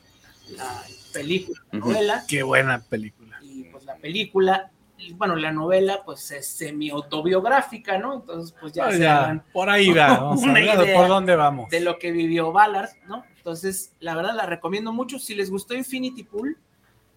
la 0.50 0.82
película, 1.12 1.60
Ujú. 1.72 1.88
novela, 1.90 2.24
Qué 2.28 2.42
buena 2.42 2.80
película. 2.80 3.38
y 3.42 3.64
pues 3.64 3.84
la 3.84 3.96
película, 3.96 4.70
bueno, 5.14 5.36
la 5.36 5.52
novela 5.52 6.02
pues 6.04 6.30
es 6.30 6.46
semi-autobiográfica, 6.48 7.98
¿no? 7.98 8.14
Entonces 8.14 8.54
pues 8.60 8.72
ya 8.72 8.86
Ah, 8.86 8.96
ya, 8.96 9.44
por 9.52 9.68
ahí 9.68 9.90
va. 9.92 10.08
Vamos 10.20 10.42
Una 10.42 10.60
idea 10.60 10.96
por 10.96 11.08
dónde 11.08 11.36
vamos. 11.36 11.68
de 11.70 11.80
lo 11.80 11.98
que 11.98 12.12
vivió 12.12 12.52
Ballard, 12.52 12.90
¿no? 13.06 13.24
Entonces, 13.36 13.92
la 14.00 14.14
verdad 14.16 14.34
la 14.34 14.46
recomiendo 14.46 14.92
mucho. 14.92 15.18
Si 15.18 15.34
les 15.34 15.50
gustó 15.50 15.74
Infinity 15.74 16.24
Pool, 16.24 16.58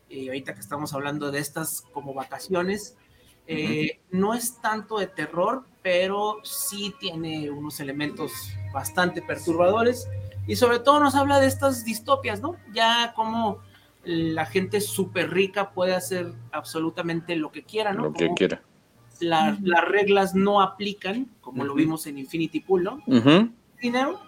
y 0.10 0.28
ahorita 0.28 0.54
que 0.54 0.60
estamos 0.60 0.94
hablando 0.94 1.32
de 1.32 1.40
estas 1.40 1.82
como 1.94 2.14
vacaciones, 2.14 2.96
eh, 3.48 4.00
no 4.12 4.36
es 4.36 4.62
tanto 4.62 5.00
de 5.00 5.08
terror, 5.08 5.66
pero 5.82 6.38
sí 6.44 6.94
tiene 7.00 7.50
unos 7.50 7.80
elementos 7.80 8.32
bastante 8.72 9.24
perturbadores 9.24 10.08
y 10.46 10.56
sobre 10.56 10.80
todo 10.80 11.00
nos 11.00 11.16
habla 11.16 11.40
de 11.40 11.48
estas 11.48 11.84
distopias, 11.84 12.42
¿no? 12.42 12.56
Ya 12.74 13.14
como 13.16 13.60
la 14.12 14.46
gente 14.48 14.82
súper 14.82 15.30
rica 15.32 15.72
puede 15.72 15.94
hacer 15.94 16.34
absolutamente 16.52 17.36
lo 17.36 17.52
que 17.52 17.64
quiera, 17.64 17.94
¿no? 17.94 18.04
Lo 18.06 18.14
que 18.14 18.26
Como 18.26 18.36
quiera. 18.36 18.62
la- 19.20 19.58
las 19.62 19.86
reglas 19.88 20.34
no 20.34 20.62
aplican, 20.62 21.30
como 21.42 21.64
lo 21.64 21.74
Ujú. 21.74 21.78
vimos 21.80 22.08
en 22.08 22.18
Infinity 22.18 22.60
Pool, 22.62 22.84
¿no? 22.84 23.04
Ujú. 23.06 23.50
dinero, 23.82 24.20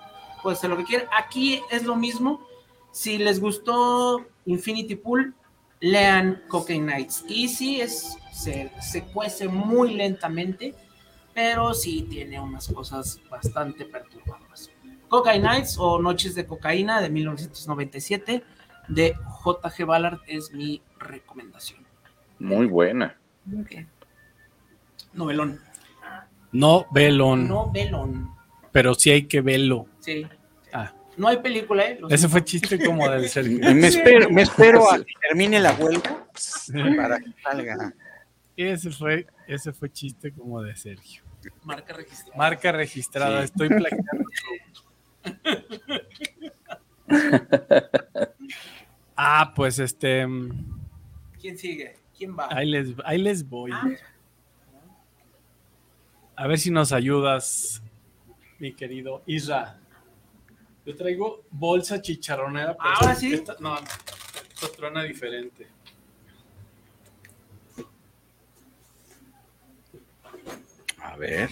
pues 0.44 0.60
hacer 0.60 0.70
lo 0.70 0.78
que 0.78 0.84
quieran. 0.86 1.08
Aquí 1.18 1.62
es 1.72 1.84
lo 1.84 1.96
mismo. 1.96 2.42
Si 2.92 3.18
les 3.18 3.40
gustó 3.42 4.26
Infinity 4.46 4.96
Pool, 4.96 5.34
lean 5.80 6.42
Cocaine 6.48 6.86
Nights. 6.86 7.26
Y 7.28 7.48
sí, 7.50 7.82
es, 7.82 8.18
se, 8.32 8.72
se 8.82 9.04
cuece 9.06 9.48
muy 9.48 9.94
lentamente, 9.96 10.74
pero 11.34 11.74
sí 11.74 12.04
tiene 12.10 12.40
unas 12.40 12.68
cosas 12.68 13.20
bastante 13.30 13.84
perturbadoras. 13.86 14.70
Cocaine 15.10 15.44
Nights 15.44 15.76
o 15.78 16.00
Noches 16.00 16.36
de 16.36 16.46
Cocaína 16.46 17.02
de 17.02 17.10
1997 17.10 18.44
de 18.88 19.14
J.G. 19.26 19.86
Ballard 19.86 20.20
es 20.28 20.52
mi 20.52 20.82
recomendación. 21.00 21.86
Muy 22.40 22.66
buena. 22.66 23.18
Ok. 23.60 23.72
Novelón. 25.14 25.60
No 26.52 26.86
velón, 26.92 27.48
No 27.48 27.72
velón. 27.72 28.32
pero 28.72 28.94
sí 28.94 29.10
hay 29.12 29.24
que 29.28 29.42
verlo. 29.42 29.88
Sí. 30.00 30.28
Ah. 30.74 30.94
No 31.18 31.28
hay 31.28 31.38
película, 31.38 31.84
¿eh? 31.86 32.00
Ese 32.10 32.28
fue 32.28 32.44
chiste 32.44 32.84
como 32.84 33.08
del 33.10 33.28
Sergio. 33.30 33.60
Me 33.74 33.88
espero, 33.88 34.30
me 34.30 34.42
espero 34.42 34.92
a 34.92 34.98
que 34.98 35.14
termine 35.30 35.60
la 35.60 35.74
huelga 35.74 36.26
para 36.98 37.20
que 37.20 37.32
salga. 37.44 37.94
Ese 38.58 38.92
fue, 38.92 39.28
ese 39.48 39.72
fue 39.74 39.92
chiste 39.92 40.32
como 40.34 40.62
de 40.62 40.76
Sergio. 40.76 41.24
Marca 41.64 41.94
registrada. 41.94 42.38
Marca 42.38 42.72
registrada, 42.72 43.40
Sí. 43.40 43.46
estoy 43.46 43.70
plagiando. 43.70 44.26
ah, 49.16 49.54
pues 49.56 49.80
este, 49.80 50.26
¿Quién 51.40 51.58
sigue? 51.58 51.96
¿Quién 52.18 52.38
va? 52.38 52.48
ahí 52.52 52.70
les, 52.70 52.90
ahí 53.06 53.18
les 53.18 53.48
voy. 53.48 53.72
Ah. 53.74 53.88
A 56.36 56.48
ver 56.48 56.58
si 56.60 56.72
nos 56.72 56.92
ayudas, 56.92 57.82
mi 58.60 58.74
querido 58.74 59.22
Isra. 59.26 59.78
Yo 60.86 60.96
traigo 60.96 61.44
bolsa 61.52 62.02
chicharronera. 62.02 62.76
pero 62.76 62.90
¿Ahora 62.90 63.16
sí? 63.16 63.34
esta- 63.34 63.56
no, 63.60 63.78
esta 63.78 64.72
truena 64.76 65.04
diferente. 65.04 65.68
A 71.02 71.16
ver. 71.18 71.50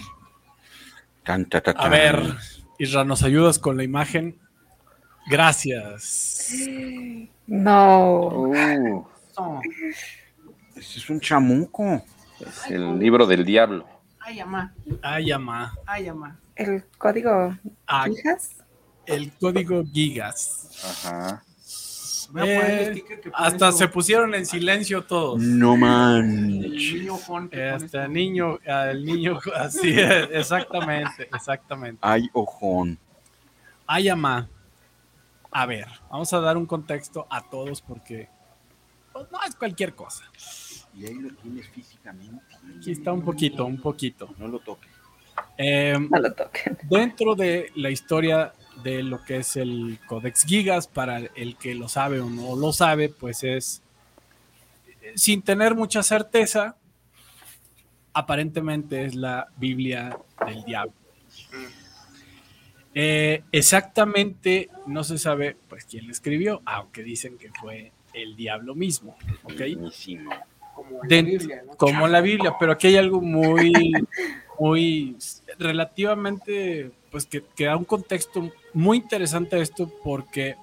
Tan, 1.24 1.44
ta, 1.48 1.60
ta, 1.60 1.72
A 1.72 1.88
ver, 1.88 2.34
Isra, 2.78 3.04
¿nos 3.04 3.22
ayudas 3.22 3.58
con 3.58 3.76
la 3.76 3.84
imagen? 3.84 4.38
Gracias. 5.30 6.52
No. 7.46 8.26
Uh, 8.28 9.04
No. 9.38 9.60
Ese 10.76 10.98
es 10.98 11.08
un 11.10 11.20
chamuco. 11.20 12.02
es 12.40 12.70
el 12.70 12.98
libro 12.98 13.26
del 13.26 13.44
diablo. 13.44 13.86
Ay, 14.18 14.40
amá. 14.40 14.74
Ay, 15.02 15.30
ama. 15.32 15.74
Ay, 15.86 16.08
amá. 16.08 16.38
El 16.56 16.84
código 16.98 17.56
Ah, 17.86 18.04
fijas. 18.06 18.50
el 19.06 19.32
código 19.32 19.82
Gigas. 19.92 20.68
Ajá. 21.04 21.42
El 22.36 22.48
Eh, 22.48 23.04
hasta 23.34 23.72
se 23.72 23.88
pusieron 23.88 24.34
en 24.34 24.46
silencio 24.46 25.02
todos. 25.04 25.40
No 25.40 25.74
el 25.74 25.80
manches. 25.80 26.92
niño 26.94 27.18
que 27.18 27.24
pone 27.26 27.74
Este 27.74 28.08
niño, 28.08 28.58
el 28.64 29.04
niño, 29.04 29.38
así 29.56 29.90
es, 29.98 30.28
exactamente, 30.32 31.28
exactamente. 31.34 31.98
Ay, 32.02 32.28
ojón. 32.32 32.98
Ay, 33.86 34.08
ama. 34.08 34.48
A 35.50 35.66
ver, 35.66 35.86
vamos 36.10 36.32
a 36.32 36.40
dar 36.40 36.56
un 36.56 36.66
contexto 36.66 37.26
a 37.30 37.42
todos 37.42 37.80
porque 37.82 38.28
pues, 39.12 39.30
no 39.30 39.38
es 39.46 39.54
cualquier 39.56 39.94
cosa. 39.94 40.24
Y 40.94 41.06
ahí 41.06 41.14
lo 41.14 41.34
tienes 41.34 41.68
físicamente. 41.68 42.42
Aquí 42.78 42.92
está 42.92 43.12
un 43.12 43.22
poquito, 43.22 43.64
un 43.64 43.80
poquito. 43.80 44.34
No 44.38 44.48
lo 44.48 44.60
toques. 44.60 44.90
Eh, 45.56 45.96
No 46.10 46.18
lo 46.18 46.32
toquen. 46.32 46.78
dentro 46.88 47.34
de 47.34 47.72
la 47.76 47.90
historia 47.90 48.52
de 48.82 49.02
lo 49.02 49.22
que 49.24 49.38
es 49.38 49.56
el 49.56 49.98
Codex 50.06 50.44
Gigas, 50.44 50.86
para 50.88 51.18
el 51.18 51.56
que 51.56 51.74
lo 51.74 51.88
sabe 51.88 52.20
o 52.20 52.28
no 52.30 52.56
lo 52.56 52.72
sabe, 52.72 53.08
pues 53.08 53.44
es, 53.44 53.82
eh, 55.02 55.12
sin 55.16 55.42
tener 55.42 55.74
mucha 55.74 56.02
certeza, 56.02 56.76
aparentemente 58.12 59.04
es 59.04 59.14
la 59.14 59.48
Biblia 59.56 60.18
del 60.46 60.64
diablo. 60.64 60.94
Eh, 62.94 63.42
exactamente 63.52 64.68
no 64.86 65.04
se 65.04 65.16
sabe 65.18 65.56
pues 65.68 65.84
quién 65.84 66.06
la 66.06 66.12
escribió, 66.12 66.60
aunque 66.64 67.02
dicen 67.04 67.38
que 67.38 67.50
fue 67.60 67.92
el 68.12 68.34
diablo 68.36 68.74
mismo, 68.74 69.16
¿ok? 69.44 69.54
Buenísimo. 69.58 70.30
como 70.74 70.96
la 71.02 71.08
Dentro- 71.08 71.38
Biblia, 71.38 71.62
¿no? 71.66 71.76
como 71.76 72.08
la 72.08 72.20
Biblia, 72.20 72.54
pero 72.58 72.72
aquí 72.72 72.88
hay 72.88 72.96
algo 72.96 73.20
muy, 73.20 73.92
muy 74.58 75.16
relativamente, 75.58 76.90
pues 77.12 77.26
que, 77.26 77.44
que 77.54 77.66
da 77.66 77.76
un 77.76 77.84
contexto 77.84 78.50
muy 78.74 78.96
interesante 78.98 79.56
a 79.56 79.60
esto 79.60 79.92
porque 80.02 80.56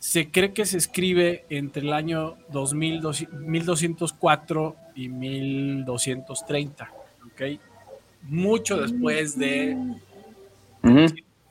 se 0.00 0.30
cree 0.30 0.52
que 0.52 0.64
se 0.64 0.78
escribe 0.78 1.44
entre 1.50 1.82
el 1.82 1.92
año 1.92 2.36
2000, 2.50 3.00
1204 3.32 4.76
y 4.96 5.08
1230, 5.08 6.90
¿ok? 7.26 7.42
Mucho 8.22 8.78
después 8.78 9.38
de... 9.38 9.76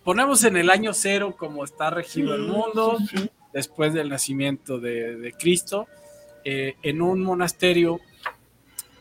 Ponemos 0.03 0.43
en 0.43 0.57
el 0.57 0.69
año 0.69 0.93
cero 0.93 1.35
como 1.37 1.63
está 1.63 1.89
regido 1.89 2.35
el 2.35 2.43
mundo, 2.43 2.97
después 3.53 3.93
del 3.93 4.09
nacimiento 4.09 4.79
de, 4.79 5.17
de 5.17 5.33
Cristo, 5.33 5.87
eh, 6.43 6.75
en 6.81 7.01
un 7.01 7.21
monasterio 7.21 7.99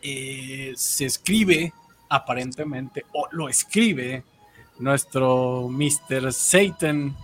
eh, 0.01 0.73
se 0.75 1.05
escribe 1.05 1.73
aparentemente, 2.09 3.05
o 3.13 3.27
lo 3.31 3.49
escribe 3.49 4.23
nuestro 4.79 5.67
Mr. 5.69 6.31
Satan, 6.31 7.15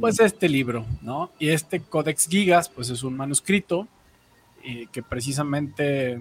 pues 0.00 0.20
este 0.20 0.48
libro, 0.48 0.86
¿no? 1.02 1.30
Y 1.38 1.50
este 1.50 1.80
Codex 1.80 2.26
Gigas, 2.28 2.68
pues 2.68 2.88
es 2.90 3.02
un 3.02 3.16
manuscrito 3.16 3.86
eh, 4.64 4.86
que 4.90 5.02
precisamente 5.02 6.20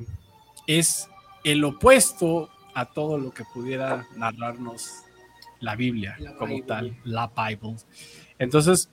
es 0.67 1.07
el 1.43 1.63
opuesto 1.63 2.49
a 2.73 2.85
todo 2.85 3.17
lo 3.17 3.31
que 3.31 3.43
pudiera 3.45 4.07
narrarnos 4.15 5.03
la 5.61 5.75
Biblia 5.75 6.15
La 6.19 6.35
como 6.35 6.55
Bible. 6.55 6.67
tal, 6.67 6.97
la 7.05 7.27
Bible. 7.27 7.77
Entonces, 8.37 8.89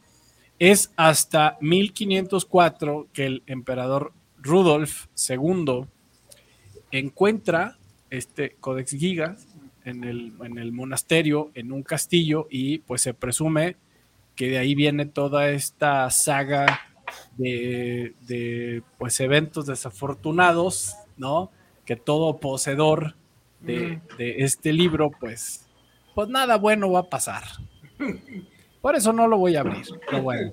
es 0.58 0.92
hasta 0.96 1.56
1504 1.60 3.08
que 3.12 3.26
el 3.26 3.42
emperador 3.46 4.12
Rudolf 4.38 5.06
II 5.28 5.86
encuentra 6.90 7.78
este 8.10 8.56
Codex 8.60 8.92
Gigas 8.92 9.46
en 9.84 10.04
el, 10.04 10.32
en 10.44 10.58
el 10.58 10.72
monasterio, 10.72 11.50
en 11.54 11.72
un 11.72 11.82
castillo, 11.82 12.46
y 12.50 12.78
pues 12.78 13.02
se 13.02 13.14
presume 13.14 13.76
que 14.36 14.50
de 14.50 14.58
ahí 14.58 14.74
viene 14.74 15.06
toda 15.06 15.50
esta 15.50 16.10
saga 16.10 16.80
de, 17.36 18.14
de, 18.26 18.82
pues 18.98 19.18
eventos 19.20 19.66
desafortunados, 19.66 20.94
¿no? 21.16 21.50
Que 21.84 21.96
todo 21.96 22.38
poseedor 22.38 23.14
de, 23.60 24.00
de 24.18 24.36
este 24.44 24.72
libro, 24.72 25.10
pues, 25.18 25.67
pues 26.18 26.28
nada 26.30 26.56
bueno 26.56 26.90
va 26.90 26.98
a 26.98 27.08
pasar. 27.08 27.44
Por 28.80 28.96
eso 28.96 29.12
no 29.12 29.28
lo 29.28 29.38
voy 29.38 29.54
a 29.54 29.60
abrir, 29.60 29.86
pero 30.04 30.20
bueno. 30.20 30.50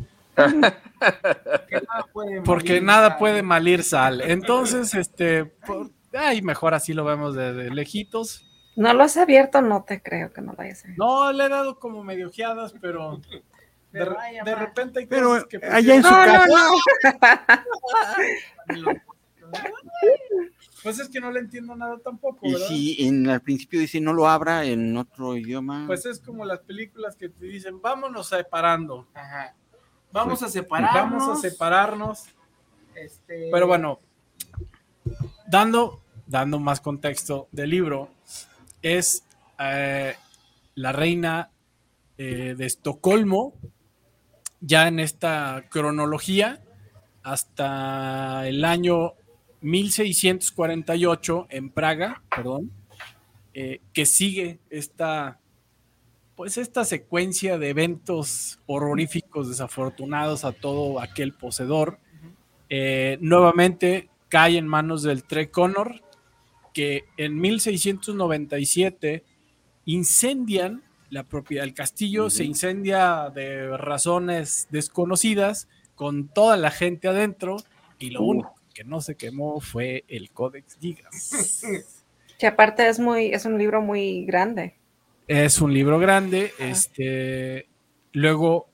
Porque 2.46 2.82
nada 2.82 3.18
puede 3.18 3.42
malir 3.42 3.82
sal. 3.82 4.22
Entonces, 4.22 4.94
este, 4.94 5.46
por- 5.46 5.90
ay, 6.14 6.44
mejor 6.44 6.76
así 6.76 6.94
lo 6.94 7.04
vemos 7.04 7.34
de, 7.34 7.52
de 7.54 7.72
lejitos. 7.72 8.46
No 8.76 8.94
lo 8.94 9.06
has 9.06 9.18
abierto, 9.18 9.60
no 9.64 9.84
te 9.86 10.04
creo 10.04 10.32
que 10.32 10.42
no 10.42 10.54
lo 10.54 10.62
hayas 10.62 10.84
abierto. 10.84 11.04
No, 11.04 11.34
le 11.34 11.46
he 11.46 11.50
dado 11.50 11.80
como 11.80 12.04
medio 12.04 12.28
ojeadas, 12.28 12.76
pero 12.80 13.20
de, 13.92 14.06
repente 14.56 15.00
hay 15.00 15.06
Pero 15.08 15.30
cosas 15.30 15.46
que 15.46 15.58
allá 15.66 15.96
en 15.96 16.04
su 16.04 16.12
No, 16.12 16.26
no, 16.28 16.44
casa. 17.02 17.66
no. 18.78 18.92
Pues 20.86 21.00
es 21.00 21.10
que 21.10 21.20
no 21.20 21.32
le 21.32 21.40
entiendo 21.40 21.76
nada 21.76 21.98
tampoco, 21.98 22.46
Y 22.48 22.54
¿verdad? 22.54 22.68
si 22.68 23.08
en 23.08 23.28
al 23.28 23.42
principio 23.42 23.80
dice 23.80 24.00
no 24.00 24.14
lo 24.14 24.28
abra 24.28 24.66
en 24.66 24.96
otro 24.96 25.36
idioma. 25.36 25.86
Pues 25.88 26.06
es 26.06 26.20
como 26.20 26.46
las 26.46 26.60
películas 26.60 27.16
que 27.16 27.28
te 27.28 27.46
dicen, 27.46 27.82
vámonos 27.82 28.28
separando, 28.30 29.08
Ajá. 29.16 29.56
Vamos 30.12 30.44
a 30.44 30.48
separarnos. 30.48 31.26
vamos 31.26 31.38
a 31.38 31.42
separarnos. 31.42 32.24
Este, 32.96 33.50
Pero 33.52 33.66
bueno, 33.66 34.00
dando, 35.48 36.02
dando 36.28 36.60
más 36.60 36.80
contexto 36.82 37.48
del 37.52 37.72
libro, 37.72 38.10
es 38.84 39.26
eh, 39.60 40.16
la 40.76 40.92
reina 40.92 41.50
eh, 42.20 42.54
de 42.56 42.66
Estocolmo, 42.66 43.56
ya 44.62 44.88
en 44.88 45.00
esta 45.00 45.66
cronología, 45.70 46.62
hasta 47.24 48.48
el 48.48 48.64
año 48.64 49.16
1648 49.66 51.48
en 51.50 51.70
Praga, 51.70 52.24
perdón, 52.36 52.72
eh, 53.54 53.82
que 53.94 54.06
sigue 54.06 54.60
esta, 54.70 55.40
pues 56.36 56.58
esta 56.58 56.86
secuencia 56.86 57.58
de 57.58 57.70
eventos 57.70 58.60
horroríficos, 58.66 59.50
desafortunados 59.50 60.46
a 60.46 60.52
todo 60.52 61.00
aquel 61.00 61.34
poseedor. 61.34 62.00
Eh, 62.70 63.18
nuevamente 63.22 64.10
cae 64.30 64.58
en 64.58 64.68
manos 64.68 65.04
del 65.04 65.24
Tre 65.24 65.50
Connor, 65.50 66.02
que 66.74 67.06
en 67.18 67.40
1697 67.40 69.24
incendian 69.86 70.84
la 71.10 71.24
propiedad 71.24 71.64
del 71.64 71.74
castillo, 71.74 72.30
se 72.30 72.44
incendia 72.44 73.30
de 73.34 73.78
razones 73.78 74.68
desconocidas, 74.72 75.70
con 75.96 76.28
toda 76.28 76.58
la 76.58 76.72
gente 76.72 77.08
adentro, 77.08 77.58
y 78.00 78.10
lo 78.10 78.22
Uh. 78.24 78.30
único 78.32 78.55
que 78.76 78.84
no 78.84 79.02
se 79.02 79.16
quemó 79.16 79.60
fue 79.60 80.04
el 80.08 80.30
Codex 80.30 80.78
Gigas. 80.80 81.64
Que 82.38 82.48
aparte 82.48 82.86
es 82.90 83.00
muy, 83.00 83.28
es 83.28 83.46
un 83.46 83.58
libro 83.58 83.82
muy 83.82 84.26
grande. 84.26 84.76
Es 85.26 85.62
un 85.62 85.74
libro 85.74 86.00
grande. 86.00 86.52
Este, 86.60 87.70
luego, 88.12 88.68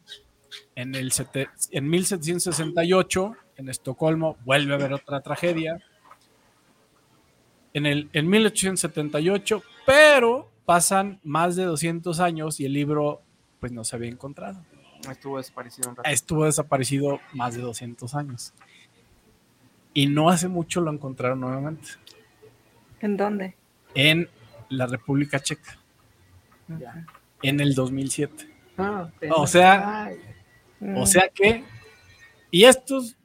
en, 0.73 0.95
el 0.95 1.11
sete- 1.11 1.47
en 1.69 1.87
1768, 1.87 3.35
en 3.57 3.69
Estocolmo, 3.69 4.35
vuelve 4.45 4.73
a 4.73 4.77
haber 4.77 4.93
otra 4.93 5.21
tragedia. 5.21 5.77
en, 7.75 7.85
el, 7.85 8.09
en 8.13 8.27
1878, 8.29 9.61
pero 9.85 10.49
pasan 10.65 11.19
más 11.23 11.55
de 11.55 11.65
200 11.65 12.19
años 12.19 12.59
y 12.59 12.65
el 12.65 12.73
libro 12.73 13.21
pues 13.59 13.71
no 13.71 13.83
se 13.83 13.95
había 13.95 14.09
encontrado. 14.09 14.65
Estuvo 15.07 15.37
desaparecido 15.37 15.89
un 15.91 15.95
rato. 15.97 16.09
Estuvo 16.09 16.45
desaparecido 16.45 17.19
más 17.33 17.53
de 17.53 17.61
200 17.61 18.15
años. 18.15 18.53
Y 19.93 20.07
no 20.07 20.29
hace 20.29 20.47
mucho 20.47 20.81
lo 20.81 20.91
encontraron 20.91 21.41
nuevamente. 21.41 21.89
¿En 23.01 23.17
dónde? 23.17 23.55
En 23.95 24.29
la 24.69 24.87
República 24.87 25.39
Checa. 25.39 25.77
En 27.41 27.59
el 27.59 27.73
2007. 27.75 28.47
Ah, 28.77 29.09
O 29.35 29.45
sea, 29.47 30.11
o 30.95 31.05
sea 31.05 31.27
que, 31.33 31.63
y 32.49 32.63
estos, 32.63 33.15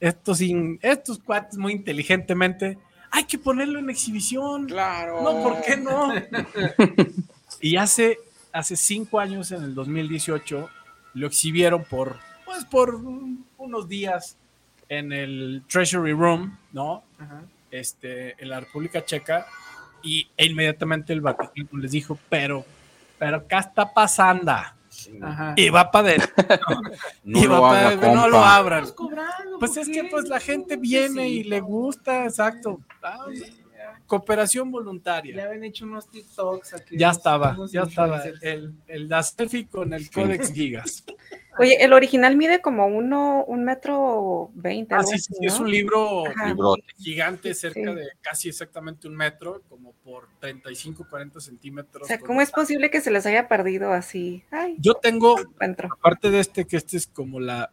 estos, 0.00 0.40
in- 0.40 0.78
estos 0.82 1.18
cuates 1.20 1.56
muy 1.56 1.72
inteligentemente, 1.72 2.76
hay 3.12 3.24
que 3.24 3.38
ponerlo 3.38 3.78
en 3.78 3.90
exhibición. 3.90 4.66
Claro. 4.66 5.22
No, 5.22 5.42
¿por 5.42 5.62
qué 5.62 5.76
no? 5.76 6.12
y 7.60 7.76
hace, 7.76 8.18
hace 8.52 8.76
cinco 8.76 9.20
años, 9.20 9.52
en 9.52 9.62
el 9.62 9.74
2018, 9.74 10.68
lo 11.14 11.26
exhibieron 11.26 11.84
por, 11.84 12.16
pues, 12.44 12.64
por 12.64 12.94
un- 12.96 13.46
unos 13.58 13.88
días 13.88 14.36
en 14.90 15.12
el 15.12 15.62
Treasury 15.68 16.12
Room, 16.12 16.58
¿no? 16.72 17.04
Ajá. 17.18 17.42
Este, 17.70 18.34
en 18.42 18.50
la 18.50 18.60
República 18.60 19.04
Checa, 19.04 19.46
y 20.02 20.28
e 20.36 20.46
inmediatamente 20.46 21.12
el 21.12 21.20
Vaticano 21.20 21.78
les 21.78 21.92
dijo, 21.92 22.18
pero, 22.28 22.64
pero, 23.18 23.46
¿qué 23.46 23.56
está 23.56 23.94
pasando? 23.94 24.50
Ajá. 24.50 25.54
Y 25.56 25.70
va 25.70 25.90
para 25.90 26.08
adentro. 26.08 26.28
No 27.22 27.38
y 27.38 27.46
lo 27.46 27.62
va 27.62 27.70
pa' 27.70 27.78
haga, 27.78 27.88
adentro, 27.88 28.14
no 28.14 28.28
lo 28.28 28.44
abran. 28.44 28.84
Pues 29.60 29.72
¿por 29.72 29.78
es 29.78 29.88
que 29.88 30.04
pues 30.04 30.28
la 30.28 30.40
gente 30.40 30.76
viene 30.76 31.28
y 31.28 31.44
le 31.44 31.60
gusta, 31.60 32.24
exacto. 32.24 32.80
Ah, 33.02 33.26
cooperación 34.10 34.72
voluntaria. 34.72 35.36
Ya 35.36 35.44
habían 35.44 35.62
hecho 35.62 35.84
unos 35.84 36.10
TikToks 36.10 36.74
aquí. 36.74 36.98
Ya 36.98 37.10
estaba, 37.10 37.56
ya 37.70 37.82
estaba. 37.82 38.20
El, 38.42 38.74
el 38.88 39.08
la 39.08 39.22
selfie 39.22 39.68
con 39.68 39.92
el 39.92 40.10
Codex 40.10 40.52
Gigas. 40.52 41.04
Oye, 41.60 41.76
el 41.84 41.92
original 41.92 42.36
mide 42.36 42.60
como 42.60 42.86
uno, 42.88 43.44
un 43.44 43.64
metro 43.64 44.50
veinte. 44.54 44.96
Ah, 44.96 45.04
sí, 45.04 45.14
así, 45.14 45.34
sí, 45.34 45.46
es 45.46 45.60
un 45.60 45.70
libro 45.70 46.24
gigante, 46.96 47.54
cerca 47.54 47.80
Sí. 47.80 47.94
de 47.94 48.08
casi 48.20 48.48
exactamente 48.48 49.06
un 49.06 49.14
metro, 49.14 49.62
como 49.68 49.92
por 49.92 50.26
35, 50.40 51.06
40 51.08 51.38
centímetros. 51.38 52.02
O 52.02 52.06
sea, 52.06 52.18
¿cómo 52.18 52.40
es 52.40 52.50
posible 52.50 52.90
que 52.90 53.00
se 53.00 53.12
les 53.12 53.26
haya 53.26 53.46
perdido 53.46 53.92
así? 53.92 54.42
Ay, 54.50 54.74
Yo 54.78 54.94
tengo, 54.94 55.36
aparte 55.60 56.30
de 56.30 56.40
este, 56.40 56.66
que 56.66 56.76
este 56.76 56.96
es 56.96 57.06
como 57.06 57.38
la, 57.38 57.72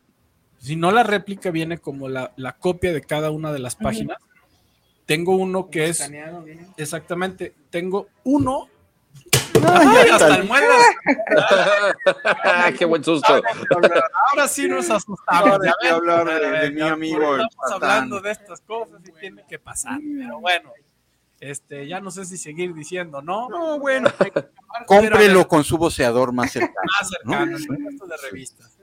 si 0.60 0.76
no 0.76 0.92
la 0.92 1.02
réplica, 1.04 1.50
viene 1.50 1.80
como 1.80 2.10
la, 2.10 2.34
la 2.36 2.58
copia 2.58 2.94
de 2.94 3.02
cada 3.02 3.32
una 3.32 3.52
de 3.52 3.60
las 3.60 3.76
páginas. 3.76 4.18
Tengo 5.08 5.36
uno 5.36 5.70
que 5.72 5.88
es. 5.88 6.08
Exactamente. 6.78 7.56
Tengo 7.72 8.10
uno. 8.26 8.68
Ay, 9.68 10.10
hasta 10.10 10.36
el 10.36 10.44
muelas. 10.44 10.86
¡Qué 12.78 12.86
buen 12.86 13.04
susto! 13.04 13.42
Ahora 14.30 14.48
sí 14.48 14.68
nos 14.68 14.90
asustamos. 14.90 15.60
Ven. 15.60 15.72
hablar 15.94 16.26
de- 16.28 16.60
de 16.60 16.72
mi 16.72 16.82
amigo 16.82 17.38
Estamos 17.38 17.72
hablando 17.72 18.20
de 18.22 18.32
estas 18.32 18.62
cosas 18.62 19.02
y 19.08 19.12
tiene 19.20 19.44
que 19.50 19.58
pasar. 19.58 20.00
Pero 20.20 20.40
bueno, 20.40 20.72
este, 21.40 21.88
ya 21.88 22.00
no 22.00 22.12
sé 22.12 22.26
si 22.26 22.38
seguir 22.38 22.74
diciendo, 22.76 23.22
¿no? 23.22 23.50
No, 23.50 23.80
bueno. 23.80 24.10
Cómprelo 24.86 25.48
con 25.48 25.64
su 25.64 25.78
voceador 25.78 26.32
más 26.34 26.52
cercano. 26.52 26.74
más 27.00 27.10
cercano, 27.10 27.58
¿no? 27.58 28.06
De 28.08 28.18
revistas. 28.30 28.78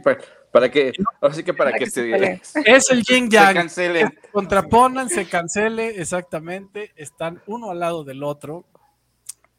Para, 0.03 0.19
para 0.51 0.69
que, 0.69 0.91
así 1.21 1.43
que 1.43 1.53
para 1.53 1.71
Para 1.71 1.79
que, 1.79 1.85
que 1.85 1.91
se 1.91 2.39
se. 2.43 2.59
Es 2.65 2.91
el 2.91 3.03
yin 3.03 3.31
se 3.31 3.37
yang. 3.37 3.55
cancelen. 3.55 4.09
Se 4.09 4.29
contraponan, 4.31 5.09
se 5.09 5.25
cancele, 5.27 5.99
exactamente. 6.01 6.91
Están 6.95 7.41
uno 7.47 7.71
al 7.71 7.79
lado 7.79 8.03
del 8.03 8.23
otro. 8.23 8.65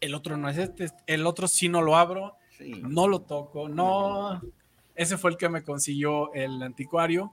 El 0.01 0.15
otro 0.15 0.37
no 0.37 0.49
es 0.49 0.59
este, 0.59 0.91
el 1.07 1.27
otro 1.27 1.49
sí 1.49 1.69
no 1.69 1.83
lo 1.83 1.97
abro, 1.97 2.37
no 2.83 3.09
lo 3.09 3.23
toco, 3.23 3.69
no. 3.69 4.41
Ese 4.95 5.19
fue 5.19 5.31
el 5.31 5.37
que 5.37 5.49
me 5.49 5.63
consiguió 5.63 6.33
el 6.35 6.63
anticuario, 6.63 7.33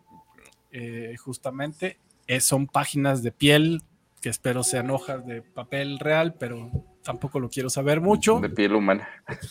eh, 0.71 1.15
justamente. 1.17 1.99
Eh, 2.27 2.41
son 2.41 2.65
páginas 2.65 3.21
de 3.21 3.31
piel 3.31 3.83
que 4.25 4.29
espero 4.29 4.63
sean 4.63 4.89
hojas 4.89 5.23
de 5.27 5.43
papel 5.43 5.99
real, 5.99 6.33
pero 6.33 6.71
tampoco 7.03 7.39
lo 7.39 7.47
quiero 7.47 7.69
saber 7.69 8.01
mucho. 8.01 8.39
De 8.39 8.49
piel 8.49 8.73
humana. 8.73 9.07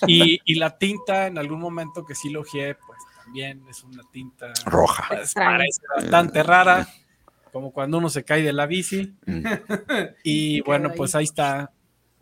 Y, 0.09 0.41
y 0.45 0.57
la 0.57 0.77
tinta, 0.77 1.29
en 1.29 1.39
algún 1.39 1.61
momento 1.61 2.05
que 2.05 2.17
sí 2.17 2.29
lo 2.29 2.41
ojeé, 2.41 2.75
pues 2.75 2.99
también 3.23 3.63
es 3.71 3.85
una 3.85 4.03
tinta 4.11 4.53
Roja. 4.67 5.05
pues, 5.07 5.33
parece 5.35 5.81
bastante 5.95 6.43
rara, 6.43 6.89
como 7.53 7.71
cuando 7.71 7.99
uno 7.99 8.11
se 8.11 8.25
cae 8.25 8.43
de 8.43 8.53
la 8.53 8.67
bici. 8.67 9.15
Mm. 9.27 9.45
Y 10.25 10.61
bueno, 10.67 10.91
pues 10.97 11.15
ahí 11.15 11.23
está. 11.23 11.71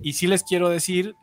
Y 0.02 0.12
sí 0.12 0.26
les 0.26 0.44
quiero 0.44 0.68
decir 0.68 1.14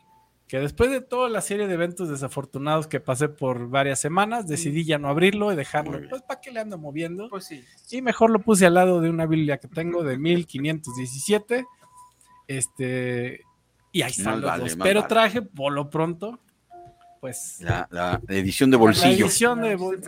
que 0.49 0.59
después 0.59 0.89
de 0.89 0.99
toda 0.99 1.29
la 1.29 1.41
serie 1.41 1.67
de 1.67 1.75
eventos 1.75 2.09
desafortunados 2.09 2.87
que 2.87 2.99
pasé 2.99 3.29
por 3.29 3.69
varias 3.69 3.99
semanas, 3.99 4.47
decidí 4.47 4.83
ya 4.83 4.97
no 4.97 5.07
abrirlo 5.07 5.53
y 5.53 5.55
dejarlo. 5.55 6.01
Pues, 6.09 6.23
¿para 6.23 6.41
qué 6.41 6.51
le 6.51 6.59
ando 6.59 6.77
moviendo? 6.79 7.29
Pues 7.29 7.45
sí. 7.45 7.63
Y 7.91 8.01
mejor 8.01 8.31
lo 8.31 8.39
puse 8.39 8.65
al 8.65 8.73
lado 8.73 8.99
de 8.99 9.09
una 9.11 9.27
Biblia 9.27 9.59
que 9.59 9.67
tengo 9.67 10.03
de 10.03 10.17
1517. 10.17 11.65
Este, 12.47 13.41
y 13.91 14.01
ahí 14.01 14.11
están 14.11 14.41
los 14.41 14.49
vale, 14.49 14.63
dos. 14.63 14.77
Pero 14.81 15.01
vale. 15.01 15.09
traje 15.09 15.41
por 15.43 15.71
lo 15.71 15.89
pronto, 15.89 16.39
pues 17.19 17.57
La, 17.61 17.87
la 17.91 18.19
edición 18.29 18.71
de 18.71 18.77
la 18.77 18.81
bolsillo. 18.81 19.25
edición 19.25 19.61
de 19.61 19.75
bol- 19.75 20.01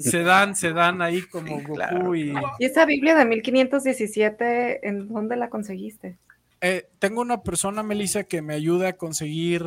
Se 0.00 0.22
dan, 0.22 0.56
se 0.56 0.72
dan 0.72 1.02
ahí 1.02 1.22
como 1.22 1.58
Goku 1.58 1.74
claro. 1.74 2.14
y 2.14 2.32
¿Y 2.58 2.64
esa 2.64 2.86
Biblia 2.86 3.14
de 3.14 3.26
1517, 3.26 4.88
en 4.88 5.08
dónde 5.08 5.36
la 5.36 5.50
conseguiste? 5.50 6.16
Eh, 6.62 6.88
tengo 7.00 7.20
una 7.20 7.42
persona, 7.42 7.82
Melissa, 7.82 8.22
que 8.24 8.40
me 8.40 8.54
ayuda 8.54 8.88
a 8.88 8.92
conseguir 8.92 9.64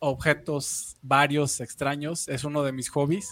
objetos 0.00 0.96
varios 1.02 1.60
extraños. 1.60 2.28
Es 2.28 2.44
uno 2.44 2.62
de 2.62 2.72
mis 2.72 2.90
hobbies. 2.90 3.30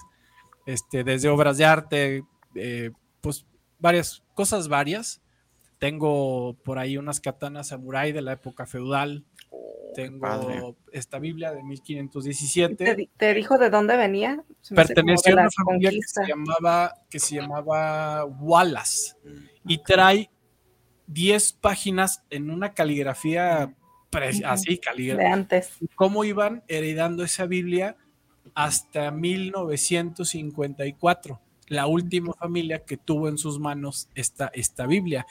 Este, 0.64 1.03
desde 1.03 1.29
obras 1.29 1.57
de 1.59 1.64
arte, 1.64 2.22
eh, 2.55 2.91
pues 3.20 3.47
varias 3.79 4.22
cosas 4.35 4.68
varias. 4.68 5.20
Tengo 5.79 6.57
por 6.64 6.79
ahí 6.79 6.97
unas 6.97 7.20
katanas 7.20 7.68
samurai 7.68 8.12
de 8.12 8.22
la 8.22 8.33
época 8.33 8.66
feudal. 8.66 9.24
Tengo 9.95 10.20
padre. 10.20 10.74
esta 10.93 11.18
Biblia 11.18 11.51
de 11.51 11.59
¿Te, 11.59 11.64
1517. 11.64 12.95
di- 12.95 13.11
te 13.16 13.35
dijo 13.35 13.59
de 13.59 13.70
dónde 13.70 13.97
venía? 13.97 14.45
De 14.70 14.83
a 14.83 15.33
una 15.33 15.51
familia 15.51 15.91
que 15.91 16.03
se 16.03 16.26
llamaba, 16.26 16.95
que 17.11 17.18
se 17.18 17.37
llamaba 17.37 18.24
Wallace 18.26 19.14
y 19.66 19.79
trae 19.83 20.31
10 21.09 21.54
páginas 21.54 22.22
en 22.30 22.50
una 22.50 22.74
caligrafía 22.74 23.74
así, 24.46 24.74
De 24.74 24.80
caligrafía. 24.80 25.32
antes. 25.32 25.72
Cómo 25.96 26.24
iban 26.24 26.62
heredando 26.68 27.24
esa 27.24 27.46
Biblia 27.46 27.96
hasta 28.54 29.11
1954, 29.11 31.40
la 31.68 31.86
última 31.86 32.32
familia 32.34 32.84
que 32.84 32.96
tuvo 32.96 33.28
en 33.28 33.38
sus 33.38 33.59
manos 33.59 34.09
esta, 34.14 34.50
esta 34.54 34.86
Biblia. 34.86 35.26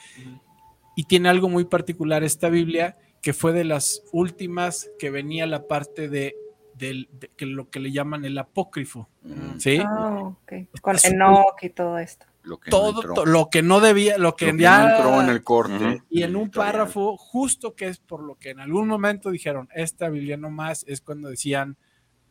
Y 0.96 1.04
tiene 1.04 1.28
algo 1.28 1.48
muy 1.48 1.64
particular 1.64 2.24
esta 2.24 2.48
Biblia, 2.48 2.96
que 3.22 3.32
fue 3.32 3.52
de 3.52 3.64
las 3.64 4.02
últimas 4.12 4.90
que 4.98 5.10
venía 5.10 5.46
la 5.46 5.66
parte 5.66 6.08
de, 6.08 6.36
del- 6.74 7.08
de- 7.12 7.28
que 7.36 7.46
lo 7.46 7.68
que 7.70 7.80
le 7.80 7.92
llaman 7.92 8.24
el 8.24 8.38
apócrifo. 8.38 9.08
Mm, 9.22 9.58
¿sí? 9.58 9.78
Ah, 9.84 10.18
ok. 10.22 10.52
Con 10.80 10.96
Enoch 11.02 11.62
y 11.62 11.70
todo 11.70 11.98
esto. 11.98 12.26
Lo 12.48 12.58
que 12.58 12.70
no 12.70 12.76
todo 12.78 13.00
entró. 13.02 13.14
to- 13.14 13.26
lo 13.26 13.48
que 13.50 13.62
no 13.62 13.80
debía, 13.80 14.16
lo 14.18 14.34
que 14.34 14.46
Lo 14.46 14.56
que 14.56 14.62
ya 14.62 14.82
no 14.82 14.96
entró 14.96 15.20
en 15.20 15.28
el 15.28 15.42
corte. 15.44 16.02
Y 16.08 16.22
en 16.22 16.34
un 16.34 16.50
párrafo 16.50 17.16
justo 17.16 17.74
que 17.74 17.86
es 17.88 17.98
por 17.98 18.22
lo 18.22 18.36
que 18.36 18.50
en 18.50 18.60
algún 18.60 18.88
momento 18.88 19.30
dijeron 19.30 19.68
esta 19.74 20.08
Biblia 20.08 20.36
no 20.36 20.50
más 20.50 20.84
es 20.88 21.00
cuando 21.00 21.28
decían 21.28 21.76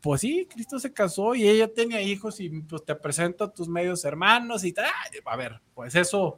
pues 0.01 0.21
sí 0.21 0.47
Cristo 0.49 0.79
se 0.79 0.93
casó 0.93 1.35
y 1.35 1.47
ella 1.47 1.73
tenía 1.73 2.01
hijos 2.01 2.39
y 2.39 2.49
pues 2.49 2.85
te 2.85 2.95
presento 2.95 3.43
a 3.43 3.51
tus 3.53 3.67
medios 3.67 4.05
hermanos 4.05 4.63
y 4.63 4.71
tal 4.71 4.85
a 5.25 5.35
ver 5.35 5.59
pues 5.73 5.95
eso 5.95 6.35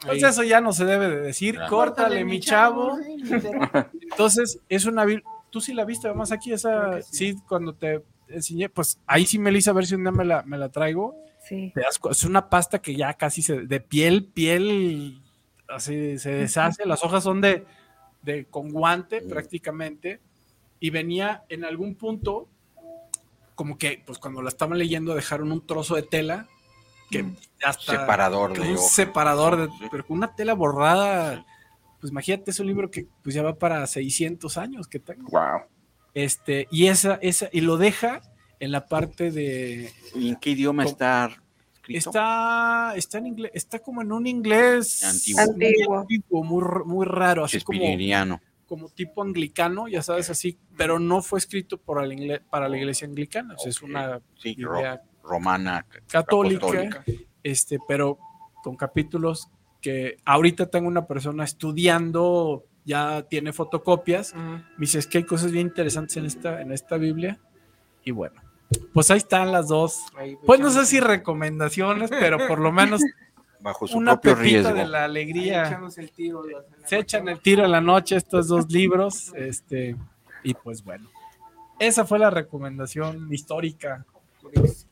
pues 0.00 0.22
eso 0.22 0.42
ya 0.42 0.60
no 0.60 0.72
se 0.72 0.84
debe 0.84 1.08
de 1.08 1.20
decir. 1.20 1.54
Claro. 1.56 1.70
córtale 1.70 2.24
mi 2.24 2.40
chavo 2.40 2.98
entonces 4.10 4.60
es 4.68 4.84
una 4.86 5.04
Biblia 5.04 5.24
tú 5.50 5.60
sí 5.60 5.72
la 5.72 5.84
viste 5.84 6.08
además 6.08 6.32
aquí 6.32 6.52
esa 6.52 7.00
sí. 7.02 7.36
cuando 7.48 7.74
te 7.74 8.02
enseñé 8.28 8.68
pues 8.68 8.98
ahí 9.06 9.24
sí 9.26 9.38
Melissa 9.38 9.70
a 9.70 9.74
ver 9.74 9.86
si 9.86 9.94
un 9.94 10.02
día 10.02 10.12
me 10.12 10.24
la, 10.24 10.42
me 10.42 10.58
la 10.58 10.70
traigo 10.70 11.14
Sí. 11.48 11.70
te 11.74 11.80
das 11.82 11.98
cu- 11.98 12.10
es 12.10 12.24
una 12.24 12.48
pasta 12.48 12.80
que 12.80 12.94
ya 12.96 13.14
casi 13.14 13.40
se, 13.42 13.62
de 13.66 13.80
piel, 13.80 14.24
piel, 14.24 15.20
así 15.68 16.18
se 16.18 16.30
deshace, 16.32 16.84
las 16.86 17.04
hojas 17.04 17.22
son 17.22 17.40
de, 17.40 17.64
de 18.22 18.46
con 18.46 18.70
guante 18.72 19.20
prácticamente, 19.22 20.20
y 20.80 20.90
venía 20.90 21.44
en 21.48 21.64
algún 21.64 21.94
punto, 21.94 22.48
como 23.54 23.78
que, 23.78 24.02
pues 24.04 24.18
cuando 24.18 24.42
la 24.42 24.48
estaban 24.48 24.76
leyendo 24.78 25.14
dejaron 25.14 25.52
un 25.52 25.64
trozo 25.66 25.94
de 25.94 26.02
tela, 26.02 26.48
que 27.10 27.22
ya 27.62 27.70
está, 27.70 27.92
Separador 27.92 28.52
que 28.52 28.60
de 28.62 28.70
un 28.72 28.78
separador, 28.78 29.56
de, 29.56 29.68
pero 29.90 30.04
con 30.06 30.16
una 30.18 30.34
tela 30.34 30.54
borrada, 30.54 31.44
pues 31.44 31.46
pues 32.00 32.10
imagínate, 32.10 32.50
es 32.50 32.60
un 32.60 32.66
libro 32.66 32.90
que 32.90 33.06
pues 33.22 33.34
ya 33.34 33.42
va 33.42 33.54
para 33.54 33.86
600 33.86 34.58
años 34.58 34.86
que 34.88 34.98
tengo. 34.98 35.28
Wow. 35.30 35.62
Este, 36.12 36.66
y 36.70 36.86
esa, 36.88 37.14
esa, 37.22 37.48
y 37.52 37.60
lo 37.62 37.76
deja 37.78 38.20
en 38.60 38.72
la 38.72 38.86
parte 38.86 39.30
de. 39.30 39.90
¿Y 40.14 40.28
en 40.30 40.36
qué 40.36 40.50
idioma 40.50 40.84
está 40.84 41.30
escrito? 41.74 42.10
Está, 42.10 42.94
está 42.96 43.18
en 43.18 43.26
inglés, 43.28 43.50
está 43.54 43.78
como 43.78 44.02
en 44.02 44.12
un 44.12 44.26
inglés 44.26 45.04
Antiguo. 45.04 45.40
Antiguo. 45.42 45.98
antiguo, 46.00 46.44
muy, 46.44 46.64
muy 46.84 47.06
raro, 47.06 47.44
así 47.44 47.60
como, 47.60 47.78
como 48.66 48.88
tipo 48.88 49.22
anglicano, 49.22 49.86
ya 49.86 50.02
sabes, 50.02 50.28
así, 50.30 50.58
pero 50.76 50.98
no 50.98 51.22
fue 51.22 51.38
escrito 51.38 51.78
por 51.78 52.04
la 52.04 52.12
ingle- 52.12 52.42
para 52.50 52.68
la 52.68 52.76
iglesia 52.76 53.06
anglicana, 53.06 53.54
o 53.54 53.58
sea, 53.58 53.70
es 53.70 53.80
una 53.82 54.20
Sí, 54.36 54.54
idea 54.58 55.00
romana. 55.22 55.86
católica, 56.08 56.66
apostólica. 56.66 57.04
este, 57.44 57.78
pero 57.86 58.18
con 58.64 58.74
capítulos 58.76 59.48
que 59.80 60.16
ahorita 60.24 60.66
tengo 60.68 60.88
una 60.88 61.06
persona 61.06 61.44
estudiando, 61.44 62.64
ya 62.84 63.22
tiene 63.28 63.52
fotocopias, 63.52 64.34
me 64.34 64.64
dice, 64.78 64.98
es 64.98 65.06
que 65.06 65.18
hay 65.18 65.24
cosas 65.24 65.52
bien 65.52 65.68
interesantes 65.68 66.16
en 66.16 66.24
esta, 66.26 66.60
en 66.60 66.72
esta 66.72 66.96
Biblia, 66.96 67.38
y 68.04 68.10
bueno, 68.10 68.40
pues 68.92 69.10
ahí 69.10 69.18
están 69.18 69.52
las 69.52 69.68
dos. 69.68 70.00
Pues 70.44 70.60
no 70.60 70.70
sé 70.70 70.86
si 70.86 71.00
recomendaciones, 71.00 72.10
pero 72.10 72.46
por 72.48 72.58
lo 72.60 72.72
menos 72.72 73.00
Bajo 73.60 73.88
su 73.88 73.96
una 73.98 74.20
propio 74.20 74.34
riesgo. 74.42 74.72
de 74.74 74.86
la 74.86 75.04
alegría. 75.04 75.66
Echamos 75.66 75.98
el 75.98 76.10
tiro. 76.12 76.44
los- 76.46 76.64
en 76.66 76.70
la 76.82 76.88
Se 76.88 76.96
noche. 76.96 76.98
echan 77.00 77.28
el 77.28 77.40
tiro 77.40 77.64
a 77.64 77.68
la 77.68 77.80
noche 77.80 78.14
estos 78.16 78.46
dos 78.48 78.70
libros, 78.70 79.32
este, 79.36 79.96
y 80.44 80.54
pues 80.54 80.84
bueno. 80.84 81.08
Esa 81.78 82.04
fue 82.06 82.18
la 82.18 82.30
recomendación 82.30 83.32
histórica. 83.32 84.04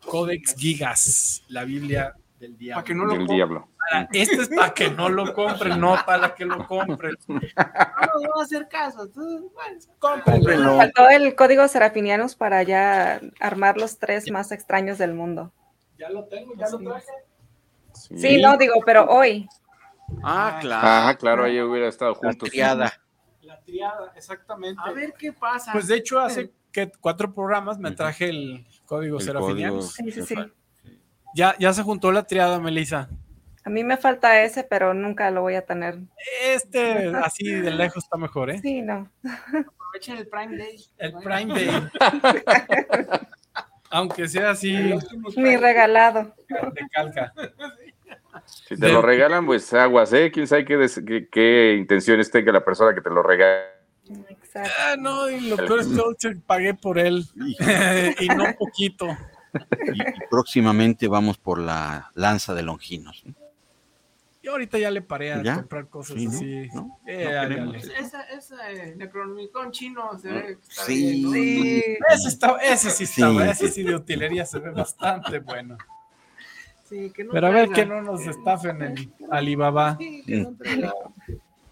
Codex 0.04 0.54
Gigas, 0.56 1.44
la 1.48 1.64
Biblia 1.64 2.14
del 2.44 2.56
diablo. 2.58 2.76
Para 2.76 2.84
que 2.86 2.94
no 2.94 3.04
lo 3.04 3.10
Del 3.10 3.18
compren. 3.20 3.36
diablo. 3.36 3.68
Para- 3.90 4.08
este 4.12 4.34
es 4.42 4.48
para 4.48 4.72
que 4.74 4.90
no 4.90 5.08
lo 5.08 5.32
compren, 5.34 5.80
no 5.80 5.96
para 6.06 6.34
que 6.34 6.44
lo 6.44 6.66
compren. 6.66 7.16
No 7.28 7.40
nos 7.40 8.22
van 8.22 8.40
a 8.40 8.42
hacer 8.42 8.68
caso. 8.68 9.08
tú, 9.08 9.50
bueno, 9.54 9.78
Cómprenlo. 9.98 10.76
Faltó 10.76 11.08
el 11.08 11.34
código 11.34 11.66
Serafinianus 11.68 12.34
para 12.36 12.62
ya 12.62 13.20
armar 13.40 13.76
los 13.76 13.98
tres 13.98 14.30
más 14.30 14.52
extraños 14.52 14.98
del 14.98 15.14
mundo. 15.14 15.52
Ya 15.98 16.08
lo 16.10 16.24
tengo, 16.24 16.54
ya 16.56 16.68
lo 16.70 16.78
traje. 16.78 17.06
Sí, 17.92 18.40
no 18.40 18.56
digo, 18.56 18.74
pero 18.84 19.06
hoy. 19.08 19.48
Ah, 20.22 20.58
claro. 20.60 20.82
Ah, 20.88 21.16
claro, 21.18 21.44
ahí 21.44 21.60
hubiera 21.60 21.88
estado 21.88 22.12
La 22.12 22.18
juntos. 22.30 22.50
triada. 22.50 22.92
La 23.42 23.60
triada, 23.60 24.12
exactamente. 24.16 24.80
A 24.84 24.92
ver 24.92 25.12
qué 25.18 25.32
pasa. 25.32 25.72
Pues 25.72 25.86
de 25.88 25.96
hecho, 25.96 26.18
hace 26.20 26.50
que 26.72 26.90
cuatro 27.00 27.32
programas 27.32 27.78
me 27.78 27.90
traje 27.92 28.28
el 28.30 28.66
código 28.86 29.18
El 29.18 29.24
Serafinianus. 29.24 29.96
código. 29.96 30.12
Sí, 30.14 30.22
sí, 30.22 30.34
sí. 30.34 30.52
Ya, 31.34 31.54
ya 31.58 31.72
se 31.72 31.82
juntó 31.82 32.12
la 32.12 32.22
triada, 32.24 32.60
Melissa. 32.60 33.08
A 33.64 33.70
mí 33.70 33.82
me 33.82 33.96
falta 33.96 34.42
ese, 34.42 34.62
pero 34.62 34.92
nunca 34.94 35.30
lo 35.30 35.40
voy 35.40 35.54
a 35.54 35.64
tener. 35.64 35.98
Este, 36.44 37.08
así 37.16 37.50
de 37.50 37.70
lejos 37.70 38.04
está 38.04 38.16
mejor, 38.18 38.50
¿eh? 38.50 38.58
Sí, 38.60 38.82
no. 38.82 39.10
aprovechen 39.24 40.18
el 40.18 40.28
Prime 40.28 40.56
Day. 40.58 40.76
El 40.98 41.12
Prime 41.14 41.54
Day. 41.54 41.70
Aunque 43.90 44.28
sea 44.28 44.50
así 44.50 44.76
Mi 45.36 45.56
regalado. 45.56 46.34
de 46.48 46.88
calca. 46.92 47.32
Si 48.44 48.76
te 48.76 48.88
lo 48.88 49.00
regalan, 49.00 49.46
pues 49.46 49.72
aguas, 49.72 50.12
¿eh? 50.12 50.30
Quién 50.32 50.46
sabe 50.46 50.64
qué, 50.64 50.76
des- 50.76 51.02
qué- 51.06 51.28
qué 51.30 51.74
intenciones 51.78 52.30
tenga 52.30 52.52
la 52.52 52.64
persona 52.64 52.94
que 52.94 53.00
te 53.00 53.08
lo 53.10 53.22
regala. 53.22 53.62
Exacto. 54.28 54.70
Ah, 54.80 54.96
no, 54.98 55.30
y 55.30 55.48
lo 55.48 55.56
peor 55.56 55.80
es 55.80 55.86
que 56.20 56.36
pagué 56.46 56.74
por 56.74 56.98
él. 56.98 57.24
y 58.20 58.28
no 58.28 58.44
poquito. 58.58 59.06
Y, 59.92 60.00
y 60.02 60.04
próximamente 60.30 61.08
vamos 61.08 61.38
por 61.38 61.58
la 61.58 62.10
lanza 62.14 62.54
de 62.54 62.62
Longinos. 62.62 63.22
¿no? 63.26 63.34
Yo 64.42 64.52
ahorita 64.52 64.78
ya 64.78 64.90
le 64.90 65.00
paré 65.00 65.32
a 65.32 65.42
¿Ya? 65.42 65.54
comprar 65.54 65.88
cosas 65.88 66.16
Sí, 66.16 66.26
así. 66.26 66.68
¿No? 66.74 66.98
Eh, 67.06 67.24
No 67.60 67.72
Esa, 67.74 68.22
esa 68.24 68.70
eh, 68.72 68.94
Necronomicon 68.94 69.70
chino 69.72 70.18
se 70.18 70.28
ve 70.30 70.42
que 70.42 70.52
está 70.68 70.82
Sí. 70.84 71.02
bien, 71.02 71.22
¿no? 71.22 71.32
Sí. 71.32 71.82
Ese, 72.14 72.28
está, 72.28 72.56
ese 72.62 72.90
sí 72.90 73.04
está, 73.04 73.30
Sí. 73.30 73.38
ese 73.50 73.68
sí 73.72 73.82
de 73.84 73.94
utilería 73.94 74.44
se 74.44 74.58
ve 74.58 74.70
bastante 74.70 75.38
bueno. 75.38 75.78
Sí, 76.86 77.10
que 77.10 77.24
no 77.24 77.32
Pero 77.32 77.46
a 77.46 77.50
ver 77.50 77.70
que 77.70 77.86
no 77.86 78.02
nos 78.02 78.20
estafen 78.26 78.82
en 78.82 79.14
Alibaba. 79.30 79.96
Sí, 79.98 80.22
que 80.26 80.36
no 80.42 80.54
traiga. 80.56 80.92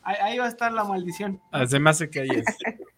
Ahí, 0.02 0.16
ahí 0.22 0.38
va 0.38 0.46
a 0.46 0.48
estar 0.48 0.72
la 0.72 0.84
maldición. 0.84 1.40
Ah, 1.50 1.66
Se 1.66 1.78
me 1.78 1.90
hace 1.90 2.08
que 2.08 2.20
ahí 2.20 2.30
es. 2.30 2.44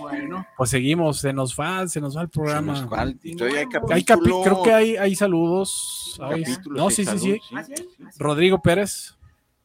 Bueno, 0.00 0.46
Pues 0.56 0.70
seguimos, 0.70 1.18
se 1.20 1.32
nos 1.32 1.54
va, 1.58 1.86
se 1.88 2.00
nos 2.00 2.16
va 2.16 2.22
el 2.22 2.28
programa. 2.28 2.74
Se 2.76 2.82
nos 2.82 2.92
va 2.92 3.02
el- 3.04 3.18
todavía 3.36 3.58
hay 3.60 3.64
Hay 3.64 3.70
capi- 3.70 4.04
capítulo. 4.06 4.42
creo 4.42 4.62
que 4.62 4.72
hay, 4.72 4.96
hay 4.96 5.14
saludos. 5.14 6.18
Hay- 6.22 6.44
no, 6.70 6.90
sí, 6.90 7.04
sí, 7.04 7.10
¿Ah, 7.12 7.18
sí? 7.18 7.40
¿Ah, 7.54 7.62
sí? 7.64 7.74
Rodrigo 8.18 8.60
Pérez. 8.60 9.16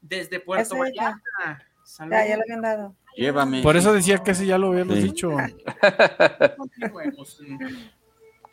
desde 0.02 0.40
Puerto 0.40 0.64
Ese 0.64 0.76
ya. 0.96 1.04
Vallarta. 1.12 1.66
Ya, 2.10 2.28
ya 2.28 2.36
lo 2.38 2.44
habían 2.44 2.62
dado. 2.62 2.96
Llévame. 3.16 3.62
Por 3.62 3.76
eso 3.78 3.94
decía 3.94 4.18
que 4.20 4.32
ese 4.32 4.46
ya 4.46 4.58
lo 4.58 4.68
habíamos 4.72 4.96
Sí. 4.96 5.04
dicho. 5.04 5.32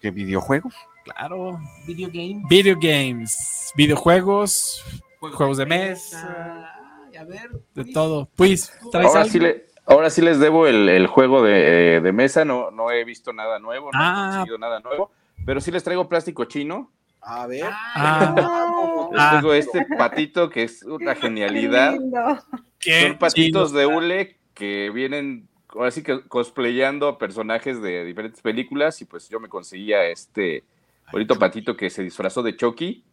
¿Qué 0.00 0.10
videojuegos? 0.10 0.74
Claro. 1.04 1.58
Video 1.86 2.08
game. 2.08 2.42
Video 2.48 2.76
games, 2.80 3.72
videojuegos, 3.76 4.84
juegos 5.20 5.56
de 5.58 5.66
mesa, 5.66 6.70
Ay, 7.10 7.16
a 7.16 7.24
ver. 7.24 7.50
de 7.74 7.84
todo. 7.86 8.28
Pues, 8.36 8.72
¿traes 8.92 9.06
Ahora 9.08 9.20
algo? 9.22 9.32
sí, 9.32 9.40
le, 9.40 9.66
ahora 9.88 10.10
sí 10.10 10.22
les 10.22 10.38
debo 10.38 10.66
el, 10.66 10.88
el 10.88 11.06
juego 11.06 11.42
de, 11.42 11.96
eh, 11.96 12.00
de 12.00 12.12
mesa, 12.12 12.44
no, 12.44 12.70
no 12.70 12.90
he 12.90 13.04
visto 13.04 13.32
nada 13.32 13.58
nuevo, 13.58 13.90
no 13.92 13.98
Ah. 14.00 14.28
he 14.28 14.30
conseguido 14.36 14.58
nada 14.58 14.80
nuevo, 14.80 15.10
pero 15.44 15.60
sí 15.60 15.70
les 15.70 15.82
traigo 15.84 16.08
plástico 16.08 16.44
chino. 16.44 16.90
A 17.20 17.46
ver. 17.46 17.64
Ah, 17.94 19.08
Les 19.12 19.20
Ah. 19.20 19.30
traigo 19.30 19.52
este 19.54 19.84
patito 19.96 20.48
que 20.50 20.62
es 20.64 20.82
una 20.84 21.14
genialidad. 21.14 21.92
Lindo. 21.94 22.38
qué 22.78 23.02
Son 23.08 23.18
patitos 23.18 23.72
de 23.72 23.86
hule 23.86 24.36
que 24.54 24.90
vienen, 24.90 25.48
ahora 25.70 25.90
sí 25.90 26.02
que 26.02 26.20
cosplayando 26.28 27.08
a 27.08 27.18
personajes 27.18 27.82
de 27.82 28.04
diferentes 28.04 28.40
películas 28.40 29.00
y 29.02 29.04
pues 29.04 29.28
yo 29.28 29.40
me 29.40 29.48
conseguía 29.48 30.04
este 30.06 30.64
bonito 31.10 31.36
patito 31.36 31.76
que 31.76 31.90
se 31.90 32.02
disfrazó 32.02 32.42
de 32.42 32.56
Chucky. 32.56 33.04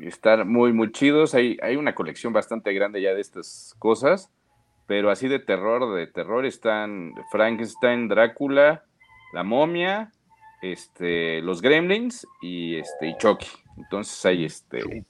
Y 0.00 0.06
están 0.06 0.48
muy, 0.50 0.72
muy 0.72 0.90
chidos. 0.92 1.34
Hay, 1.34 1.58
hay 1.62 1.76
una 1.76 1.94
colección 1.94 2.32
bastante 2.32 2.72
grande 2.72 3.02
ya 3.02 3.12
de 3.14 3.20
estas 3.20 3.74
cosas, 3.78 4.30
pero 4.86 5.10
así 5.10 5.28
de 5.28 5.38
terror, 5.38 5.94
de 5.94 6.06
terror 6.06 6.44
están 6.46 7.14
Frankenstein, 7.30 8.08
Drácula, 8.08 8.84
la 9.32 9.42
momia, 9.42 10.12
este, 10.62 11.40
los 11.42 11.62
Gremlins 11.62 12.26
y 12.40 12.76
este 12.76 13.08
y 13.08 13.16
Chucky. 13.18 13.46
Entonces 13.78 14.24
hay 14.26 14.44
este 14.44 15.04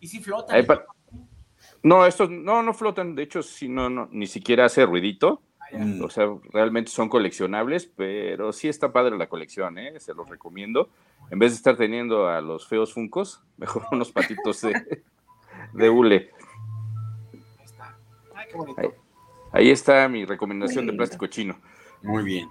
Y 0.00 0.06
si 0.06 0.20
flota. 0.20 0.54
hay 0.54 0.62
pa- 0.64 0.84
no, 1.82 2.06
estos 2.06 2.30
no, 2.30 2.62
no 2.62 2.74
flotan, 2.74 3.14
de 3.16 3.22
hecho, 3.24 3.42
sí, 3.42 3.68
no, 3.68 3.88
no, 3.90 4.08
ni 4.12 4.26
siquiera 4.26 4.66
hace 4.66 4.84
ruidito. 4.86 5.42
Mm, 5.72 6.04
O 6.04 6.10
sea, 6.10 6.26
realmente 6.52 6.90
son 6.90 7.08
coleccionables, 7.08 7.86
pero 7.86 8.52
sí 8.52 8.68
está 8.68 8.92
padre 8.92 9.16
la 9.16 9.28
colección, 9.28 9.78
¿eh? 9.78 9.98
se 10.00 10.12
los 10.12 10.28
recomiendo. 10.28 10.90
En 11.30 11.38
vez 11.38 11.52
de 11.52 11.56
estar 11.56 11.76
teniendo 11.78 12.28
a 12.28 12.42
los 12.42 12.68
feos 12.68 12.92
funcos, 12.92 13.42
mejor 13.56 13.84
unos 13.90 14.12
patitos 14.12 14.60
de, 14.60 15.02
de 15.72 15.88
hule. 15.90 16.30
Ahí 17.32 17.64
está. 17.64 17.96
Ay, 18.34 18.46
qué 18.50 18.56
bonito. 18.58 18.80
Ahí, 18.82 18.88
ahí 19.52 19.70
está 19.70 20.08
mi 20.08 20.24
recomendación 20.24 20.86
de 20.86 20.92
plástico 20.92 21.26
chino. 21.26 21.58
Muy 22.02 22.24
bien. 22.24 22.48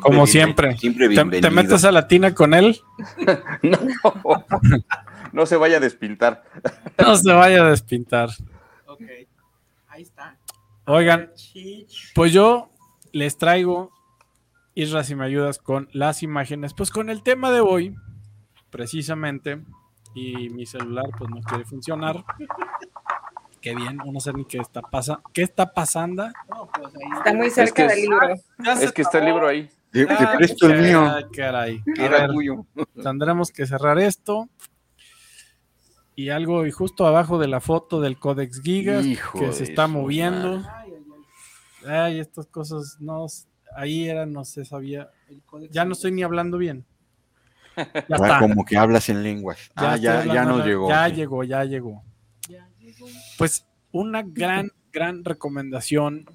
Como 0.00 0.26
siempre. 0.26 0.76
Siempre 0.78 1.08
¿Te, 1.08 1.40
te 1.40 1.50
metes 1.50 1.84
a 1.84 1.92
la 1.92 2.08
tina 2.08 2.34
con 2.34 2.54
él? 2.54 2.80
No, 3.62 3.78
no 5.32 5.46
se 5.46 5.56
vaya 5.56 5.78
a 5.78 5.80
despintar. 5.80 6.44
No 6.98 7.16
se 7.16 7.32
vaya 7.32 7.66
a 7.66 7.70
despintar. 7.70 8.30
Ok. 8.86 9.02
Ahí 9.88 10.02
está. 10.02 10.38
Oigan, 10.86 11.30
pues 12.14 12.32
yo 12.32 12.70
les 13.12 13.38
traigo, 13.38 13.90
Isra, 14.74 15.02
si 15.02 15.14
me 15.14 15.24
ayudas 15.24 15.58
con 15.58 15.88
las 15.92 16.22
imágenes, 16.22 16.74
pues 16.74 16.90
con 16.90 17.10
el 17.10 17.22
tema 17.22 17.50
de 17.50 17.60
hoy, 17.60 17.94
precisamente, 18.70 19.62
y 20.14 20.50
mi 20.50 20.66
celular 20.66 21.06
pues 21.16 21.30
no 21.30 21.40
quiere 21.40 21.64
funcionar. 21.64 22.24
Qué 23.64 23.74
bien, 23.74 23.96
no 23.96 24.20
sé 24.20 24.30
ni 24.34 24.44
qué 24.44 24.58
está 24.58 24.82
pasando. 24.82 25.22
¿Qué 25.32 25.40
está 25.40 25.72
pasando? 25.72 26.26
No, 26.50 26.68
pues 26.70 26.94
ahí. 26.94 27.16
Está 27.16 27.32
muy 27.32 27.48
cerca 27.48 27.74
que 27.74 27.82
del 27.84 27.92
es- 27.92 27.98
libro. 28.02 28.18
Ya 28.62 28.72
Es 28.74 28.92
que 28.92 29.00
está 29.00 29.18
el 29.20 29.24
libro 29.24 29.48
ahí. 29.48 29.70
Te, 29.90 30.06
presto 30.36 30.66
el 30.68 30.82
mío. 30.82 31.00
Ay, 31.10 31.24
caray. 31.34 31.82
A 31.98 32.04
Era 32.04 32.18
ver, 32.26 32.30
tuyo. 32.32 32.66
tendremos 33.02 33.50
que 33.50 33.64
cerrar 33.64 33.98
esto. 33.98 34.50
Y 36.14 36.28
algo, 36.28 36.66
y 36.66 36.70
justo 36.72 37.06
abajo 37.06 37.38
de 37.38 37.48
la 37.48 37.60
foto 37.60 38.02
del 38.02 38.18
Codex 38.18 38.60
Gigas, 38.60 39.04
Hijo 39.06 39.38
que 39.40 39.52
se 39.52 39.64
está 39.64 39.86
moviendo. 39.86 40.58
Ay, 40.70 40.92
ay, 40.92 41.04
ay. 41.86 41.90
Ay, 41.90 42.20
estas 42.20 42.46
cosas 42.48 42.98
no. 43.00 43.24
Ahí 43.76 44.08
era, 44.10 44.26
no 44.26 44.44
se 44.44 44.66
sabía. 44.66 45.08
Ya 45.70 45.86
no 45.86 45.92
estoy 45.94 46.12
ni 46.12 46.22
hablando 46.22 46.58
bien. 46.58 46.84
Ya 47.76 47.84
Ah, 47.96 48.02
está. 48.10 48.38
como 48.40 48.62
que 48.66 48.76
hablas 48.76 49.08
en 49.08 49.22
lenguas. 49.22 49.70
ah, 49.74 49.96
ya, 49.96 50.20
hablando 50.20 50.34
ya 50.34 50.44
nos 50.44 50.66
llegó. 50.66 50.88
Ya 50.90 51.08
sí. 51.08 51.14
llegó, 51.14 51.44
ya 51.44 51.64
llegó. 51.64 52.04
Pues 53.38 53.66
una 53.92 54.22
gran, 54.22 54.70
gran 54.92 55.24
recomendación 55.24 56.26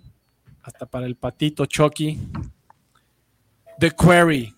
hasta 0.62 0.86
para 0.86 1.06
el 1.06 1.16
patito 1.16 1.66
Chucky. 1.66 2.20
The 3.80 3.92
Query. 3.92 4.54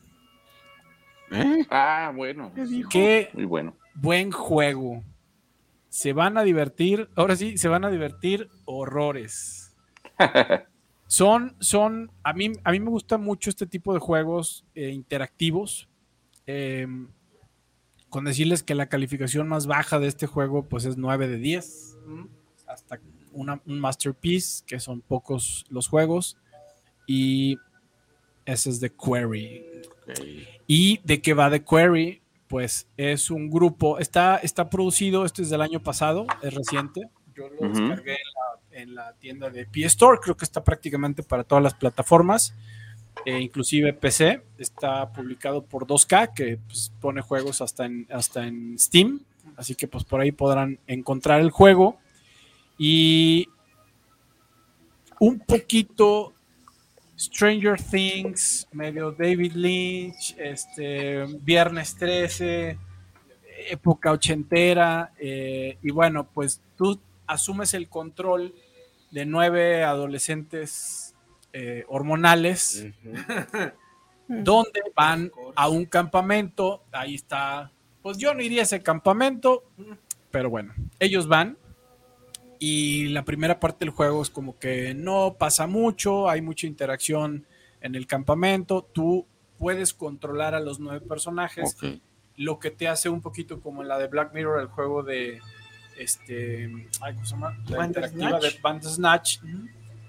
¿Eh? 1.31 1.65
Ah, 1.69 2.11
bueno. 2.15 2.51
Qué 2.89 3.29
Muy 3.33 3.45
bueno. 3.45 3.75
buen 3.95 4.31
juego. 4.31 5.03
se 5.89 6.13
van 6.13 6.37
a 6.37 6.43
divertir, 6.43 7.09
ahora 7.15 7.35
sí, 7.35 7.57
se 7.57 7.67
van 7.67 7.85
a 7.85 7.89
divertir 7.91 8.49
horrores. 8.65 9.75
Son, 11.07 11.57
son, 11.59 12.09
a 12.23 12.31
mí, 12.31 12.53
a 12.63 12.71
mí 12.71 12.79
me 12.79 12.89
gusta 12.89 13.17
mucho 13.17 13.49
este 13.49 13.67
tipo 13.67 13.93
de 13.93 13.99
juegos 13.99 14.65
eh, 14.75 14.91
interactivos. 14.91 15.89
Eh, 16.47 16.87
con 18.11 18.25
decirles 18.25 18.61
que 18.61 18.75
la 18.75 18.85
calificación 18.85 19.47
más 19.47 19.65
baja 19.65 19.97
de 19.99 20.07
este 20.07 20.27
juego, 20.27 20.63
pues 20.67 20.85
es 20.85 20.97
9 20.97 21.27
de 21.27 21.37
10. 21.37 21.97
Hasta 22.67 22.99
una- 23.31 23.61
un 23.65 23.79
masterpiece, 23.79 24.63
que 24.67 24.79
son 24.79 25.01
pocos 25.01 25.65
los 25.69 25.87
juegos. 25.87 26.37
Y 27.07 27.57
ese 28.45 28.69
es 28.69 28.79
The 28.79 28.91
Query. 28.91 29.65
¿Y 30.67 30.99
de 31.03 31.21
qué 31.21 31.33
va 31.33 31.49
The 31.49 31.63
Query? 31.63 32.21
Pues 32.47 32.87
es 32.97 33.31
un 33.31 33.49
grupo, 33.49 33.97
está, 33.97 34.35
está 34.37 34.69
producido, 34.69 35.23
esto 35.25 35.41
es 35.41 35.49
del 35.49 35.61
año 35.61 35.81
pasado, 35.81 36.27
es 36.43 36.53
reciente. 36.53 37.09
Yo 37.33 37.47
lo 37.49 37.69
descargué 37.69 38.17
en 38.17 38.17
la, 38.35 38.81
en 38.81 38.95
la 38.95 39.13
tienda 39.13 39.49
de 39.49 39.65
PS 39.65 39.85
Store, 39.87 40.19
creo 40.21 40.35
que 40.35 40.43
está 40.43 40.61
prácticamente 40.61 41.23
para 41.23 41.45
todas 41.45 41.63
las 41.63 41.73
plataformas, 41.75 42.53
eh, 43.25 43.39
inclusive 43.39 43.93
PC. 43.93 44.41
Está 44.57 45.11
publicado 45.11 45.63
por 45.63 45.85
2K, 45.85 46.33
que 46.33 46.57
pues, 46.57 46.91
pone 46.99 47.21
juegos 47.21 47.61
hasta 47.61 47.85
en, 47.85 48.07
hasta 48.11 48.47
en 48.47 48.77
Steam, 48.77 49.21
así 49.57 49.75
que 49.75 49.87
pues 49.87 50.03
por 50.03 50.21
ahí 50.21 50.31
podrán 50.31 50.79
encontrar 50.87 51.41
el 51.41 51.51
juego. 51.51 51.97
Y 52.77 53.47
un 55.19 55.39
poquito 55.39 56.33
Stranger 57.17 57.79
Things, 57.79 58.67
medio 58.71 59.11
David 59.11 59.53
Lynch, 59.53 60.35
este, 60.39 61.25
Viernes 61.43 61.95
13, 61.95 62.77
época 63.69 64.11
ochentera, 64.11 65.13
eh, 65.19 65.77
y 65.83 65.91
bueno, 65.91 66.27
pues 66.33 66.61
tú 66.75 66.99
asumes 67.27 67.75
el 67.75 67.87
control 67.87 68.55
de 69.11 69.25
nueve 69.25 69.83
adolescentes 69.83 71.10
eh, 71.53 71.83
hormonales, 71.87 72.87
donde 74.27 74.81
van 74.95 75.31
a 75.55 75.67
un 75.69 75.85
campamento, 75.85 76.83
ahí 76.91 77.15
está, 77.15 77.71
pues 78.01 78.17
yo 78.17 78.33
no 78.33 78.41
iría 78.41 78.61
a 78.61 78.63
ese 78.63 78.81
campamento, 78.81 79.63
pero 80.31 80.49
bueno, 80.49 80.73
ellos 80.99 81.27
van. 81.27 81.57
Y 82.63 83.07
la 83.07 83.25
primera 83.25 83.59
parte 83.59 83.85
del 83.85 83.89
juego 83.89 84.21
es 84.21 84.29
como 84.29 84.59
que 84.59 84.93
no 84.93 85.35
pasa 85.39 85.65
mucho, 85.65 86.29
hay 86.29 86.41
mucha 86.41 86.67
interacción 86.67 87.47
en 87.81 87.95
el 87.95 88.05
campamento, 88.05 88.87
tú 88.93 89.25
puedes 89.57 89.93
controlar 89.93 90.53
a 90.53 90.59
los 90.59 90.79
nueve 90.79 91.05
personajes, 91.05 91.75
lo 92.37 92.59
que 92.59 92.71
te 92.71 92.87
hace 92.87 93.09
un 93.09 93.21
poquito 93.21 93.61
como 93.61 93.81
en 93.81 93.87
la 93.87 93.97
de 93.97 94.07
Black 94.07 94.33
Mirror, 94.33 94.61
el 94.61 94.67
juego 94.67 95.03
de 95.03 95.39
este, 95.97 96.65
ay, 97.01 97.13
¿cómo 97.13 97.25
se 97.25 97.31
llama? 97.31 97.57
La 97.67 97.85
interactiva 97.85 98.31
Bandersnatch. 98.31 98.55
de 98.55 98.61
Bandersnatch, 98.61 99.39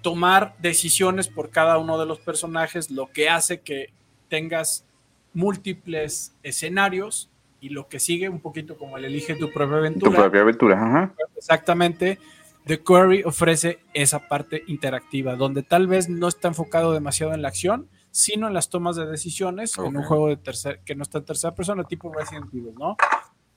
tomar 0.02 0.54
decisiones 0.58 1.28
por 1.28 1.50
cada 1.50 1.78
uno 1.78 1.98
de 1.98 2.06
los 2.06 2.18
personajes, 2.20 2.90
lo 2.90 3.10
que 3.10 3.28
hace 3.30 3.60
que 3.60 3.92
tengas 4.28 4.84
múltiples 5.32 6.34
escenarios 6.42 7.30
y 7.60 7.68
lo 7.70 7.88
que 7.88 8.00
sigue 8.00 8.28
un 8.28 8.40
poquito 8.40 8.76
como 8.76 8.96
el 8.98 9.04
elige 9.04 9.34
tu 9.36 9.50
propia 9.52 9.76
Tu 9.76 9.78
aventura. 9.78 10.18
propia 10.18 10.40
aventura, 10.40 10.74
ajá. 10.84 11.14
Exactamente. 11.36 12.18
The 12.66 12.80
Query 12.82 13.22
ofrece 13.24 13.80
esa 13.94 14.28
parte 14.28 14.62
interactiva, 14.68 15.36
donde 15.36 15.62
tal 15.62 15.86
vez 15.86 16.08
no 16.08 16.28
está 16.28 16.48
enfocado 16.48 16.92
demasiado 16.92 17.34
en 17.34 17.42
la 17.42 17.48
acción, 17.48 17.88
sino 18.10 18.46
en 18.46 18.54
las 18.54 18.68
tomas 18.68 18.94
de 18.96 19.06
decisiones, 19.06 19.76
en 19.78 19.96
un 19.96 20.02
juego 20.04 20.28
de 20.28 20.36
tercer, 20.36 20.80
que 20.84 20.94
no 20.94 21.02
está 21.02 21.18
en 21.18 21.24
tercera 21.24 21.54
persona, 21.54 21.84
tipo 21.84 22.12
Resident 22.12 22.52
Evil, 22.52 22.74
¿no? 22.78 22.96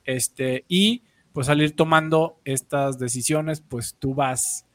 Este, 0.04 0.64
y 0.68 1.02
pues 1.32 1.48
al 1.48 1.60
ir 1.60 1.76
tomando 1.76 2.40
estas 2.44 2.98
decisiones, 2.98 3.60
pues 3.60 3.96
tú 3.98 4.14
vas 4.14 4.65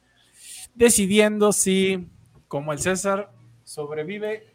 decidiendo 0.74 1.52
si, 1.52 2.08
como 2.48 2.72
el 2.72 2.78
César, 2.78 3.30
sobrevive 3.64 4.46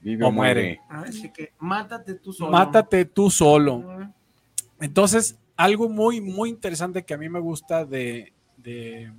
Vive 0.00 0.24
o 0.24 0.30
muere. 0.30 0.80
Así 0.88 1.32
que 1.32 1.52
mátate 1.58 2.14
tú 2.14 2.32
solo. 2.32 2.52
Mátate 2.52 3.04
tú 3.06 3.30
solo. 3.30 3.82
Entonces, 4.80 5.38
algo 5.56 5.88
muy, 5.88 6.20
muy 6.20 6.50
interesante 6.50 7.04
que 7.04 7.14
a 7.14 7.18
mí 7.18 7.28
me 7.28 7.40
gusta 7.40 7.84
de, 7.84 8.32
de, 8.56 9.10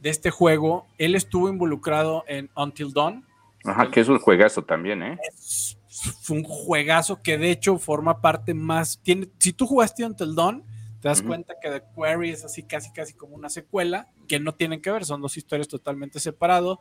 de 0.00 0.10
este 0.10 0.30
juego, 0.30 0.86
él 0.96 1.14
estuvo 1.16 1.48
involucrado 1.48 2.24
en 2.28 2.48
Until 2.56 2.92
Dawn. 2.92 3.26
Ajá, 3.64 3.90
que 3.90 4.00
es 4.00 4.08
un 4.08 4.18
juegazo 4.18 4.62
también, 4.62 5.02
¿eh? 5.02 5.18
Es 5.28 5.76
fue 6.22 6.38
un 6.38 6.44
juegazo 6.44 7.22
que 7.22 7.38
de 7.38 7.50
hecho 7.50 7.78
forma 7.78 8.20
parte 8.20 8.52
más. 8.52 8.98
Tiene, 9.02 9.28
si 9.38 9.52
tú 9.52 9.66
jugaste 9.66 10.04
Until 10.04 10.34
Dawn, 10.34 10.64
te 11.04 11.08
das 11.10 11.20
cuenta 11.20 11.54
que 11.60 11.68
The 11.68 11.82
Quarry 11.94 12.30
es 12.30 12.46
así, 12.46 12.62
casi, 12.62 12.90
casi 12.90 13.12
como 13.12 13.34
una 13.36 13.50
secuela, 13.50 14.08
que 14.26 14.40
no 14.40 14.54
tienen 14.54 14.80
que 14.80 14.90
ver, 14.90 15.04
son 15.04 15.20
dos 15.20 15.36
historias 15.36 15.68
totalmente 15.68 16.18
separadas. 16.18 16.78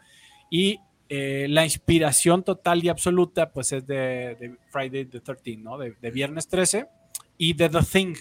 Y 0.49 0.79
eh, 1.09 1.47
la 1.49 1.65
inspiración 1.65 2.41
total 2.41 2.81
y 2.85 2.87
absoluta, 2.87 3.51
pues 3.51 3.73
es 3.73 3.85
de, 3.85 4.37
de 4.39 4.55
Friday 4.69 5.03
the 5.07 5.19
13, 5.19 5.57
¿no? 5.57 5.77
De, 5.77 5.97
de 6.01 6.09
Viernes 6.11 6.47
13 6.47 6.87
y 7.37 7.51
de 7.53 7.67
The 7.67 7.79
Thing. 7.81 8.15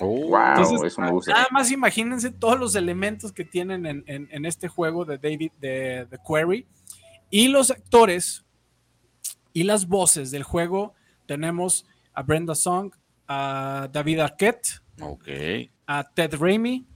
Wow, 0.00 0.36
Entonces, 0.56 0.82
eso 0.84 1.02
me 1.02 1.10
gusta. 1.10 1.32
Nada 1.34 1.48
más 1.50 1.70
imagínense 1.70 2.30
todos 2.30 2.58
los 2.58 2.74
elementos 2.74 3.30
que 3.30 3.44
tienen 3.44 3.84
en, 3.84 4.04
en- 4.06 4.28
en 4.32 4.46
este 4.46 4.68
juego 4.68 5.04
de 5.04 5.18
David 5.18 5.52
de 5.60 6.06
The 6.08 6.16
Quarry 6.16 6.66
y 7.28 7.48
los 7.48 7.70
actores 7.70 8.42
y 9.52 9.64
las 9.64 9.86
voces 9.86 10.30
del 10.30 10.44
juego. 10.44 10.94
Tenemos 11.26 11.84
a 12.14 12.22
Brenda 12.22 12.54
Song, 12.54 12.90
a 13.28 13.88
David 13.92 14.20
Arquette, 14.20 14.81
Ok. 15.00 15.28
a 15.86 16.04
Ted 16.14 16.34
Raimi, 16.38 16.86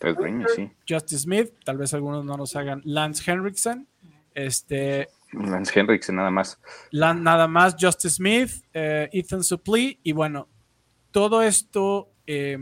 Ted 0.00 0.16
Raimi, 0.16 0.44
sí. 0.54 0.70
Justice 0.88 1.22
Smith, 1.22 1.52
tal 1.64 1.78
vez 1.78 1.92
algunos 1.94 2.24
no 2.24 2.36
nos 2.36 2.56
hagan, 2.56 2.80
Lance 2.84 3.30
Henriksen, 3.30 3.86
este, 4.34 5.08
Lance 5.32 5.78
Henriksen 5.78 6.16
nada 6.16 6.30
más. 6.30 6.58
nada 6.92 7.46
más 7.48 7.76
Justice 7.78 8.16
Smith, 8.16 8.50
eh, 8.72 9.08
Ethan 9.12 9.44
Suplee, 9.44 9.98
y 10.02 10.12
bueno, 10.12 10.48
todo 11.10 11.42
esto 11.42 12.10
eh, 12.26 12.58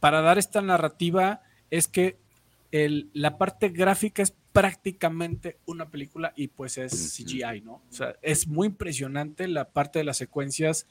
para 0.00 0.20
dar 0.20 0.38
esta 0.38 0.60
narrativa 0.60 1.40
es 1.70 1.88
que 1.88 2.18
el- 2.72 3.08
la 3.14 3.38
parte 3.38 3.70
gráfica 3.70 4.22
es 4.22 4.34
prácticamente 4.52 5.58
una 5.66 5.88
película 5.88 6.32
y 6.36 6.48
pues 6.48 6.76
es 6.78 6.92
CGI, 7.16 7.60
¿no? 7.62 7.74
O 7.74 7.92
sea, 7.92 8.16
es 8.22 8.46
muy 8.48 8.66
impresionante 8.68 9.48
la 9.48 9.70
parte 9.70 9.98
de 9.98 10.04
las 10.04 10.16
secuencias 10.18 10.86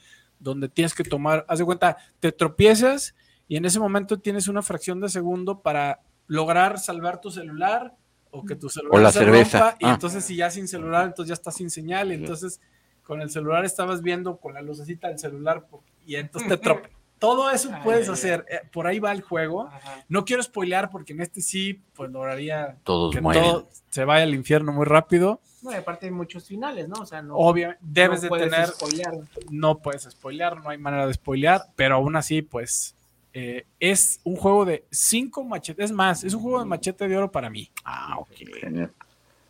donde 0.45 0.69
tienes 0.69 0.93
que 0.93 1.03
tomar, 1.03 1.45
haz 1.49 1.59
de 1.59 1.65
cuenta, 1.65 1.97
te 2.21 2.31
tropiezas 2.31 3.15
y 3.47 3.57
en 3.57 3.65
ese 3.65 3.79
momento 3.79 4.19
tienes 4.19 4.47
una 4.47 4.61
fracción 4.61 5.01
de 5.01 5.09
segundo 5.09 5.59
para 5.61 5.99
lograr 6.27 6.79
salvar 6.79 7.19
tu 7.19 7.29
celular 7.31 7.93
o 8.31 8.45
que 8.45 8.55
tu 8.55 8.69
celular 8.69 9.01
la 9.01 9.11
se 9.11 9.19
cerveza. 9.19 9.59
rompa, 9.59 9.77
y 9.79 9.85
Ah. 9.85 9.93
entonces 9.93 10.23
si 10.23 10.35
ya 10.37 10.49
sin 10.49 10.67
celular, 10.67 11.05
entonces 11.07 11.29
ya 11.29 11.33
estás 11.33 11.55
sin 11.55 11.69
señal 11.69 12.11
y 12.11 12.15
entonces 12.15 12.61
con 13.03 13.21
el 13.21 13.29
celular 13.29 13.65
estabas 13.65 14.01
viendo 14.01 14.37
con 14.37 14.53
la 14.53 14.61
lucecita 14.61 15.07
del 15.09 15.19
celular 15.19 15.65
y 16.05 16.15
entonces 16.15 16.49
te 16.49 16.57
trope. 16.57 16.89
Todo 17.19 17.49
eso 17.49 17.71
puedes 17.83 18.07
ay, 18.09 18.13
hacer. 18.13 18.45
eh, 18.49 18.59
por 18.73 18.87
ahí 18.87 18.99
va 18.99 19.11
el 19.13 19.21
juego. 19.21 19.67
Ajá. 19.67 20.03
No 20.09 20.25
quiero 20.25 20.43
spoilear 20.43 20.89
porque 20.89 21.13
en 21.13 21.21
este 21.21 21.39
sí, 21.41 21.81
pues 21.95 22.11
lograría 22.11 22.77
Todos 22.83 23.13
que 23.15 23.21
mueren. 23.21 23.43
todo 23.43 23.69
se 23.89 24.03
vaya 24.03 24.23
al 24.23 24.35
infierno 24.35 24.73
muy 24.73 24.85
rápido. 24.85 25.39
No, 25.65 25.71
y 25.71 25.75
aparte 25.75 26.05
hay 26.05 26.11
muchos 26.11 26.45
finales, 26.45 26.87
¿no? 26.87 27.01
O 27.01 27.05
sea, 27.05 27.21
no. 27.21 27.35
Obviamente, 27.35 27.81
debes 27.83 28.19
no 28.19 28.21
de 28.23 28.29
puedes 28.29 28.49
tener, 28.51 28.67
spoilear. 28.69 29.13
no 29.49 29.79
puedes 29.79 30.03
spoilear, 30.03 30.63
no 30.63 30.69
hay 30.69 30.77
manera 30.77 31.07
de 31.07 31.13
spoilear, 31.13 31.63
pero 31.75 31.95
aún 31.95 32.15
así, 32.15 32.41
pues 32.43 32.95
eh, 33.33 33.65
es 33.79 34.19
un 34.23 34.35
juego 34.37 34.63
de 34.63 34.85
cinco 34.91 35.43
machetes. 35.43 35.85
Es 35.85 35.91
más, 35.91 36.23
es 36.23 36.33
un 36.33 36.41
juego 36.41 36.59
de 36.59 36.65
machete 36.65 37.07
de 37.07 37.17
oro 37.17 37.31
para 37.31 37.49
mí. 37.49 37.69
Ah, 37.83 38.15
ok. 38.19 38.29
Genial. 38.61 38.91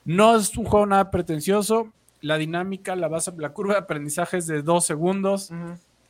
No 0.05 0.35
es 0.37 0.55
un 0.57 0.65
juego 0.65 0.85
nada 0.85 1.11
pretencioso. 1.11 1.91
La 2.21 2.37
dinámica, 2.37 2.95
la 2.95 3.07
base, 3.07 3.31
la 3.37 3.49
curva 3.49 3.73
de 3.73 3.79
aprendizaje 3.81 4.37
es 4.37 4.47
de 4.47 4.61
dos 4.63 4.85
segundos. 4.85 5.51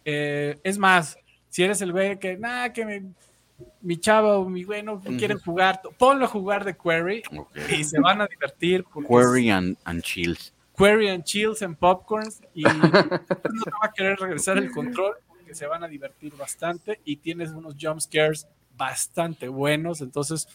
Eh, 0.06 0.58
es 0.64 0.78
más, 0.78 1.18
si 1.50 1.64
eres 1.64 1.82
el 1.82 1.92
güey 1.92 2.18
que, 2.20 2.38
nada, 2.38 2.72
que 2.72 2.86
me- 2.86 3.04
mi 3.82 3.98
chavo 3.98 4.40
o 4.40 4.50
mi 4.50 4.64
güey 4.64 4.84
no 4.84 5.00
quieren 5.00 5.40
jugar, 5.40 5.82
ponlo 5.98 6.26
a 6.26 6.28
jugar 6.28 6.66
de 6.66 6.76
Query 6.76 7.24
y 7.70 7.84
se 7.84 8.00
van 8.00 8.22
a 8.22 8.28
divertir. 8.28 8.84
Query 9.08 9.50
and, 9.50 9.78
and 9.86 10.02
chills. 10.02 10.54
Query 10.78 11.10
and 11.10 11.24
chills 11.24 11.62
and 11.62 11.78
popcorns 11.78 12.42
y 12.54 12.64
no 12.64 12.72
te 12.92 13.72
va 13.72 13.84
a 13.84 13.94
querer 13.94 14.20
regresar 14.20 14.58
el 14.58 14.72
control 14.72 15.16
porque 15.28 15.56
se 15.56 15.68
van 15.68 15.84
a 15.84 15.88
divertir 15.88 16.36
bastante 16.36 17.00
y 17.06 17.18
tienes 17.18 17.52
unos 17.52 17.76
jump 17.80 18.02
scares 18.02 18.48
bastante 18.76 19.48
buenos. 19.48 20.02
Entonces, 20.02 20.48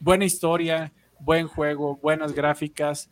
buena 0.00 0.24
historia, 0.24 0.92
buen 1.18 1.46
juego, 1.46 1.96
buenas 1.96 2.32
gráficas. 2.32 3.10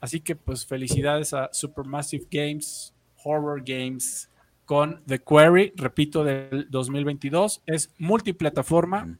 Así 0.00 0.20
que 0.20 0.36
pues 0.36 0.66
felicidades 0.66 1.32
a 1.32 1.48
Supermassive 1.52 2.26
Games, 2.30 2.94
Horror 3.24 3.62
Games 3.64 4.28
con 4.64 5.02
The 5.06 5.20
Query, 5.20 5.72
repito, 5.76 6.24
del 6.24 6.66
2022. 6.70 7.62
Es 7.66 7.90
multiplataforma. 7.98 9.18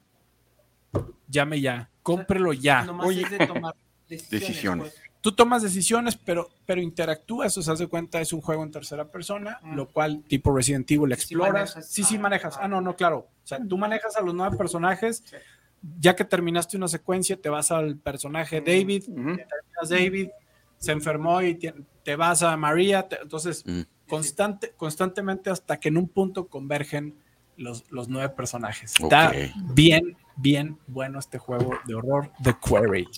Llame 1.29 1.61
ya, 1.61 1.91
cómprelo 2.03 2.53
ya. 2.53 2.85
Nomás 2.85 3.11
es 3.17 3.31
de 3.31 3.47
tomar 3.47 3.75
decisiones. 4.09 4.31
Decisiones. 4.31 4.93
pues. 4.93 5.03
tú 5.21 5.33
tomas 5.33 5.63
decisiones, 5.63 6.17
pero, 6.17 6.51
pero 6.67 6.81
interactúas, 6.83 7.57
o 7.57 7.63
sea, 7.63 7.73
haz 7.73 7.79
de 7.79 7.87
cuenta, 7.87 8.21
es 8.21 8.33
un 8.35 8.41
juego 8.43 8.63
en 8.63 8.71
tercera 8.71 9.11
persona, 9.11 9.59
Mm. 9.63 9.75
lo 9.75 9.89
cual 9.89 10.23
tipo 10.29 10.55
Resident 10.55 10.89
Evil 10.91 11.13
exploras. 11.13 11.53
manejas. 11.75 11.89
Sí, 11.91 12.05
sí, 12.05 12.17
Ah, 12.17 12.21
manejas. 12.21 12.57
ah. 12.57 12.61
Ah, 12.65 12.69
no, 12.69 12.81
no, 12.83 12.95
claro. 12.95 13.19
O 13.43 13.47
sea, 13.47 13.59
tú 13.67 13.79
manejas 13.79 14.17
a 14.17 14.21
los 14.23 14.35
nueve 14.35 14.57
personajes, 14.57 15.25
ya 15.99 16.15
que 16.15 16.25
terminaste 16.25 16.77
una 16.77 16.89
secuencia, 16.89 17.37
te 17.41 17.49
vas 17.49 17.71
al 17.71 17.97
personaje 17.97 18.61
David, 18.61 19.05
terminas 19.05 19.89
David, 19.89 20.29
se 20.79 20.93
enfermó 20.93 21.41
y 21.43 21.55
te, 21.55 21.75
te 22.05 22.17
vas 22.17 22.43
a 22.43 22.57
María, 22.59 23.09
te- 23.09 23.21
entonces 23.23 23.65
Mm. 23.67 23.81
Constante, 24.17 24.73
constantemente 24.77 25.51
hasta 25.51 25.79
que 25.79 25.89
en 25.89 25.97
un 25.97 26.09
punto 26.09 26.49
convergen 26.49 27.15
los, 27.57 27.85
los 27.91 28.09
nueve 28.09 28.31
personajes. 28.31 28.95
Está 29.01 29.33
bien, 29.75 30.17
bien 30.37 30.79
bueno 30.87 31.19
este 31.19 31.39
juego 31.39 31.71
de 31.87 31.95
horror, 31.95 32.31
The 32.43 32.55
Quarry. 32.55 33.09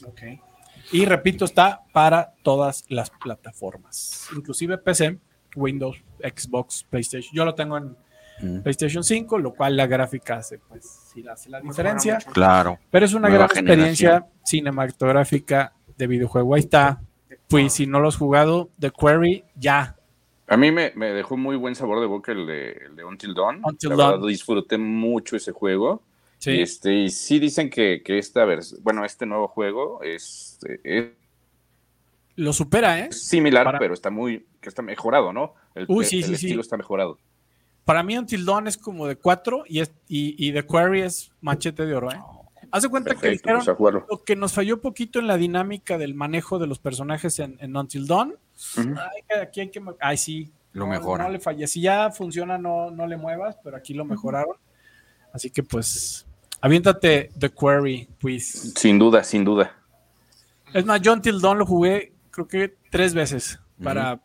Y 0.93 1.05
repito, 1.05 1.45
está 1.45 1.83
para 1.93 2.35
todas 2.43 2.85
las 2.89 3.11
plataformas, 3.11 4.29
inclusive 4.37 4.79
PC, 4.79 5.19
Windows, 5.55 6.03
Xbox, 6.21 6.85
PlayStation. 6.89 7.35
Yo 7.35 7.45
lo 7.45 7.55
tengo 7.55 7.77
en 7.79 7.97
Mm. 8.39 8.61
PlayStation 8.61 9.03
5, 9.03 9.39
lo 9.39 9.55
cual 9.55 9.77
la 9.79 9.87
gráfica 9.87 10.37
hace, 10.37 10.59
pues, 10.59 10.85
sí 11.15 11.27
hace 11.27 11.49
la 11.49 11.61
diferencia. 11.61 12.19
Claro. 12.35 12.79
Pero 12.91 13.07
es 13.07 13.15
una 13.15 13.29
Nueva 13.31 13.47
gran 13.47 13.65
experiencia 13.65 14.09
generación. 14.11 14.41
cinematográfica 14.45 15.73
de 15.97 16.07
videojuego. 16.07 16.55
Ahí 16.55 16.61
está. 16.61 17.01
Pues 17.49 17.73
si 17.73 17.87
no 17.87 18.01
lo 18.01 18.09
has 18.09 18.17
jugado, 18.17 18.71
The 18.79 18.91
Quarry, 18.91 19.45
ya. 19.55 19.96
A 20.49 20.57
mí 20.57 20.71
me, 20.71 20.93
me 20.95 21.07
dejó 21.13 21.37
muy 21.37 21.57
buen 21.57 21.75
sabor 21.75 22.01
de 22.01 22.07
boca 22.07 22.33
el 22.33 22.47
de, 22.47 22.71
el 22.87 22.97
de 22.97 23.05
Until 23.05 23.35
Dawn. 23.35 23.61
Until 23.65 23.91
la 23.91 23.97
Dawn. 23.97 24.27
disfruté 24.27 24.79
mucho 24.79 25.37
ese 25.37 25.53
juego. 25.53 26.03
Sí. 26.39 26.53
Y, 26.53 26.63
este, 26.63 26.95
y 26.95 27.11
sí 27.11 27.39
dicen 27.39 27.69
que, 27.71 28.03
que 28.05 28.19
esta 28.19 28.45
vers- 28.47 28.79
bueno, 28.83 29.05
este 29.05 29.27
nuevo 29.27 29.49
juego 29.49 30.03
es, 30.03 30.59
es 30.85 31.07
Lo 32.37 32.53
supera, 32.53 33.01
¿eh? 33.01 33.13
similar, 33.13 33.65
Para- 33.65 33.79
pero 33.79 33.95
está 33.95 34.11
muy, 34.11 34.45
que 34.61 34.69
está 34.69 34.83
mejorado, 34.83 35.33
¿no? 35.33 35.55
El, 35.75 35.87
Uy, 35.89 36.05
el- 36.05 36.11
sí, 36.11 36.17
el 36.19 36.25
sí, 36.25 36.29
sí. 36.37 36.47
estilo 36.47 36.61
está 36.61 36.77
mejorado. 36.77 37.19
Para 37.85 38.03
mí, 38.03 38.17
Until 38.19 38.45
Dawn 38.45 38.67
es 38.67 38.77
como 38.77 39.07
de 39.07 39.17
4 39.17 39.65
y, 39.67 39.81
es- 39.81 39.93
y, 40.09 40.35
y 40.47 40.53
The 40.53 40.65
Quarry 40.65 41.03
es 41.03 41.33
machete 41.41 41.87
de 41.87 41.95
oro, 41.95 42.13
¿eh? 42.13 42.21
Haz 42.71 42.83
de 42.83 42.89
cuenta 42.89 43.15
que 43.15 43.31
dijeron 43.31 43.63
pues 43.65 43.95
lo 44.09 44.25
que 44.25 44.35
nos 44.37 44.53
falló 44.53 44.81
poquito 44.81 45.21
en 45.21 45.29
la 45.29 45.37
dinámica 45.37 45.99
del 45.99 46.15
manejo 46.15 46.59
de 46.59 46.67
los 46.67 46.79
personajes 46.81 47.39
en, 47.39 47.57
en 47.61 47.77
Until 47.77 48.07
Dawn. 48.07 48.35
Ay, 48.77 49.23
que 49.29 49.35
aquí 49.37 49.61
hay 49.61 49.71
que. 49.71 49.81
me- 49.81 49.93
Ay, 50.01 50.17
sí. 50.17 50.51
Lo 50.73 50.85
no, 50.85 50.91
mejoran. 50.93 51.27
No 51.27 51.33
le 51.33 51.39
falla. 51.41 51.67
Si 51.67 51.81
ya 51.81 52.11
funciona, 52.11 52.59
no, 52.59 52.91
no 52.91 53.07
le 53.07 53.17
muevas, 53.17 53.57
pero 53.65 53.77
aquí 53.77 53.95
lo 53.95 54.05
mejoraron. 54.05 54.57
Así 55.33 55.51
que, 55.51 55.63
pues, 55.63 56.27
aviéntate 56.61 57.31
The 57.39 57.51
Quarry, 57.51 58.09
pues. 58.21 58.75
Sin 58.77 58.99
duda, 58.99 59.25
sin 59.25 59.45
duda. 59.45 59.75
Es 60.75 60.85
más, 60.85 61.01
yo 61.01 61.13
Until 61.13 61.41
Dawn 61.41 61.59
lo 61.59 61.67
jugué, 61.67 62.13
creo 62.31 62.47
que 62.47 62.77
tres 62.91 63.15
veces 63.15 63.59
para. 63.83 64.21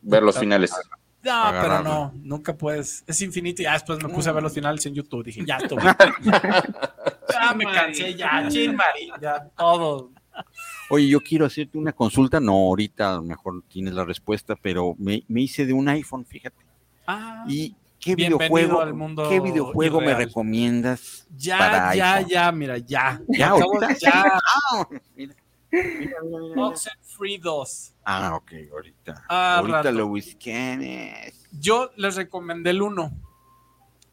Ver 0.00 0.22
los 0.22 0.38
finales. 0.38 0.72
No, 1.20 1.32
Agarrarlo. 1.32 1.82
pero 1.82 1.82
no, 1.82 2.12
nunca 2.14 2.56
puedes. 2.56 3.02
Es 3.06 3.20
infinito 3.20 3.62
y 3.62 3.64
ya 3.64 3.72
después 3.72 4.00
me 4.02 4.08
puse 4.08 4.30
a 4.30 4.32
ver 4.32 4.42
los 4.42 4.52
finales 4.54 4.86
en 4.86 4.94
YouTube. 4.94 5.24
Dije, 5.24 5.44
ya 5.44 5.56
estuvo. 5.56 5.80
ya 6.22 7.54
me 7.56 7.64
cansé, 7.64 8.14
ya, 8.14 8.46
chin, 8.48 8.76
ya 9.20 9.48
todo. 9.56 10.12
Oye, 10.90 11.08
yo 11.08 11.20
quiero 11.20 11.44
hacerte 11.46 11.76
una 11.76 11.92
consulta, 11.92 12.40
no 12.40 12.52
ahorita 12.52 13.12
a 13.12 13.16
lo 13.16 13.22
mejor 13.22 13.62
tienes 13.68 13.92
la 13.94 14.04
respuesta, 14.04 14.56
pero 14.60 14.94
me, 14.98 15.22
me 15.28 15.42
hice 15.42 15.66
de 15.66 15.72
un 15.74 15.88
iPhone, 15.88 16.24
fíjate. 16.24 16.56
Ah, 17.06 17.44
¿Y 17.46 17.74
qué 18.00 18.14
videojuego, 18.14 18.80
al 18.80 18.94
mundo 18.94 19.28
qué 19.28 19.40
videojuego 19.40 20.00
me 20.00 20.14
recomiendas? 20.14 21.26
ya, 21.36 21.58
para 21.58 21.94
ya, 21.94 22.14
iPhone? 22.14 22.30
ya, 22.30 22.52
mira, 22.52 22.78
ya. 22.78 23.20
Ya, 23.28 23.50
Acabo- 23.52 23.80
ya. 24.00 24.40
Mira, 25.14 25.34
mira, 25.70 26.16
mira. 26.22 26.62
Oxenfree 26.66 27.38
2. 27.38 27.94
Ah, 28.04 28.34
ok, 28.36 28.52
ahorita. 28.72 29.24
Ah, 29.28 29.56
ahorita 29.58 29.76
rato. 29.82 29.92
lo 29.92 30.08
busqué. 30.08 31.32
Yo 31.52 31.90
les 31.96 32.16
recomendé 32.16 32.70
el 32.70 32.80
1. 32.80 33.12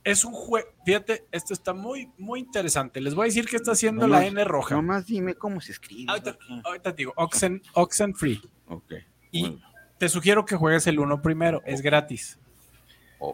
Es 0.06 0.24
un 0.24 0.34
juego, 0.34 0.68
fíjate, 0.86 1.26
esto 1.32 1.52
está 1.52 1.74
muy, 1.74 2.12
muy 2.20 2.40
interesante. 2.40 3.02
Les 3.02 3.16
voy 3.16 3.24
a 3.24 3.26
decir 3.26 3.48
qué 3.48 3.56
está 3.56 3.72
haciendo 3.72 4.08
la 4.08 4.24
N 4.24 4.44
roja. 4.44 4.76
Nomás 4.76 5.08
dime 5.08 5.34
cómo 5.34 5.60
se 5.60 5.72
escribe. 5.72 6.12
Ahorita, 6.12 6.38
ahorita 6.64 6.92
te 6.92 6.98
digo, 6.98 7.14
Oxen, 7.16 7.64
Oxenfree. 7.74 8.40
Ok. 8.68 8.94
Y 9.32 9.42
bueno. 9.42 9.62
te 9.98 10.08
sugiero 10.08 10.46
que 10.46 10.56
juegues 10.56 10.86
el 10.86 11.00
1 11.00 11.24
primero, 11.24 11.64
es 11.66 11.82
gratis. 11.82 12.38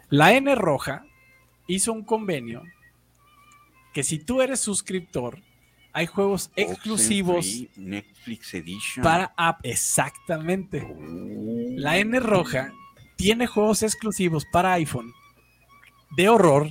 La 0.09 0.31
N 0.31 0.55
roja 0.55 1.05
hizo 1.67 1.91
un 1.91 2.05
convenio 2.05 2.63
que 3.93 4.03
si 4.03 4.19
tú 4.19 4.41
eres 4.41 4.61
suscriptor, 4.61 5.39
hay 5.91 6.07
juegos 6.07 6.51
exclusivos 6.55 7.45
Oxenfree 7.45 7.69
Netflix 7.75 8.53
Edition. 8.53 9.03
para 9.03 9.33
app. 9.35 9.59
Exactamente. 9.65 10.87
Oh. 10.89 10.95
La 11.75 11.97
N 11.97 12.17
roja 12.21 12.71
tiene 13.17 13.45
juegos 13.45 13.83
exclusivos 13.83 14.45
para 14.53 14.71
iPhone 14.71 15.13
de 16.15 16.29
horror, 16.29 16.69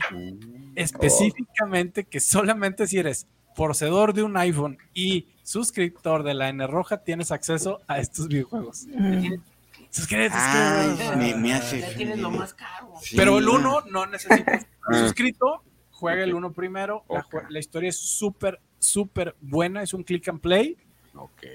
específicamente 0.74 2.04
que 2.04 2.20
solamente 2.20 2.86
si 2.86 2.98
eres 2.98 3.26
poseedor 3.56 4.14
de 4.14 4.22
un 4.22 4.36
iPhone 4.36 4.78
y 4.94 5.28
suscriptor 5.42 6.22
de 6.22 6.34
la 6.34 6.48
N 6.48 6.66
roja 6.66 7.02
tienes 7.02 7.32
acceso 7.32 7.80
a 7.88 7.98
estos 7.98 8.28
videojuegos. 8.28 8.86
Suscríbete, 9.90 10.34
Ay, 10.36 10.90
suscríbete. 10.90 11.16
me, 11.16 11.34
me 11.34 11.52
hace. 11.52 11.80
Ya 11.80 11.94
tienes 11.94 12.18
lo 12.18 12.30
más 12.30 12.54
caro. 12.54 12.92
Sí. 13.02 13.16
Pero 13.16 13.38
el 13.38 13.48
1 13.48 13.80
no 13.90 14.06
necesitas. 14.06 14.66
Ah. 14.86 14.94
Suscrito, 15.00 15.64
juega 15.90 16.22
el 16.22 16.32
1 16.32 16.52
primero. 16.52 17.04
La, 17.08 17.26
la 17.48 17.58
historia 17.58 17.88
es 17.88 17.98
súper, 17.98 18.60
súper 18.78 19.34
buena. 19.40 19.82
Es 19.82 19.92
un 19.92 20.04
click 20.04 20.28
and 20.28 20.40
play. 20.40 20.76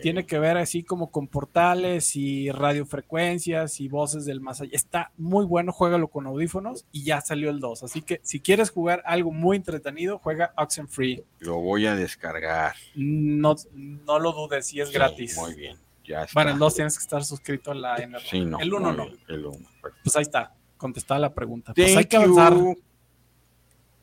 Tiene 0.02 0.26
que 0.26 0.38
ver 0.40 0.58
así 0.58 0.84
como 0.84 1.10
con 1.12 1.28
portales 1.28 2.16
y 2.16 2.52
radiofrecuencias 2.52 3.80
y 3.80 3.88
voces 3.88 4.26
del 4.26 4.42
más 4.42 4.62
allá. 4.62 4.72
Está 4.74 5.12
muy 5.18 5.46
bueno, 5.46 5.72
juégalo 5.72 6.08
con 6.10 6.28
audífonos 6.28 6.86
y 6.92 7.04
ya 7.04 7.22
salió 7.22 7.50
el 7.50 7.60
2. 7.60 7.84
Así 7.84 8.02
que 8.02 8.20
si 8.24 8.40
quieres 8.40 8.70
jugar 8.72 9.02
algo 9.06 9.32
muy 9.32 9.58
entretenido, 9.58 10.20
juega 10.20 10.54
Oxenfree. 10.58 11.24
Lo 11.40 11.60
voy 11.62 11.86
a 11.86 11.96
descargar. 11.96 12.76
No, 12.96 13.56
no 13.74 14.20
lo 14.20 14.32
dudes, 14.34 14.68
si 14.68 14.82
es 14.82 14.92
gratis. 14.92 15.38
Muy 15.38 15.56
bien. 15.56 15.78
Ya 16.04 16.24
está. 16.24 16.34
Bueno, 16.36 16.52
el 16.52 16.60
2 16.60 16.76
tienes 16.76 16.98
que 16.98 17.02
estar 17.02 17.24
suscrito 17.24 17.72
a 17.72 17.76
la 17.76 17.96
N. 17.98 18.18
Sí, 18.30 18.46
no. 18.46 18.60
el 18.60 18.74
1 18.74 18.88
muy 18.88 18.98
no. 18.98 19.06
bien, 19.06 19.20
El 19.28 19.46
1. 19.48 19.58
Pues 20.04 20.16
ahí 20.16 20.22
está, 20.22 20.54
contestada 20.78 21.20
la 21.20 21.34
pregunta. 21.34 21.74
Pues 21.74 21.88
hay 21.90 22.04
Thank 22.04 22.08
que 22.10 22.18
avanzar 22.18 22.54
you. 22.54 22.76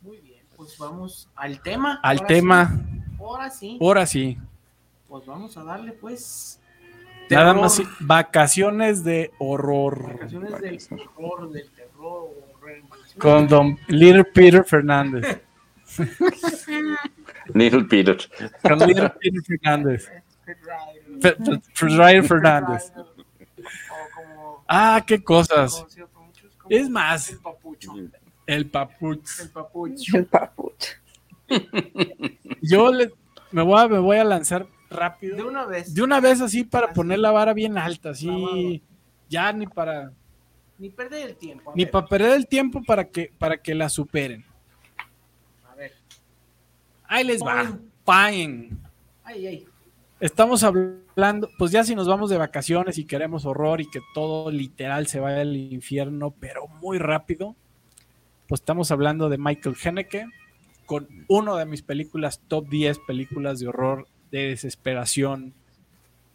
Muy 0.01 0.19
bien, 0.21 0.45
pues 0.57 0.77
vamos 0.79 1.29
al 1.37 1.61
tema. 1.63 2.01
al 2.03 2.17
Ahora 2.19 2.27
tema. 2.27 2.71
sí, 2.77 3.17
ahora 3.21 3.51
sí. 3.51 3.79
Ahora 3.81 4.07
sí. 4.07 4.39
Pues 5.13 5.27
vamos 5.27 5.55
a 5.59 5.63
darle, 5.63 5.93
pues. 5.93 6.59
Nada 7.29 7.49
terror. 7.53 7.61
más, 7.61 7.83
vacaciones 8.01 9.05
de 9.05 9.31
horror. 9.39 10.15
Vacaciones 10.15 10.59
del 10.59 10.79
horror, 11.17 11.51
del 11.51 11.71
terror. 11.73 12.31
horror, 12.57 12.83
vacaciones 12.89 13.15
Con 13.19 13.47
don 13.47 13.79
Little 13.89 14.25
Peter 14.25 14.65
Fernández. 14.65 15.39
Little 17.53 17.85
Peter. 17.85 18.17
Con 18.63 18.79
Little 18.79 19.11
Peter 19.21 19.43
Fernández. 19.47 20.11
Ryder 21.79 22.25
Fernández. 22.25 22.91
O 22.97 23.05
como- 24.15 24.65
Ah, 24.67 25.05
qué 25.07 25.23
cosas. 25.23 25.85
Es 26.71 26.89
más, 26.89 27.29
El 27.29 27.39
papucho. 27.41 27.93
el 28.47 28.71
papuch. 28.71 29.41
El 29.41 29.51
papucho. 29.51 30.17
El 30.17 30.25
papucho. 30.25 30.93
Yo 32.63 32.91
le- 32.91 33.13
me, 33.51 33.61
voy 33.61 33.79
a, 33.79 33.89
me 33.89 33.99
voy 33.99 34.17
a 34.17 34.25
lanzar 34.25 34.67
De 34.93 34.99
rápido. 34.99 35.49
una 35.49 35.65
vez. 35.67 35.95
De 35.95 36.03
una 36.03 36.21
vez 36.21 36.41
así 36.41 36.65
para 36.65 36.87
Así. 36.87 36.95
poner 36.95 37.19
la 37.19 37.31
vara 37.31 37.53
bien 37.53 37.77
alta, 37.79 38.11
así. 38.11 38.83
Ya 39.29 39.53
ni 39.53 39.67
para 39.67 40.13
Ni 40.79 40.89
perder 40.91 41.31
el 41.31 41.37
tiempo. 41.37 41.73
ni 41.75 41.85
ver, 41.85 41.91
para 41.93 42.07
perder 42.07 42.33
el 42.37 42.47
tiempo 42.47 42.83
para 42.87 43.09
que 43.09 43.33
para 43.39 43.57
que 43.59 43.75
la 43.75 43.89
superen. 43.89 44.45
A 45.71 45.75
ver. 45.75 45.93
Ahí 47.05 47.25
les 47.25 47.43
va. 47.43 47.79
Ay, 49.25 49.47
ay. 49.47 49.67
Estamos 50.21 50.63
hablando, 50.63 51.49
pues 51.59 51.73
ya 51.73 51.83
si 51.83 51.95
nos 51.97 52.07
vamos 52.07 52.31
de 52.31 52.39
vacaciones 52.39 52.97
y 52.99 53.05
queremos 53.07 53.45
horror 53.45 53.81
y 53.81 53.91
que 53.91 54.01
todo 54.15 54.51
literal 54.53 55.09
se 55.09 55.19
vaya 55.19 55.41
al 55.41 55.57
infierno, 55.57 56.31
pero 56.39 56.69
muy 56.81 56.99
rápido, 56.99 57.57
pues 58.47 58.61
estamos 58.61 58.93
hablando 58.93 59.29
de 59.29 59.39
Michael 59.39 59.77
Haneke 59.85 60.27
con 60.87 61.09
uno 61.29 61.57
de 61.57 61.65
mis 61.67 61.83
películas, 61.83 62.41
top 62.47 62.69
10 62.69 63.01
películas 63.07 63.59
de 63.59 63.69
horror, 63.69 64.07
de 64.33 64.49
desesperación 64.49 65.55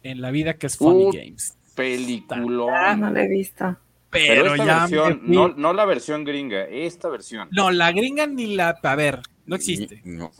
en 0.02 0.22
la 0.22 0.30
vida, 0.30 0.54
que 0.54 0.68
es 0.68 0.76
Funny 0.78 1.04
Uh, 1.04 1.12
Games. 1.12 1.56
Peliculón. 1.74 3.00
No 3.00 3.10
lo 3.10 3.18
he 3.18 3.28
visto. 3.28 3.76
Pero, 4.10 4.42
Pero, 4.44 4.54
esta 4.54 4.64
ya 4.66 4.78
versión, 4.80 5.20
fui- 5.20 5.34
no, 5.36 5.48
no 5.48 5.72
la 5.74 5.84
versión 5.84 6.24
gringa, 6.24 6.62
esta 6.64 7.08
versión. 7.10 7.48
No, 7.50 7.70
la 7.70 7.92
gringa 7.92 8.26
ni 8.26 8.54
la... 8.54 8.70
A 8.82 8.96
ver, 8.96 9.20
no 9.44 9.54
existe. 9.56 10.00
No. 10.04 10.30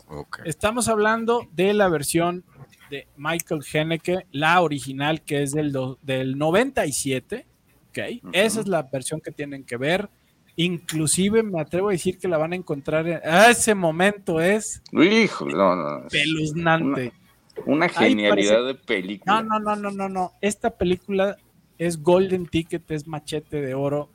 Estamos 0.47 0.89
hablando 0.89 1.47
de 1.53 1.75
la 1.75 1.89
versión 1.89 2.45
de 2.91 3.07
Michael 3.19 3.61
Haneke, 3.75 4.25
la 4.33 4.63
original 4.63 5.21
que 5.21 5.43
es 5.43 5.53
del, 5.53 5.71
do- 5.73 5.99
del 6.01 6.39
97. 6.39 7.47
Ok, 7.91 7.99
Ujú. 8.23 8.31
esa 8.33 8.61
es 8.61 8.69
la 8.69 8.83
versión 8.85 9.21
que 9.21 9.33
tienen 9.33 9.65
que 9.65 9.77
ver. 9.77 10.09
Inclusive 10.57 11.43
me 11.43 11.61
atrevo 11.61 11.91
a 11.91 11.93
decir 11.93 12.19
que 12.19 12.27
la 12.27 12.39
van 12.39 12.53
a 12.53 12.57
encontrar 12.57 13.07
en 13.07 13.21
a 13.23 13.51
ese 13.51 13.75
momento 13.75 14.41
es 14.41 14.83
Híjole, 14.93 15.55
no, 15.55 15.77
no. 15.77 16.09
peluznante. 16.09 17.13
Una 17.13 17.28
Ahí 17.67 18.11
genialidad 18.11 18.67
de 18.67 18.75
película. 18.75 19.43
No, 19.43 19.59
no, 19.59 19.59
no, 19.61 19.77
no, 19.77 19.91
no, 19.91 20.09
no. 20.09 20.33
Esta 20.41 20.71
película 20.71 21.37
es 21.79 22.03
Golden 22.03 22.47
Ticket, 22.47 22.91
es 22.91 23.07
machete 23.07 23.61
de 23.61 23.75
oro. 23.75 24.11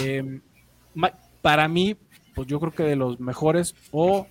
Eh, 0.00 0.40
para 1.42 1.68
mí, 1.68 1.96
pues 2.34 2.48
yo 2.48 2.58
creo 2.58 2.72
que 2.72 2.82
de 2.82 2.96
los 2.96 3.20
mejores 3.20 3.74
o 3.90 4.26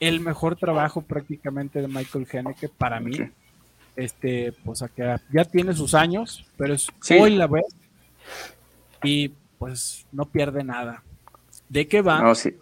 el 0.00 0.20
mejor 0.20 0.56
trabajo 0.56 1.02
prácticamente 1.02 1.80
de 1.80 1.88
Michael 1.88 2.26
Haneke 2.32 2.68
para 2.68 3.00
mí. 3.00 3.18
Este, 3.96 4.52
pues 4.64 4.82
a 4.82 4.88
que 4.88 5.16
ya 5.32 5.44
tiene 5.44 5.72
sus 5.72 5.94
años, 5.94 6.44
pero 6.56 6.74
es 6.74 6.88
Sí. 7.00 7.14
hoy 7.14 7.36
la 7.36 7.46
ves 7.46 7.64
y 9.04 9.30
pues 9.58 10.06
no 10.12 10.26
pierde 10.26 10.64
nada. 10.64 11.02
¿De 11.68 11.86
qué 11.86 12.02
va? 12.02 12.20
No, 12.20 12.34
sí. 12.34 12.56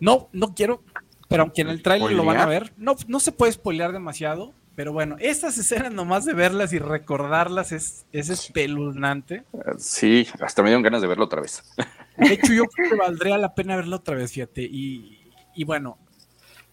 No, 0.00 0.28
no 0.32 0.54
quiero, 0.54 0.82
pero 1.28 1.42
aunque 1.42 1.62
en 1.62 1.68
el 1.68 1.82
tráiler 1.82 2.12
lo 2.12 2.24
van 2.24 2.38
a 2.38 2.46
ver, 2.46 2.72
no, 2.76 2.96
no 3.08 3.20
se 3.20 3.32
puede 3.32 3.52
spoilear 3.52 3.92
demasiado, 3.92 4.52
pero 4.76 4.92
bueno, 4.92 5.16
estas 5.18 5.56
escenas 5.56 5.92
nomás 5.92 6.24
de 6.24 6.34
verlas 6.34 6.72
y 6.72 6.78
recordarlas 6.78 7.72
es, 7.72 8.04
es 8.12 8.28
espeluznante. 8.28 9.44
Sí, 9.78 10.26
hasta 10.40 10.62
me 10.62 10.68
dieron 10.68 10.82
ganas 10.82 11.00
de 11.00 11.08
verlo 11.08 11.24
otra 11.24 11.40
vez. 11.40 11.62
De 12.16 12.32
hecho, 12.34 12.52
yo 12.52 12.64
creo 12.66 12.90
que 12.90 12.96
valdría 12.96 13.38
la 13.38 13.54
pena 13.54 13.76
verla 13.76 13.96
otra 13.96 14.14
vez, 14.14 14.32
fíjate. 14.32 14.62
Y, 14.62 15.32
y 15.54 15.64
bueno, 15.64 15.98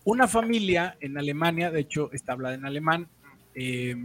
una 0.04 0.28
familia 0.28 0.98
en 1.00 1.18
Alemania, 1.18 1.72
de 1.72 1.80
hecho, 1.80 2.12
está 2.12 2.34
hablada 2.34 2.56
en 2.56 2.66
alemán, 2.66 3.08
eh, 3.56 3.96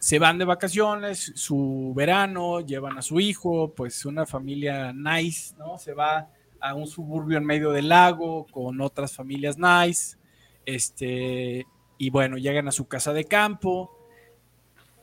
se 0.00 0.18
van 0.18 0.38
de 0.38 0.44
vacaciones, 0.44 1.32
su 1.36 1.92
verano, 1.94 2.60
llevan 2.60 2.98
a 2.98 3.02
su 3.02 3.20
hijo, 3.20 3.72
pues 3.72 4.04
una 4.04 4.26
familia 4.26 4.92
nice, 4.92 5.54
¿no? 5.56 5.78
Se 5.78 5.92
va 5.92 6.28
a 6.62 6.74
un 6.74 6.86
suburbio 6.86 7.36
en 7.38 7.44
medio 7.44 7.70
del 7.70 7.88
lago 7.88 8.46
con 8.50 8.80
otras 8.80 9.14
familias 9.14 9.56
nice, 9.58 10.16
este, 10.64 11.66
y 11.98 12.10
bueno, 12.10 12.36
llegan 12.38 12.68
a 12.68 12.72
su 12.72 12.86
casa 12.86 13.12
de 13.12 13.24
campo 13.24 13.90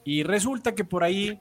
y 0.03 0.23
resulta 0.23 0.73
que 0.73 0.84
por 0.86 1.03
ahí 1.03 1.40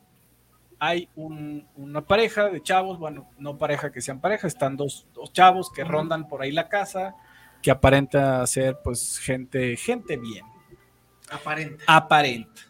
hay 0.80 1.08
un- 1.16 1.66
una 1.76 2.02
pareja 2.02 2.48
de 2.50 2.62
chavos, 2.62 2.98
bueno, 2.98 3.28
no 3.38 3.58
pareja 3.58 3.90
que 3.90 4.00
sean 4.00 4.20
pareja, 4.20 4.46
están 4.46 4.76
dos, 4.76 5.06
dos 5.14 5.32
chavos 5.32 5.70
que 5.72 5.84
rondan 5.84 6.28
por 6.28 6.42
ahí 6.42 6.52
la 6.52 6.68
casa, 6.68 7.14
que 7.62 7.70
aparenta 7.70 8.46
ser 8.46 8.78
pues 8.84 9.18
gente, 9.18 9.76
gente 9.76 10.16
bien, 10.16 10.44
Aparente. 11.30 11.82
aparenta. 11.86 12.60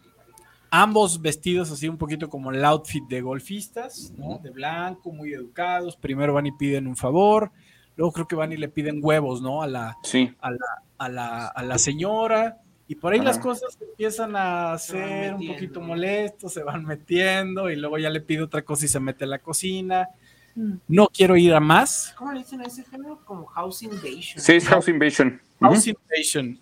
Ambos 0.71 1.21
vestidos 1.23 1.71
así 1.71 1.89
un 1.89 1.97
poquito 1.97 2.29
como 2.29 2.51
el 2.51 2.65
outfit 2.65 3.05
de 3.09 3.21
golfistas, 3.23 4.13
¿no? 4.19 4.39
De 4.39 4.51
blanco, 4.51 5.11
muy 5.13 5.33
educados. 5.33 5.97
Primero 5.97 6.35
van 6.35 6.47
y 6.47 6.53
piden 6.53 6.87
un 6.87 6.97
favor, 6.97 7.51
luego 7.97 8.13
creo 8.13 8.29
que 8.29 8.37
van 8.37 8.53
y 8.53 8.57
le 8.57 8.69
piden 8.69 9.01
huevos, 9.03 9.41
¿no? 9.41 9.63
A 9.63 9.67
la, 9.67 9.97
Sí. 10.03 10.31
a 10.41 10.51
la, 10.51 10.59
a 10.99 11.09
la, 11.09 11.47
a 11.47 11.63
la 11.63 11.79
señora. 11.79 12.59
Y 12.87 12.95
por 12.95 13.13
ahí 13.13 13.19
Ajá. 13.19 13.29
las 13.29 13.39
cosas 13.39 13.79
empiezan 13.81 14.35
a 14.35 14.77
ser 14.79 15.35
un 15.35 15.47
poquito 15.47 15.81
molestos, 15.81 16.53
se 16.55 16.63
van 16.63 16.85
metiendo 16.85 17.71
y 17.71 17.77
luego 17.77 17.99
ya 17.99 18.09
le 18.11 18.21
pide 18.21 18.43
otra 18.43 18.63
cosa 18.63 18.85
y 18.87 18.89
se 18.89 18.99
mete 19.01 19.25
a 19.25 19.29
la 19.29 19.39
cocina. 19.41 20.09
Mm. 20.55 20.73
No 20.89 21.09
quiero 21.09 21.37
ir 21.37 21.53
a 21.55 21.61
más. 21.61 22.15
¿Cómo 22.17 22.33
le 22.33 22.39
dicen 22.41 22.61
a 22.63 22.65
ese 22.65 22.85
género? 22.85 23.21
Como 23.27 23.45
House 23.47 23.83
Invasion. 23.83 24.41
Sí, 24.43 24.53
es 24.53 24.67
House 24.69 24.89
Invasion. 24.89 25.41
House 25.61 25.87
Invasion. 25.87 26.59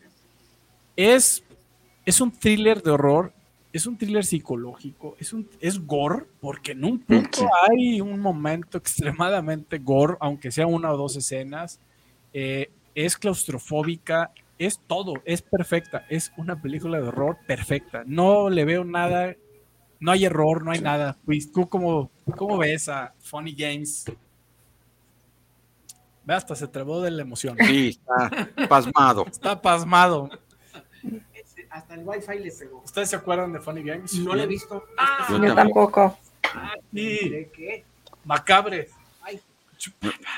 Es, 0.97 1.45
es 2.05 2.21
un 2.21 2.31
thriller 2.33 2.83
de 2.83 2.91
horror, 2.91 3.33
es 3.77 3.87
un 3.87 3.97
thriller 3.97 4.25
psicológico, 4.25 5.17
es, 5.19 5.33
un, 5.33 5.49
es 5.61 5.85
gore, 5.87 6.25
porque 6.41 6.73
en 6.73 6.85
un 6.85 6.99
punto 7.01 7.39
Sí. 7.41 7.45
hay 7.71 8.01
un 8.01 8.21
momento 8.21 8.79
extremadamente 8.79 9.79
gore, 9.79 10.17
aunque 10.21 10.51
sea 10.51 10.67
una 10.67 10.93
o 10.93 10.97
dos 10.97 11.17
escenas. 11.17 11.81
Eh, 12.33 12.71
es 12.95 13.17
claustrofóbica, 13.17 14.31
es 14.59 14.81
todo, 14.87 15.15
es 15.25 15.43
perfecta, 15.43 16.05
es 16.09 16.33
una 16.37 16.61
película 16.61 16.99
de 17.01 17.09
horror 17.09 17.39
perfecta. 17.47 18.03
No 18.07 18.49
le 18.49 18.65
veo 18.65 18.85
nada, 18.85 19.35
no 20.01 20.13
hay 20.13 20.25
error, 20.25 20.65
no 20.65 20.71
hay 20.73 20.81
nada. 20.81 21.19
Luis, 21.27 21.53
¿tú 21.53 21.69
cómo, 21.69 22.11
cómo 22.37 22.57
ves 22.59 22.89
a 22.89 23.13
Funny 23.21 23.55
Games? 23.55 24.05
Ve, 26.25 26.35
hasta 26.35 26.57
se 26.57 26.67
trabó 26.67 27.01
de 27.03 27.11
la 27.11 27.23
emoción. 27.23 27.57
Sí, 27.67 27.89
está 27.89 28.49
pasmado. 28.69 29.27
Está 29.31 29.61
pasmado. 29.61 30.29
Hasta 31.77 31.95
el 31.95 32.01
Wi-Fi 32.05 32.39
le 32.39 32.51
pegó. 32.53 32.81
¿Ustedes 32.85 33.11
se 33.11 33.17
acuerdan 33.17 33.53
de 33.53 33.61
Funny 33.61 33.83
Games? 33.83 34.15
No 34.15 34.35
lo 34.35 34.43
he 34.43 34.47
visto. 34.47 34.83
Ah, 34.97 35.27
Yo 35.31 35.55
tampoco. 35.55 36.17
sí. 36.93 37.29
¿De 37.29 37.51
qué? 37.55 37.85
Macabre. 38.25 38.89
Ay, 39.21 39.39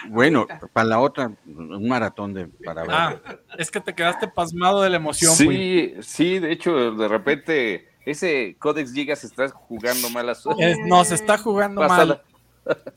Bueno, 0.09 0.49
para 0.73 0.89
la 0.89 0.99
otra, 1.01 1.31
un 1.47 1.87
maratón 1.89 2.35
de 2.35 2.49
para 2.49 2.83
ver. 2.83 2.91
Ah, 2.93 3.17
es 3.57 3.71
que 3.71 3.81
te 3.81 3.95
quedaste 3.95 4.27
pasmado 4.27 4.83
de 4.83 4.91
la 4.91 4.97
emoción. 4.97 5.33
Sí, 5.37 5.95
sí, 6.01 6.41
de 6.41 6.51
hecho, 6.51 6.91
de 6.93 7.07
repente 7.07 7.89
ese 8.05 8.57
Codex 8.59 8.93
Gigas 8.93 9.23
está 9.23 9.49
jugando 9.49 10.11
malas 10.11 10.43
Es- 10.59 10.79
nos 10.89 11.13
está 11.13 11.39
jugando 11.39 11.81
pasada. 11.83 12.23
mal. 12.67 12.77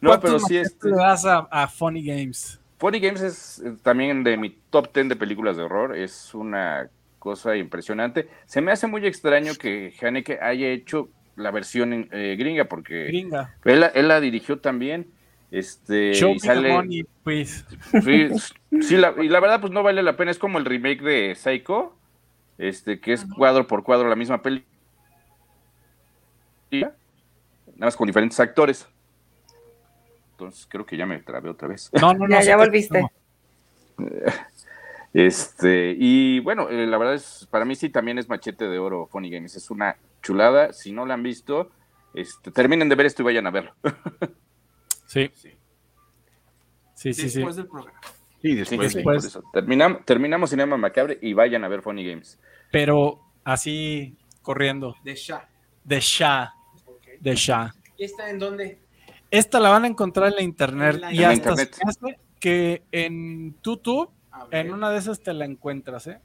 No, 0.00 0.10
¿Cuántos 0.10 0.30
pero 0.30 0.38
sí, 0.40 0.56
este, 0.56 0.88
le 0.88 0.96
das 0.96 1.24
a, 1.24 1.48
a 1.50 1.66
Funny 1.66 2.04
Games? 2.04 2.60
Funny 2.78 3.00
Games 3.00 3.20
es 3.22 3.58
eh, 3.58 3.74
también 3.82 4.22
de 4.22 4.36
mi 4.36 4.50
top 4.70 4.92
10 4.94 5.08
de 5.08 5.16
películas 5.16 5.56
de 5.56 5.64
horror. 5.64 5.96
Es 5.96 6.32
una 6.32 6.88
cosa 7.24 7.56
impresionante. 7.56 8.28
Se 8.44 8.60
me 8.60 8.70
hace 8.70 8.86
muy 8.86 9.04
extraño 9.06 9.54
que 9.58 9.94
Haneke 10.02 10.38
haya 10.42 10.68
hecho 10.68 11.08
la 11.36 11.50
versión 11.50 12.06
eh, 12.12 12.36
gringa, 12.38 12.66
porque 12.66 13.06
Gringa. 13.06 13.56
él, 13.64 13.80
la- 13.80 13.86
él 13.88 14.08
la 14.08 14.20
dirigió 14.20 14.58
también. 14.60 15.10
Este, 15.50 16.12
Show 16.14 16.32
y 16.32 16.34
me 16.34 16.40
sale, 16.40 16.68
the 16.68 16.74
money, 16.74 17.04
please. 17.24 17.64
Sí, 18.04 18.28
sí, 18.82 18.96
la- 18.98 19.14
y 19.22 19.28
la 19.28 19.40
verdad, 19.40 19.60
pues 19.60 19.72
no 19.72 19.82
vale 19.82 20.02
la 20.02 20.16
pena. 20.18 20.30
Es 20.30 20.38
como 20.38 20.58
el 20.58 20.66
remake 20.66 21.00
de 21.02 21.34
Psycho, 21.34 21.96
este, 22.58 23.00
que 23.00 23.14
es 23.14 23.24
cuadro 23.24 23.66
por 23.66 23.82
cuadro 23.84 24.06
la 24.08 24.16
misma 24.16 24.42
película. 24.42 24.68
Nada 26.70 26.94
más 27.78 27.96
con 27.96 28.06
diferentes 28.06 28.38
actores. 28.38 28.86
Entonces 30.32 30.66
creo 30.68 30.84
que 30.84 30.96
ya 30.98 31.06
me 31.06 31.18
trabé 31.20 31.48
otra 31.48 31.68
vez. 31.68 31.88
No, 32.00 32.12
no, 32.12 32.26
no. 32.28 32.42
Ya, 32.42 32.56
volviste. 32.56 33.00
no. 33.00 33.08
Este, 35.14 35.94
y 35.98 36.40
bueno, 36.40 36.68
eh, 36.68 36.86
la 36.86 36.98
verdad 36.98 37.14
es, 37.14 37.46
para 37.50 37.64
mí 37.64 37.76
sí 37.76 37.88
también 37.88 38.18
es 38.18 38.28
machete 38.28 38.68
de 38.68 38.78
oro 38.78 39.06
Funny 39.06 39.30
Games. 39.30 39.54
Es 39.56 39.70
una 39.70 39.96
chulada. 40.22 40.72
Si 40.72 40.90
no 40.92 41.06
la 41.06 41.14
han 41.14 41.22
visto, 41.22 41.70
este, 42.14 42.50
terminen 42.50 42.88
de 42.88 42.96
ver 42.96 43.06
esto 43.06 43.22
y 43.22 43.24
vayan 43.26 43.46
a 43.46 43.50
verlo. 43.50 43.74
Sí. 45.06 45.30
Sí, 46.94 47.12
sí, 47.12 47.12
sí. 47.14 47.22
después 47.38 47.54
del 47.56 47.66
programa. 47.68 48.00
Sí, 48.02 48.50
Sí, 48.50 48.54
después. 48.56 48.92
sí, 48.92 48.96
Después. 48.98 49.02
por 49.04 49.16
eso. 49.16 49.42
Terminam- 49.52 50.04
terminamos 50.04 50.50
Cinema 50.50 50.76
Macabre 50.76 51.18
y 51.22 51.32
vayan 51.34 51.62
a 51.64 51.68
ver 51.68 51.82
Funny 51.82 52.04
Games. 52.06 52.40
Pero 52.72 53.20
así 53.44 54.16
corriendo. 54.42 54.96
De 55.04 55.14
Shah. 55.14 55.46
De 55.84 56.00
Shah. 56.00 56.52
Ok. 56.86 57.02
De 57.20 57.34
Shah. 57.36 57.72
¿Y 57.96 58.04
está 58.04 58.28
en 58.28 58.38
dónde? 58.40 58.78
Esta 59.30 59.60
la 59.60 59.70
van 59.70 59.84
a 59.84 59.86
encontrar 59.86 60.28
en 60.30 60.34
la 60.36 60.42
internet 60.42 60.94
En 60.96 61.00
la 61.02 61.12
y 61.12 61.22
hasta 61.22 61.34
internet. 61.50 61.74
se 61.74 61.82
hace 61.88 62.18
que 62.40 62.82
en 62.90 63.56
YouTube, 63.62 64.10
A 64.36 64.44
ver. 64.46 64.66
en 64.66 64.72
una 64.72 64.90
de 64.90 64.98
esas 64.98 65.20
te 65.20 65.32
la 65.32 65.44
encuentras, 65.44 66.06
¿eh? 66.08 66.20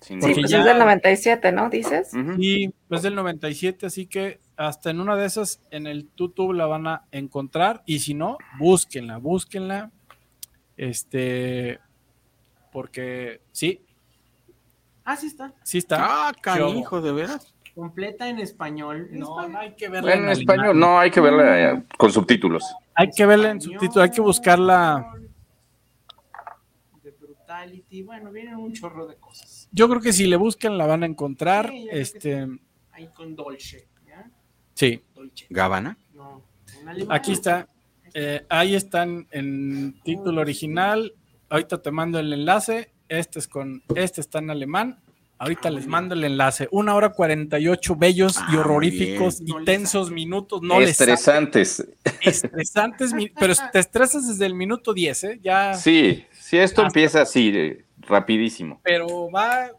Sin 0.00 0.20
Sí, 0.20 0.34
pues 0.34 0.50
ya- 0.50 0.58
es 0.58 0.64
del 0.66 0.78
97, 0.78 1.50
¿no? 1.50 1.70
¿Dices? 1.70 2.12
Ujú. 2.12 2.34
Y 2.38 2.74
es 2.90 3.02
del 3.02 3.14
97, 3.14 3.86
así 3.86 4.06
que 4.06 4.38
hasta 4.56 4.90
en 4.90 5.00
una 5.00 5.16
de 5.16 5.24
esas 5.24 5.60
en 5.70 5.86
el 5.86 6.10
YouTube 6.16 6.52
la 6.52 6.66
van 6.66 6.86
a 6.86 7.04
encontrar 7.10 7.82
y 7.86 8.00
si 8.00 8.12
no, 8.14 8.36
búsquenla, 8.58 9.16
búsquenla. 9.16 9.90
Este, 10.76 11.78
porque 12.72 13.40
sí, 13.52 13.80
Ah, 15.04 15.16
sí 15.16 15.26
está. 15.28 15.52
sí 15.62 15.78
está. 15.78 15.96
Ah, 16.00 16.32
canijo, 16.40 17.00
de 17.00 17.12
veras. 17.12 17.54
Completa 17.74 18.28
en 18.28 18.38
español. 18.38 19.08
En 19.10 19.20
No, 19.20 19.48
no 19.48 19.58
hay 19.58 19.72
que 19.74 19.88
verla 19.88 20.12
en 20.12 20.18
alemán. 20.20 20.38
español 20.38 20.78
no, 20.78 20.98
hay 20.98 21.10
que 21.10 21.20
verla 21.20 21.72
eh, 21.72 21.84
con 21.98 22.10
subtítulos. 22.12 22.62
Hay 22.94 23.10
que 23.10 23.26
verla 23.26 23.50
en 23.50 23.60
subtítulo, 23.60 24.02
hay 24.02 24.10
que 24.10 24.20
buscarla. 24.20 25.06
De 27.60 27.66
Brutality. 27.66 28.02
Bueno, 28.02 28.30
vienen 28.32 28.56
un 28.56 28.72
chorro 28.72 29.06
de 29.06 29.16
cosas. 29.16 29.68
Yo 29.72 29.88
creo 29.88 30.00
que 30.00 30.12
si 30.12 30.26
le 30.26 30.36
buscan 30.36 30.76
la 30.78 30.86
van 30.86 31.02
a 31.02 31.06
encontrar. 31.06 31.70
Sí, 31.70 31.88
Este, 31.90 32.46
Ahí 32.92 33.08
con 33.14 33.34
Dolce. 33.34 33.88
¿ya? 34.06 34.30
sí, 34.74 35.02
Dolce. 35.14 35.46
Gabana. 35.50 35.96
No, 36.14 36.42
aquí 37.08 37.32
está. 37.32 37.68
Eh, 38.12 38.44
ahí 38.48 38.74
están 38.76 39.26
en 39.32 40.00
título 40.04 40.40
original. 40.40 41.12
Ahorita 41.48 41.82
te 41.82 41.90
mando 41.90 42.18
el 42.18 42.32
enlace. 42.32 42.92
Este 43.08 43.38
es 43.40 43.48
con, 43.48 43.82
este 43.96 44.20
está 44.20 44.38
en 44.38 44.50
alemán. 44.50 45.00
Ahorita 45.36 45.68
les 45.68 45.86
mando 45.88 46.14
el 46.14 46.22
enlace. 46.22 46.68
Una 46.70 46.94
hora 46.94 47.10
48 47.10 47.96
bellos 47.96 48.36
y 48.36 48.54
Ah, 48.56 48.60
horroríficos 48.60 49.42
bien. 49.42 49.62
y 49.62 49.64
tensos 49.64 50.10
minutos. 50.12 50.62
No 50.62 50.78
les. 50.78 50.90
Estresantes. 50.90 51.84
estresantes, 52.22 53.12
mi- 53.12 53.28
pero 53.28 53.52
te 53.72 53.80
estresas 53.80 54.28
desde 54.28 54.46
el 54.46 54.54
minuto 54.54 54.94
10, 54.94 55.24
¿eh? 55.24 55.40
Ya, 55.42 55.74
Sí, 55.74 56.24
sí, 56.44 56.58
esto 56.58 56.82
Hasta- 56.82 56.88
empieza 56.88 57.22
así, 57.22 57.50
eh, 57.54 57.84
rapidísimo. 58.00 58.80
pero 58.82 59.30
va 59.30 59.70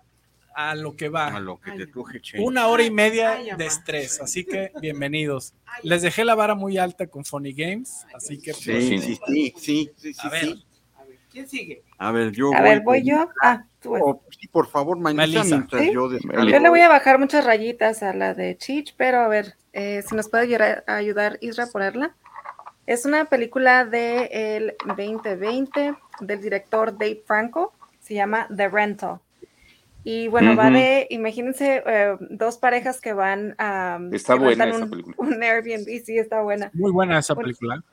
a 0.55 0.73
lo 0.75 0.95
que 0.95 1.07
A 1.07 1.09
va. 1.09 1.39
lo 1.39 1.59
que 1.59 1.71
te 1.73 1.85
truje, 1.87 2.21
che. 2.21 2.39
Una 2.41 2.67
hora 2.67 2.83
y 2.83 2.89
media 2.89 3.37
de 3.57 3.65
estrés, 3.65 4.19
así 4.21 4.45
que 4.45 4.71
bienvenidos. 4.81 5.53
Les 5.83 6.01
dejé 6.01 6.23
la 6.25 6.33
vara 6.33 6.55
muy 6.55 6.77
alta 6.77 7.07
con 7.07 7.23
Funny 7.25 7.53
Games, 7.53 8.05
así 8.13 8.39
que 8.41 8.51
pues, 8.51 8.63
Sí, 8.63 8.97
sí, 8.99 9.15
sí, 9.27 9.53
sí, 9.57 9.91
sí, 9.97 10.13
sí, 10.13 10.19
a 10.27 10.29
ver, 10.29 10.45
sí. 10.45 10.65
A 10.97 11.03
¿Quién 11.31 11.49
sigue? 11.49 11.83
A 11.97 12.11
ver, 12.13 12.31
yo 12.31 12.53
A 12.53 12.61
voy 12.61 12.69
ver, 12.69 12.79
voy 12.81 12.99
con- 13.01 13.09
yo. 13.09 13.29
Ah, 13.43 13.65
tú. 13.81 13.95
Oh, 13.97 14.21
sí, 14.39 14.47
por 14.47 14.67
favor, 14.67 14.97
Manisa, 14.97 15.21
Melissa. 15.27 15.43
mientras 15.57 15.81
¿Sí? 15.83 15.91
yo 15.93 16.07
descargo. 16.07 16.47
Yo 16.49 16.59
le 16.59 16.69
voy 16.69 16.79
a 16.79 16.87
bajar 16.87 17.19
muchas 17.19 17.43
rayitas 17.45 18.01
a 18.03 18.13
la 18.13 18.33
de 18.33 18.57
Chich, 18.57 18.95
pero 18.97 19.19
a 19.19 19.27
ver, 19.27 19.55
eh, 19.73 20.01
si 20.07 20.15
nos 20.15 20.29
puede 20.29 20.43
ayudar, 20.45 20.83
ayudar 20.87 21.37
Isra 21.41 21.65
a 21.65 21.67
ponerla. 21.67 22.15
Es 22.87 23.03
una 23.05 23.25
película 23.25 23.83
del 23.83 24.75
2020 24.85 25.95
del 26.19 26.41
director 26.41 26.97
Dave 26.97 27.23
Franco, 27.25 27.73
se 27.99 28.13
llama 28.13 28.47
The 28.55 28.69
Rental. 28.69 29.19
Y 30.03 30.27
bueno, 30.27 30.55
va 30.55 30.65
Ujú. 30.67 30.75
de, 30.75 31.07
imagínense, 31.09 31.81
eh, 31.85 32.15
dos 32.29 32.57
parejas 32.59 33.01
que 33.01 33.13
van 33.13 33.55
a... 33.57 33.99
Está 34.11 34.35
buena 34.35 34.65
esa 34.69 34.83
un, 34.83 34.89
película. 34.91 35.15
Un 35.17 35.41
Airbnb, 35.41 36.03
sí, 36.05 36.19
está 36.19 36.41
buena 36.41 36.69
Muy 36.73 36.91
buena 36.91 37.17
esa 37.17 37.35
película. 37.35 37.83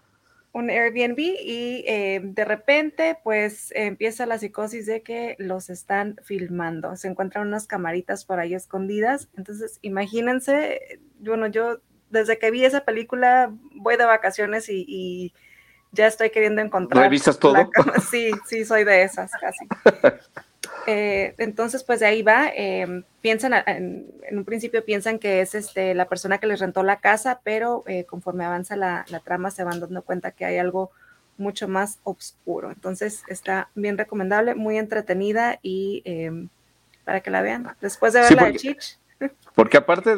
un 0.52 0.68
Airbnb 0.68 1.18
y 1.18 1.84
eh, 1.88 2.20
de 2.22 2.44
repente 2.44 3.16
pues 3.24 3.72
empieza 3.74 4.26
la 4.26 4.36
psicosis 4.38 4.84
de 4.84 5.00
que 5.00 5.36
los 5.38 5.70
están 5.70 6.16
filmando. 6.22 6.94
Se 6.96 7.08
encuentran 7.08 7.46
unas 7.48 7.66
camaritas 7.66 8.26
por 8.26 8.38
ahí 8.40 8.52
escondidas. 8.52 9.30
Entonces, 9.38 9.78
imagínense, 9.80 11.00
bueno, 11.20 11.46
yo 11.46 11.78
desde 12.10 12.38
que 12.38 12.50
vi 12.50 12.66
esa 12.66 12.84
película 12.84 13.50
voy 13.74 13.96
de 13.96 14.04
vacaciones 14.04 14.68
y, 14.68 14.84
y 14.86 15.32
ya 15.92 16.06
estoy 16.06 16.30
queriendo 16.30 16.60
encontrar. 16.62 17.04
¿Revisas 17.04 17.38
todo? 17.38 17.54
la 17.54 17.70
cama. 17.70 17.94
Sí, 18.10 18.30
sí, 18.46 18.64
soy 18.64 18.84
de 18.84 19.02
esas 19.02 19.30
casi. 19.32 19.66
Eh, 20.86 21.34
entonces, 21.38 21.84
pues 21.84 22.00
de 22.00 22.06
ahí 22.06 22.22
va. 22.22 22.48
eh, 22.48 23.04
piensan, 23.20 23.52
en, 23.66 24.06
en 24.22 24.38
un 24.38 24.44
principio 24.44 24.84
piensan 24.84 25.18
que 25.20 25.40
es 25.40 25.54
este, 25.54 25.94
la 25.94 26.08
persona 26.08 26.38
que 26.38 26.46
les 26.48 26.58
rentó 26.60 26.82
la 26.82 26.98
casa, 26.98 27.40
pero 27.44 27.84
eh, 27.86 28.04
conforme 28.04 28.44
avanza 28.44 28.74
la, 28.74 29.04
la 29.08 29.20
trama 29.20 29.50
se 29.52 29.62
van 29.64 29.78
dando 29.80 30.02
cuenta 30.02 30.32
que 30.32 30.44
hay 30.44 30.58
algo 30.58 30.90
mucho 31.36 31.68
más 31.68 31.98
oscuro. 32.04 32.70
Entonces, 32.70 33.22
está 33.28 33.68
bien 33.74 33.96
recomendable, 33.98 34.54
muy 34.56 34.76
entretenida 34.78 35.58
y 35.62 36.02
eh, 36.04 36.46
para 37.04 37.20
que 37.20 37.30
la 37.30 37.42
vean. 37.42 37.76
Después 37.80 38.12
de 38.12 38.22
Sí, 38.24 38.34
ver 38.34 38.42
la 38.42 38.50
de 38.50 38.56
Chich, 38.58 38.98
Porque 39.54 39.76
aparte 39.76 40.16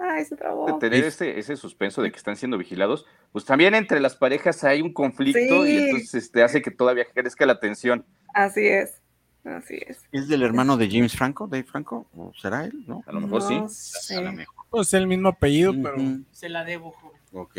ay, 0.00 0.24
se 0.24 0.36
trabó. 0.36 0.78
tener 0.78 1.04
ese, 1.04 1.38
ese 1.38 1.56
suspenso 1.56 2.02
de 2.02 2.10
que 2.10 2.16
están 2.18 2.36
siendo 2.36 2.56
vigilados, 2.58 3.06
pues 3.32 3.44
también 3.44 3.74
entre 3.74 4.00
las 4.00 4.16
parejas 4.16 4.62
hay 4.64 4.80
un 4.82 4.92
conflicto 4.92 5.66
y 5.66 5.70
Sí. 5.70 5.78
entonces 5.84 6.14
este, 6.14 6.42
hace 6.42 6.62
que 6.62 6.70
todavía 6.70 7.04
crezca 7.12 7.46
la 7.46 7.60
tensión. 7.60 8.04
Así 8.34 8.66
es, 8.66 9.00
así 9.44 9.78
es. 9.86 9.98
¿Es 10.12 10.28
del 10.28 10.42
hermano 10.42 10.76
de 10.76 10.88
James 10.90 11.16
Franco, 11.16 11.46
Dave 11.46 11.64
Franco? 11.64 12.06
¿O 12.16 12.32
será 12.40 12.64
él? 12.64 12.84
¿No? 12.86 13.02
A 13.06 13.12
lo 13.12 13.20
mejor 13.20 13.42
sí. 13.42 14.14
A 14.14 14.20
lo 14.20 14.32
mejor. 14.32 14.54
Pues 14.70 14.94
el 14.94 15.06
mismo 15.06 15.28
apellido, 15.30 15.72
pero 15.82 15.96
Se 16.30 16.48
la 16.48 16.64
debo, 16.64 16.92
joven. 16.92 17.20
Ok. 17.32 17.58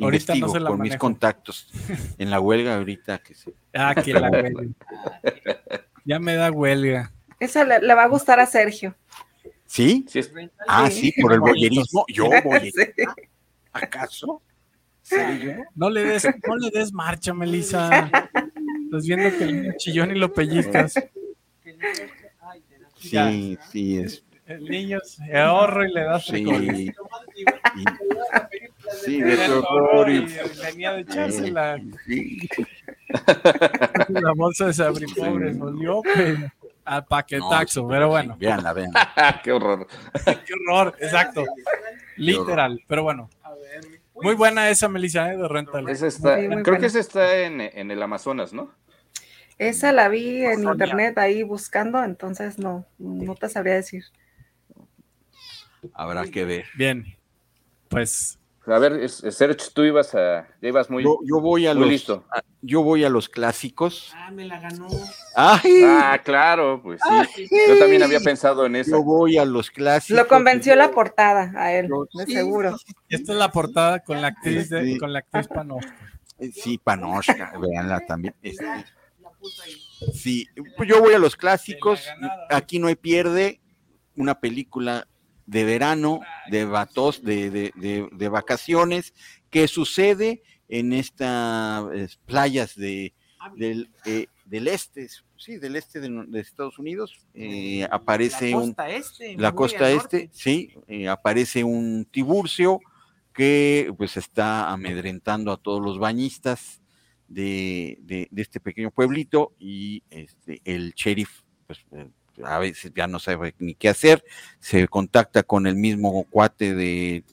Ahorita 0.00 0.34
no 0.34 0.48
se 0.48 0.58
la 0.58 0.70
con 0.70 0.80
mis 0.80 0.96
contactos 0.96 1.70
en 2.18 2.28
la 2.28 2.40
huelga 2.40 2.74
ahorita 2.76 3.18
que 3.18 3.34
se... 3.34 3.54
ah, 3.74 3.94
que 3.94 4.12
la 4.12 4.28
huelga. 4.30 4.64
Ya 6.04 6.18
me 6.18 6.34
da 6.34 6.50
huelga. 6.50 7.12
Esa 7.38 7.64
le, 7.64 7.78
le 7.80 7.94
va 7.94 8.02
a 8.02 8.08
gustar 8.08 8.40
a 8.40 8.46
Sergio. 8.46 8.94
¿Sí? 9.66 10.04
Sí, 10.08 10.18
es- 10.20 10.32
Ah, 10.68 10.90
Sí. 10.90 11.12
por 11.20 11.32
el 11.32 11.40
boyerismo. 11.40 12.04
Yo, 12.08 12.28
boyerista. 12.44 12.84
Sí. 12.84 13.02
¿Acaso? 13.72 14.42
¿Serio? 15.02 15.64
No 15.74 15.90
le 15.90 16.04
des, 16.04 16.24
no 16.46 16.56
le 16.56 16.70
des 16.70 16.92
marcha, 16.92 17.34
Melissa. 17.34 18.10
Estás 18.84 19.06
viendo 19.06 19.36
que 19.36 19.44
el 19.44 19.62
niño 19.62 19.72
chillón 19.76 20.10
y 20.16 20.18
lo 20.18 20.32
pellizcas. 20.32 20.94
Sí, 22.98 23.58
sí, 23.70 23.98
es. 23.98 24.24
El 24.46 24.64
niño 24.64 24.98
se 25.04 25.36
ahorra 25.36 25.86
y 25.88 25.92
le 25.92 26.04
das 26.04 26.24
Sí, 26.24 26.42
y- 26.42 26.90
sí, 29.04 29.20
de 29.20 29.36
terror 29.36 30.08
y... 30.10 30.26
Venía 30.64 30.92
de 30.94 31.00
echarse 31.02 31.50
la, 31.50 31.78
Sí. 32.06 32.48
la 34.08 34.32
bolsa 34.34 34.66
de 34.68 34.72
Sabri 34.74 35.06
Pobre, 35.06 35.54
olió 35.60 36.00
pero 36.02 36.38
al 36.84 37.04
paquetaxo, 37.06 37.82
No, 37.82 37.88
pero 37.88 38.06
sí, 38.06 38.10
bueno, 38.10 38.36
Véanla, 38.38 38.72
véanla. 38.72 39.12
Ah, 39.16 39.40
qué 39.44 39.52
horror. 39.52 39.86
qué 40.46 40.52
horror, 40.54 40.94
exacto, 41.00 41.44
literal, 42.16 42.82
pero 42.86 43.02
bueno, 43.02 43.30
muy 44.14 44.34
buena 44.34 44.68
esa 44.70 44.88
Melissa 44.88 45.32
¿eh? 45.32 45.36
de 45.36 45.48
Rental. 45.48 45.88
Esa 45.88 46.06
está, 46.06 46.36
Sí, 46.36 46.42
muy 46.48 46.62
creo 46.62 46.64
buena. 46.64 46.78
que 46.80 46.86
esa 46.86 47.00
está 47.00 47.36
en, 47.40 47.60
en 47.60 47.90
el 47.90 48.02
Amazonas, 48.02 48.52
¿no? 48.52 48.70
Esa 49.58 49.92
la 49.92 50.08
vi 50.08 50.44
en 50.44 50.64
internet 50.64 51.16
ahí 51.18 51.42
buscando, 51.44 52.02
entonces 52.02 52.58
no, 52.58 52.86
no 52.98 53.34
te 53.36 53.48
sabría 53.48 53.74
decir. 53.74 54.04
Habrá 55.92 56.26
que 56.26 56.44
ver. 56.44 56.64
Bien, 56.76 57.04
pues 57.88 58.38
A 58.66 58.78
ver, 58.78 59.08
Serge, 59.10 59.70
tú 59.74 59.82
ibas 59.82 60.14
a, 60.14 60.48
ya 60.62 60.68
ibas 60.68 60.88
muy, 60.88 61.04
Yo, 61.04 61.18
yo 61.24 61.38
voy 61.40 61.66
a 61.66 61.74
muy 61.74 61.82
los, 61.82 61.90
listo. 61.90 62.24
a- 62.30 62.42
yo 62.62 62.82
voy 62.82 63.04
a 63.04 63.10
los 63.10 63.28
clásicos. 63.28 64.10
Ah, 64.14 64.30
me 64.30 64.46
la 64.46 64.58
ganó. 64.58 64.88
¡Ay! 65.36 65.82
Ah, 65.84 66.18
claro, 66.24 66.80
pues 66.82 66.98
sí. 67.34 67.46
Yo 67.68 67.78
también 67.78 68.02
había 68.02 68.20
pensado 68.20 68.64
en 68.64 68.76
eso. 68.76 68.92
Yo 68.92 69.02
voy 69.02 69.36
a 69.36 69.44
los 69.44 69.70
clásicos. 69.70 70.16
Lo 70.22 70.26
convenció 70.28 70.74
la 70.76 70.90
portada 70.92 71.52
a 71.56 71.72
él, 71.74 71.88
Yo- 71.88 72.06
de 72.14 72.24
sí, 72.24 72.32
seguro. 72.32 72.74
esta 73.10 73.32
es 73.32 73.38
la 73.38 73.50
portada 73.52 74.00
con 74.00 74.22
la 74.22 74.28
actriz, 74.28 74.70
de- 74.70 74.84
Sí. 74.84 74.98
con 74.98 75.12
la 75.12 75.18
actriz 75.18 75.46
Pano. 75.48 75.78
Eh, 76.38 76.50
Sí, 76.52 76.78
Panoshka, 76.78 77.52
véanla 77.60 78.00
también. 78.06 78.34
Este, 78.42 78.66
sí, 80.14 80.48
yo 80.86 81.00
voy 81.00 81.14
a 81.14 81.18
los 81.18 81.36
clásicos. 81.36 82.06
Aquí 82.50 82.78
no 82.78 82.86
hay 82.88 82.96
pierde. 82.96 83.60
Una 84.16 84.38
película 84.40 85.06
de 85.46 85.64
verano, 85.64 86.20
de 86.50 86.64
vatos, 86.64 87.22
de, 87.22 87.50
de, 87.50 87.72
de- 87.76 88.08
de 88.10 88.28
vacaciones, 88.28 89.12
que 89.50 89.68
sucede 89.68 90.42
en 90.68 90.92
estas 90.92 92.16
playas 92.26 92.74
de, 92.76 93.12
del, 93.56 93.90
eh, 94.06 94.26
del 94.46 94.68
este, 94.68 95.06
sí, 95.36 95.58
del 95.58 95.76
este 95.76 96.00
de, 96.00 96.24
de 96.28 96.40
Estados 96.40 96.78
Unidos. 96.78 97.18
Eh, 97.34 97.86
aparece 97.90 98.50
la 98.50 98.56
un, 98.56 98.66
costa 98.72 98.90
este. 98.90 99.36
la 99.36 99.52
costa 99.52 99.90
este, 99.90 99.96
norte. 100.24 100.30
sí, 100.32 100.74
eh, 100.88 101.08
aparece 101.08 101.62
un 101.64 102.06
tiburcio 102.10 102.80
que 103.34 103.92
pues 103.98 104.16
está 104.16 104.70
amedrentando 104.70 105.52
a 105.52 105.56
todos 105.56 105.82
los 105.82 105.98
bañistas 105.98 106.80
de, 107.28 107.98
de- 108.02 108.28
de 108.30 108.42
este 108.42 108.60
pequeño 108.60 108.90
pueblito 108.90 109.52
y 109.58 110.02
este, 110.10 110.60
el 110.64 110.92
sheriff 110.94 111.42
pues 111.66 111.80
eh, 111.92 112.08
a 112.44 112.58
veces 112.58 112.92
ya 112.94 113.06
no 113.06 113.18
sabe 113.18 113.54
ni 113.58 113.74
qué 113.74 113.88
hacer, 113.88 114.24
se 114.60 114.88
contacta 114.88 115.42
con 115.42 115.66
el 115.66 115.76
mismo 115.76 116.24
cuate 116.24 116.74
de 116.74 117.24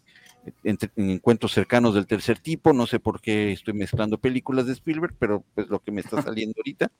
entre- 0.64 0.90
en 0.96 1.12
encuentros 1.12 1.52
cercanos 1.54 1.94
del 1.96 2.08
tercer 2.08 2.40
tipo, 2.40 2.74
no 2.74 2.88
sé 2.88 3.00
por 3.00 3.22
qué 3.22 3.52
estoy 3.52 3.74
mezclando 3.76 4.18
películas 4.18 4.66
de 4.66 4.74
Spielberg, 4.74 5.14
pero 5.20 5.44
pues 5.56 5.68
lo 5.70 5.80
que 5.80 5.92
me 5.92 6.02
está 6.02 6.22
saliendo 6.36 6.56
ahorita, 6.58 6.92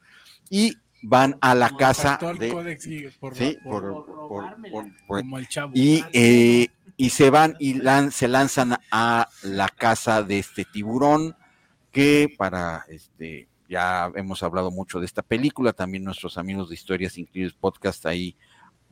y 0.50 0.74
van 1.04 1.38
a 1.42 1.56
la 1.56 1.68
Como 1.70 1.80
casa 1.80 2.20
de... 2.38 2.78
sí, 2.80 3.06
por- 3.20 3.36
Sí, 3.36 3.58
por- 3.64 3.82
por, 3.82 3.94
por 3.94 4.06
por- 4.06 4.16
robármela. 4.16 4.72
por- 4.74 5.06
por- 5.08 5.20
como 5.22 5.38
el 5.40 5.48
chavo. 5.48 5.72
y, 5.76 6.04
eh, 6.14 6.68
y 6.98 7.10
se 7.10 7.30
van 7.32 7.56
y 7.60 7.74
lan- 7.82 8.12
se 8.12 8.28
lanzan 8.28 8.78
a 8.92 9.28
la 9.42 9.68
casa 9.70 10.22
de 10.22 10.38
este 10.40 10.66
tiburón, 10.66 11.36
que 11.92 12.34
para 12.38 12.86
este 12.90 13.48
ya 13.72 14.12
hemos 14.16 14.44
hablado 14.44 14.70
mucho 14.70 15.00
de 15.00 15.06
esta 15.06 15.22
película, 15.22 15.72
también 15.72 16.04
nuestros 16.04 16.38
amigos 16.38 16.68
de 16.68 16.76
Historias 16.76 17.18
Increíbles 17.18 17.54
Podcast 17.54 18.06
ahí 18.06 18.36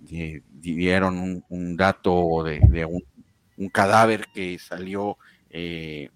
eh, 0.09 0.41
dieron 0.49 1.17
un, 1.17 1.43
un 1.49 1.75
dato 1.75 2.43
de, 2.45 2.85
un 3.57 3.69
cadáver 3.69 4.27
que 4.33 4.57
salió 4.57 5.17
eh, 5.49 6.09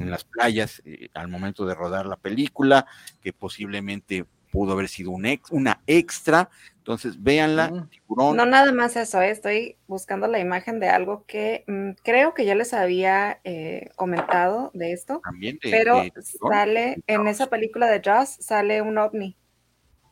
en 0.00 0.10
las 0.10 0.24
playas 0.24 0.82
eh, 0.84 1.10
al 1.14 1.28
momento 1.28 1.64
de 1.64 1.76
rodar 1.76 2.06
la 2.06 2.16
película, 2.16 2.86
que 3.22 3.32
posiblemente 3.32 4.26
pudo 4.50 4.72
haber 4.72 4.88
sido 4.88 5.10
un 5.10 5.26
ex, 5.26 5.50
una 5.50 5.80
extra. 5.86 6.48
Entonces, 6.78 7.22
véanla, 7.22 7.70
Mm. 7.70 7.88
tiburón. 7.90 8.36
No 8.36 8.46
nada 8.46 8.72
más 8.72 8.96
eso, 8.96 9.20
eh, 9.20 9.30
estoy 9.30 9.76
buscando 9.86 10.26
la 10.26 10.38
imagen 10.38 10.80
de 10.80 10.88
algo 10.88 11.24
que 11.26 11.64
mm, 11.66 11.90
creo 12.02 12.34
que 12.34 12.44
ya 12.44 12.54
les 12.54 12.72
había 12.72 13.40
eh, 13.44 13.90
comentado 13.96 14.70
de 14.74 14.92
esto, 14.92 15.20
también 15.22 15.58
de- 15.62 15.70
pero 15.70 15.96
de 16.02 16.12
sale 16.22 17.02
en 17.06 17.28
esa 17.28 17.48
película 17.48 17.90
de 17.90 18.00
Jaws, 18.02 18.36
sale 18.40 18.80
un 18.82 18.96
ovni 18.98 19.36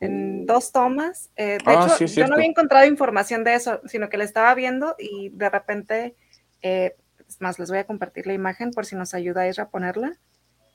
en 0.00 0.44
dos 0.46 0.72
tomas. 0.72 1.30
eh, 1.36 1.58
de 1.58 1.58
Ah, 1.66 1.84
hecho, 1.86 2.06
sí, 2.06 2.20
yo 2.20 2.26
no 2.26 2.34
había 2.34 2.46
encontrado 2.48 2.86
información 2.86 3.44
de 3.44 3.54
eso, 3.54 3.80
sino 3.86 4.08
que 4.10 4.18
la 4.18 4.24
estaba 4.24 4.54
viendo 4.54 4.94
y 4.98 5.30
de 5.30 5.48
repente, 5.48 6.14
eh, 6.62 6.94
es 7.26 7.40
más, 7.40 7.58
les 7.58 7.70
voy 7.70 7.78
a 7.78 7.86
compartir 7.86 8.26
la 8.26 8.34
imagen 8.34 8.70
por 8.72 8.84
si 8.86 8.94
nos 8.96 9.14
ayuda 9.14 9.42
a 9.42 9.48
ir 9.48 9.60
a 9.60 9.70
ponerla. 9.70 10.18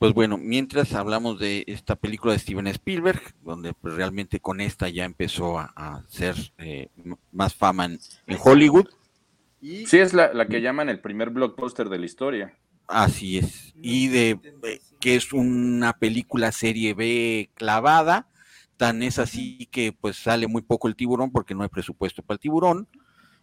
Pues 0.02 0.14
bueno, 0.14 0.36
mientras 0.36 0.94
hablamos 0.94 1.38
de 1.38 1.62
esta 1.68 1.94
película 1.94 2.32
de 2.32 2.40
Steven 2.40 2.66
Spielberg, 2.66 3.22
donde 3.44 3.72
pues, 3.72 3.94
realmente 3.94 4.40
con 4.40 4.60
esta 4.60 4.88
ya 4.88 5.04
empezó 5.04 5.60
a, 5.60 5.72
a 5.76 5.98
hacer 5.98 6.34
eh, 6.58 6.88
más 7.30 7.54
fama 7.54 7.84
en, 7.84 8.00
en 8.26 8.36
Hollywood. 8.42 8.88
Y 9.60 9.86
Sí, 9.86 10.00
es 10.00 10.12
la, 10.12 10.34
la 10.34 10.48
que 10.48 10.60
llaman 10.60 10.88
el 10.88 10.98
primer 10.98 11.30
blockbuster 11.30 11.88
de 11.88 12.00
la 12.00 12.06
historia. 12.06 12.58
así 12.88 13.38
es. 13.38 13.74
Y 13.76 14.08
de 14.08 14.40
eh, 14.64 14.80
que 14.98 15.14
es 15.14 15.32
una 15.32 15.92
película 15.92 16.50
serie 16.50 16.94
B 16.94 17.50
clavada, 17.54 18.26
tan 18.76 19.04
es 19.04 19.20
así 19.20 19.68
que 19.70 19.92
pues 19.92 20.16
sale 20.16 20.48
muy 20.48 20.62
poco 20.62 20.88
el 20.88 20.96
tiburón 20.96 21.30
porque 21.30 21.54
no 21.54 21.62
hay 21.62 21.68
presupuesto 21.68 22.24
para 22.24 22.34
el 22.34 22.40
tiburón. 22.40 22.88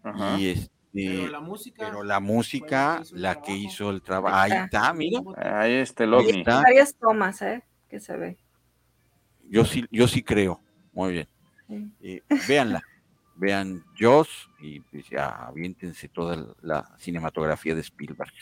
Ajá. 0.04 0.38
Y 0.38 0.48
este, 0.48 0.79
Pero 0.92 1.28
la 1.28 1.40
música. 1.40 1.86
pero 1.86 2.04
la 2.04 2.20
música, 2.20 3.04
la 3.12 3.42
que 3.42 3.56
hizo 3.56 3.90
el 3.92 4.02
trabajo, 4.02 4.36
ahí 4.36 4.52
está, 4.52 4.92
mira. 4.94 5.22
Ahí 5.38 5.74
está 5.74 6.04
el 6.04 6.14
ovni. 6.14 6.40
está. 6.40 6.62
Varias 6.62 6.96
tomas, 6.96 7.42
¿eh? 7.42 7.64
Que 7.90 8.00
se 8.00 8.18
ve. 8.18 8.38
yo 9.50 9.66
sí, 9.66 9.86
yo 9.92 10.08
sí 10.08 10.24
creo. 10.24 10.62
Muy 10.94 11.14
bien. 11.14 11.28
Eh, 12.02 12.22
véanla, 12.48 12.82
vean 13.36 13.84
Joss 13.98 14.50
y 14.60 14.80
pues 14.80 15.08
ya 15.10 15.30
aviéntense 15.46 16.10
toda 16.10 16.56
la 16.62 16.96
cinematografía 16.98 17.76
de 17.76 17.82
Spielberg. 17.82 18.34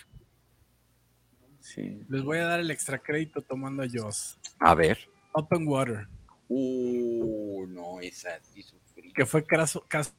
Sí. 1.59 1.99
Les 2.07 2.23
voy 2.23 2.37
a 2.37 2.45
dar 2.45 2.61
el 2.61 2.71
extra 2.71 2.97
crédito 2.97 3.41
tomando 3.41 3.83
a 3.83 3.87
Joss. 3.91 4.39
A 4.59 4.73
ver. 4.73 4.97
Open 5.33 5.67
Water. 5.67 6.07
Uh, 6.47 7.65
no, 7.67 7.99
esa 7.99 8.39
sí 8.41 8.63
sufrí. 8.63 9.11
Que 9.11 9.25
fue 9.25 9.45
caso, 9.45 9.83
caso 9.85 10.13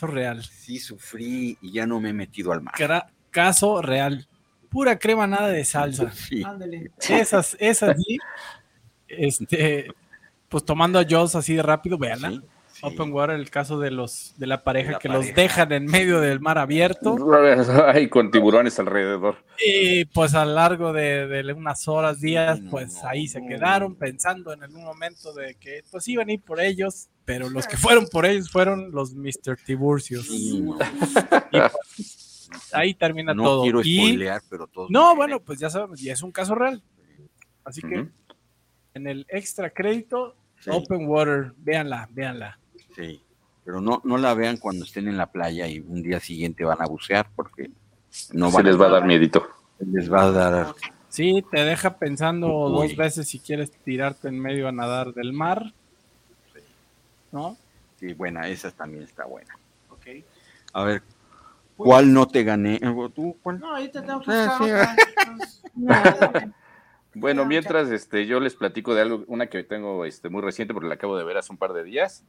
real. 0.00 0.42
Sí 0.42 0.78
sufrí 0.78 1.58
y 1.60 1.72
ya 1.72 1.86
no 1.86 2.00
me 2.00 2.10
he 2.10 2.12
metido 2.12 2.52
al 2.52 2.62
mar. 2.62 2.74
Caso 3.30 3.80
real. 3.82 4.26
Pura 4.68 4.98
crema, 4.98 5.26
nada 5.26 5.48
de 5.48 5.64
salsa. 5.64 6.10
Sí. 6.14 6.42
Ándale. 6.42 6.90
Esas, 7.08 7.56
esas 7.60 7.96
sí. 8.02 8.18
Este, 9.06 9.88
pues 10.48 10.64
tomando 10.64 10.98
a 10.98 11.06
Joss 11.08 11.34
así 11.34 11.54
de 11.54 11.62
rápido, 11.62 11.98
véanla. 11.98 12.30
Sí. 12.30 12.42
Open 12.82 13.12
Water, 13.12 13.36
el 13.36 13.48
caso 13.50 13.78
de 13.78 13.90
los 13.90 14.34
de 14.36 14.46
la 14.46 14.62
pareja 14.64 14.92
La 14.92 14.98
que 14.98 15.08
los 15.08 15.34
dejan 15.34 15.72
en 15.72 15.86
medio 15.86 16.20
del 16.20 16.40
mar 16.40 16.58
abierto 16.58 17.16
Ay, 17.86 18.08
con 18.08 18.30
tiburones 18.30 18.78
alrededor. 18.78 19.36
y 19.64 20.04
pues 20.06 20.34
a 20.34 20.44
lo 20.44 20.54
largo 20.54 20.92
de, 20.92 21.26
de 21.28 21.52
unas 21.52 21.86
horas, 21.88 22.20
días, 22.20 22.60
No, 22.60 22.70
pues 22.70 22.94
no, 23.02 23.08
ahí 23.08 23.28
se 23.28 23.40
quedaron 23.46 23.94
pensando 23.94 24.52
en 24.52 24.62
algún 24.64 24.84
momento 24.84 25.32
de 25.32 25.54
que 25.54 25.82
pues 25.90 26.06
iban 26.08 26.28
a 26.28 26.32
ir 26.32 26.42
por 26.42 26.60
ellos, 26.60 27.08
pero 27.24 27.48
los 27.48 27.66
que 27.66 27.76
fueron 27.76 28.06
por 28.08 28.26
ellos 28.26 28.50
fueron 28.50 28.90
los 28.90 29.14
Mr. 29.14 29.56
Tiburcios. 29.64 30.26
Sí, 30.26 30.60
no, 30.60 30.74
Y, 31.50 31.58
pues, 31.58 32.50
ahí 32.72 32.94
termina 32.94 33.32
no 33.32 33.44
todo. 33.44 33.62
quiero 33.62 33.80
Y- 33.82 33.96
spoilear, 33.98 34.42
pero 34.50 34.66
todos. 34.66 34.90
no, 34.90 35.14
bueno, 35.16 35.40
pues 35.40 35.58
ya 35.60 35.70
sabemos, 35.70 36.02
y 36.02 36.10
es 36.10 36.22
un 36.22 36.32
caso 36.32 36.54
real. 36.54 36.82
Así 37.64 37.80
que 37.80 38.08
en 38.94 39.06
el 39.06 39.24
extra 39.28 39.70
crédito, 39.70 40.34
Sí. 40.60 40.70
Open 40.72 41.08
Water, 41.08 41.52
véanla, 41.56 42.08
véanla. 42.12 42.58
Sí, 42.94 43.22
pero 43.64 43.80
no, 43.80 44.00
no 44.04 44.18
la 44.18 44.34
vean 44.34 44.56
cuando 44.56 44.84
estén 44.84 45.08
en 45.08 45.16
la 45.16 45.26
playa 45.26 45.66
y 45.68 45.80
un 45.80 46.02
día 46.02 46.20
siguiente 46.20 46.64
van 46.64 46.80
a 46.82 46.86
bucear 46.86 47.28
porque 47.34 47.70
no 48.32 48.50
Se 48.50 48.56
van 48.56 48.66
les 48.66 48.80
va 48.80 48.86
a 48.86 48.90
dar 48.90 49.06
miedito. 49.06 49.46
les 49.78 50.12
va 50.12 50.24
a 50.24 50.30
dar 50.30 50.74
Sí, 51.08 51.44
te 51.50 51.62
deja 51.64 51.98
pensando 51.98 52.48
Uy. 52.68 52.88
dos 52.88 52.96
veces 52.96 53.28
si 53.28 53.38
quieres 53.38 53.70
tirarte 53.70 54.28
en 54.28 54.38
medio 54.40 54.66
a 54.68 54.72
nadar 54.72 55.12
del 55.12 55.32
mar. 55.32 55.72
¿No? 57.30 57.56
sí, 57.98 58.12
buena, 58.14 58.48
esa 58.48 58.70
también 58.70 59.04
está 59.04 59.24
buena. 59.26 59.56
Ok. 59.90 60.06
A 60.72 60.84
ver, 60.84 61.02
¿cuál 61.76 62.12
no 62.12 62.26
te 62.26 62.44
gané? 62.44 62.80
¿Tú 63.14 63.36
cuál? 63.42 63.60
No, 63.60 63.74
ahorita 63.74 64.04
tengo 64.04 64.20
que 64.20 64.30
Ah, 64.32 64.96
sí. 66.38 66.46
Bueno, 67.14 67.44
mientras 67.44 67.90
este, 67.90 68.24
yo 68.26 68.40
les 68.40 68.54
platico 68.54 68.94
de 68.94 69.02
algo, 69.02 69.24
una 69.26 69.46
que 69.48 69.62
tengo 69.64 70.06
este, 70.06 70.30
muy 70.30 70.40
reciente 70.40 70.72
porque 70.72 70.88
la 70.88 70.94
acabo 70.94 71.18
de 71.18 71.24
ver 71.24 71.36
hace 71.36 71.52
un 71.52 71.58
par 71.58 71.74
de 71.74 71.84
días, 71.84 72.24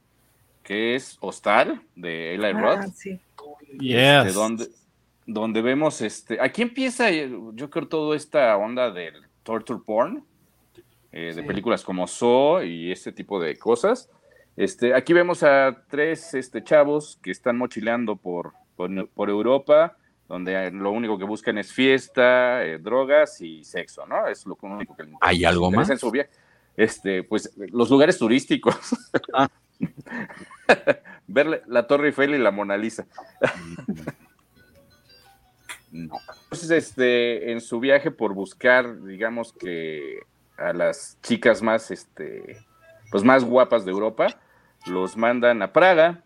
que 0.64 0.96
es 0.96 1.16
Hostal 1.20 1.80
de 1.94 2.34
Eli 2.34 2.52
Roth. 2.52 2.78
Ah, 2.80 2.86
sí. 2.88 3.20
este, 3.80 4.32
donde, 4.32 4.66
donde 5.26 5.62
vemos, 5.62 6.00
este, 6.00 6.40
aquí 6.40 6.62
empieza, 6.62 7.10
eh, 7.10 7.30
yo 7.52 7.70
creo, 7.70 7.86
toda 7.86 8.16
esta 8.16 8.56
onda 8.56 8.90
del 8.90 9.14
torture 9.44 9.80
porn, 9.86 10.24
eh, 11.12 11.32
de 11.34 11.42
Sí. 11.42 11.46
películas 11.46 11.84
como 11.84 12.06
Saw 12.08 12.62
y 12.64 12.90
este 12.90 13.12
tipo 13.12 13.38
de 13.38 13.56
cosas. 13.56 14.10
Este, 14.56 14.94
aquí 14.94 15.12
vemos 15.12 15.42
a 15.42 15.84
tres 15.88 16.34
este, 16.34 16.64
chavos 16.64 17.18
que 17.22 17.30
están 17.30 17.56
mochileando 17.58 18.16
por, 18.16 18.52
por, 18.76 19.08
por 19.10 19.28
Europa, 19.28 19.96
donde 20.28 20.70
lo 20.70 20.90
único 20.92 21.18
que 21.18 21.24
buscan 21.24 21.58
es 21.58 21.72
fiesta, 21.72 22.64
eh, 22.64 22.78
drogas 22.78 23.40
y 23.40 23.62
sexo, 23.64 24.06
¿no? 24.06 24.26
Es 24.28 24.46
lo 24.46 24.56
único 24.62 24.96
que 24.96 25.04
les 25.04 25.12
¿Hay 25.20 25.44
algo 25.44 25.70
más? 25.70 25.90
en 25.90 25.98
su 25.98 26.10
viaje. 26.10 26.30
Este, 26.76 27.22
pues 27.22 27.52
los 27.56 27.90
lugares 27.90 28.16
turísticos. 28.18 28.76
Ah. 29.34 29.48
Ver 31.26 31.62
la- 31.66 31.86
Torre 31.86 32.08
Eiffel 32.08 32.34
y 32.34 32.38
la 32.38 32.50
Mona 32.50 32.76
Lisa. 32.76 33.06
No. 35.90 36.18
Entonces, 36.44 36.70
este, 36.70 37.52
en 37.52 37.60
su 37.60 37.78
viaje 37.80 38.10
por 38.10 38.34
buscar, 38.34 39.02
digamos 39.04 39.52
que 39.52 40.20
a 40.56 40.72
las 40.72 41.18
chicas 41.22 41.62
más, 41.62 41.90
este, 41.90 42.58
pues 43.10 43.22
más 43.22 43.44
guapas 43.44 43.84
de 43.84 43.92
Europa, 43.92 44.40
los 44.86 45.16
mandan 45.16 45.62
a 45.62 45.72
Praga. 45.72 46.22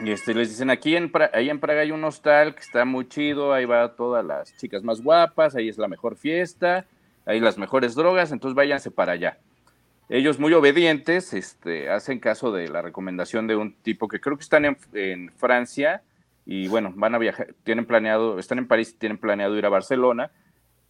Y 0.00 0.10
este, 0.12 0.34
les 0.34 0.48
dicen, 0.50 0.70
aquí 0.70 0.94
en, 0.96 1.10
Pra- 1.10 1.30
ahí 1.32 1.50
en 1.50 1.60
Praga 1.60 1.80
hay 1.82 1.90
un 1.92 2.02
hostal 2.04 2.54
que 2.54 2.60
está 2.60 2.84
muy 2.84 3.08
chido, 3.08 3.52
ahí 3.52 3.64
va 3.64 3.94
todas 3.96 4.24
las 4.24 4.56
chicas 4.56 4.82
más 4.84 5.00
guapas, 5.00 5.54
ahí 5.56 5.68
es 5.68 5.78
la 5.78 5.88
mejor 5.88 6.16
fiesta, 6.16 6.84
ahí 7.26 7.40
las 7.40 7.58
mejores 7.58 7.94
drogas, 7.96 8.30
entonces 8.32 8.54
váyanse 8.54 8.90
para 8.92 9.12
allá. 9.12 9.38
Ellos 10.10 10.38
muy 10.38 10.54
obedientes, 10.54 11.34
este, 11.34 11.90
hacen 11.90 12.18
caso 12.18 12.50
de 12.50 12.68
la 12.68 12.80
recomendación 12.80 13.46
de 13.46 13.56
un 13.56 13.74
tipo 13.74 14.08
que 14.08 14.20
creo 14.20 14.38
que 14.38 14.42
están 14.42 14.64
en, 14.64 15.30
Francia, 15.36 16.02
y 16.46 16.66
bueno, 16.68 16.94
van 16.96 17.14
a 17.14 17.18
viajar, 17.18 17.54
tienen 17.62 17.84
planeado, 17.84 18.38
están 18.38 18.56
en 18.56 18.66
París, 18.66 18.96
tienen 18.98 19.18
planeado 19.18 19.58
ir 19.58 19.66
a 19.66 19.68
Barcelona, 19.68 20.30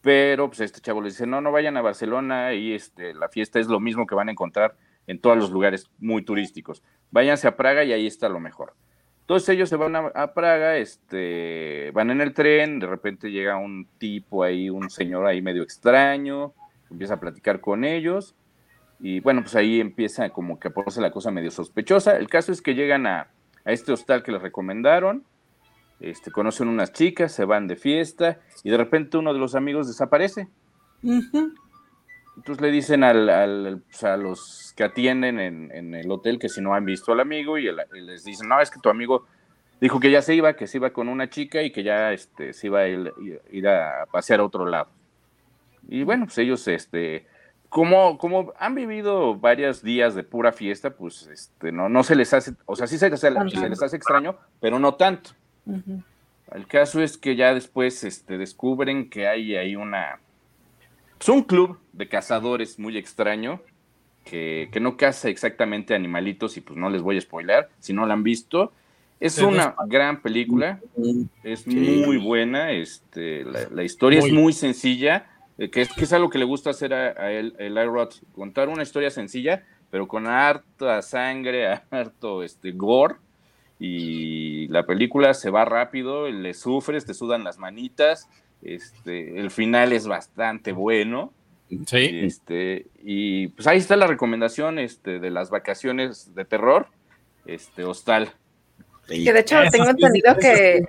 pero 0.02 0.46
pues 0.46 0.60
este 0.60 0.80
chavo 0.80 1.02
les 1.02 1.14
dice, 1.14 1.26
no, 1.26 1.40
no 1.40 1.50
vayan 1.50 1.76
a 1.76 1.82
Barcelona 1.82 2.54
y 2.54 2.74
este, 2.74 3.12
la 3.12 3.28
fiesta 3.28 3.58
es 3.58 3.66
lo 3.66 3.80
mismo 3.80 4.06
que 4.06 4.14
van 4.14 4.28
a 4.28 4.32
encontrar 4.32 4.76
en 5.08 5.18
todos 5.18 5.36
los 5.36 5.50
lugares 5.50 5.90
muy 5.98 6.22
turísticos. 6.22 6.84
Váyanse 7.10 7.48
a 7.48 7.56
Praga 7.56 7.82
y 7.82 7.92
ahí 7.92 8.06
está 8.06 8.28
lo 8.28 8.38
mejor. 8.38 8.74
Entonces 9.22 9.48
ellos 9.48 9.68
se 9.68 9.74
van 9.74 9.96
a, 9.96 9.98
a 10.14 10.32
Praga, 10.32 10.76
este, 10.76 11.90
van 11.92 12.12
en 12.12 12.20
el 12.20 12.34
tren, 12.34 12.78
de 12.78 12.86
repente 12.86 13.32
llega 13.32 13.56
un 13.56 13.88
tipo 13.98 14.44
ahí, 14.44 14.70
un 14.70 14.88
señor 14.90 15.26
ahí 15.26 15.42
medio 15.42 15.64
extraño, 15.64 16.54
empieza 16.88 17.14
a 17.14 17.20
platicar 17.20 17.60
con 17.60 17.84
ellos 17.84 18.36
y 19.00 19.20
bueno, 19.20 19.42
pues 19.42 19.54
ahí 19.54 19.80
empieza 19.80 20.30
como 20.30 20.58
que 20.58 20.68
a 20.68 20.70
ponerse 20.72 21.00
la 21.00 21.10
cosa 21.10 21.30
medio 21.30 21.50
sospechosa. 21.50 22.16
El 22.16 22.28
caso 22.28 22.50
es 22.52 22.60
que 22.62 22.74
llegan 22.74 23.06
a, 23.06 23.28
a 23.64 23.72
este 23.72 23.92
hostal 23.92 24.22
que 24.22 24.32
les 24.32 24.42
recomendaron, 24.42 25.24
este, 26.00 26.30
conocen 26.30 26.68
unas 26.68 26.92
chicas, 26.92 27.32
se 27.32 27.44
van 27.44 27.66
de 27.68 27.76
fiesta 27.76 28.38
y 28.64 28.70
de 28.70 28.76
repente 28.76 29.16
uno 29.18 29.32
de 29.32 29.38
los 29.40 29.54
amigos 29.54 29.86
desaparece. 29.88 30.48
Entonces 32.36 32.60
le 32.62 32.70
dicen 32.70 33.02
al, 33.02 33.28
al- 33.28 33.82
pues, 33.88 34.04
a 34.04 34.16
los 34.16 34.72
que 34.76 34.84
atienden 34.84 35.40
en, 35.40 35.72
en 35.72 35.94
el 35.94 36.10
hotel 36.10 36.38
que 36.38 36.48
si 36.48 36.60
no 36.60 36.74
han 36.74 36.84
visto 36.84 37.12
al 37.12 37.20
amigo 37.20 37.58
y, 37.58 37.66
el- 37.66 37.80
y 37.94 38.00
les 38.00 38.24
dicen, 38.24 38.48
no, 38.48 38.60
es 38.60 38.70
que 38.70 38.78
tu 38.80 38.88
amigo 38.90 39.26
dijo 39.80 39.98
que 39.98 40.10
ya 40.10 40.22
se 40.22 40.34
iba, 40.36 40.54
que 40.54 40.66
se 40.68 40.78
iba 40.78 40.90
con 40.90 41.08
una 41.08 41.28
chica 41.30 41.62
y 41.62 41.72
que 41.72 41.82
ya 41.82 42.12
este, 42.12 42.52
se 42.52 42.68
iba 42.68 42.80
a 42.80 42.88
ir, 42.88 43.12
ir 43.50 43.68
a 43.68 44.06
pasear 44.12 44.38
a 44.40 44.44
otro 44.44 44.66
lado. 44.66 44.88
Y 45.88 46.04
bueno, 46.04 46.26
pues 46.26 46.38
ellos, 46.38 46.66
este, 46.68 47.26
como, 47.68 48.16
como 48.18 48.52
han 48.58 48.74
vivido 48.74 49.34
varios 49.36 49.82
días 49.82 50.14
de 50.14 50.22
pura 50.22 50.52
fiesta, 50.52 50.90
pues 50.90 51.26
este, 51.32 51.70
no, 51.72 51.88
no 51.88 52.02
se 52.02 52.16
les 52.16 52.32
hace, 52.32 52.52
o 52.66 52.76
sea, 52.76 52.86
sí 52.86 52.96
se, 52.98 53.10
les- 53.10 53.20
se 53.20 53.30
les 53.68 53.82
hace 53.82 53.96
extraño, 53.96 54.36
pero 54.60 54.78
no 54.78 54.94
tanto. 54.94 55.30
El 56.54 56.66
caso 56.66 57.02
es 57.02 57.18
que 57.18 57.36
ya 57.36 57.52
después 57.52 58.04
este, 58.04 58.38
descubren 58.38 59.10
que 59.10 59.28
hay 59.28 59.54
ahí 59.56 59.76
una. 59.76 60.18
Es 61.20 61.28
un 61.28 61.42
club 61.42 61.78
de 61.92 62.08
cazadores 62.08 62.78
muy 62.78 62.96
extraño 62.96 63.60
que, 64.24 64.68
que 64.72 64.80
no 64.80 64.96
caza 64.96 65.28
exactamente 65.28 65.94
animalitos 65.94 66.56
y 66.56 66.60
pues 66.62 66.78
no 66.78 66.88
les 66.88 67.02
voy 67.02 67.18
a 67.18 67.20
spoiler 67.20 67.68
si 67.80 67.92
no 67.92 68.06
la 68.06 68.14
han 68.14 68.22
visto. 68.22 68.72
Es 69.20 69.38
una 69.38 69.74
gran 69.88 70.22
película, 70.22 70.78
es 71.42 71.60
Sí. 71.62 72.02
muy 72.06 72.18
buena, 72.18 72.70
este, 72.70 73.44
la, 73.44 73.68
la 73.70 73.82
historia 73.82 74.20
Muy. 74.20 74.28
es 74.30 74.34
muy 74.34 74.52
sencilla, 74.52 75.26
que 75.58 75.82
es, 75.82 75.92
que 75.92 76.04
es 76.04 76.12
algo 76.12 76.30
que 76.30 76.38
le 76.38 76.44
gusta 76.44 76.70
hacer 76.70 76.94
a, 76.94 77.20
a 77.20 77.32
él, 77.32 77.54
el 77.58 77.76
contar 78.32 78.68
una 78.68 78.84
historia 78.84 79.10
sencilla, 79.10 79.64
pero 79.90 80.06
con 80.06 80.26
harta 80.26 81.02
sangre, 81.02 81.66
harto 81.90 82.42
este, 82.42 82.72
gore, 82.72 83.16
y 83.80 84.68
la 84.68 84.86
película 84.86 85.34
se 85.34 85.50
va 85.50 85.64
rápido, 85.64 86.28
le 86.28 86.54
sufres, 86.54 87.04
te 87.04 87.14
sudan 87.14 87.44
las 87.44 87.58
manitas, 87.58 88.28
este, 88.62 89.38
el 89.38 89.50
final 89.50 89.92
es 89.92 90.06
bastante 90.06 90.72
bueno, 90.72 91.32
Sí. 91.86 92.20
este, 92.22 92.86
y 93.02 93.48
pues 93.48 93.66
ahí 93.66 93.76
está 93.76 93.94
la 93.96 94.06
recomendación 94.06 94.78
este, 94.78 95.18
de 95.18 95.30
las 95.30 95.50
vacaciones 95.50 96.34
de 96.34 96.46
terror, 96.46 96.86
este, 97.44 97.84
Hostal. 97.84 98.32
Que 99.06 99.32
de 99.32 99.40
hecho 99.40 99.56
tengo 99.70 99.88
entendido 99.88 100.36
que. 100.38 100.82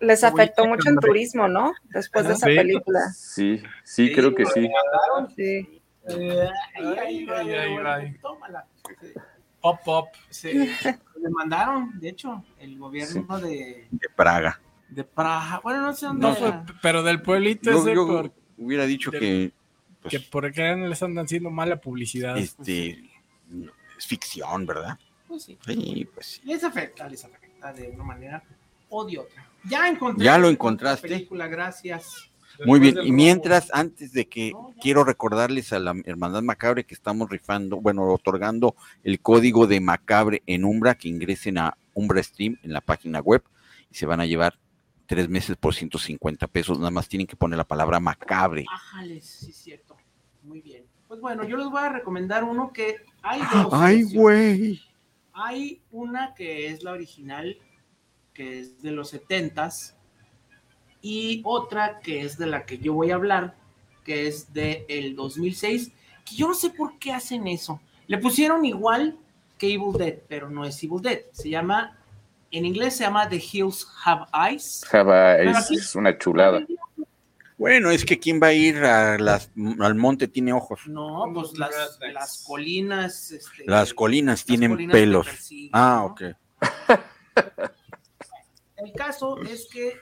Les 0.00 0.22
afectó 0.24 0.66
mucho 0.66 0.88
en 0.88 0.96
hombre. 0.96 1.08
turismo, 1.08 1.48
¿no? 1.48 1.72
Después 1.90 2.26
de 2.26 2.34
esa 2.34 2.46
Sí. 2.46 2.54
película. 2.56 3.00
Sí, 3.14 3.62
sí, 3.84 4.12
creo 4.12 4.34
que 4.34 4.44
sí. 4.46 4.68
Sí. 5.36 5.68
Ay, 6.08 7.26
ay, 7.28 7.54
ay. 7.84 8.16
tómala. 8.20 8.66
Pop, 9.60 9.80
pop. 9.84 10.08
Se 10.30 10.52
le 10.54 11.30
mandaron, 11.30 11.98
de 11.98 12.10
hecho, 12.10 12.44
el 12.58 12.78
gobierno 12.78 13.38
de, 13.40 13.88
de 13.90 14.08
Praga. 14.14 14.60
de 14.88 15.02
Praga. 15.02 15.60
Bueno, 15.64 15.82
no 15.82 15.92
sé 15.92 16.06
dónde 16.06 16.28
No 16.28 16.34
fue, 16.36 16.48
era. 16.48 16.64
pero 16.82 17.02
del 17.02 17.20
pueblito 17.22 17.70
Yo, 17.72 17.78
ese, 17.78 17.94
yo 17.94 18.06
por- 18.06 18.32
hubiera 18.58 18.86
dicho 18.86 19.10
del- 19.10 19.20
que, 19.20 19.52
pues, 20.02 20.12
que 20.12 20.20
por 20.20 20.46
acá 20.46 20.74
les 20.76 21.02
andan 21.02 21.24
haciendo 21.24 21.50
mala 21.50 21.76
publicidad. 21.80 22.38
este, 22.38 22.90
es 23.98 24.06
ficción, 24.06 24.64
¿verdad? 24.66 24.96
Pues 25.26 25.42
sí. 25.42 25.58
Sí, 25.66 26.08
pues 26.14 26.26
sí. 26.26 26.40
Les 26.44 26.62
afecta, 26.62 27.08
les 27.08 27.24
afecta 27.24 27.72
de 27.72 27.88
una 27.90 28.04
manera 28.04 28.44
o 28.96 29.04
de 29.04 29.18
otra. 29.18 29.48
Ya 29.64 29.88
encontré. 29.88 30.24
Ya 30.24 30.38
lo 30.38 30.48
encontraste. 30.48 31.08
película, 31.08 31.48
gracias. 31.48 32.30
Muy 32.64 32.80
Después 32.80 32.80
bien, 32.80 32.94
y 32.94 33.08
robo. 33.10 33.16
mientras, 33.16 33.68
antes 33.74 34.12
de 34.12 34.28
que 34.28 34.52
quiero 34.80 35.04
recordarles 35.04 35.72
a 35.72 35.78
la 35.78 35.94
Hermandad 36.04 36.42
Macabre 36.42 36.84
que 36.84 36.94
estamos 36.94 37.28
rifando, 37.28 37.80
bueno, 37.80 38.10
otorgando 38.10 38.74
el 39.04 39.20
código 39.20 39.66
de 39.66 39.80
Macabre 39.80 40.42
en 40.46 40.64
Umbra, 40.64 40.94
que 40.94 41.08
ingresen 41.08 41.58
a 41.58 41.76
Umbra 41.92 42.22
Stream 42.22 42.58
en 42.62 42.72
la 42.72 42.80
página 42.80 43.20
web 43.20 43.42
y 43.90 43.94
se 43.94 44.06
van 44.06 44.20
a 44.20 44.26
llevar 44.26 44.58
tres 45.06 45.28
meses 45.28 45.56
por 45.56 45.74
150 45.74 46.46
pesos, 46.46 46.78
nada 46.78 46.90
más 46.90 47.08
tienen 47.08 47.26
que 47.26 47.36
poner 47.36 47.58
la 47.58 47.64
palabra 47.64 48.00
Macabre. 48.00 48.64
Ájales, 48.72 49.24
sí, 49.24 49.50
es 49.50 49.56
cierto. 49.56 49.96
Muy 50.42 50.60
bien. 50.60 50.84
Pues 51.08 51.20
bueno, 51.20 51.44
yo 51.44 51.56
les 51.56 51.68
voy 51.68 51.82
a 51.82 51.90
recomendar 51.90 52.42
uno 52.42 52.72
que 52.72 52.96
hay 53.22 53.40
dos. 53.52 53.68
Ay, 53.72 54.02
güey. 54.02 54.80
Hay 55.32 55.82
una 55.90 56.34
que 56.34 56.68
es 56.68 56.82
la 56.82 56.92
original, 56.92 57.58
que 58.36 58.60
es 58.60 58.82
de 58.82 58.90
los 58.90 59.14
70s, 59.14 59.94
y 61.00 61.40
otra 61.44 62.00
que 62.00 62.20
es 62.22 62.36
de 62.36 62.46
la 62.46 62.66
que 62.66 62.78
yo 62.78 62.92
voy 62.92 63.10
a 63.10 63.14
hablar, 63.14 63.54
que 64.04 64.26
es 64.26 64.52
de 64.52 64.84
el 64.88 65.16
2006, 65.16 65.90
que 66.24 66.34
yo 66.36 66.48
no 66.48 66.54
sé 66.54 66.70
por 66.70 66.98
qué 66.98 67.12
hacen 67.12 67.46
eso. 67.46 67.80
Le 68.06 68.18
pusieron 68.18 68.64
igual 68.64 69.16
que 69.58 69.72
Evil 69.72 69.92
Dead, 69.96 70.14
pero 70.28 70.50
no 70.50 70.64
es 70.64 70.82
Evil 70.82 71.00
Dead. 71.00 71.20
Se 71.32 71.48
llama, 71.48 71.96
en 72.50 72.66
inglés 72.66 72.96
se 72.96 73.04
llama 73.04 73.28
The 73.28 73.36
Hills 73.52 73.86
Have 74.04 74.26
Eyes. 74.50 74.82
Java 74.86 75.34
Pero 75.38 75.50
es, 75.50 75.56
aquí- 75.56 75.76
es 75.76 75.94
una 75.94 76.16
chulada. 76.18 76.64
Bueno, 77.58 77.90
es 77.90 78.04
que 78.04 78.18
quien 78.18 78.38
va 78.42 78.48
a 78.48 78.52
ir 78.52 78.76
a 78.84 79.16
las, 79.16 79.50
al 79.80 79.94
monte 79.94 80.28
tiene 80.28 80.52
ojos. 80.52 80.80
No, 80.86 81.24
pues 81.32 81.56
las, 81.56 81.98
las 82.12 82.44
colinas. 82.46 83.30
este, 83.30 83.64
Las 83.64 83.94
colinas 83.94 84.44
tienen 84.44 84.72
colinas 84.72 84.92
pelos. 84.92 85.26
Ah, 85.72 86.14
¿no? 86.20 86.36
El 88.76 88.92
caso 88.92 89.40
es 89.42 89.66
que 89.72 89.94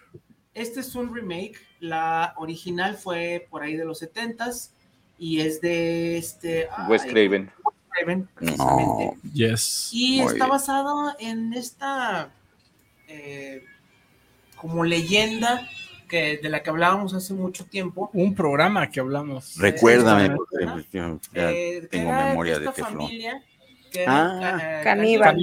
este 0.54 0.80
es 0.80 0.94
un 0.94 1.14
remake. 1.14 1.56
La 1.80 2.34
original 2.38 2.96
fue 2.96 3.46
por 3.50 3.62
ahí 3.62 3.76
de 3.76 3.84
los 3.84 4.02
70s 4.02 4.70
y 5.18 5.40
es 5.40 5.60
de 5.60 6.16
este. 6.18 6.68
Wes 6.88 7.02
ay, 7.02 7.10
Craven. 7.10 7.50
Wes 7.64 7.74
Craven, 7.90 8.28
precisamente. 8.34 9.04
No. 9.22 9.32
Yes. 9.32 9.90
Y 9.92 10.16
Muy 10.22 10.32
está 10.32 10.44
bien. 10.44 10.48
basado 10.48 11.14
en 11.18 11.52
esta 11.54 12.30
eh, 13.08 13.62
como 14.56 14.84
leyenda 14.84 15.68
que 16.08 16.38
de 16.38 16.48
la 16.48 16.62
que 16.62 16.70
hablábamos 16.70 17.14
hace 17.14 17.32
mucho 17.34 17.64
tiempo. 17.66 18.10
Un 18.12 18.34
programa 18.34 18.90
que 18.90 19.00
hablamos. 19.00 19.56
Recuérdame, 19.58 20.24
Ajá. 20.24 20.36
porque 20.36 20.66
pues, 20.66 21.20
eh, 21.34 21.88
tengo 21.90 22.12
memoria 22.12 22.58
de 22.58 22.66
esta 22.66 22.74
teflón. 22.74 23.02
familia 23.02 23.42
que 23.90 24.02
era, 24.02 24.38
Ah. 24.40 24.80
eh, 24.80 24.84
Caníbal. 24.84 25.36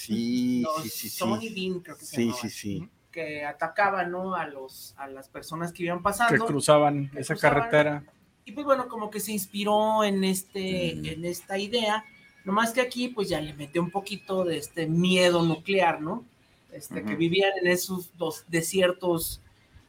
Sí, 0.00 0.60
los 0.62 0.82
sí, 0.82 0.88
sí, 0.90 1.08
sí. 1.10 1.54
Bean, 1.54 1.80
creo 1.80 1.96
que 1.96 2.04
se 2.04 2.16
Sí, 2.16 2.24
llamaban, 2.26 2.42
sí, 2.42 2.50
sí. 2.50 2.88
que 3.10 3.44
atacaban 3.44 4.10
¿no? 4.10 4.34
a, 4.34 4.46
los, 4.46 4.94
a 4.98 5.06
las 5.08 5.28
personas 5.28 5.72
que 5.72 5.84
iban 5.84 5.98
Que 5.98 6.04
pasando. 6.04 6.46
cruzaban 6.46 7.10
Que 7.10 7.20
esa 7.20 7.34
cruzaban. 7.34 7.58
carretera. 7.60 8.04
Y 8.44 8.52
pues 8.52 8.64
bueno, 8.66 8.88
como 8.88 9.10
que 9.10 9.20
se 9.20 9.32
inspiró 9.32 10.02
en, 10.04 10.24
este, 10.24 10.94
Mm. 10.96 11.04
en 11.06 11.24
esta 11.24 11.58
idea, 11.58 12.04
nomás 12.44 12.72
que 12.72 12.80
aquí 12.80 13.08
pues 13.08 13.28
ya 13.28 13.40
le 13.40 13.52
metió 13.54 13.82
un 13.82 13.90
poquito 13.90 14.44
de 14.44 14.56
este 14.58 14.86
miedo 14.86 15.42
nuclear, 15.42 16.00
¿no? 16.00 16.24
Este, 16.72 17.02
Que 17.04 17.16
vivían 17.16 17.50
en 17.60 17.66
esos 17.66 18.16
dos 18.16 18.44
desiertos 18.48 19.42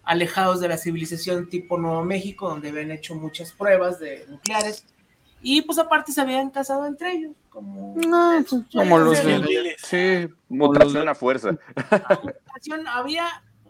alejados 0.03 0.59
de 0.59 0.67
la 0.67 0.77
civilización 0.77 1.47
tipo 1.47 1.77
Nuevo 1.77 2.03
México, 2.03 2.49
donde 2.49 2.69
habían 2.69 2.89
hecho 2.89 3.13
muchas 3.13 3.51
pruebas 3.51 3.99
de 3.99 4.25
nucleares, 4.27 4.83
y 5.43 5.61
pues 5.61 5.77
aparte 5.77 6.11
se 6.11 6.21
habían 6.21 6.49
casado 6.49 6.88
entre 6.88 7.11
ellos, 7.13 7.35
como... 7.51 7.93
Como 8.73 8.97
los 8.99 9.17
Sí, 9.19 9.27
de- 9.27 9.75
Sí, 9.77 10.33
mutación 10.49 11.07
a 11.09 11.13
fuerza. 11.13 11.51
ocasión 12.49 12.87
había 12.87 13.27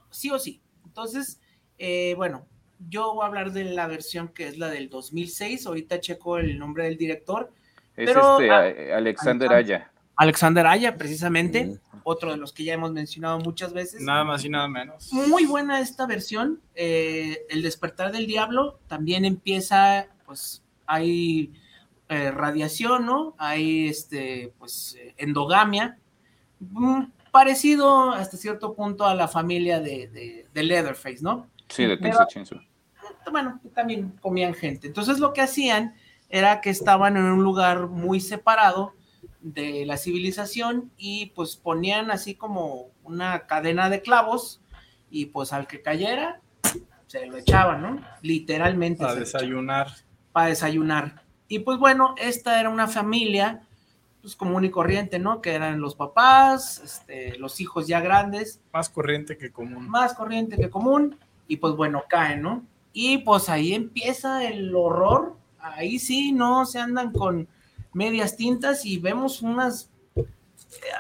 sí 0.10 0.30
o 0.32 0.40
sí. 0.40 0.62
Entonces, 0.86 1.42
eh, 1.78 2.14
bueno, 2.16 2.46
yo 2.90 3.14
voy 3.14 3.24
a 3.24 3.28
hablar 3.28 3.52
de 3.52 3.66
la 3.66 3.88
versión 3.88 4.28
que 4.30 4.48
es 4.48 4.58
la 4.58 4.70
del 4.70 4.90
2006. 4.90 5.66
Ahorita 5.66 6.00
checo 6.00 6.38
el 6.38 6.58
nombre 6.60 6.86
del 6.86 6.98
director. 6.98 7.52
Es 7.98 8.06
Pero, 8.08 8.40
este 8.40 8.52
ah, 8.52 8.68
eh, 8.70 8.94
Alexander 8.94 9.52
Aya. 9.52 9.92
Alexander 10.16 10.68
Aya, 10.68 10.98
precisamente, 10.98 11.80
otro 12.04 12.32
de 12.32 12.38
los 12.38 12.54
que 12.54 12.64
ya 12.64 12.74
hemos 12.74 12.92
mencionado 12.92 13.40
muchas 13.40 13.74
veces. 13.74 14.02
Nada 14.02 14.24
más 14.24 14.46
y 14.46 14.50
nada 14.50 14.68
menos. 14.68 15.12
Muy 15.12 15.46
buena 15.46 15.80
esta 15.80 16.06
versión. 16.06 16.62
eh, 16.76 17.40
el 17.50 17.62
despertar 17.64 18.12
del 18.12 18.28
diablo 18.28 18.80
también 18.88 19.26
empieza, 19.26 20.08
pues 20.26 20.64
hay 20.86 21.52
eh, 22.12 22.30
radiación, 22.32 23.06
¿no? 23.06 23.36
Hay 23.38 23.88
este, 23.88 24.54
pues, 24.60 24.96
eh, 25.00 25.16
endogamia. 25.18 25.98
Mm, 26.60 27.06
parecido 27.32 28.12
hasta 28.12 28.36
cierto 28.38 28.74
punto 28.74 29.06
a 29.06 29.16
la 29.16 29.28
familia 29.30 29.80
de, 29.80 30.08
de- 30.10 30.48
de 30.54 30.64
Leatherface, 30.64 31.20
¿no? 31.22 31.48
Sí, 31.70 31.86
de 31.86 31.96
Texas 31.98 32.28
Chainsaw. 32.30 32.60
bueno, 33.32 33.62
también 33.74 34.10
comían 34.22 34.54
gente. 34.54 34.88
Entonces 34.88 35.20
lo 35.20 35.32
que 35.32 35.40
hacían 35.42 35.96
era 36.28 36.60
que 36.60 36.70
estaban 36.70 37.16
en 37.16 37.24
un 37.24 37.44
lugar 37.44 37.88
muy 37.88 38.20
separado 38.20 38.94
de 39.40 39.86
la 39.86 39.96
civilización 39.98 40.92
y 40.98 41.28
pues 41.28 41.56
ponían 41.56 42.12
así 42.12 42.36
como 42.36 42.90
una 43.04 43.48
cadena 43.48 43.90
de 43.90 44.02
clavos 44.02 44.62
y 45.10 45.28
pues 45.28 45.54
al 45.54 45.68
que 45.68 45.82
cayera 45.82 46.42
se 47.08 47.26
lo 47.26 47.38
echaban, 47.38 47.82
¿no? 47.82 48.02
Literalmente. 48.22 49.04
Para 49.04 49.16
desayunar. 49.16 49.88
para 50.34 50.48
desayunar. 50.48 51.24
Y 51.52 51.60
pues 51.60 51.78
bueno, 51.80 52.16
esta 52.18 52.62
era 52.62 52.70
una 52.70 52.88
familia 52.88 53.62
pues 54.22 54.38
común 54.38 54.64
y 54.64 54.70
corriente, 54.70 55.20
¿no? 55.20 55.42
Que 55.42 55.52
eran 55.54 55.82
los 55.82 55.96
papás, 55.96 56.80
este, 56.82 57.38
los 57.40 57.60
hijos 57.60 57.88
ya 57.88 58.00
grandes, 58.00 58.62
Más 58.72 58.88
corriente 58.88 59.38
que 59.38 59.52
común. 59.52 59.90
más 59.90 60.14
corriente 60.14 60.56
que 60.56 60.70
común, 60.70 61.18
y 61.50 61.58
pues 61.58 61.74
bueno, 61.76 62.04
caen, 62.08 62.42
¿no? 62.42 62.64
Y 62.94 63.18
pues 63.18 63.50
ahí 63.50 63.74
empieza 63.74 64.46
el 64.48 64.74
horror, 64.74 65.36
ahí 65.60 66.00
sí, 66.00 66.32
no 66.32 66.66
se 66.66 66.80
andan 66.80 67.12
con 67.12 67.50
medias 67.92 68.38
tintas 68.38 68.86
y 68.86 68.98
vemos 68.98 69.42
unas, 69.42 69.90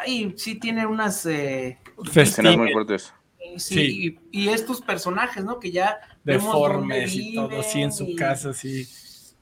ahí 0.01 0.33
sí 0.35 0.55
tiene 0.55 0.85
unas, 0.85 1.25
eh, 1.27 1.77
Escenas 2.13 2.57
muy 2.57 2.73
fuertes. 2.73 3.13
sí, 3.55 4.19
Y, 4.31 4.41
y 4.45 4.49
estos 4.49 4.81
personajes, 4.81 5.45
¿no? 5.45 5.59
Que 5.61 5.71
ya 5.71 5.97
vemos 6.25 6.53
Deformes 6.55 7.15
y 7.15 7.35
todo 7.35 7.57
así 7.57 7.81
en 7.83 7.93
su 7.93 8.03
y- 8.03 8.15
casa, 8.17 8.49
así. 8.49 8.85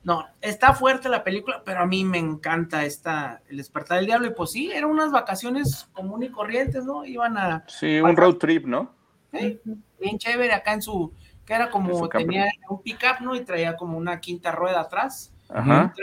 No, 0.04 0.26
está 0.42 0.74
fuerte 0.74 1.10
la 1.10 1.24
película, 1.24 1.62
pero 1.66 1.82
a 1.82 1.86
mí 1.86 2.04
me 2.06 2.18
encanta 2.18 2.86
esta, 2.86 3.42
El 3.50 3.58
despertar 3.58 3.98
del 3.98 4.08
diablo. 4.08 4.28
Y 4.28 4.32
pues 4.32 4.52
sí, 4.52 4.72
eran 4.72 4.90
unas 4.90 5.12
vacaciones 5.12 5.90
común 5.94 6.24
y 6.24 6.30
corrientes, 6.30 6.86
¿no? 6.86 7.06
Iban 7.06 7.38
a, 7.38 7.66
Sí, 7.68 8.00
un 8.00 8.16
road 8.16 8.36
trip, 8.36 8.66
¿no? 8.66 8.94
¿eh? 9.34 9.60
bien 10.00 10.18
chévere 10.18 10.54
acá 10.54 10.74
en 10.74 10.82
su, 10.82 11.14
que 11.46 11.54
era 11.54 11.70
como, 11.70 12.08
tenía 12.08 12.50
un 12.70 12.82
pick-up, 12.82 13.22
¿no? 13.22 13.36
Y 13.36 13.42
traía 13.42 13.76
como 13.76 13.98
una 13.98 14.20
quinta 14.20 14.52
rueda 14.52 14.82
atrás. 14.82 15.34
Ajá. 15.50 15.94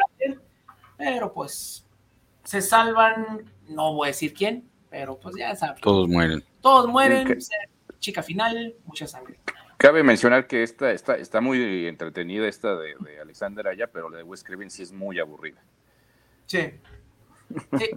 Pero 0.99 1.33
pues 1.33 1.87
se 2.45 2.63
salvan, 2.63 3.51
no 3.69 3.95
voy 3.95 4.09
a 4.09 4.11
decir 4.11 4.33
quién, 4.35 4.69
pero 4.91 5.19
pues 5.19 5.35
ya 5.37 5.55
saben. 5.57 5.81
Todos 5.81 6.09
mueren. 6.09 6.45
Todos 6.61 6.89
mueren, 6.89 7.39
chica 7.99 8.23
final, 8.23 8.75
mucha 8.85 9.07
sangre. 9.07 9.39
Cabe 9.79 10.03
mencionar 10.03 10.47
que 10.47 10.63
esta 10.63 10.91
está, 10.93 11.17
está 11.17 11.41
muy 11.41 11.87
entretenida 11.87 12.49
esta 12.49 12.77
de, 12.77 12.95
de 13.01 13.21
Alexander 13.21 13.69
Aya, 13.69 13.87
pero 13.89 14.09
la 14.09 14.17
de 14.19 14.23
Wes 14.23 14.43
Craven 14.43 14.71
sí 14.71 14.83
es 14.83 14.93
muy 14.93 15.19
aburrida. 15.19 15.63
Sí. 16.47 16.61
Sí, 17.79 17.91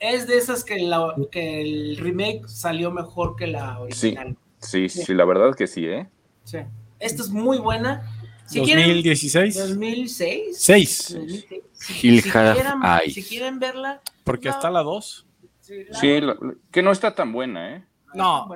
Es 0.00 0.26
de 0.26 0.36
esas 0.38 0.64
que, 0.64 0.78
la- 0.78 1.14
que 1.30 1.60
el 1.62 1.96
remake 1.98 2.48
salió 2.48 2.90
mejor 2.90 3.36
que 3.36 3.46
la 3.46 3.76
Sí, 3.76 4.08
original. 4.08 4.36
sí, 4.58 4.88
sí, 4.88 5.14
la 5.14 5.24
verdad 5.24 5.54
que 5.54 5.66
sí, 5.66 5.86
¿eh? 5.86 6.08
Sí. 6.44 6.58
Esta 6.98 7.22
es 7.22 7.30
muy 7.30 7.58
buena. 7.58 8.02
Si 8.46 8.60
quieren- 8.62 8.84
2016. 8.86 9.56
2006. 9.56 10.56
Seis. 10.58 11.14
2006. 11.14 11.64
Si, 11.72 12.20
si 12.20 12.30
quieren, 12.30 12.82
Eyes. 12.82 13.14
si 13.14 13.22
quieren 13.22 13.58
verla, 13.58 14.00
Porque 14.24 14.48
No. 14.48 14.54
está 14.54 14.70
la 14.70 14.82
2. 14.82 15.26
sí, 15.60 15.84
la- 15.88 15.98
Sí, 16.00 16.20
la- 16.20 16.34
la- 16.40 16.54
que 16.70 16.82
no 16.82 16.92
está 16.92 17.14
tan 17.14 17.32
buena, 17.32 17.76
¿eh? 17.76 17.84
No. 18.14 18.48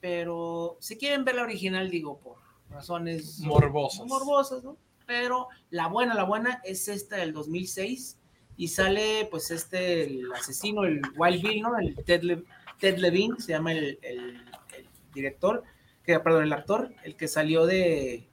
Pero 0.00 0.76
si 0.80 0.96
quieren 0.96 1.24
ver 1.24 1.36
la 1.36 1.42
original, 1.42 1.90
digo, 1.90 2.18
por 2.18 2.36
razones 2.70 3.38
Morbosas. 3.40 4.06
morbosas, 4.06 4.64
¿no? 4.64 4.76
Pero 5.06 5.48
la 5.70 5.88
buena, 5.88 6.14
la 6.14 6.24
buena 6.24 6.60
es 6.64 6.88
esta 6.88 7.16
del 7.16 7.32
2006 7.32 8.16
y 8.56 8.68
sale 8.68 9.26
pues 9.30 9.50
este, 9.50 10.04
el 10.04 10.32
asesino, 10.32 10.84
el 10.84 11.02
Wild 11.16 11.42
Bill, 11.42 11.62
¿no? 11.62 11.78
El 11.78 11.96
Ted, 12.04 12.22
Le- 12.22 12.44
Ted 12.78 12.98
Levine, 12.98 13.34
se 13.40 13.52
llama 13.52 13.72
el, 13.72 13.98
el- 14.02 14.36
el 14.76 14.86
director, 15.12 15.64
que, 16.04 16.18
perdón, 16.20 16.44
el 16.44 16.52
actor, 16.52 16.92
el 17.04 17.16
que 17.16 17.26
salió 17.28 17.66
de, 17.66 18.28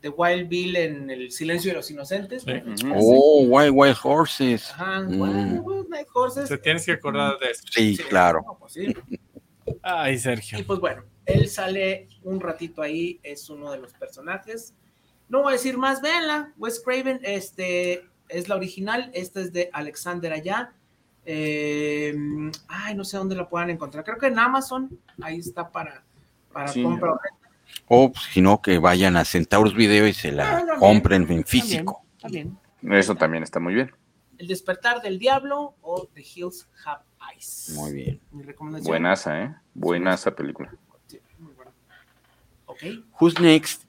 de 0.00 0.08
Wild 0.08 0.48
Bill 0.48 0.76
en 0.76 1.10
El 1.10 1.30
Silencio 1.32 1.72
de 1.72 1.76
los 1.76 1.90
Inocentes. 1.90 2.42
Sí. 2.44 2.52
¿no? 2.84 2.94
Ujú. 2.94 2.94
Oh, 2.96 3.42
Wild 3.48 3.72
Wild 3.74 3.96
Horses. 4.02 4.70
Ajá, 4.70 5.00
Mm. 5.00 5.20
Wild 5.60 6.06
Horses. 6.14 6.48
Se 6.48 6.58
tienes 6.58 6.86
que 6.86 6.92
acordar 6.92 7.38
de 7.38 7.50
eso. 7.50 7.62
Sí, 7.70 7.96
claro. 8.08 8.42
no, 8.46 8.56
pues 8.58 8.72
sí. 8.74 8.94
Ay, 9.82 10.18
Sergio. 10.18 10.58
Y 10.58 10.62
pues 10.62 10.78
bueno, 10.80 11.02
él 11.26 11.48
sale 11.48 12.08
un 12.22 12.40
ratito 12.40 12.82
ahí, 12.82 13.20
es 13.22 13.48
uno 13.50 13.70
de 13.70 13.78
los 13.78 13.92
personajes. 13.94 14.74
No 15.28 15.42
voy 15.42 15.50
a 15.50 15.56
decir 15.56 15.78
más, 15.78 16.02
véanla. 16.02 16.52
Wes 16.58 16.80
Craven, 16.84 17.20
este 17.22 18.04
es 18.28 18.48
la 18.48 18.56
original, 18.56 19.10
esta 19.14 19.40
es 19.40 19.52
de 19.52 19.70
Alexander 19.72 20.32
Allá. 20.32 20.72
Eh, 21.24 22.14
ay, 22.68 22.94
no 22.94 23.04
sé 23.04 23.16
dónde 23.16 23.34
la 23.36 23.48
puedan 23.48 23.70
encontrar. 23.70 24.04
Creo 24.04 24.18
que 24.18 24.26
en 24.26 24.38
Amazon, 24.38 24.98
ahí 25.22 25.38
está 25.38 25.70
para, 25.70 26.02
para 26.52 26.68
Sí. 26.68 26.82
compra. 26.82 27.14
O 27.88 28.12
pues, 28.12 28.24
si 28.32 28.40
no, 28.40 28.60
que 28.60 28.78
vayan 28.78 29.16
a 29.16 29.24
Centauros 29.24 29.74
Video 29.74 30.06
y 30.06 30.12
se 30.12 30.32
la 30.32 30.44
Ah, 30.50 30.56
también, 30.58 30.78
compren 30.78 31.30
en 31.30 31.44
físico. 31.44 32.04
También. 32.20 32.58
Eso 32.90 33.14
también 33.14 33.42
está 33.42 33.60
muy 33.60 33.74
bien. 33.74 33.92
El 34.38 34.48
despertar 34.48 35.00
del 35.00 35.18
diablo 35.18 35.76
o 35.82 36.08
The 36.12 36.20
Hills 36.34 36.68
Have 36.84 37.02
Muy 37.74 37.92
bien. 37.92 38.20
Mi 38.32 38.42
recomendación. 38.42 38.90
Buenaza, 38.90 39.42
¿eh? 39.42 39.54
Buenaza 39.74 40.34
película. 40.34 40.72
Sí, 41.06 41.18
muy 41.38 41.52
buena. 41.54 41.70
Ok, 42.66 42.78
Who's 43.20 43.38
next? 43.40 43.84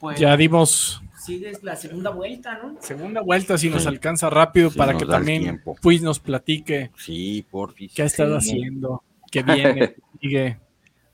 pues 0.00 0.18
Ya 0.20 0.36
dimos 0.36 1.02
sigues 1.18 1.62
la 1.64 1.74
segunda 1.74 2.10
vuelta, 2.10 2.58
¿no? 2.62 2.76
segunda 2.80 3.20
vuelta 3.20 3.58
si 3.58 3.68
nos 3.68 3.86
alcanza 3.86 4.30
rápido 4.30 4.70
Sí, 4.70 4.78
para 4.78 4.96
que 4.96 5.04
también. 5.06 5.60
Puis 5.82 6.00
nos 6.00 6.20
platique 6.20 6.92
Sí, 6.96 7.44
porfis. 7.50 7.92
qué 7.92 8.02
ha 8.02 8.04
estado 8.06 8.40
Sí. 8.40 8.50
haciendo, 8.52 9.02
qué 9.32 9.42
viene, 9.42 9.96
sigue. 10.20 10.58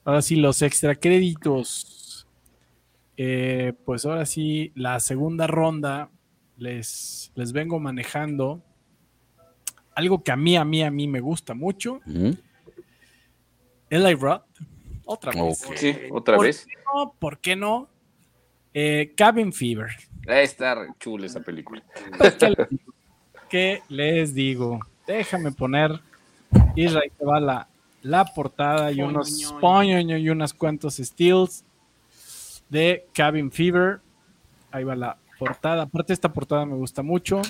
Ahora 0.05 0.21
sí, 0.21 0.37
los 0.37 0.61
extra 0.63 0.95
créditos. 0.97 2.27
Eh, 3.17 3.73
pues 3.85 4.05
ahora 4.05 4.27
sí, 4.27 4.73
la 4.75 4.99
segunda 5.01 5.47
ronda 5.47 6.11
les, 6.59 7.31
les 7.35 7.53
vengo 7.53 7.79
manejando 7.79 8.63
algo 9.95 10.23
que 10.23 10.33
a 10.33 10.37
mí, 10.37 10.57
a 10.57 10.65
mí, 10.65 10.83
a 10.83 10.91
mí 10.91 11.07
me 11.09 11.21
gusta 11.21 11.55
mucho. 11.55 12.01
Ujú. 12.07 12.37
Eli 13.91 14.15
Roth, 14.15 14.43
otra 15.05 15.33
vez. 15.33 15.59
Sí, 15.77 15.97
otra 16.11 16.37
¿Por 16.37 16.47
vez. 16.47 16.67
qué 16.67 16.75
no? 16.95 17.15
¿Por 17.19 17.39
qué 17.39 17.57
no? 17.57 17.89
Eh, 18.75 19.13
Cabin 19.17 19.53
Fever. 19.53 19.91
Está 20.27 20.87
chula 20.99 21.27
esa 21.27 21.41
película. 21.41 21.83
¿Qué 22.39 22.49
les 22.49 22.69
digo? 22.71 22.81
¿Qué 23.49 23.83
les 23.89 24.35
digo? 24.35 24.81
Déjame 25.07 25.53
poner 25.53 26.01
Israel 26.77 27.13
que 27.19 27.25
va 27.25 27.39
la, 27.41 27.69
la 28.03 28.25
portada 28.25 28.93
y 28.93 29.03
unos 29.03 29.53
Poñoño. 29.61 30.17
y 30.17 30.31
unas 30.31 30.55
cuantos 30.55 30.97
steals 30.97 31.65
de 32.71 33.07
Cabin 33.13 33.51
Fever. 33.53 34.01
Ahí 34.71 34.85
va 34.85 34.97
la 34.97 35.19
portada. 35.39 35.83
Aparte, 35.83 36.15
esta 36.15 36.33
portada 36.33 36.65
me 36.65 36.77
gusta 36.77 37.03
mucho. 37.03 37.43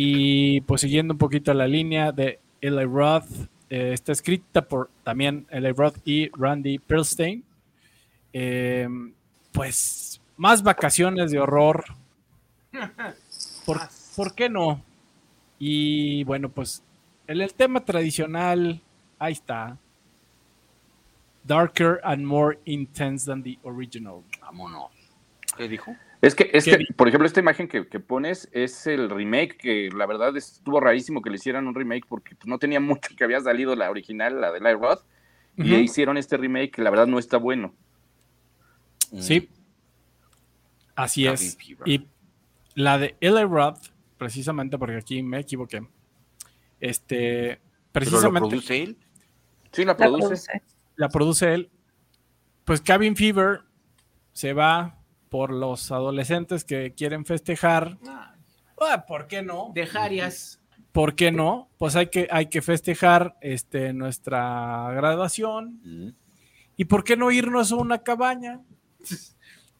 Y 0.00 0.60
pues 0.60 0.82
siguiendo 0.82 1.14
un 1.14 1.18
poquito 1.18 1.52
la 1.52 1.66
línea 1.66 2.12
de 2.12 2.38
Eli 2.60 2.84
Roth, 2.84 3.48
eh, 3.68 3.90
está 3.92 4.12
escrita 4.12 4.62
por 4.62 4.90
también 5.02 5.44
Eli 5.50 5.72
Roth 5.72 5.96
y 6.04 6.28
Randy 6.28 6.78
Perlstein. 6.78 7.42
Eh, 8.32 8.86
pues 9.50 10.20
más 10.36 10.62
vacaciones 10.62 11.32
de 11.32 11.40
horror. 11.40 11.84
¿Por, 13.66 13.80
por 14.14 14.36
qué 14.36 14.48
no? 14.48 14.80
Y 15.58 16.22
bueno, 16.22 16.48
pues 16.48 16.80
el, 17.26 17.40
el 17.40 17.52
tema 17.54 17.84
tradicional, 17.84 18.80
ahí 19.18 19.32
está. 19.32 19.78
Darker 21.42 21.98
and 22.04 22.24
more 22.24 22.56
intense 22.66 23.26
than 23.26 23.42
the 23.42 23.58
original. 23.64 24.22
Vámonos. 24.42 24.92
¿Qué 25.56 25.66
dijo? 25.66 25.96
Es 26.20 26.34
que, 26.34 26.50
por 26.96 27.06
ejemplo, 27.06 27.26
esta 27.26 27.38
imagen 27.38 27.68
que, 27.68 27.86
que 27.86 28.00
pones 28.00 28.48
es 28.52 28.88
el 28.88 29.08
remake, 29.08 29.56
que 29.56 29.88
la 29.94 30.04
verdad 30.06 30.36
estuvo 30.36 30.80
rarísimo 30.80 31.22
que 31.22 31.30
le 31.30 31.36
hicieran 31.36 31.68
un 31.68 31.74
remake 31.74 32.06
porque 32.08 32.34
pues, 32.34 32.48
no 32.48 32.58
tenía 32.58 32.80
mucho 32.80 33.14
que 33.16 33.22
había 33.22 33.40
salido 33.40 33.76
la 33.76 33.88
original, 33.88 34.40
la 34.40 34.50
de 34.50 34.60
Light 34.60 34.80
Roth, 34.80 35.02
y 35.56 35.72
Ujú. 35.72 35.80
hicieron 35.82 36.16
este 36.16 36.36
remake 36.36 36.72
que 36.72 36.82
la 36.82 36.90
verdad 36.90 37.06
no 37.06 37.18
está 37.18 37.36
bueno. 37.36 37.72
Sí. 39.16 39.48
Así 40.96 41.26
es. 41.26 41.56
Y 41.84 42.06
la 42.74 42.98
de 42.98 43.16
Eli 43.20 43.44
Roth, 43.44 43.90
precisamente 44.16 44.76
porque 44.76 44.96
aquí 44.96 45.22
me 45.22 45.38
equivoqué. 45.38 45.86
Este, 46.80 47.60
¿Pero 47.92 48.06
lo 48.06 48.10
precisamente 48.10 48.48
produce 48.48 48.82
él? 48.82 48.96
Sí, 49.70 49.84
la 49.84 49.96
produce. 49.96 50.62
la 50.96 51.08
produce 51.08 51.54
él. 51.54 51.70
Pues 52.64 52.80
Cabin 52.80 53.14
Fever 53.14 53.60
se 54.32 54.52
va 54.52 54.97
por 55.28 55.52
los 55.52 55.90
adolescentes 55.92 56.64
que 56.64 56.92
quieren 56.94 57.24
festejar. 57.24 57.98
Ah, 58.80 59.04
¿Por 59.06 59.26
qué 59.26 59.42
no? 59.42 59.70
Dejarias. 59.74 60.60
¿Por 60.92 61.14
qué 61.14 61.30
no? 61.30 61.68
Pues 61.78 61.96
hay 61.96 62.06
que, 62.08 62.28
hay 62.30 62.46
que 62.46 62.62
festejar 62.62 63.36
este, 63.40 63.92
nuestra 63.92 64.90
graduación. 64.94 65.80
Ujú. 65.84 66.14
¿Y 66.76 66.84
por 66.86 67.04
qué 67.04 67.16
no 67.16 67.30
irnos 67.30 67.72
a 67.72 67.76
una 67.76 67.98
cabaña? 67.98 68.60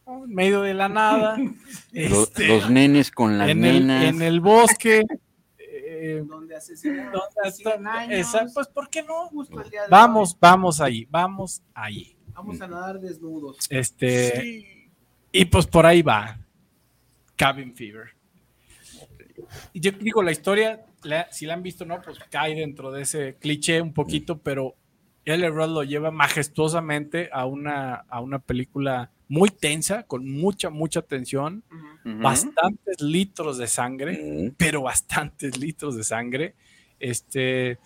En 0.05 0.33
medio 0.33 0.61
de 0.61 0.73
la 0.73 0.89
nada. 0.89 1.37
Este, 1.93 2.47
los 2.47 2.69
nenes 2.69 3.11
con 3.11 3.37
las 3.37 3.49
en, 3.49 3.63
el, 3.65 3.87
nenas. 3.87 4.03
en 4.13 4.21
el 4.21 4.39
bosque. 4.39 5.03
eh, 5.57 6.23
Donde 6.27 6.55
asesinaron 6.55 7.11
¿dónde 7.13 7.25
a 7.43 7.47
está? 7.47 7.71
100 7.71 7.87
años. 7.87 8.13
Exacto, 8.19 8.51
pues 8.55 8.67
¿por 8.67 8.89
qué 8.89 9.03
no? 9.03 9.27
Justo 9.29 9.61
el 9.61 9.69
día 9.69 9.83
de 9.83 9.87
Vamos, 9.89 10.33
hoy. 10.33 10.37
vamos 10.41 10.81
ahí, 10.81 11.07
vamos 11.09 11.61
ahí. 11.73 12.15
Vamos 12.33 12.61
a 12.61 12.67
nadar 12.67 12.99
desnudos. 12.99 13.57
Este, 13.69 14.78
y 15.31 15.45
pues 15.45 15.67
por 15.67 15.85
ahí 15.85 16.01
va. 16.01 16.37
Cabin 17.35 17.73
Fever. 17.75 18.09
Y 19.73 19.79
yo 19.79 19.91
digo, 19.91 20.21
la 20.21 20.31
historia, 20.31 20.85
la- 21.03 21.31
si 21.31 21.45
la 21.45 21.53
han 21.53 21.63
visto 21.63 21.85
no, 21.85 22.01
pues 22.01 22.19
cae 22.29 22.55
dentro 22.55 22.91
de 22.91 23.03
ese 23.03 23.35
cliché 23.39 23.81
un 23.81 23.93
poquito, 23.93 24.37
pero 24.39 24.75
Eli 25.25 25.47
Roth 25.47 25.69
lo 25.69 25.83
lleva 25.83 26.11
majestuosamente 26.11 27.29
a 27.31 27.45
una, 27.45 27.95
a 27.95 28.19
una 28.19 28.39
película 28.39 29.11
muy 29.27 29.49
tensa, 29.49 30.03
con 30.03 30.29
mucha, 30.29 30.69
mucha 30.69 31.01
tensión, 31.03 31.63
bastantes 32.03 32.99
litros 33.01 33.57
de 33.59 33.67
sangre 33.67 34.19
Ujú. 34.21 34.55
pero 34.57 34.81
bastantes 34.81 35.57
litros 35.57 35.95
de 35.95 36.03
sangre. 36.03 36.55
Este, 36.99 37.77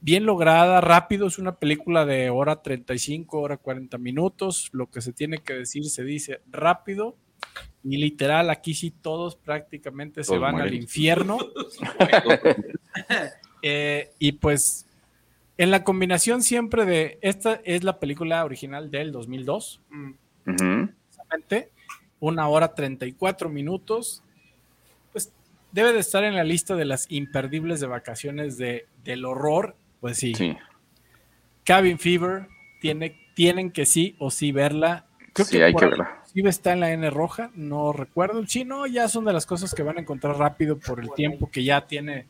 bien 0.00 0.24
lograda, 0.26 0.80
rápido, 0.80 1.26
es 1.26 1.38
una 1.38 1.56
película 1.56 2.04
de 2.06 2.30
hora 2.30 2.62
35, 2.62 3.40
hora 3.40 3.56
40 3.56 3.98
minutos. 3.98 4.68
Lo 4.72 4.90
que 4.90 5.00
se 5.00 5.12
tiene 5.12 5.38
que 5.38 5.54
decir 5.54 5.84
se 5.84 6.04
dice 6.04 6.40
rápido. 6.50 7.16
Y 7.84 7.96
literal, 7.96 8.50
aquí 8.50 8.74
sí 8.74 8.90
todos 8.90 9.36
prácticamente 9.36 10.24
se 10.24 10.38
van 10.38 10.60
al 10.60 10.74
infierno. 10.74 11.38
Eh, 13.62 14.12
y 14.20 14.32
pues, 14.32 14.86
en 15.56 15.72
la 15.72 15.82
combinación 15.82 16.42
siempre 16.42 16.84
de. 16.84 17.18
Esta 17.22 17.60
es 17.64 17.82
la 17.82 17.98
película 17.98 18.44
original 18.44 18.90
del 18.90 19.10
2002 19.10 19.80
Mm. 19.90 20.10
Ujú. 20.46 20.90
precisamente, 21.10 21.70
una 22.20 22.46
hora 22.48 22.74
34 22.74 23.48
minutos, 23.48 24.22
pues 25.12 25.32
debe 25.72 25.92
de 25.92 25.98
estar 25.98 26.22
en 26.22 26.36
la 26.36 26.44
lista 26.44 26.76
de 26.76 26.84
las 26.84 27.10
imperdibles 27.10 27.80
de 27.80 27.88
vacaciones 27.88 28.56
de, 28.58 28.86
del 29.02 29.24
horror, 29.24 29.74
pues 30.00 30.18
sí. 30.18 30.34
Sí. 30.34 30.56
Cabin 31.64 31.98
Fever, 31.98 32.46
tiene, 32.80 33.16
tienen 33.34 33.70
que 33.70 33.86
sí 33.86 34.16
o 34.18 34.30
sí 34.30 34.52
verla. 34.52 35.06
Creo 35.32 35.46
Sí, 35.46 35.60
hay 35.60 35.72
por 35.72 35.82
que 35.82 35.88
verla. 35.90 36.10
inclusive 36.18 36.50
está 36.50 36.72
en 36.72 36.80
la 36.80 36.92
N 36.92 37.10
roja, 37.10 37.50
no 37.54 37.92
recuerdo. 37.92 38.46
Sí, 38.46 38.64
no, 38.64 38.86
ya 38.86 39.08
son 39.08 39.24
de 39.24 39.32
las 39.32 39.46
cosas 39.46 39.74
que 39.74 39.82
van 39.82 39.98
a 39.98 40.00
encontrar 40.00 40.36
rápido 40.38 40.78
por 40.78 41.00
el 41.00 41.12
tiempo 41.12 41.50
que 41.50 41.64
ya 41.64 41.86
tiene 41.86 42.26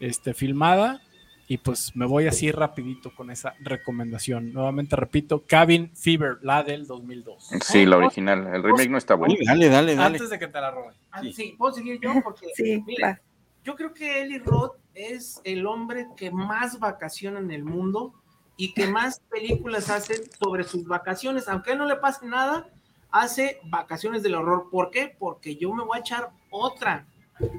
este, 0.00 0.34
filmada. 0.34 1.00
Y 1.48 1.58
pues 1.58 1.94
me 1.94 2.06
voy 2.06 2.26
así 2.26 2.50
rapidito 2.50 3.14
con 3.14 3.30
esa 3.30 3.54
recomendación. 3.60 4.52
Nuevamente 4.52 4.96
repito, 4.96 5.44
Cabin 5.46 5.94
Fever, 5.94 6.38
la 6.42 6.64
del 6.64 6.88
2002. 6.88 7.50
Sí, 7.64 7.86
la 7.86 7.98
original. 7.98 8.48
El 8.52 8.64
remake 8.64 8.90
no 8.90 8.98
está 8.98 9.14
bueno. 9.14 9.36
Dale, 9.46 9.68
dale, 9.68 9.94
dale. 9.94 10.16
Antes 10.16 10.28
de 10.28 10.40
que 10.40 10.48
te 10.48 10.60
la 10.60 10.72
roben. 10.72 10.94
Ah, 11.12 11.20
Sí. 11.22 11.32
sí. 11.32 11.54
¿puedo 11.56 11.72
seguir 11.72 12.00
yo? 12.00 12.14
Porque, 12.24 12.46
Sí, 12.56 12.82
mire, 12.84 13.00
va. 13.04 13.20
Yo 13.66 13.74
creo 13.74 13.92
que 13.92 14.22
Eli 14.22 14.38
Roth 14.38 14.76
es 14.94 15.40
el 15.42 15.66
hombre 15.66 16.06
que 16.16 16.30
más 16.30 16.78
vacaciona 16.78 17.40
en 17.40 17.50
el 17.50 17.64
mundo 17.64 18.14
y 18.56 18.72
que 18.72 18.86
más 18.86 19.18
películas 19.28 19.90
hace 19.90 20.22
sobre 20.38 20.62
sus 20.62 20.84
vacaciones. 20.86 21.48
Aunque 21.48 21.70
a 21.70 21.72
él 21.72 21.80
no 21.80 21.86
le 21.86 21.96
pase 21.96 22.24
nada, 22.26 22.70
hace 23.10 23.58
vacaciones 23.64 24.22
del 24.22 24.36
horror. 24.36 24.68
¿Por 24.70 24.90
qué? 24.92 25.16
Porque 25.18 25.56
yo 25.56 25.74
me 25.74 25.82
voy 25.84 25.98
a 25.98 26.00
echar 26.00 26.30
otra. 26.48 27.08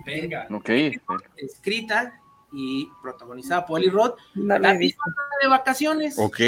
Venga. 0.05 0.47
Ok. 0.49 0.69
Escrita 1.35 2.17
y 2.53 2.89
protagonizada 3.01 3.65
por 3.65 3.81
Eli 3.81 3.89
Roth. 3.89 4.17
No 4.35 4.57
La 4.57 4.73
misma 4.75 5.03
de 5.41 5.49
vacaciones. 5.49 6.17
Ok. 6.17 6.39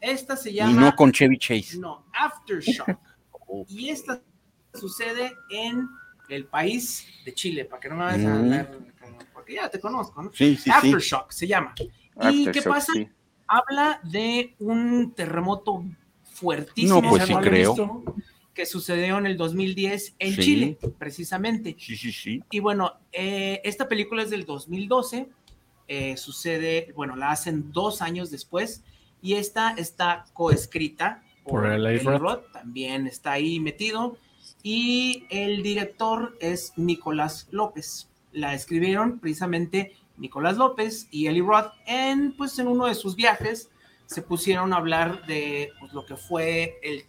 Esta 0.00 0.36
se 0.36 0.50
Y 0.50 0.54
llama... 0.54 0.80
no 0.80 0.96
con 0.96 1.12
Chevy 1.12 1.38
Chase. 1.38 1.78
No, 1.78 2.04
Aftershock. 2.18 2.98
y 3.68 3.90
esta 3.90 4.20
sucede 4.74 5.32
en 5.50 5.88
el 6.28 6.46
país 6.46 7.06
de 7.24 7.34
Chile, 7.34 7.64
para 7.64 7.80
que 7.80 7.88
no 7.88 7.96
me 7.96 8.04
vayas 8.04 8.26
a 8.26 8.34
Mm. 8.34 8.50
ver, 8.50 8.78
porque 9.32 9.54
ya 9.54 9.68
te 9.68 9.80
conozco, 9.80 10.22
¿no? 10.22 10.30
Sí, 10.32 10.56
sí, 10.56 10.62
sí. 10.64 10.70
Aftershock 10.70 11.30
se 11.32 11.46
llama. 11.46 11.74
¿Y 11.78 12.44
qué 12.44 12.48
Aftershock, 12.58 12.72
pasa? 12.72 12.92
sí. 12.92 13.08
Habla 13.46 14.00
de 14.04 14.54
un 14.58 15.12
terremoto 15.14 15.84
fuertísimo. 16.32 17.00
No, 17.00 17.08
pues 17.10 17.24
sí 17.24 17.34
creo. 17.34 17.74
visto, 17.74 18.04
Que 18.54 18.66
sucedió 18.66 19.18
en 19.18 19.26
el 19.26 19.36
2010 19.36 20.14
en 20.18 20.34
Sí. 20.34 20.42
Chile, 20.42 20.78
precisamente. 20.98 21.76
Sí, 21.78 21.96
sí, 21.96 22.10
sí. 22.10 22.42
Y 22.50 22.58
bueno, 22.58 22.94
eh, 23.12 23.60
esta 23.62 23.86
película 23.88 24.22
es 24.24 24.30
del 24.30 24.44
2012, 24.44 25.28
eh, 25.86 26.16
sucede, 26.16 26.92
bueno, 26.96 27.14
la 27.14 27.30
hacen 27.30 27.70
dos 27.72 28.02
años 28.02 28.30
después, 28.32 28.82
y 29.22 29.34
esta 29.34 29.70
está 29.78 30.24
coescrita 30.32 31.22
Por 31.44 31.66
Eli 31.66 31.98
Roth. 31.98 32.20
Roth, 32.20 32.52
también 32.52 33.06
está 33.06 33.32
ahí 33.32 33.60
metido, 33.60 34.18
y 34.62 35.26
el 35.30 35.62
director 35.62 36.36
es 36.40 36.72
Nicolás 36.76 37.48
López. 37.50 38.10
La 38.32 38.54
escribieron 38.54 39.18
precisamente 39.18 39.96
Nicolás 40.16 40.56
López 40.56 41.08
y 41.10 41.26
Eli 41.26 41.40
Roth 41.40 41.72
en, 41.86 42.36
pues, 42.36 42.58
en 42.58 42.68
uno 42.68 42.86
de 42.86 42.94
sus 42.94 43.16
viajes, 43.16 43.70
se 44.06 44.22
pusieron 44.22 44.72
a 44.72 44.76
hablar 44.76 45.26
de 45.26 45.70
pues, 45.78 45.92
lo 45.92 46.04
que 46.04 46.16
fue 46.16 46.78
el 46.82 47.04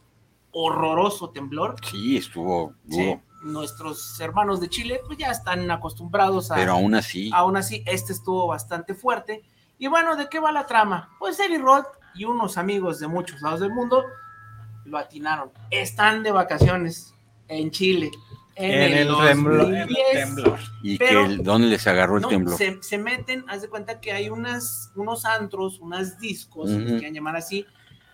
horroroso 0.51 1.29
temblor. 1.29 1.75
Sí, 1.89 2.17
estuvo 2.17 2.73
Sí, 2.89 3.05
duro. 3.05 3.21
Nuestros 3.41 4.19
hermanos 4.19 4.59
de 4.59 4.67
Chile 4.67 4.99
pues 5.05 5.17
ya 5.17 5.31
están 5.31 5.71
acostumbrados 5.71 6.51
a... 6.51 6.55
Pero 6.55 6.73
aún 6.73 6.93
así. 6.93 7.31
Aún 7.33 7.55
así, 7.55 7.83
este 7.85 8.11
estuvo 8.11 8.47
bastante 8.47 8.93
fuerte. 8.93 9.43
Y 9.77 9.87
bueno, 9.87 10.17
¿de 10.17 10.27
qué 10.27 10.39
va 10.39 10.51
la 10.51 10.65
trama? 10.65 11.09
Pues 11.19 11.39
Eli 11.39 11.57
Roth 11.57 11.87
y 12.15 12.25
unos 12.25 12.57
amigos 12.57 12.99
de 12.99 13.07
muchos 13.07 13.41
lados 13.41 13.61
del 13.61 13.71
mundo 13.71 14.03
lo 14.83 14.97
atinaron. 14.97 15.51
Están 15.69 16.21
de 16.21 16.31
vacaciones 16.31 17.13
en 17.49 17.71
Chile. 17.71 18.11
En, 18.55 18.71
En 18.71 18.81
el 18.97 19.07
temblor, 19.07 19.67
en 19.67 19.75
el 19.75 19.87
2010, 19.87 20.11
temblor. 20.13 20.59
¿Y 20.83 20.97
pero- 20.97 21.25
que 21.27 21.33
el- 21.33 21.43
dónde 21.43 21.67
les 21.67 21.87
agarró 21.87 22.17
el 22.17 22.23
no, 22.23 22.27
temblor? 22.27 22.57
Se, 22.57 22.77
se 22.81 22.97
meten, 22.97 23.45
haz 23.47 23.61
de 23.61 23.69
cuenta 23.69 24.01
que 24.01 24.11
hay 24.11 24.29
unas, 24.29 24.91
unos 24.95 25.23
antros, 25.25 25.79
unas 25.79 26.19
discos, 26.19 26.69
si 26.69 26.75
les 26.77 26.87
Ujú. 26.89 26.97
quieren 26.97 27.13
llamar 27.13 27.37
así, 27.37 27.65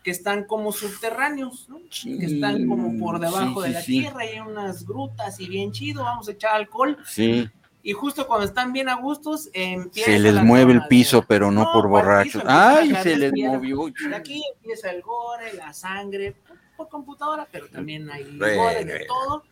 que 0.03 0.11
están 0.11 0.43
como 0.45 0.71
subterráneos, 0.71 1.67
¿no? 1.67 1.77
que 1.79 2.25
están 2.27 2.67
como 2.67 2.95
por 2.99 3.19
debajo 3.19 3.63
Sí, 3.63 3.69
de 3.69 3.69
sí, 3.69 3.73
la 3.73 3.81
sí. 3.81 3.99
tierra 4.01 4.25
y 4.25 4.27
hay 4.29 4.39
unas 4.39 4.85
grutas 4.85 5.39
y 5.39 5.47
bien 5.49 5.71
chido, 5.71 6.03
vamos 6.03 6.27
a 6.27 6.33
echar 6.33 6.55
alcohol. 6.55 6.95
Sí, 7.07 7.49
Y 7.81 7.93
justo 7.93 8.25
cuando 8.27 8.45
están 8.47 8.71
bien 8.73 8.87
a 8.89 8.95
gustos, 8.95 9.49
empieza 9.53 10.11
se 10.11 10.19
les 10.19 10.33
la 10.33 10.43
mueve 10.43 10.73
el 10.73 10.87
piso, 10.87 11.23
pero 11.27 11.49
no, 11.51 11.63
No, 11.65 11.71
por 11.71 11.89
¿cuál 11.89 12.03
borrachos. 12.03 12.41
piso? 12.41 12.43
Ay, 12.47 12.95
se 13.01 13.09
de 13.09 13.17
les 13.17 13.31
movió. 13.33 13.85
De 14.09 14.15
aquí 14.15 14.43
empieza 14.55 14.89
el 14.91 15.01
gore, 15.03 15.53
la 15.53 15.71
sangre, 15.73 16.35
por, 16.75 16.89
computadora, 16.89 17.47
pero 17.51 17.67
también 17.67 18.09
hay 18.09 18.23
de 18.23 19.05
todo. 19.07 19.43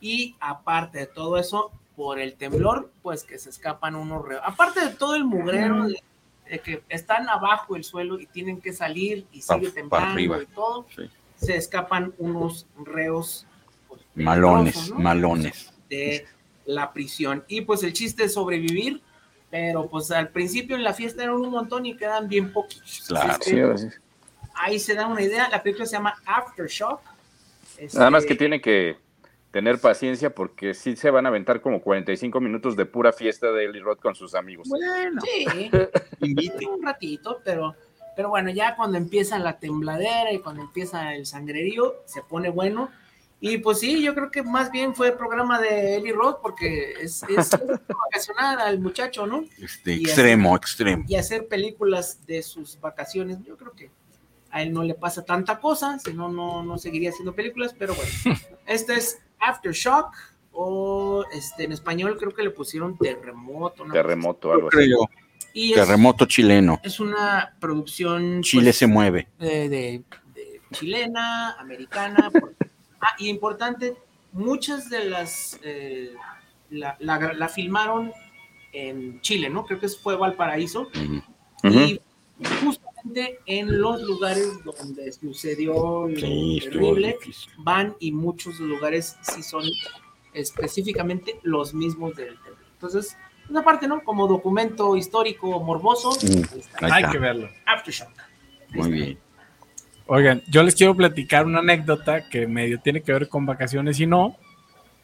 Y 0.00 0.36
aparte 0.40 0.98
de 0.98 1.06
todo 1.06 1.36
eso, 1.36 1.70
por 1.96 2.18
el 2.18 2.34
temblor, 2.34 2.90
pues 3.02 3.22
que 3.24 3.38
se 3.38 3.50
escapan 3.50 3.94
unos 3.94 4.24
reos. 4.26 4.42
Aparte 4.44 4.80
de 4.80 4.90
todo 4.94 5.14
el 5.14 5.24
mugrero 5.24 5.86
de, 5.86 6.02
de 6.48 6.58
que 6.60 6.82
están 6.88 7.28
abajo 7.28 7.74
del 7.74 7.84
suelo 7.84 8.18
y 8.18 8.26
tienen 8.26 8.60
que 8.60 8.72
salir 8.72 9.26
y 9.32 9.42
Pa- 9.42 9.54
sigue 9.56 9.68
pa' 9.68 9.74
temblando 9.74 10.12
arriba. 10.12 10.42
y 10.42 10.46
todo, 10.46 10.86
Sí. 10.96 11.10
se 11.36 11.56
escapan 11.56 12.14
unos 12.18 12.66
reos 12.84 13.46
pues, 13.88 14.00
Malones, 14.14 14.90
¿no? 14.90 14.98
malones. 14.98 15.72
de 15.90 16.26
la 16.66 16.92
prisión. 16.92 17.44
Y 17.48 17.62
pues 17.62 17.82
el 17.82 17.92
chiste 17.92 18.24
es 18.24 18.34
sobrevivir, 18.34 19.02
pero 19.50 19.88
pues 19.88 20.10
al 20.12 20.28
principio 20.28 20.76
en 20.76 20.84
la 20.84 20.94
fiesta 20.94 21.24
eran 21.24 21.34
un 21.34 21.50
montón 21.50 21.84
y 21.84 21.96
quedan 21.96 22.28
bien 22.28 22.52
poquitos. 22.52 23.04
Claro. 23.08 23.34
Sí, 23.42 23.56
sí. 23.76 23.88
Ahí 24.60 24.78
se 24.78 24.94
da 24.94 25.06
una 25.06 25.22
idea. 25.22 25.48
La 25.48 25.62
película 25.62 25.86
se 25.86 25.92
llama 25.96 26.14
Aftershock. 26.26 27.00
Este, 27.78 27.98
Nada 27.98 28.10
más 28.10 28.24
que 28.26 28.34
tiene 28.34 28.60
que 28.60 28.96
tener 29.50 29.80
paciencia 29.80 30.30
porque 30.34 30.74
sí 30.74 30.94
se 30.96 31.10
van 31.10 31.26
a 31.26 31.28
aventar 31.30 31.60
como 31.60 31.80
45 31.80 32.40
minutos 32.40 32.76
de 32.76 32.86
pura 32.86 33.12
fiesta 33.12 33.50
de 33.50 33.64
Eli 33.64 33.80
Roth 33.80 34.00
con 34.00 34.14
sus 34.14 34.34
amigos. 34.34 34.68
Bueno, 34.68 35.20
Sí, 35.22 35.70
un 36.68 36.82
ratito, 36.84 37.40
pero, 37.44 37.74
pero 38.14 38.28
bueno, 38.28 38.50
ya 38.50 38.76
cuando 38.76 38.96
empieza 38.98 39.38
la 39.38 39.58
tembladera 39.58 40.32
y 40.32 40.38
cuando 40.40 40.62
empieza 40.62 41.14
el 41.14 41.26
sangrerío, 41.26 41.96
se 42.04 42.22
pone 42.22 42.50
bueno. 42.50 42.90
Y 43.42 43.56
pues 43.58 43.80
sí, 43.80 44.02
yo 44.02 44.14
creo 44.14 44.30
que 44.30 44.42
más 44.42 44.70
bien 44.70 44.94
fue 44.94 45.08
el 45.08 45.14
programa 45.14 45.58
de 45.58 45.96
Eli 45.96 46.12
Roth 46.12 46.40
porque 46.42 46.92
es, 47.00 47.22
es 47.22 47.50
vacacionar 47.88 48.58
al 48.60 48.78
muchacho, 48.78 49.26
¿no? 49.26 49.44
este, 49.58 49.94
Y 49.94 50.02
extremo, 50.02 50.50
hacer- 50.54 50.58
extremo. 50.58 51.04
Y 51.08 51.16
hacer 51.16 51.48
películas 51.48 52.26
de 52.26 52.42
sus 52.42 52.78
vacaciones. 52.78 53.38
Yo 53.42 53.56
creo 53.56 53.72
que 53.72 53.90
a 54.50 54.62
él 54.62 54.72
no 54.72 54.82
le 54.82 54.94
pasa 54.94 55.24
tanta 55.24 55.60
cosa, 55.60 55.98
si 55.98 56.12
no, 56.12 56.28
no, 56.30 56.62
no 56.62 56.78
seguiría 56.78 57.10
haciendo 57.10 57.34
películas, 57.34 57.74
pero 57.78 57.94
bueno. 57.94 58.10
este 58.66 58.94
es 58.94 59.20
Aftershock, 59.38 60.12
o 60.52 61.24
este, 61.32 61.64
en 61.64 61.72
español 61.72 62.16
creo 62.18 62.34
que 62.34 62.42
le 62.42 62.50
pusieron 62.50 62.98
Terremoto. 62.98 63.84
¿no? 63.84 63.92
Terremoto, 63.92 64.52
algo 64.52 64.68
Creo 64.68 64.80
así. 64.82 64.90
yo. 64.90 64.98
Y 65.52 65.70
es, 65.72 65.76
Terremoto 65.76 66.26
chileno. 66.26 66.80
es 66.82 67.00
una 67.00 67.54
producción 67.60 68.42
Chile 68.42 68.64
pues, 68.64 68.76
se 68.76 68.86
mueve. 68.86 69.28
de, 69.38 69.68
de- 69.68 70.02
de 70.34 70.60
chilena, 70.72 71.52
americana. 71.54 72.30
por- 72.40 72.54
ah, 73.00 73.14
y 73.18 73.28
importante, 73.28 73.96
muchas 74.32 74.90
de 74.90 75.04
las 75.06 75.58
eh, 75.62 76.12
la, 76.70 76.96
la- 77.00 77.32
la 77.32 77.48
filmaron 77.48 78.12
en 78.72 79.20
Chile, 79.20 79.48
¿no? 79.50 79.64
Creo 79.64 79.80
que 79.80 79.88
fue 79.88 80.16
Valparaíso. 80.16 80.88
Y 81.64 82.00
justamente 82.64 83.38
en 83.46 83.80
los 83.80 84.02
lugares 84.02 84.48
donde 84.64 85.10
sucedió 85.12 86.08
lo 86.08 86.16
Sí, 86.16 86.60
terrible, 86.64 87.16
van 87.58 87.94
y 88.00 88.12
muchos 88.12 88.58
lugares 88.60 89.16
sí 89.22 89.42
son 89.42 89.64
específicamente 90.32 91.38
los 91.42 91.74
mismos 91.74 92.14
del 92.16 92.34
temblor. 92.36 92.56
Entonces, 92.74 93.16
una 93.48 93.62
parte, 93.64 93.88
¿no? 93.88 94.02
Como 94.02 94.26
documento 94.26 94.96
histórico 94.96 95.60
morboso, 95.60 96.10
Mm, 96.22 96.84
Hay 96.92 97.04
que 97.10 97.18
verlo. 97.18 97.48
Aftershock. 97.66 98.10
Muy 98.70 98.90
bien. 98.90 99.18
Oigan, 100.06 100.42
yo 100.48 100.62
les 100.62 100.74
quiero 100.74 100.94
platicar 100.96 101.46
una 101.46 101.60
anécdota 101.60 102.28
que 102.28 102.46
medio 102.46 102.80
tiene 102.80 103.00
que 103.02 103.12
ver 103.12 103.28
con 103.28 103.46
vacaciones 103.46 103.98
y 104.00 104.06
no, 104.06 104.36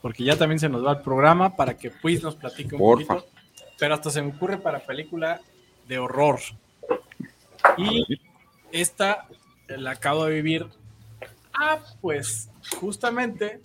porque 0.03 0.25
ya 0.25 0.37
también 0.37 0.59
se 0.59 0.69
nos 0.69 0.85
va 0.85 0.93
el 0.93 1.01
programa 1.03 1.55
para 1.57 1.77
que 1.77 1.91
pues 1.91 2.23
nos 2.23 2.35
platique 2.37 2.75
un 2.75 2.81
Porfa. 2.81 3.15
poquito. 3.17 3.33
Pero 3.79 3.95
hasta 3.95 4.11
se 4.11 4.23
me 4.23 4.33
ocurre 4.35 4.59
para 4.59 4.81
película 4.81 5.41
de 5.87 5.99
horror. 5.99 6.41
Y 7.77 8.05
esta 8.73 9.27
la 9.69 9.93
acabo 9.93 10.27
de 10.27 10.35
vivir. 10.35 10.67
Ah, 11.55 11.79
pues 12.01 12.51
justamente 12.81 13.61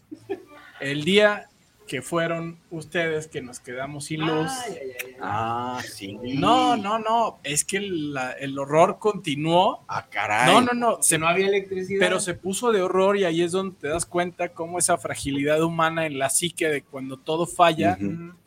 el 0.79 1.03
día 1.03 1.47
que 1.87 2.01
fueron 2.01 2.57
ustedes 2.69 3.27
que 3.27 3.41
nos 3.41 3.59
quedamos 3.59 4.05
sin 4.05 4.21
luz. 4.21 4.49
Ay, 4.65 4.77
ay, 4.81 4.91
ay, 4.97 5.05
ay. 5.07 5.15
Ah, 5.19 5.81
sí. 5.85 6.17
No, 6.23 6.77
no, 6.77 6.99
no. 6.99 7.39
Es 7.43 7.65
que 7.65 7.81
la- 7.81 8.31
el 8.31 8.57
horror 8.57 8.97
continuó. 8.97 9.83
Ah, 9.89 10.07
caray. 10.09 10.53
No, 10.53 10.61
no, 10.61 10.71
no. 10.73 11.03
Se 11.03 11.09
Se 11.09 11.17
no 11.17 11.27
había 11.27 11.47
electricidad. 11.47 11.99
pero 11.99 12.21
se 12.21 12.33
puso 12.33 12.71
de 12.71 12.81
horror 12.81 13.17
y 13.17 13.25
ahí 13.25 13.41
es 13.41 13.51
donde 13.51 13.75
te 13.75 13.89
das 13.89 14.05
cuenta 14.05 14.49
cómo 14.53 14.79
esa 14.79 14.97
fragilidad 14.97 15.61
humana 15.61 16.05
en 16.05 16.17
la 16.17 16.29
psique 16.29 16.69
de 16.69 16.81
cuando 16.81 17.17
todo 17.17 17.45
falla, 17.45 17.97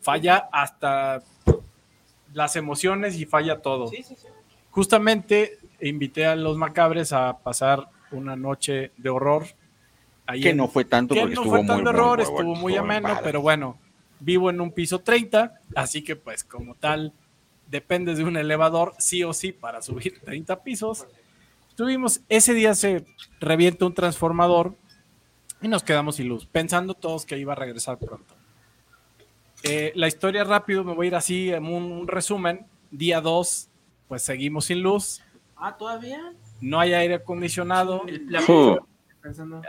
falla 0.01 0.49
hasta 0.51 1.21
las 2.33 2.55
emociones 2.55 3.15
y 3.19 3.25
falla 3.25 3.61
todo. 3.61 3.87
Sí, 3.89 4.01
sí, 4.01 4.15
sí. 4.15 4.27
Justamente 4.75 5.57
invité 5.79 6.25
a 6.25 6.35
los 6.35 6.57
macabres 6.57 7.13
a 7.13 7.37
pasar 7.39 7.87
una 8.11 8.35
noche 8.35 8.91
de 8.97 9.09
horror. 9.09 9.45
Ahí 10.27 10.41
Que 10.41 10.49
en- 10.49 10.57
no 10.57 10.67
fue 10.67 10.83
tanto 10.83 11.13
que 11.13 11.21
porque 11.21 11.35
no 11.35 11.41
estuvo 11.43 11.55
fue 11.55 11.63
muy 11.63 11.87
horror, 11.87 12.19
estuvo 12.19 12.55
muy 12.55 12.75
ameno, 12.75 13.07
padre. 13.07 13.21
pero 13.23 13.39
bueno, 13.39 13.77
vivo 14.19 14.49
en 14.49 14.59
un 14.59 14.73
piso 14.73 14.99
30, 14.99 15.53
así 15.75 16.03
que 16.03 16.17
pues 16.17 16.43
como 16.43 16.75
tal, 16.75 17.13
dependes 17.69 18.17
de 18.17 18.25
un 18.25 18.35
elevador 18.35 18.93
sí 18.99 19.23
o 19.23 19.31
sí 19.31 19.53
para 19.53 19.81
subir 19.81 20.19
30 20.25 20.61
pisos. 20.61 21.07
Tuvimos, 21.75 22.19
ese 22.27 22.53
día 22.53 22.75
se 22.75 23.05
revienta 23.39 23.85
un 23.85 23.93
transformador 23.93 24.75
y 25.61 25.69
nos 25.69 25.83
quedamos 25.83 26.17
sin 26.17 26.27
luz, 26.27 26.45
pensando 26.47 26.95
todos 26.95 27.25
que 27.25 27.37
iba 27.37 27.53
a 27.53 27.55
regresar 27.55 27.97
pronto. 27.97 28.35
Eh, 29.63 29.93
la 29.95 30.07
historia 30.09 30.43
rápido, 30.43 30.83
me 30.83 30.93
voy 30.93 31.05
a 31.05 31.09
ir 31.09 31.15
así 31.15 31.49
en 31.51 31.65
un, 31.65 31.91
un 31.93 32.07
resumen. 32.09 32.65
Día 32.91 33.19
2, 33.21 33.69
pues 34.07 34.23
seguimos 34.23 34.65
sin 34.65 34.81
luz, 34.81 35.21
Ah, 35.55 35.75
todavía. 35.77 36.33
no 36.61 36.79
hay 36.79 36.93
aire 36.93 37.15
acondicionado, 37.15 38.03
El- 38.07 38.27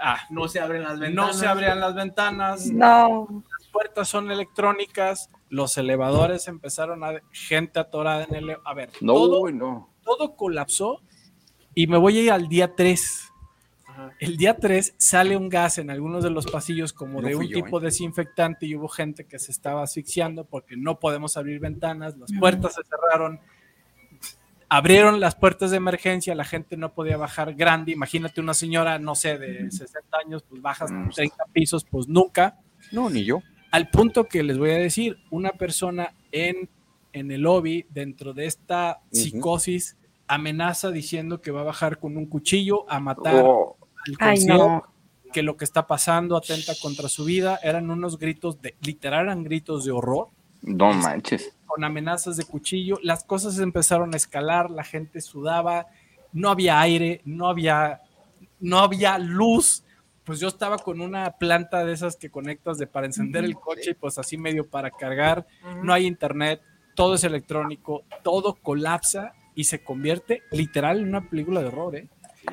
ah, 0.02 0.18
no 0.30 0.48
se 0.48 0.60
abren 0.60 0.82
las 0.82 0.98
ventanas. 0.98 1.26
no 1.26 1.32
se 1.40 1.46
abrían 1.46 1.80
las 1.80 1.94
ventanas, 1.94 2.66
No. 2.70 3.26
las 3.58 3.68
puertas 3.70 4.08
son 4.08 4.30
electrónicas, 4.30 5.30
los 5.48 5.76
elevadores 5.78 6.48
empezaron 6.48 7.04
a 7.04 7.20
gente 7.32 7.78
atorada 7.78 8.24
en 8.24 8.34
el 8.34 8.56
a 8.64 8.74
ver, 8.74 8.90
No, 9.00 9.14
todo, 9.14 9.50
no. 9.50 9.90
todo 10.02 10.36
colapsó 10.36 11.00
y 11.74 11.86
me 11.86 11.96
voy 11.98 12.18
a 12.18 12.22
ir 12.22 12.32
al 12.32 12.48
día 12.48 12.74
3. 12.74 13.30
Ajá. 13.86 14.12
El 14.18 14.36
día 14.36 14.56
3 14.56 14.94
sale 14.98 15.36
un 15.36 15.48
gas 15.48 15.78
en 15.78 15.90
algunos 15.90 16.22
de 16.24 16.30
los 16.30 16.46
pasillos 16.46 16.92
como 16.92 17.22
No 17.22 17.28
de 17.28 17.36
un 17.36 17.46
yo, 17.48 17.54
tipo 17.64 17.78
¿eh? 17.80 17.84
desinfectante 17.84 18.66
y 18.66 18.74
hubo 18.74 18.88
gente 18.88 19.24
que 19.26 19.38
se 19.38 19.50
estaba 19.52 19.82
asfixiando 19.82 20.44
porque 20.44 20.76
no 20.76 20.98
podemos 20.98 21.36
abrir 21.38 21.60
ventanas, 21.60 22.16
las 22.18 22.30
puertas 22.38 22.74
se 22.74 22.82
cerraron. 22.84 23.40
Abrieron 24.68 25.20
las 25.20 25.36
puertas 25.36 25.70
de 25.70 25.76
emergencia, 25.76 26.34
la 26.34 26.44
gente 26.44 26.76
no 26.76 26.92
podía 26.92 27.16
bajar 27.16 27.54
grande. 27.54 27.92
Imagínate 27.92 28.40
una 28.40 28.52
señora, 28.54 28.98
no 28.98 29.14
sé, 29.14 29.38
de 29.38 29.70
60 29.70 30.18
años, 30.24 30.42
pues 30.48 30.60
bajas 30.60 30.90
Mm. 30.90 31.10
30 31.10 31.44
pisos, 31.52 31.84
pues 31.88 32.08
nunca 32.08 32.58
No, 32.90 33.08
ni 33.08 33.24
yo. 33.24 33.42
al 33.70 33.88
punto 33.90 34.24
que 34.24 34.42
les 34.42 34.58
voy 34.58 34.70
a 34.70 34.78
decir, 34.78 35.18
una 35.30 35.50
persona 35.52 36.14
en, 36.32 36.68
en 37.12 37.30
el 37.30 37.42
lobby, 37.42 37.86
dentro 37.90 38.32
de 38.34 38.46
esta 38.46 39.00
psicosis, 39.12 39.96
amenaza 40.26 40.90
diciendo 40.90 41.40
que 41.40 41.52
va 41.52 41.60
a 41.60 41.64
bajar 41.64 41.98
con 42.00 42.16
un 42.16 42.26
cuchillo 42.26 42.90
a 42.90 42.98
matar 42.98 43.34
Oh, 43.44 43.76
al 44.18 44.44
no. 44.46 44.82
que 45.32 45.42
lo 45.44 45.56
que 45.56 45.64
está 45.64 45.86
pasando 45.86 46.36
atenta 46.36 46.72
contra 46.82 47.08
su 47.08 47.24
vida. 47.24 47.60
Eran 47.62 47.88
unos 47.90 48.18
gritos 48.18 48.60
de, 48.60 48.74
literal 48.82 49.26
eran 49.26 49.44
gritos 49.44 49.84
de 49.84 49.92
horror, 49.92 50.28
no 50.62 50.92
manches. 50.92 51.55
Con 51.76 51.84
amenazas 51.84 52.38
de 52.38 52.44
cuchillo. 52.46 52.98
Las 53.02 53.22
cosas 53.22 53.58
empezaron 53.58 54.14
a 54.14 54.16
escalar, 54.16 54.70
la 54.70 54.82
gente 54.82 55.20
sudaba, 55.20 55.88
no 56.32 56.48
había 56.48 56.80
aire, 56.80 57.20
no 57.26 57.48
había, 57.48 58.00
no 58.60 58.78
había 58.78 59.18
luz. 59.18 59.84
Pues 60.24 60.40
yo 60.40 60.48
estaba 60.48 60.78
con 60.78 61.02
una 61.02 61.32
planta 61.32 61.84
de 61.84 61.92
esas 61.92 62.16
que 62.16 62.30
conectas 62.30 62.78
de 62.78 62.86
para 62.86 63.04
encender 63.06 63.44
el 63.44 63.56
coche 63.56 63.90
y 63.90 63.94
pues 63.94 64.16
así 64.16 64.38
medio 64.38 64.66
para 64.66 64.90
cargar. 64.90 65.46
No 65.82 65.92
hay 65.92 66.06
internet, 66.06 66.62
todo 66.94 67.14
es 67.16 67.24
electrónico, 67.24 68.04
todo 68.24 68.54
colapsa 68.54 69.34
y 69.54 69.64
se 69.64 69.84
convierte 69.84 70.42
literal 70.52 71.00
en 71.00 71.08
una 71.08 71.28
película 71.28 71.60
de 71.60 71.66
horror, 71.66 71.94
¿eh? 71.96 72.08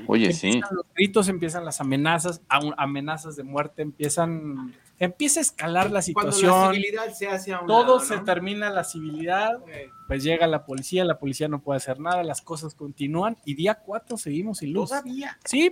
Oye, 0.08 0.34
sí. 0.34 0.48
Empiezan 0.48 0.76
los 0.76 0.86
gritos, 0.96 1.30
empiezan 1.30 1.64
las 1.66 1.80
amenazas, 1.80 2.42
aun- 2.50 2.74
amenazas 2.78 3.36
de 3.38 3.44
muerte, 3.44 3.84
empiezan, 3.84 4.74
empieza 5.00 5.40
a 5.40 5.42
escalar 5.42 5.92
la 5.92 6.02
Cuando 6.14 6.32
situación. 6.32 6.52
la 6.68 6.74
civilidad 6.74 7.14
se 7.14 7.28
hace 7.28 7.54
a 7.54 7.62
un 7.62 7.68
todo 7.68 7.82
lado, 7.82 8.00
se 8.00 8.16
¿no? 8.18 8.24
termina 8.24 8.70
la 8.70 8.84
civilidad, 8.84 9.60
pues 10.08 10.24
llega 10.24 10.48
la 10.48 10.66
policía, 10.66 11.04
la 11.06 11.20
policía 11.20 11.48
no 11.48 11.60
puede 11.62 11.78
hacer 11.78 12.00
nada, 12.00 12.24
las 12.24 12.42
cosas 12.42 12.74
continúan 12.76 13.38
y 13.46 13.56
día 13.56 13.76
4 13.76 14.18
seguimos 14.18 14.60
sin 14.60 14.74
luz. 14.74 14.90
Todavía. 14.90 15.38
Sí. 15.44 15.70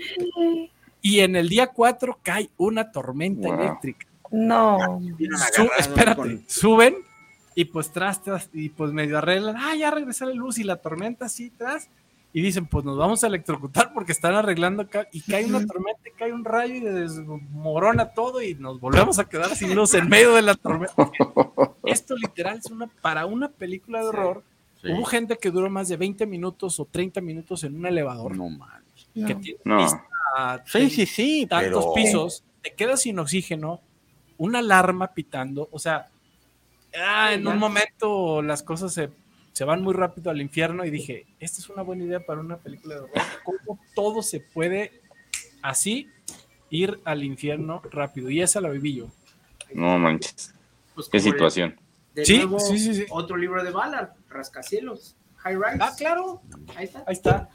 Y 1.02 1.19
en 1.22 1.35
el 1.35 1.49
día 1.49 1.68
4 1.68 2.19
cae 2.22 2.49
una 2.57 2.91
tormenta 2.91 3.48
Wow. 3.48 3.60
eléctrica. 3.60 4.07
No. 4.31 5.02
Su- 5.53 5.69
espérate, 5.77 6.41
suben 6.48 6.95
y 7.56 7.65
pues 7.65 7.91
tras, 7.91 8.22
tras, 8.22 8.49
y 8.53 8.69
pues 8.69 8.91
medio 8.93 9.18
arreglan, 9.18 9.56
ah, 9.57 9.76
ya 9.76 9.91
regresó 9.91 10.26
la 10.26 10.34
luz 10.34 10.57
y 10.57 10.64
la 10.64 10.77
tormenta 10.77 11.26
así 11.26 11.49
tras, 11.49 11.89
y 12.34 12.41
dicen, 12.41 12.66
pues 12.66 12.86
nos 12.86 12.98
vamos 12.98 13.24
a 13.24 13.28
electrocutar 13.28 13.94
porque 13.94 14.12
están 14.14 14.34
arreglando 14.36 14.84
acá, 14.84 15.08
y 15.12 15.22
cae 15.22 15.45
una 15.45 15.66
tormenta, 15.66 16.08
y 16.08 16.12
cae 16.18 16.32
un 16.32 16.45
rayo 16.45 16.76
y 16.76 16.80
desmorona 16.80 18.10
todo 18.14 18.41
y 18.41 18.56
nos 18.56 18.80
volvemos 18.80 19.20
a 19.20 19.26
quedar 19.26 19.56
sin 19.56 19.76
luz 19.76 19.94
en 19.94 20.08
medio 20.08 20.34
de 20.34 20.41
la 20.41 20.56
tormenta. 20.56 20.94
Esto 21.84 22.16
literal 22.16 22.58
es 22.60 22.72
una, 22.72 22.88
para 23.02 23.26
una 23.26 23.49
película 23.49 23.99
de 24.02 24.06
horror, 24.08 24.44
Sí. 24.82 24.88
hubo 24.91 25.06
gente 25.06 25.38
que 25.38 25.52
duró 25.52 25.70
más 25.70 25.90
de 25.90 25.95
20 25.98 26.26
minutos 26.26 26.80
o 26.80 26.86
30 26.86 27.22
minutos 27.22 27.64
en 27.64 27.76
un 27.76 27.86
elevador 27.86 28.36
No 28.36 28.49
mames. 28.49 28.82
que 29.28 29.36
tiene 29.36 29.60
No. 29.64 29.88
Sí, 30.66 30.90
sí, 30.90 31.06
sí. 31.06 31.45
tantos 31.48 31.86
pero- 31.86 31.94
pisos, 31.94 32.44
te 32.64 32.74
quedas 32.74 33.02
sin 33.02 33.20
oxígeno, 33.20 33.80
una 34.40 34.58
alarma 34.58 35.14
pitando, 35.14 35.70
o 35.72 35.78
sea, 35.78 36.08
ah, 36.99 37.32
en 37.34 37.45
un 37.45 37.60
momento 37.60 38.41
las 38.41 38.64
cosas 38.64 38.91
se, 38.91 39.12
se 39.52 39.64
van 39.65 39.82
muy 39.82 39.94
rápido 39.94 40.32
al 40.32 40.41
infierno 40.41 40.86
y 40.86 40.90
dije, 40.90 41.26
esta 41.40 41.60
es 41.60 41.69
una 41.69 41.82
buena 41.82 42.03
idea 42.03 42.26
para 42.26 42.40
una 42.40 42.57
película 42.57 42.95
de 42.95 43.02
horror, 43.02 43.22
cómo 43.44 43.80
todo 43.95 44.22
se 44.22 44.40
puede 44.40 45.02
así 45.61 46.10
ir 46.69 46.99
al 47.03 47.23
infierno 47.23 47.82
rápido, 47.91 48.30
y 48.30 48.41
esa 48.41 48.61
la 48.61 48.69
viví 48.69 48.95
yo. 48.95 49.07
No 49.73 49.98
manches. 49.99 50.53
Pues 50.95 51.10
Qué 51.10 51.19
situación. 51.19 51.80
De 52.15 52.26
Sí, 52.26 52.38
nuevo, 52.38 52.60
sí, 52.60 52.78
sí, 52.80 52.94
sí. 52.95 53.06
otro 53.10 53.38
libro 53.38 53.64
de 53.64 53.72
Ballard, 53.72 54.11
Rascacielos, 54.30 55.15
High 55.38 55.56
Rise. 55.56 55.78
Ah, 55.80 55.91
claro, 55.98 56.41
Ahí 56.76 56.86
está. 56.86 56.99
ahí 57.07 57.14
está. 57.14 57.49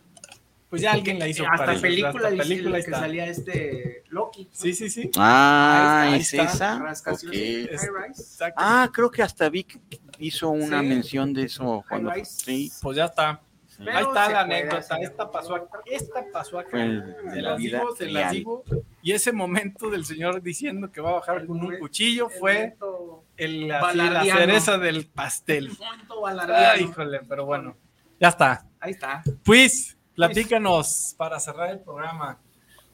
Pues 0.69 0.83
ya 0.83 0.93
alguien 0.93 1.19
la 1.19 1.29
hizo. 1.29 1.45
Hasta 1.47 1.67
para- 1.67 1.81
película, 1.81 2.09
hasta 2.11 2.31
dice 2.31 2.43
película 2.43 2.77
que 2.83 2.91
salía 2.91 3.27
este 3.27 4.03
Loki. 4.09 4.49
Sí, 4.53 4.73
sí, 4.73 4.91
sí. 4.91 5.11
Ah, 5.17 6.03
Ahí 6.09 6.21
¿es 6.21 6.33
está, 6.35 6.43
ahí 6.43 6.49
esa? 6.49 6.73
está, 6.73 6.79
Rascacielos, 6.85 7.83
Ok. 7.83 7.89
High 7.97 8.09
Rise. 8.09 8.23
Exacto. 8.23 8.61
Ah, 8.65 8.91
creo 8.93 9.11
que 9.11 9.23
hasta 9.23 9.49
Vic 9.49 9.79
hizo 10.19 10.51
una 10.51 10.81
Sí. 10.81 10.87
mención 10.87 11.33
de 11.33 11.43
eso. 11.45 11.85
Cuando, 11.89 12.13
sí, 12.25 12.73
Pues 12.83 12.97
ya 12.97 13.05
está. 13.07 13.41
Pero 13.79 13.91
Ahí 13.91 14.05
está 14.05 14.31
la 14.31 14.41
anécdota. 14.41 14.97
Esta 14.97 15.31
pasó 15.31 15.55
acá. 15.55 15.81
Esta 15.85 16.25
pasó 16.33 16.59
acá. 16.59 16.71
Fue 16.71 17.03
Se 17.31 17.43
la 17.43 17.51
las 17.51 17.59
vida 17.59 17.79
digo, 17.81 17.95
se 17.97 18.07
las 18.07 18.33
digo. 18.33 18.65
Y 19.03 19.13
ese 19.13 19.33
momento 19.33 19.91
del 19.91 20.07
señor 20.07 20.41
diciendo 20.43 20.91
que 20.91 21.03
va 21.03 21.11
a 21.11 21.15
bajar 21.15 21.45
con 21.47 21.61
un 21.63 21.79
cuchillo 21.79 22.31
El 22.31 22.39
fue 22.39 22.77
el, 23.37 23.71
así, 23.71 23.99
la 23.99 24.25
cereza 24.25 24.79
del 24.79 25.07
pastel. 25.07 25.71
Ay, 26.49 26.85
híjole, 26.85 27.21
pero 27.29 27.45
bueno. 27.45 27.77
Ya 28.19 28.29
está. 28.29 28.65
Ahí 28.81 28.93
está. 28.93 29.23
Pues, 29.45 29.96
platícanos 30.17 31.15
para 31.17 31.39
cerrar 31.41 31.71
el 31.71 31.81
programa. 31.81 32.39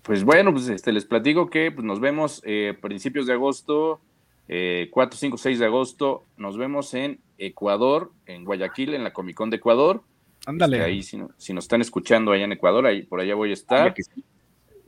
Pues 0.02 0.24
bueno, 0.24 0.52
pues 0.52 0.68
este, 0.68 0.92
les 0.92 1.04
platico 1.04 1.48
que 1.48 1.70
pues, 1.70 1.84
nos 1.84 2.00
vemos 2.00 2.42
eh, 2.44 2.76
principios 2.80 3.26
de 3.26 3.34
agosto, 3.34 4.00
eh, 4.48 4.88
4, 4.90 5.16
5, 5.18 5.38
6 5.38 5.58
de 5.60 5.66
agosto. 5.66 6.24
Nos 6.36 6.58
vemos 6.58 6.92
en 6.94 7.20
Ecuador, 7.38 8.10
en 8.26 8.44
Guayaquil, 8.44 8.94
en 8.94 9.04
la 9.04 9.12
Comic 9.12 9.36
Con 9.36 9.50
de 9.50 9.56
Ecuador. 9.58 10.02
Ándale. 10.46 10.78
Este, 10.78 10.86
ahí, 10.90 11.02
si, 11.02 11.16
no- 11.18 11.30
si 11.36 11.52
nos 11.54 11.64
están 11.64 11.80
escuchando 11.80 12.32
allá 12.32 12.44
en 12.44 12.52
Ecuador, 12.52 12.84
ahí, 12.86 13.02
por 13.02 13.20
allá 13.20 13.34
voy 13.36 13.50
a 13.50 13.54
estar. 13.54 13.94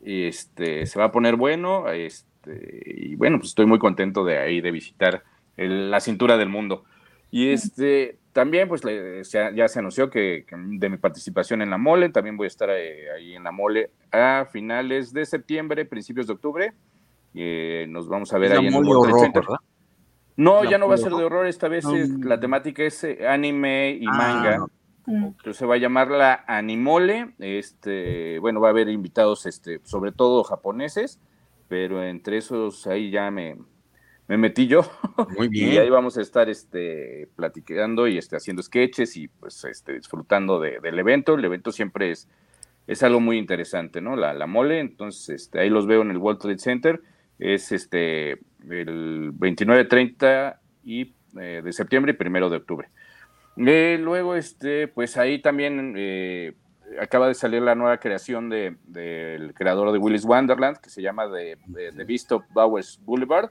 Y 0.04 0.24
este, 0.24 0.84
se 0.86 0.98
va 0.98 1.06
a 1.06 1.12
poner 1.12 1.36
bueno. 1.36 1.88
Este, 1.90 2.82
y 2.84 3.14
bueno, 3.14 3.38
pues 3.38 3.50
estoy 3.50 3.66
muy 3.66 3.78
contento 3.78 4.24
de 4.24 4.38
ahí 4.38 4.60
de 4.60 4.70
visitar 4.72 5.22
el- 5.56 5.90
la 5.92 6.00
cintura 6.00 6.36
del 6.36 6.48
mundo. 6.48 6.84
Y 7.30 7.48
este, 7.50 8.18
también, 8.34 8.68
pues 8.68 8.84
le- 8.84 9.24
se 9.24 9.38
ha- 9.38 9.50
ya 9.52 9.66
se 9.68 9.78
anunció 9.78 10.10
que, 10.10 10.44
que 10.46 10.54
de 10.58 10.88
mi 10.90 10.98
participación 10.98 11.62
en 11.62 11.70
la 11.70 11.78
mole, 11.78 12.10
también 12.10 12.36
voy 12.36 12.44
a 12.44 12.48
estar 12.48 12.68
eh, 12.68 13.10
ahí 13.16 13.34
en 13.34 13.44
la 13.44 13.52
mole 13.52 13.90
a 14.12 14.46
finales 14.52 15.14
de 15.14 15.24
septiembre, 15.24 15.86
principios 15.86 16.26
de 16.26 16.32
octubre. 16.34 16.72
Eh, 17.32 17.86
nos 17.88 18.08
vamos 18.08 18.32
a 18.34 18.38
ver 18.38 18.52
Es 18.52 18.58
ahí 18.58 18.66
en 18.66 18.74
el 18.74 18.86
horror, 18.86 19.20
Center. 19.20 19.42
¿verdad? 19.42 19.58
No, 20.36 20.64
La 20.64 20.70
ya 20.70 20.78
no 20.78 20.88
va 20.88 20.94
a 20.96 20.98
ser 20.98 21.12
de 21.12 21.24
horror. 21.24 21.46
esta 21.46 21.68
vez 21.68 21.84
No. 21.84 21.94
es- 21.96 22.10
la 22.10 22.38
temática 22.38 22.82
es 22.82 23.02
eh, 23.04 23.26
anime 23.26 23.96
y 24.00 24.04
Ah, 24.06 24.12
manga. 24.12 24.56
no. 24.58 24.68
Entonces 25.06 25.56
se 25.56 25.66
va 25.66 25.74
a 25.74 25.78
llamar 25.78 26.10
la 26.10 26.44
Animole. 26.46 27.34
Este, 27.38 28.38
bueno, 28.40 28.60
va 28.60 28.68
a 28.68 28.70
haber 28.70 28.88
invitados, 28.88 29.46
este, 29.46 29.80
sobre 29.84 30.12
todo 30.12 30.42
japoneses, 30.44 31.20
pero 31.68 32.02
entre 32.02 32.38
esos 32.38 32.86
ahí 32.86 33.10
ya 33.10 33.30
me, 33.30 33.56
me 34.28 34.36
metí 34.38 34.66
yo. 34.66 34.82
Muy 35.36 35.48
Y 35.52 35.64
ahí 35.64 35.70
bien. 35.80 35.92
vamos 35.92 36.16
a 36.18 36.22
estar 36.22 36.48
este, 36.48 37.28
platicando 37.36 38.08
y 38.08 38.18
este, 38.18 38.36
haciendo 38.36 38.62
sketches 38.62 39.16
y 39.16 39.28
pues 39.28 39.64
este, 39.64 39.94
disfrutando 39.94 40.60
de- 40.60 40.80
del 40.80 40.98
evento. 40.98 41.34
El 41.34 41.44
evento 41.44 41.72
siempre 41.72 42.10
es, 42.10 42.28
es 42.86 43.02
algo 43.02 43.20
muy 43.20 43.36
interesante, 43.38 44.00
¿no? 44.00 44.16
La, 44.16 44.32
la 44.34 44.46
mole. 44.46 44.80
Entonces, 44.80 45.28
este, 45.42 45.60
ahí 45.60 45.70
los 45.70 45.86
veo 45.86 46.02
en 46.02 46.10
el 46.10 46.18
World 46.18 46.40
Trade 46.40 46.58
Center. 46.58 47.00
Es 47.38 47.72
este 47.72 48.38
el 48.70 49.30
29, 49.34 49.84
30 49.84 50.60
y, 50.84 51.12
eh, 51.38 51.60
de 51.64 51.72
septiembre 51.72 52.12
y 52.12 52.16
primero 52.16 52.48
de 52.48 52.56
octubre. 52.58 52.88
Eh, 53.56 53.98
luego, 54.00 54.34
este, 54.36 54.88
pues 54.88 55.16
ahí 55.16 55.40
también 55.40 55.94
eh, 55.96 56.54
acaba 57.00 57.28
de 57.28 57.34
salir 57.34 57.60
la 57.62 57.74
nueva 57.74 57.98
creación 57.98 58.48
de- 58.50 58.76
del 58.86 59.52
creador 59.54 59.92
de 59.92 59.98
Willis 59.98 60.24
Wonderland, 60.24 60.78
que 60.78 60.90
se 60.90 61.02
llama 61.02 61.30
The, 61.30 61.58
The- 61.72 61.92
The 61.92 62.04
Beast 62.04 62.32
of 62.32 62.44
Bowers 62.52 63.00
Boulevard, 63.04 63.50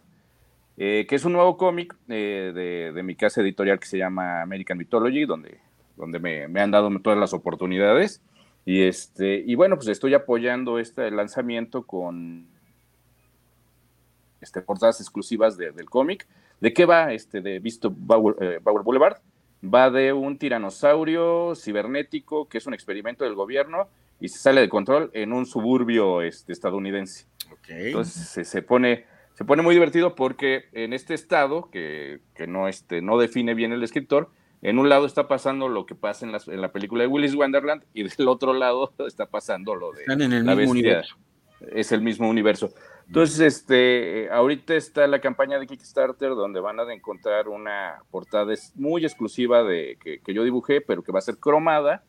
eh, 0.78 1.06
que 1.08 1.16
es 1.16 1.26
un 1.26 1.34
nuevo 1.34 1.58
cómic 1.58 1.96
eh, 2.10 2.52
de, 2.54 2.92
de 2.94 3.04
mi 3.04 3.16
casa 3.16 3.42
editorial 3.42 3.80
que 3.80 3.88
se 3.88 3.98
llama 3.98 4.42
American 4.42 4.78
Mythology, 4.78 5.26
donde, 5.26 5.60
donde 5.98 6.20
me, 6.20 6.48
me 6.48 6.62
han 6.62 6.72
dado 6.72 6.90
todas 7.00 7.20
las 7.20 7.34
oportunidades. 7.34 8.22
Y, 8.66 8.84
este, 8.84 9.44
y 9.46 9.56
bueno, 9.56 9.76
pues 9.76 9.90
estoy 9.90 10.14
apoyando 10.14 10.80
este 10.80 11.12
lanzamiento 11.12 11.84
con 11.84 12.48
este, 14.42 14.62
portadas 14.62 15.00
exclusivas 15.02 15.58
de- 15.58 15.72
del 15.72 15.90
cómic. 15.90 16.28
¿De 16.60 16.74
qué 16.74 16.86
va 16.86 17.14
este 17.14 17.42
de 17.42 17.60
Visto 17.60 17.94
Bauer, 17.96 18.36
eh, 18.42 18.60
Bauer 18.62 18.84
Boulevard? 18.84 19.18
Va 19.64 19.90
de 19.90 20.12
un 20.14 20.38
tiranosaurio 20.38 21.54
cibernético 21.56 22.48
que 22.50 22.58
es 22.58 22.66
un 22.68 22.74
experimento 22.74 23.24
del 23.24 23.36
gobierno 23.36 23.88
y 24.20 24.28
se 24.30 24.40
sale 24.40 24.62
de 24.62 24.70
control 24.70 25.10
en 25.14 25.32
un 25.34 25.46
suburbio 25.46 26.22
este, 26.22 26.52
estadounidense. 26.54 27.26
Entonces 27.88 28.28
se, 28.30 28.44
se 28.46 28.62
pone, 28.62 29.06
se 29.34 29.46
pone 29.46 29.62
muy 29.64 29.74
divertido 29.76 30.16
porque 30.16 30.66
en 30.74 30.94
este 30.94 31.14
estado, 31.14 31.70
que, 31.72 32.20
que 32.36 32.48
no, 32.48 32.68
este, 32.68 33.02
no 33.02 33.18
define 33.18 33.54
bien 33.54 33.72
el 33.74 33.84
escritor, 33.84 34.30
en 34.62 34.80
un 34.80 34.88
lado 34.90 35.06
está 35.06 35.28
pasando 35.28 35.68
lo 35.68 35.86
que 35.86 35.96
pasa 35.96 36.26
en, 36.26 36.32
las- 36.32 36.48
en 36.48 36.62
la 36.62 36.72
película 36.72 37.02
de 37.04 37.08
Willis 37.08 37.36
Wonderland 37.36 37.84
y 37.94 38.04
del 38.04 38.28
otro 38.28 38.54
lado 38.54 38.94
está 39.08 39.26
pasando 39.26 39.76
lo 39.76 39.92
de 39.92 40.02
Están 40.02 40.22
en 40.22 40.34
el 40.34 40.46
la 40.46 40.56
mismo 40.56 40.74
bestia. 40.74 40.90
universo. 40.92 41.16
Es 41.72 41.92
el 41.94 42.02
mismo 42.02 42.30
universo. 42.30 42.72
Entonces, 43.08 43.40
este, 43.40 44.30
ahorita 44.32 44.76
está 44.76 45.08
la 45.08 45.20
campaña 45.22 45.60
de 45.60 45.68
Kickstarter 45.68 46.30
donde 46.32 46.60
van 46.60 46.80
a 46.80 46.94
encontrar 46.94 47.48
una 47.50 48.02
portada 48.12 48.54
muy 48.76 49.04
exclusiva 49.06 49.64
de 49.64 49.98
que, 50.02 50.20
que 50.20 50.34
yo 50.34 50.44
dibujé, 50.44 50.82
pero 50.82 51.04
que 51.04 51.12
va 51.12 51.20
a 51.20 51.22
ser 51.22 51.38
cromada 51.38 52.04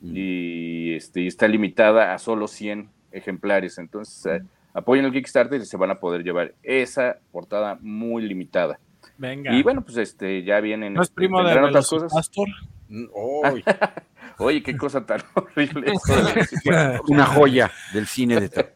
y, 0.00 0.94
este, 0.94 1.26
está 1.26 1.48
limitada 1.48 2.14
a 2.14 2.18
solo 2.18 2.46
100 2.48 2.90
ejemplares. 3.12 3.78
Entonces, 3.78 4.26
eh, 4.26 4.44
apoyen 4.74 5.04
el 5.04 5.12
Kickstarter 5.12 5.60
y 5.60 5.64
se 5.66 5.76
van 5.76 5.90
a 5.90 5.98
poder 6.00 6.22
llevar 6.22 6.54
esa 6.62 7.18
portada 7.32 7.78
muy 7.80 8.22
limitada. 8.22 8.78
Venga. 9.16 9.52
Y 9.52 9.62
bueno, 9.62 9.82
pues 9.82 9.96
este, 9.96 10.42
ya 10.44 10.60
vienen. 10.60 10.94
¿No 10.94 11.02
es 11.02 11.10
primo 11.10 11.42
de 11.42 11.52
otras 11.58 11.88
cosas. 11.88 12.12
Velocipastor? 12.12 12.48
Uy, 12.90 13.64
Oye, 14.40 14.62
qué 14.62 14.76
cosa 14.76 15.04
tan 15.04 15.20
horrible. 15.34 15.92
una 17.08 17.26
joya 17.26 17.70
del 17.92 18.06
cine 18.06 18.40
de 18.40 18.48
terror. 18.48 18.72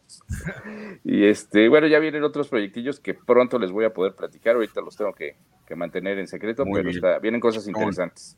Y 1.04 1.24
este, 1.24 1.68
bueno, 1.68 1.86
ya 1.86 1.98
vienen 2.00 2.24
otros 2.24 2.48
proyectillos 2.48 2.98
que 2.98 3.14
pronto 3.14 3.58
les 3.58 3.70
voy 3.70 3.84
a 3.84 3.92
poder 3.92 4.14
platicar. 4.14 4.56
Ahorita 4.56 4.80
los 4.80 4.96
tengo 4.96 5.12
que, 5.14 5.36
que 5.66 5.76
mantener 5.76 6.18
en 6.18 6.26
secreto, 6.26 6.64
Muy 6.64 6.80
pero 6.80 6.90
está- 6.90 7.18
vienen 7.20 7.40
cosas 7.40 7.66
interesantes. 7.68 8.36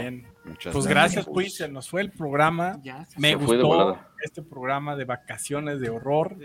Bien. 0.00 0.26
Muchas 0.44 0.72
Pues 0.72 0.86
gracias, 0.86 1.26
pues. 1.26 1.56
Se 1.56 1.68
nos 1.68 1.88
fue 1.88 2.00
el 2.00 2.10
programa. 2.10 2.80
Ya, 2.82 3.04
se 3.04 3.20
Me 3.20 3.32
Se 3.32 3.38
fue 3.38 3.58
de 3.58 3.62
gustó 3.62 3.98
este 4.22 4.42
programa 4.42 4.96
de 4.96 5.04
vacaciones 5.04 5.80
de 5.80 5.90
horror. 5.90 6.36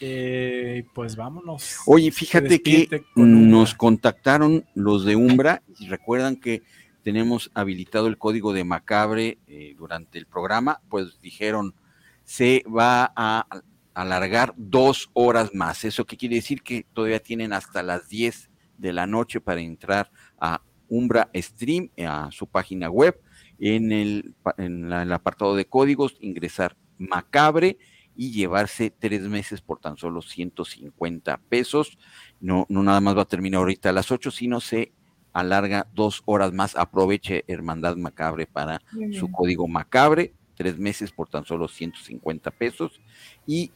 Eh, 0.00 0.84
pues 0.94 1.14
vámonos. 1.14 1.78
Oye, 1.86 2.10
fíjate 2.10 2.60
que 2.60 3.04
con 3.14 3.48
nos 3.48 3.74
contactaron 3.74 4.64
los 4.74 5.04
de 5.04 5.14
Umbra 5.14 5.62
y 5.78 5.86
recuerdan 5.86 6.34
que 6.34 6.62
tenemos 7.04 7.52
habilitado 7.54 8.08
el 8.08 8.18
código 8.18 8.52
de 8.52 8.64
Macabre 8.64 9.38
eh, 9.46 9.76
durante 9.78 10.18
el 10.18 10.26
programa, 10.26 10.80
pues 10.88 11.20
dijeron 11.20 11.76
se 12.24 12.64
va 12.66 13.12
a 13.14 13.46
alargar 13.94 14.54
dos 14.56 15.08
horas 15.12 15.54
más. 15.54 15.84
¿Eso 15.84 16.04
qué 16.04 16.16
quiere 16.16 16.36
decir? 16.36 16.62
Que 16.62 16.84
todavía 16.92 17.20
tienen 17.20 17.52
hasta 17.52 17.84
las 17.84 18.08
10 18.08 18.50
de 18.78 18.92
la 18.92 19.06
noche 19.06 19.40
para 19.40 19.60
entrar 19.60 20.10
a 20.40 20.62
Umbra 20.92 21.30
Stream, 21.34 21.88
a 22.06 22.28
su 22.30 22.46
página 22.46 22.90
web, 22.90 23.18
en 23.58 23.92
el, 23.92 24.34
en 24.58 24.90
la- 24.90 25.02
el 25.02 25.12
apartado 25.12 25.56
de 25.56 25.64
códigos, 25.64 26.16
ingresar 26.20 26.76
macabre 26.98 27.78
y 28.14 28.30
llevarse 28.32 28.90
tres 28.90 29.22
meses 29.22 29.62
por 29.62 29.78
tan 29.80 29.96
solo 29.96 30.20
150 30.20 31.38
pesos. 31.48 31.96
No, 32.40 32.66
no 32.68 32.82
nada 32.82 33.00
más 33.00 33.16
va 33.16 33.22
a 33.22 33.26
terminar 33.28 33.58
ahorita 33.60 33.88
a 33.88 33.92
las 33.92 34.10
8, 34.12 34.30
sino 34.30 34.60
se 34.60 34.92
alarga 35.32 35.86
dos 35.94 36.22
horas 36.26 36.52
más. 36.52 36.76
Aproveche 36.76 37.44
Hermandad 37.46 37.96
Macabre 37.96 38.46
para 38.46 38.82
su 39.14 39.30
código 39.32 39.66
macabre, 39.68 40.34
tres 40.54 40.78
meses 40.78 41.10
por 41.10 41.28
tan 41.30 41.46
solo 41.46 41.68
150 41.68 42.50
pesos. 42.50 43.00
Y 43.46 43.72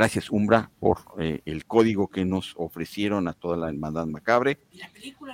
gracias, 0.00 0.30
Umbra, 0.30 0.70
por 0.80 1.00
eh, 1.18 1.42
el 1.44 1.66
código 1.66 2.08
que 2.08 2.24
nos 2.24 2.54
ofrecieron 2.56 3.28
a 3.28 3.34
toda 3.34 3.58
la 3.58 3.68
Hermandad 3.68 4.06
Macabre. 4.06 4.58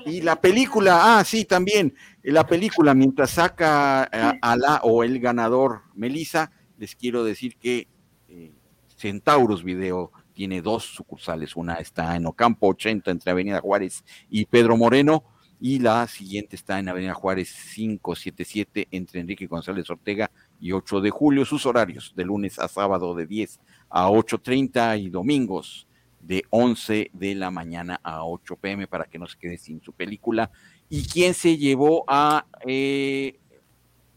Y 0.05 0.23
la 0.23 0.41
película, 0.41 1.19
ah, 1.19 1.25
sí, 1.25 1.45
también, 1.45 1.95
eh, 2.21 2.33
la 2.33 2.45
película, 2.49 2.93
mientras 2.93 3.31
saca 3.31 4.03
a, 4.03 4.35
a 4.43 4.57
la 4.57 4.81
o 4.83 5.05
el 5.05 5.21
ganador 5.21 5.83
Melissa, 5.95 6.51
les 6.79 6.97
quiero 6.97 7.23
decir 7.23 7.57
que 7.59 7.87
eh, 8.29 8.51
Centauros 8.97 9.63
Video 9.63 10.11
tiene 10.35 10.61
dos 10.63 10.83
sucursales, 10.83 11.55
una 11.55 11.75
está 11.75 12.17
en 12.17 12.27
Ocampo 12.27 12.67
80 12.67 13.09
entre 13.13 13.31
Avenida 13.31 13.61
Juárez 13.61 14.05
y 14.29 14.47
Pedro 14.47 14.77
Moreno, 14.77 15.23
y 15.61 15.79
la 15.79 16.09
siguiente 16.09 16.57
está 16.57 16.81
en 16.81 16.89
Avenida 16.89 17.15
Juárez 17.15 17.55
577 17.73 18.89
entre 18.91 19.21
Enrique 19.21 19.47
González 19.47 19.89
Ortega 19.91 20.29
y 20.61 20.73
8 20.73 21.01
de 21.01 21.11
julio, 21.11 21.45
sus 21.45 21.67
horarios 21.67 22.13
de 22.17 22.25
lunes 22.25 22.59
a 22.59 22.69
sábado 22.69 23.15
de 23.15 23.27
10 23.27 23.61
a 23.91 24.09
8.30 24.09 25.01
y 25.01 25.11
domingos 25.11 25.87
de 26.21 26.43
11 26.51 27.11
de 27.13 27.35
la 27.35 27.51
mañana 27.51 28.01
a 28.03 28.25
8 28.25 28.57
pm 28.57 28.87
para 28.89 29.05
que 29.05 29.19
no 29.19 29.27
se 29.27 29.39
quede 29.39 29.59
sin 29.59 29.81
su 29.81 29.93
película. 29.93 30.51
¿Y 30.89 31.05
quién 31.07 31.35
se 31.35 31.57
llevó 31.57 32.05
a 32.09 32.47
eh, 32.67 33.39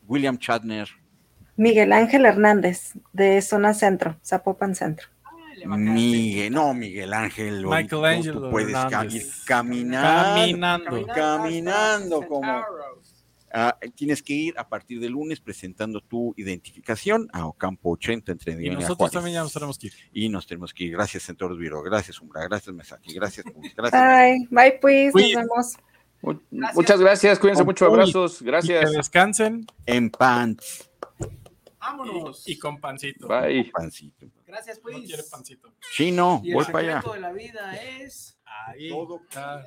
William 0.07 0.37
Shatner? 0.37 0.87
Miguel 1.55 1.91
Ángel 1.93 2.25
Hernández, 2.25 2.93
de 3.13 3.41
Zona 3.41 3.73
Centro, 3.73 4.15
Zapopan 4.25 4.75
Centro. 4.75 5.07
Miguel, 5.65 6.53
no, 6.53 6.73
Miguel 6.73 7.13
Ángel. 7.13 7.65
ahorita 7.65 7.97
Michelangelo 7.97 8.41
Tú 8.43 8.49
puedes 8.51 8.73
ca- 8.73 8.83
Hernández. 8.87 9.13
ir 9.15 9.45
caminando. 9.45 10.35
Caminando. 10.39 11.07
Caminando 11.13 12.27
como. 12.27 12.61
Ah, 13.51 13.77
tienes 13.95 14.21
que 14.23 14.33
ir 14.33 14.53
a 14.57 14.67
partir 14.69 14.99
de 14.99 15.09
lunes 15.09 15.39
presentando 15.39 16.01
tu 16.01 16.33
identificación 16.37 17.27
a 17.33 17.45
Ocampo 17.47 17.91
80 17.91 18.31
entre 18.31 18.53
Y 18.63 18.69
nosotros 18.69 18.97
Juárez. 18.97 19.13
también 19.13 19.33
ya 19.35 19.41
nos 19.43 19.53
tenemos 19.53 19.77
que 19.79 19.87
ir. 19.87 19.93
Y 20.13 20.29
nos 20.29 20.45
tenemos 20.47 20.73
que 20.73 20.83
ir. 20.85 20.91
Gracias, 20.91 21.23
Centauros 21.23 21.57
Viro. 21.57 21.81
Gracias, 21.81 22.19
Umbra. 22.21 22.43
Gracias, 22.47 22.75
Mesaki. 22.75 23.13
Gracias, 23.13 23.45
Pus, 23.51 23.73
gracias. 23.75 24.01
Bye, 24.01 24.47
bye 24.51 24.79
pues, 24.81 25.13
nos 25.15 25.33
vemos. 25.33 25.77
Muchas 26.75 26.99
gracias, 26.99 27.39
cuídense 27.39 27.63
mucho, 27.63 27.85
abrazos, 27.85 28.41
Y 28.41 28.45
gracias. 28.45 28.89
que 28.91 28.97
descansen. 28.97 29.65
En 29.85 30.09
pants. 30.09 30.89
Vámonos. 31.79 32.47
Y 32.47 32.59
con 32.59 32.79
pancito. 32.79 33.27
Bye. 33.27 33.71
Pancito. 33.71 34.27
Gracias, 34.45 34.77
No 34.77 34.83
pues. 34.83 35.05
quiere 35.05 35.23
pancito. 35.31 35.73
Chino, 35.95 36.41
Y 36.43 36.49
el 36.49 36.55
voy 36.55 36.65
para 36.65 36.79
allá. 36.79 36.95
secreto 37.01 37.13
de 37.13 37.21
la 37.21 37.31
vida 37.31 37.73
es. 37.75 38.37
Ahí. 38.45 38.89
Todo. 38.89 39.21
está. 39.27 39.63